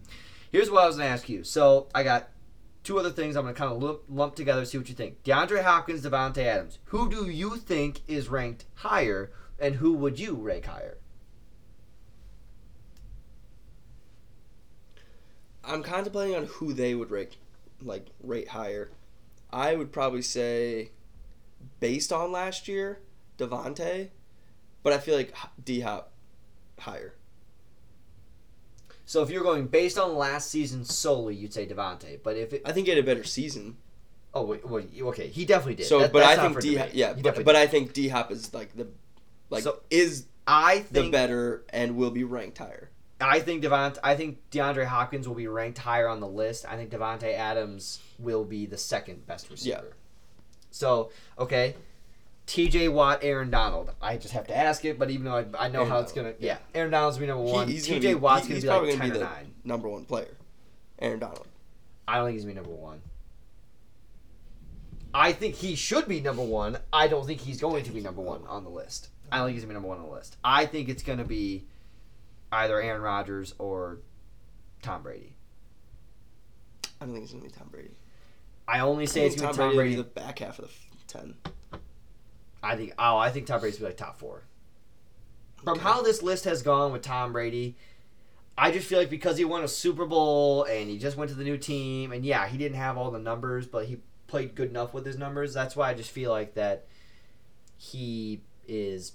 Here's 0.51 0.69
what 0.69 0.83
I 0.83 0.87
was 0.87 0.97
gonna 0.97 1.07
ask 1.07 1.29
you. 1.29 1.45
So 1.45 1.87
I 1.95 2.03
got 2.03 2.27
two 2.83 2.99
other 2.99 3.09
things 3.09 3.37
I'm 3.37 3.45
gonna 3.45 3.55
kind 3.55 3.71
of 3.71 3.81
lump, 3.81 4.01
lump 4.09 4.35
together, 4.35 4.65
see 4.65 4.77
what 4.77 4.89
you 4.89 4.95
think. 4.95 5.23
DeAndre 5.23 5.63
Hopkins, 5.63 6.05
Davante 6.05 6.39
Adams. 6.39 6.79
Who 6.85 7.09
do 7.09 7.29
you 7.29 7.55
think 7.55 8.01
is 8.05 8.27
ranked 8.27 8.65
higher, 8.75 9.31
and 9.59 9.75
who 9.75 9.93
would 9.93 10.19
you 10.19 10.35
rank 10.35 10.65
higher? 10.65 10.97
I'm 15.63 15.83
contemplating 15.83 16.35
on 16.35 16.47
who 16.47 16.73
they 16.73 16.95
would 16.95 17.11
rate, 17.11 17.37
like 17.81 18.07
rate 18.21 18.49
higher. 18.49 18.91
I 19.53 19.75
would 19.77 19.93
probably 19.93 20.21
say, 20.21 20.91
based 21.79 22.11
on 22.11 22.33
last 22.33 22.67
year, 22.67 22.99
Davante, 23.37 24.09
but 24.83 24.91
I 24.91 24.97
feel 24.97 25.15
like 25.15 25.33
D 25.63 25.79
Hop 25.79 26.10
higher. 26.81 27.13
So 29.05 29.21
if 29.23 29.29
you're 29.29 29.43
going 29.43 29.67
based 29.67 29.97
on 29.97 30.15
last 30.15 30.49
season 30.49 30.85
solely, 30.85 31.35
you'd 31.35 31.53
say 31.53 31.65
Davante. 31.67 32.19
But 32.23 32.37
if 32.37 32.53
it, 32.53 32.61
I 32.65 32.71
think 32.71 32.87
he 32.87 32.91
had 32.93 32.99
a 32.99 33.05
better 33.05 33.23
season. 33.23 33.77
oh 34.33 34.43
wait, 34.45 34.67
wait, 34.67 34.89
okay, 35.01 35.27
he 35.27 35.43
definitely 35.45 35.75
did. 35.75 35.85
So, 35.87 35.99
That- 35.99 36.13
but 36.13 36.23
I 36.23 36.37
think 36.37 36.59
D, 36.61 36.75
debate. 36.75 36.93
yeah, 36.93 37.13
He 37.15 37.21
but, 37.21 37.43
but. 37.43 37.55
I 37.55 37.67
think 37.67 37.91
D 37.93 38.07
Hop 38.07 38.31
is 38.31 38.53
like 38.53 38.75
the, 38.75 38.87
like 39.49 39.63
So- 39.63 39.79
is 39.89 40.25
I 40.47 40.85
the 40.91 41.09
better 41.09 41.63
and 41.69 41.97
will 41.97 42.11
be 42.11 42.23
ranked 42.23 42.57
higher. 42.59 42.89
I 43.19 43.39
think 43.39 43.63
Devont, 43.63 43.99
I 44.03 44.15
think 44.15 44.39
DeAndre 44.49 44.85
Hopkins 44.85 45.27
will 45.27 45.35
be 45.35 45.45
ranked 45.47 45.77
higher 45.77 46.07
on 46.07 46.21
the 46.21 46.27
list. 46.27 46.65
I 46.67 46.75
think 46.75 46.89
Davante 46.89 47.31
Adams 47.35 47.99
will 48.17 48.43
be 48.45 48.65
the 48.65 48.77
second 48.79 49.27
best 49.27 49.49
receiver. 49.51 49.83
Yeah. 49.83 49.93
So 50.71 51.11
okay, 51.37 51.75
T.J. 52.51 52.89
Watt, 52.89 53.19
Aaron 53.23 53.49
Donald. 53.49 53.91
I 54.01 54.17
just 54.17 54.33
have 54.33 54.45
to 54.47 54.57
ask 54.57 54.83
it, 54.83 54.99
but 54.99 55.09
even 55.09 55.23
though 55.23 55.37
I, 55.37 55.45
I 55.57 55.67
know 55.69 55.79
Aaron 55.79 55.89
how 55.91 55.99
it's 55.99 56.11
gonna, 56.11 56.33
yeah, 56.37 56.57
Aaron 56.75 56.91
Donald's 56.91 57.15
gonna 57.17 57.27
be 57.27 57.37
number 57.37 57.49
one. 57.49 57.67
He- 57.69 57.79
T.J. 57.79 57.99
be- 57.99 58.15
Watt's 58.15 58.45
he- 58.45 58.59
gonna 58.59 58.61
be 58.61 58.67
like 58.67 58.75
probably 58.77 58.97
ten 58.97 59.09
be 59.09 59.11
or 59.15 59.19
the 59.19 59.23
nine. 59.23 59.53
number 59.63 59.87
one 59.87 60.03
player. 60.03 60.35
Aaron 60.99 61.19
Donald. 61.19 61.47
I 62.09 62.17
don't 62.17 62.25
think 62.25 62.33
he's 62.35 62.43
gonna 62.43 62.55
be 62.55 62.61
number 62.61 62.75
one. 62.75 63.01
I 65.13 65.31
think 65.31 65.55
he 65.55 65.75
should 65.75 66.09
be 66.09 66.19
number 66.19 66.43
one. 66.43 66.77
I 66.91 67.07
don't 67.07 67.25
think 67.25 67.39
he's 67.39 67.61
going 67.61 67.85
to 67.85 67.91
be 67.91 68.01
number 68.01 68.21
one 68.21 68.41
on 68.49 68.65
the 68.65 68.69
list. 68.69 69.07
I 69.31 69.37
don't 69.37 69.47
think 69.47 69.55
he's 69.55 69.63
gonna 69.63 69.71
be 69.71 69.75
number 69.75 69.87
one 69.87 69.99
on 69.99 70.05
the 70.07 70.11
list. 70.11 70.35
I 70.43 70.65
think 70.65 70.89
it's 70.89 71.03
gonna 71.03 71.23
be 71.23 71.63
either 72.51 72.81
Aaron 72.81 73.01
Rodgers 73.01 73.53
or 73.59 73.99
Tom 74.81 75.03
Brady. 75.03 75.33
I 76.99 77.05
don't 77.05 77.13
think 77.13 77.23
it's 77.23 77.31
gonna 77.33 77.45
be 77.45 77.49
Tom 77.51 77.69
Brady. 77.71 77.91
I 78.67 78.81
only 78.81 79.03
I 79.03 79.07
say 79.07 79.25
it's 79.25 79.35
gonna 79.37 79.47
Tom 79.47 79.55
be 79.55 79.57
Tom 79.57 79.75
Brady 79.75 79.95
Brady. 79.95 79.95
the 79.95 80.03
back 80.03 80.39
half 80.39 80.59
of 80.59 80.65
the 80.65 81.07
ten. 81.07 81.35
I 82.63 82.75
think 82.75 82.93
oh, 82.99 83.17
I 83.17 83.31
think 83.31 83.47
Tom 83.47 83.59
Brady's 83.59 83.79
be 83.79 83.85
like 83.85 83.97
top 83.97 84.17
four. 84.17 84.43
From 85.63 85.73
Okay. 85.73 85.81
how 85.81 86.01
this 86.01 86.21
list 86.23 86.45
has 86.45 86.61
gone 86.63 86.91
with 86.91 87.01
Tom 87.03 87.33
Brady, 87.33 87.75
I 88.57 88.71
just 88.71 88.87
feel 88.87 88.99
like 88.99 89.09
because 89.09 89.37
he 89.37 89.45
won 89.45 89.63
a 89.63 89.67
Super 89.67 90.05
Bowl 90.05 90.63
and 90.63 90.89
he 90.89 90.97
just 90.97 91.17
went 91.17 91.29
to 91.29 91.35
the 91.35 91.43
new 91.43 91.57
team, 91.57 92.11
and 92.11 92.25
yeah, 92.25 92.47
he 92.47 92.57
didn't 92.57 92.77
have 92.77 92.97
all 92.97 93.11
the 93.11 93.19
numbers, 93.19 93.67
but 93.67 93.85
he 93.85 93.97
played 94.27 94.55
good 94.55 94.69
enough 94.69 94.93
with 94.93 95.05
his 95.05 95.17
numbers. 95.17 95.53
That's 95.53 95.75
why 95.75 95.89
I 95.89 95.93
just 95.93 96.11
feel 96.11 96.31
like 96.31 96.53
that 96.55 96.85
he 97.77 98.41
is 98.67 99.13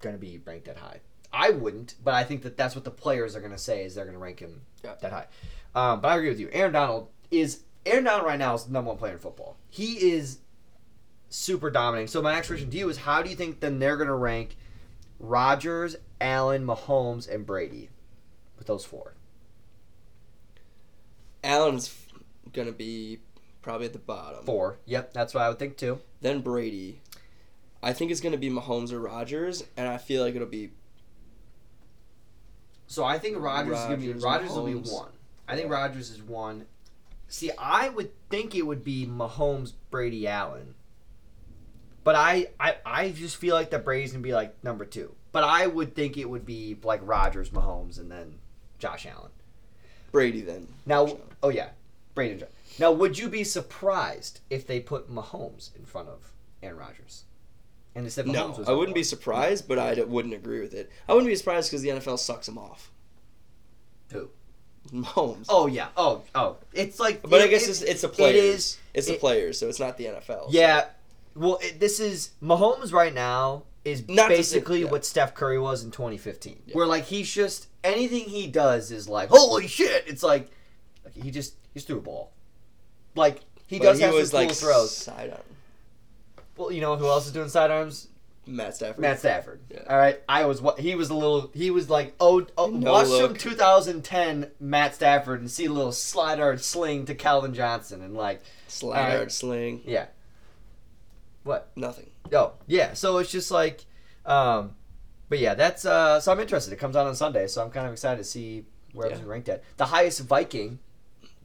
gonna 0.00 0.18
be 0.18 0.40
ranked 0.44 0.66
that 0.66 0.76
high. 0.78 1.00
I 1.32 1.50
wouldn't, 1.50 1.94
but 2.02 2.14
I 2.14 2.24
think 2.24 2.42
that 2.42 2.56
that's 2.56 2.74
what 2.74 2.84
the 2.84 2.90
players 2.90 3.36
are 3.36 3.40
gonna 3.40 3.58
say 3.58 3.84
is 3.84 3.94
they're 3.94 4.06
gonna 4.06 4.18
rank 4.18 4.40
him 4.40 4.62
Yeah. 4.82 4.94
that 5.00 5.12
high. 5.12 5.26
Um, 5.74 6.00
but 6.00 6.08
I 6.08 6.16
agree 6.16 6.30
with 6.30 6.40
you. 6.40 6.48
Aaron 6.52 6.72
Donald 6.72 7.08
is 7.30 7.62
Aaron 7.84 8.04
Donald 8.04 8.26
right 8.26 8.38
now 8.38 8.54
is 8.54 8.64
the 8.64 8.72
number 8.72 8.88
one 8.88 8.98
player 8.98 9.12
in 9.12 9.18
football. 9.18 9.56
He 9.70 10.10
is 10.12 10.38
super 11.36 11.70
dominating. 11.70 12.08
So 12.08 12.22
my 12.22 12.32
next 12.32 12.48
question 12.48 12.70
to 12.70 12.76
you 12.76 12.88
is 12.88 12.96
how 12.96 13.22
do 13.22 13.28
you 13.28 13.36
think 13.36 13.60
then 13.60 13.78
they're 13.78 13.96
gonna 13.96 14.16
rank 14.16 14.56
Rodgers, 15.20 15.96
Allen, 16.20 16.66
Mahomes, 16.66 17.32
and 17.32 17.44
Brady 17.44 17.90
with 18.56 18.66
those 18.66 18.84
four? 18.84 19.14
Allen's 21.44 21.94
gonna 22.52 22.72
be 22.72 23.20
probably 23.60 23.86
at 23.86 23.92
the 23.92 23.98
bottom. 23.98 24.44
Four. 24.44 24.78
Yep, 24.86 25.12
that's 25.12 25.34
what 25.34 25.42
I 25.42 25.48
would 25.50 25.58
think 25.58 25.76
too. 25.76 26.00
Then 26.22 26.40
Brady. 26.40 27.00
I 27.82 27.92
think 27.92 28.10
it's 28.10 28.20
gonna 28.20 28.38
be 28.38 28.50
Mahomes 28.50 28.90
or 28.90 28.98
Rodgers, 29.00 29.62
and 29.76 29.86
I 29.86 29.98
feel 29.98 30.22
like 30.24 30.34
it'll 30.34 30.48
be 30.48 30.70
So 32.86 33.04
I 33.04 33.18
think 33.18 33.36
Rodgers, 33.38 33.78
is 33.78 33.84
gonna 33.84 33.96
be 33.98 34.08
Rodgers, 34.08 34.24
Rodgers 34.24 34.50
will 34.52 34.66
be 34.66 34.74
one. 34.74 35.10
I 35.46 35.54
think 35.54 35.68
Yeah. 35.68 35.74
Rodgers 35.74 36.10
is 36.10 36.22
one. 36.22 36.66
See, 37.28 37.50
I 37.58 37.90
would 37.90 38.12
think 38.30 38.54
it 38.54 38.62
would 38.62 38.82
be 38.82 39.06
Mahomes, 39.06 39.74
Brady, 39.90 40.26
Allen. 40.26 40.76
But 42.06 42.14
I, 42.14 42.46
I, 42.60 42.76
I 42.86 43.10
just 43.10 43.36
feel 43.36 43.56
like 43.56 43.70
the 43.70 43.80
Brady's 43.80 44.12
gonna 44.12 44.22
be 44.22 44.32
like 44.32 44.62
number 44.62 44.84
two. 44.84 45.12
But 45.32 45.42
I 45.42 45.66
would 45.66 45.96
think 45.96 46.16
it 46.16 46.30
would 46.30 46.46
be 46.46 46.78
like 46.84 47.00
Rodgers, 47.02 47.50
Mahomes, 47.50 47.98
and 47.98 48.08
then 48.08 48.36
Josh 48.78 49.06
Allen. 49.06 49.32
Brady. 50.12 50.40
Then 50.40 50.68
Now, 50.86 51.18
oh 51.42 51.48
yeah, 51.48 51.70
Brady. 52.14 52.30
And 52.34 52.40
Josh. 52.42 52.48
Now, 52.78 52.92
would 52.92 53.18
you 53.18 53.28
be 53.28 53.42
surprised 53.42 54.38
if 54.50 54.68
they 54.68 54.78
put 54.78 55.12
Mahomes 55.12 55.74
in 55.74 55.84
front 55.84 56.08
of 56.08 56.30
Aaron 56.62 56.76
Rodgers? 56.78 57.24
And 57.96 58.10
said 58.12 58.26
Mahomes 58.26 58.32
no, 58.34 58.48
was 58.50 58.68
I 58.68 58.72
wouldn't 58.72 58.94
be 58.94 59.02
surprised, 59.02 59.66
but 59.66 59.80
I 59.80 60.00
wouldn't 60.00 60.34
agree 60.34 60.60
with 60.60 60.74
it. 60.74 60.92
I 61.08 61.12
wouldn't 61.12 61.28
be 61.28 61.34
surprised 61.34 61.72
because 61.72 61.82
the 61.82 61.88
NFL 61.88 62.20
sucks 62.20 62.46
him 62.46 62.56
off. 62.56 62.92
Who? 64.12 64.30
Mahomes. 64.92 65.46
Oh 65.48 65.66
yeah. 65.66 65.88
Oh 65.96 66.22
oh. 66.36 66.58
It's 66.72 67.00
like. 67.00 67.22
but 67.28 67.40
I 67.42 67.48
guess 67.48 67.64
it- 67.66 67.70
it's, 67.70 67.82
it's 67.82 68.00
the 68.02 68.08
it 68.10 68.14
players. 68.14 68.44
is- 68.54 68.78
It's 68.94 69.06
the 69.08 69.14
it- 69.14 69.20
players, 69.20 69.58
so 69.58 69.68
it's 69.68 69.80
not 69.80 69.96
the 69.98 70.04
NFL. 70.04 70.26
so- 70.26 70.46
Yeah. 70.50 70.84
Well, 71.36 71.58
it, 71.62 71.78
this 71.78 72.00
is 72.00 72.30
Mahomes 72.42 72.92
right 72.92 73.12
now 73.14 73.64
is 73.84 74.08
Not 74.08 74.28
basically 74.30 74.82
yeah. 74.82 74.90
what 74.90 75.04
Steph 75.04 75.34
Curry 75.34 75.58
was 75.60 75.84
in 75.84 75.90
2015, 75.92 76.62
Yeah. 76.66 76.74
where 76.74 76.86
like 76.86 77.04
he's 77.04 77.30
just 77.32 77.68
anything 77.84 78.24
he 78.24 78.46
does 78.48 78.90
is 78.90 79.08
like 79.08 79.28
holy 79.28 79.68
shit. 79.68 80.04
It's 80.08 80.22
like, 80.22 80.48
like 81.04 81.14
he 81.14 81.30
just 81.30 81.54
he 81.72 81.78
just 81.78 81.86
threw 81.86 81.98
a 81.98 82.00
ball. 82.00 82.32
Like 83.14 83.40
he 83.66 83.78
But 83.78 83.84
does 83.84 83.98
he 83.98 84.04
have 84.04 84.14
was 84.14 84.30
some 84.30 84.40
cool 84.40 84.48
like 84.48 84.56
throws. 84.56 84.96
sidearm. 84.96 85.40
Well, 86.56 86.72
you 86.72 86.80
know 86.80 86.96
who 86.96 87.06
else 87.06 87.26
is 87.26 87.32
doing 87.32 87.48
sidearms? 87.48 88.08
Matt 88.48 88.76
Stafford. 88.76 89.00
Matt 89.00 89.18
Stafford. 89.18 89.60
Yeah. 89.70 89.82
All 89.90 89.98
right, 89.98 90.20
I 90.28 90.44
was 90.44 90.62
what 90.62 90.78
he 90.78 90.94
was 90.94 91.10
a 91.10 91.14
little. 91.14 91.50
He 91.52 91.70
was 91.70 91.90
like, 91.90 92.14
oh, 92.20 92.46
oh 92.56 92.68
No 92.68 92.92
watch 92.92 93.08
look. 93.08 93.20
some 93.40 93.52
2010 93.52 94.50
Matt 94.60 94.94
Stafford 94.94 95.40
and 95.40 95.50
see 95.50 95.64
a 95.66 95.72
little 95.72 95.90
slide 95.92 96.38
art 96.40 96.60
sling 96.62 97.06
to 97.06 97.14
Calvin 97.14 97.54
Johnson 97.54 98.02
and 98.02 98.14
like, 98.14 98.40
Slide 98.68 98.98
Alright. 98.98 99.18
art 99.18 99.32
sling. 99.32 99.82
yeah. 99.84 100.06
What? 101.46 101.70
Nothing. 101.76 102.10
Oh, 102.32 102.54
yeah. 102.66 102.94
So 102.94 103.18
it's 103.18 103.30
just 103.30 103.50
like, 103.50 103.84
um, 104.24 104.74
but 105.28 105.38
yeah, 105.38 105.54
that's 105.54 105.84
uh. 105.86 106.20
So 106.20 106.32
I'm 106.32 106.40
interested. 106.40 106.72
It 106.72 106.76
comes 106.76 106.96
out 106.96 107.06
on 107.06 107.14
Sunday, 107.14 107.46
so 107.46 107.62
I'm 107.62 107.70
kind 107.70 107.86
of 107.86 107.92
excited 107.92 108.18
to 108.18 108.24
see 108.24 108.64
where 108.92 109.08
Yeah. 109.08 109.14
it's 109.14 109.22
ranked 109.22 109.48
at. 109.48 109.62
The 109.76 109.86
highest 109.86 110.20
Viking 110.22 110.78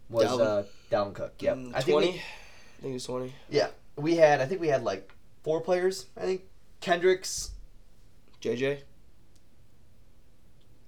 was 0.09 0.25
Dalvin. 0.25 0.41
uh 0.41 0.63
Dalvin 0.91 1.13
Cook. 1.13 1.33
Yeah, 1.39 1.53
Mm, 1.53 1.71
I 1.75 1.81
think 1.81 1.95
Twenty. 1.95 2.11
we, 2.13 2.17
I 2.17 2.81
think 2.81 2.91
it 2.91 2.93
was 2.93 3.05
twenty. 3.05 3.33
yeah 3.49 3.67
we 3.95 4.15
had. 4.15 4.41
I 4.41 4.45
think 4.47 4.59
we 4.59 4.67
had 4.69 4.83
like 4.83 5.11
four 5.43 5.61
players. 5.61 6.07
I 6.17 6.21
think 6.21 6.41
Kendricks. 6.81 7.51
JJ. 8.41 8.79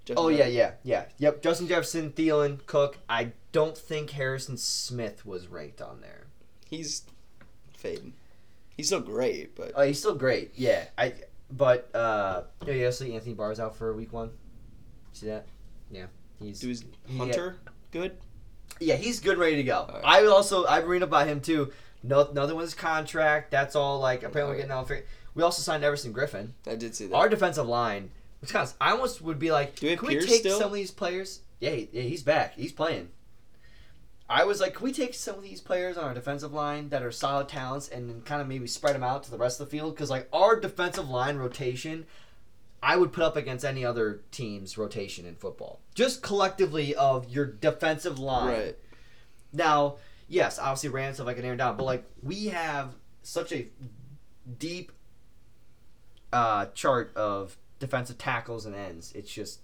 Justin 0.05 0.25
Oh 0.25 0.27
yeah, 0.29 0.47
yeah, 0.47 0.71
yeah. 0.83 1.05
Yep. 1.17 1.41
Justin 1.43 1.67
Jefferson, 1.67 2.11
Thielen, 2.11 2.65
Cook. 2.65 2.97
I 3.07 3.31
don't 3.51 3.77
think 3.77 4.09
Harrison 4.11 4.57
Smith 4.57 5.25
was 5.25 5.47
ranked 5.47 5.81
on 5.81 6.01
there. 6.01 6.25
He's 6.69 7.03
fading. 7.77 8.13
He's 8.77 8.87
still 8.87 9.01
great, 9.01 9.55
but 9.55 9.71
Oh, 9.75 9.83
he's 9.83 9.99
still 9.99 10.15
great. 10.15 10.51
Yeah. 10.55 10.85
I. 10.97 11.13
But 11.51 11.93
uh, 11.95 12.43
yeah, 12.65 12.73
you 12.73 12.91
see 12.91 13.13
Anthony 13.13 13.35
Barr's 13.35 13.59
out 13.59 13.75
for 13.75 13.93
week 13.93 14.11
one. 14.11 14.31
See 15.11 15.27
that? 15.27 15.45
Yeah. 15.91 16.07
He's. 16.39 16.61
he- 16.61 17.17
Hunter 17.17 17.57
good? 17.91 18.17
Yeah, 18.79 18.95
he's 18.95 19.19
good, 19.19 19.37
ready 19.37 19.57
to 19.57 19.63
go. 19.63 19.81
Alright. 19.87 20.01
I 20.03 20.25
also 20.25 20.65
I 20.65 20.79
read 20.79 21.03
about 21.03 21.27
him 21.27 21.39
too. 21.41 21.71
No, 22.01 22.27
nothing 22.33 22.55
with 22.55 22.65
his 22.65 22.73
contract. 22.73 23.51
That's 23.51 23.75
all. 23.75 23.99
Like 23.99 24.23
apparently, 24.23 24.55
we're 24.55 24.61
getting 24.63 24.71
all. 24.71 24.89
We 25.35 25.43
also 25.43 25.61
signed 25.61 25.83
Everson 25.83 26.13
Griffen. 26.13 26.49
I 26.67 26.75
did 26.75 26.95
see 26.95 27.05
that. 27.07 27.15
Our 27.15 27.29
defensive 27.29 27.67
line, 27.67 28.09
which 28.41 28.51
kind 28.51 28.67
of, 28.67 28.73
I 28.81 28.91
almost 28.91 29.21
would 29.21 29.39
be 29.39 29.51
like, 29.51 29.75
Do 29.75 29.87
we 29.87 29.95
can 29.95 30.07
we 30.07 30.19
take 30.19 30.39
still? 30.41 30.57
some 30.59 30.67
of 30.69 30.73
these 30.73 30.91
players? 30.91 31.41
Yeah, 31.59 31.71
yeah, 31.91 32.01
he's 32.01 32.23
back. 32.23 32.55
He's 32.55 32.71
playing. 32.73 33.09
I 34.33 34.45
was 34.45 34.59
like, 34.59 34.73
can 34.73 34.83
we 34.83 34.91
take 34.91 35.13
some 35.13 35.35
of 35.35 35.43
these 35.43 35.61
players 35.61 35.95
on 35.95 36.05
our 36.05 36.13
defensive 36.15 36.51
line 36.51 36.89
that 36.89 37.03
are 37.03 37.11
solid 37.11 37.47
talents 37.47 37.87
and 37.87 38.09
then 38.09 38.23
kind 38.23 38.41
of 38.41 38.47
maybe 38.47 38.65
spread 38.65 38.95
them 38.95 39.03
out 39.03 39.23
to 39.25 39.31
the 39.31 39.37
rest 39.37 39.61
of 39.61 39.67
the 39.67 39.77
field? 39.77 39.93
Because 39.93 40.09
like 40.09 40.27
our 40.33 40.59
defensive 40.59 41.07
line 41.07 41.37
rotation, 41.37 42.07
I 42.81 42.97
would 42.97 43.13
put 43.13 43.23
up 43.23 43.35
against 43.35 43.63
any 43.63 43.85
other 43.85 44.21
team's 44.31 44.75
rotation 44.75 45.27
in 45.27 45.35
football. 45.35 45.81
Just 45.93 46.23
collectively 46.23 46.95
of 46.95 47.29
your 47.29 47.45
defensive 47.45 48.17
line. 48.17 48.47
right. 48.47 48.77
Now, 49.53 49.97
yes, 50.27 50.57
obviously 50.57 50.89
Rams 50.89 51.19
have 51.19 51.27
like 51.27 51.37
an 51.37 51.45
Aaron 51.45 51.59
Donald, 51.59 51.77
but 51.77 51.83
like 51.83 52.03
we 52.23 52.47
have 52.47 52.95
such 53.21 53.51
a 53.51 53.67
deep 54.57 54.91
uh, 56.31 56.65
chart 56.73 57.15
of 57.15 57.55
defensive 57.77 58.17
tackles 58.17 58.65
and 58.65 58.73
ends. 58.73 59.11
It's 59.13 59.31
just 59.31 59.59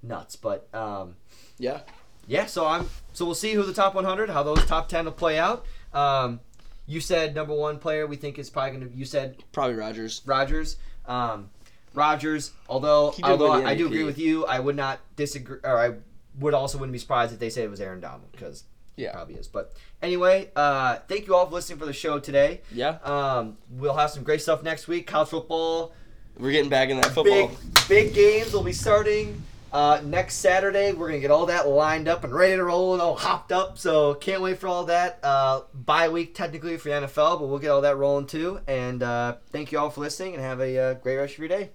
nuts. 0.00 0.36
But 0.36 0.72
um, 0.72 1.16
Yeah. 1.58 1.80
Yeah, 2.26 2.46
so 2.46 2.66
I'm 2.66 2.88
so 3.12 3.24
we'll 3.26 3.34
see 3.34 3.52
who 3.52 3.62
the 3.62 3.72
top 3.74 3.94
100, 3.94 4.30
how 4.30 4.42
those 4.42 4.64
top 4.64 4.88
10 4.88 5.04
will 5.06 5.12
play 5.12 5.38
out. 5.38 5.64
Um, 5.92 6.40
you 6.86 7.00
said 7.00 7.34
number 7.34 7.54
one 7.54 7.78
player 7.78 8.06
we 8.06 8.16
think 8.16 8.38
is 8.38 8.50
probably 8.50 8.78
going 8.78 8.90
to. 8.90 8.96
You 8.96 9.04
said 9.04 9.42
Probably 9.52 9.74
Rodgers. 9.76 10.22
Rodgers. 10.24 10.76
Um, 11.06 11.50
Rodgers, 11.94 12.52
although 12.68 13.14
although 13.22 13.52
I 13.52 13.74
do 13.74 13.86
agree 13.86 14.04
with 14.04 14.18
you, 14.18 14.46
I 14.46 14.58
would 14.60 14.76
not 14.76 15.00
disagree, 15.16 15.58
or 15.62 15.78
I 15.78 15.94
would 16.38 16.54
also 16.54 16.78
wouldn't 16.78 16.92
be 16.92 16.98
surprised 16.98 17.32
if 17.34 17.38
they 17.38 17.50
said 17.50 17.64
it 17.64 17.70
was 17.70 17.80
Aaron 17.82 18.00
Donald 18.00 18.32
because 18.32 18.64
Yeah. 18.96 19.10
it 19.10 19.12
probably 19.12 19.34
is. 19.34 19.46
But 19.48 19.72
anyway, 20.00 20.50
uh, 20.56 20.96
thank 21.08 21.26
you 21.26 21.34
all 21.34 21.46
for 21.46 21.52
listening 21.52 21.78
for 21.78 21.84
the 21.84 21.92
show 21.92 22.18
today. 22.18 22.62
Yeah. 22.72 22.96
Um, 23.04 23.58
we'll 23.70 23.94
have 23.96 24.10
some 24.10 24.22
great 24.22 24.40
stuff 24.40 24.62
next 24.62 24.88
week. 24.88 25.06
College 25.06 25.28
football, 25.28 25.92
We're 26.38 26.52
getting 26.52 26.70
back 26.70 26.88
in 26.88 26.96
that 26.96 27.12
football. 27.12 27.48
big 27.48 27.88
big 27.88 28.14
games 28.14 28.54
will 28.54 28.62
be 28.64 28.72
starting 28.72 29.42
uh, 29.72 30.00
next 30.04 30.36
Saturday. 30.36 30.92
We're 30.92 31.08
gonna 31.08 31.20
get 31.20 31.30
all 31.30 31.46
that 31.46 31.68
lined 31.68 32.08
up 32.08 32.24
and 32.24 32.32
ready 32.32 32.56
to 32.56 32.64
roll 32.64 32.92
and 32.92 33.02
all 33.02 33.16
hopped 33.16 33.52
up. 33.52 33.78
So 33.78 34.14
can't 34.14 34.42
wait 34.42 34.58
for 34.58 34.68
all 34.68 34.84
that. 34.84 35.18
Uh, 35.22 35.62
bye 35.74 36.08
week 36.08 36.34
technically 36.34 36.76
for 36.76 36.88
the 36.90 37.06
NFL, 37.06 37.40
but 37.40 37.48
we'll 37.48 37.58
get 37.58 37.70
all 37.70 37.80
that 37.82 37.96
rolling 37.96 38.26
too. 38.26 38.60
And 38.66 39.02
uh, 39.02 39.36
thank 39.50 39.72
you 39.72 39.78
all 39.78 39.90
for 39.90 40.00
listening 40.00 40.34
and 40.34 40.42
have 40.42 40.60
a 40.60 40.78
uh, 40.78 40.94
great 40.94 41.16
rest 41.16 41.34
of 41.34 41.38
your 41.38 41.48
day. 41.48 41.70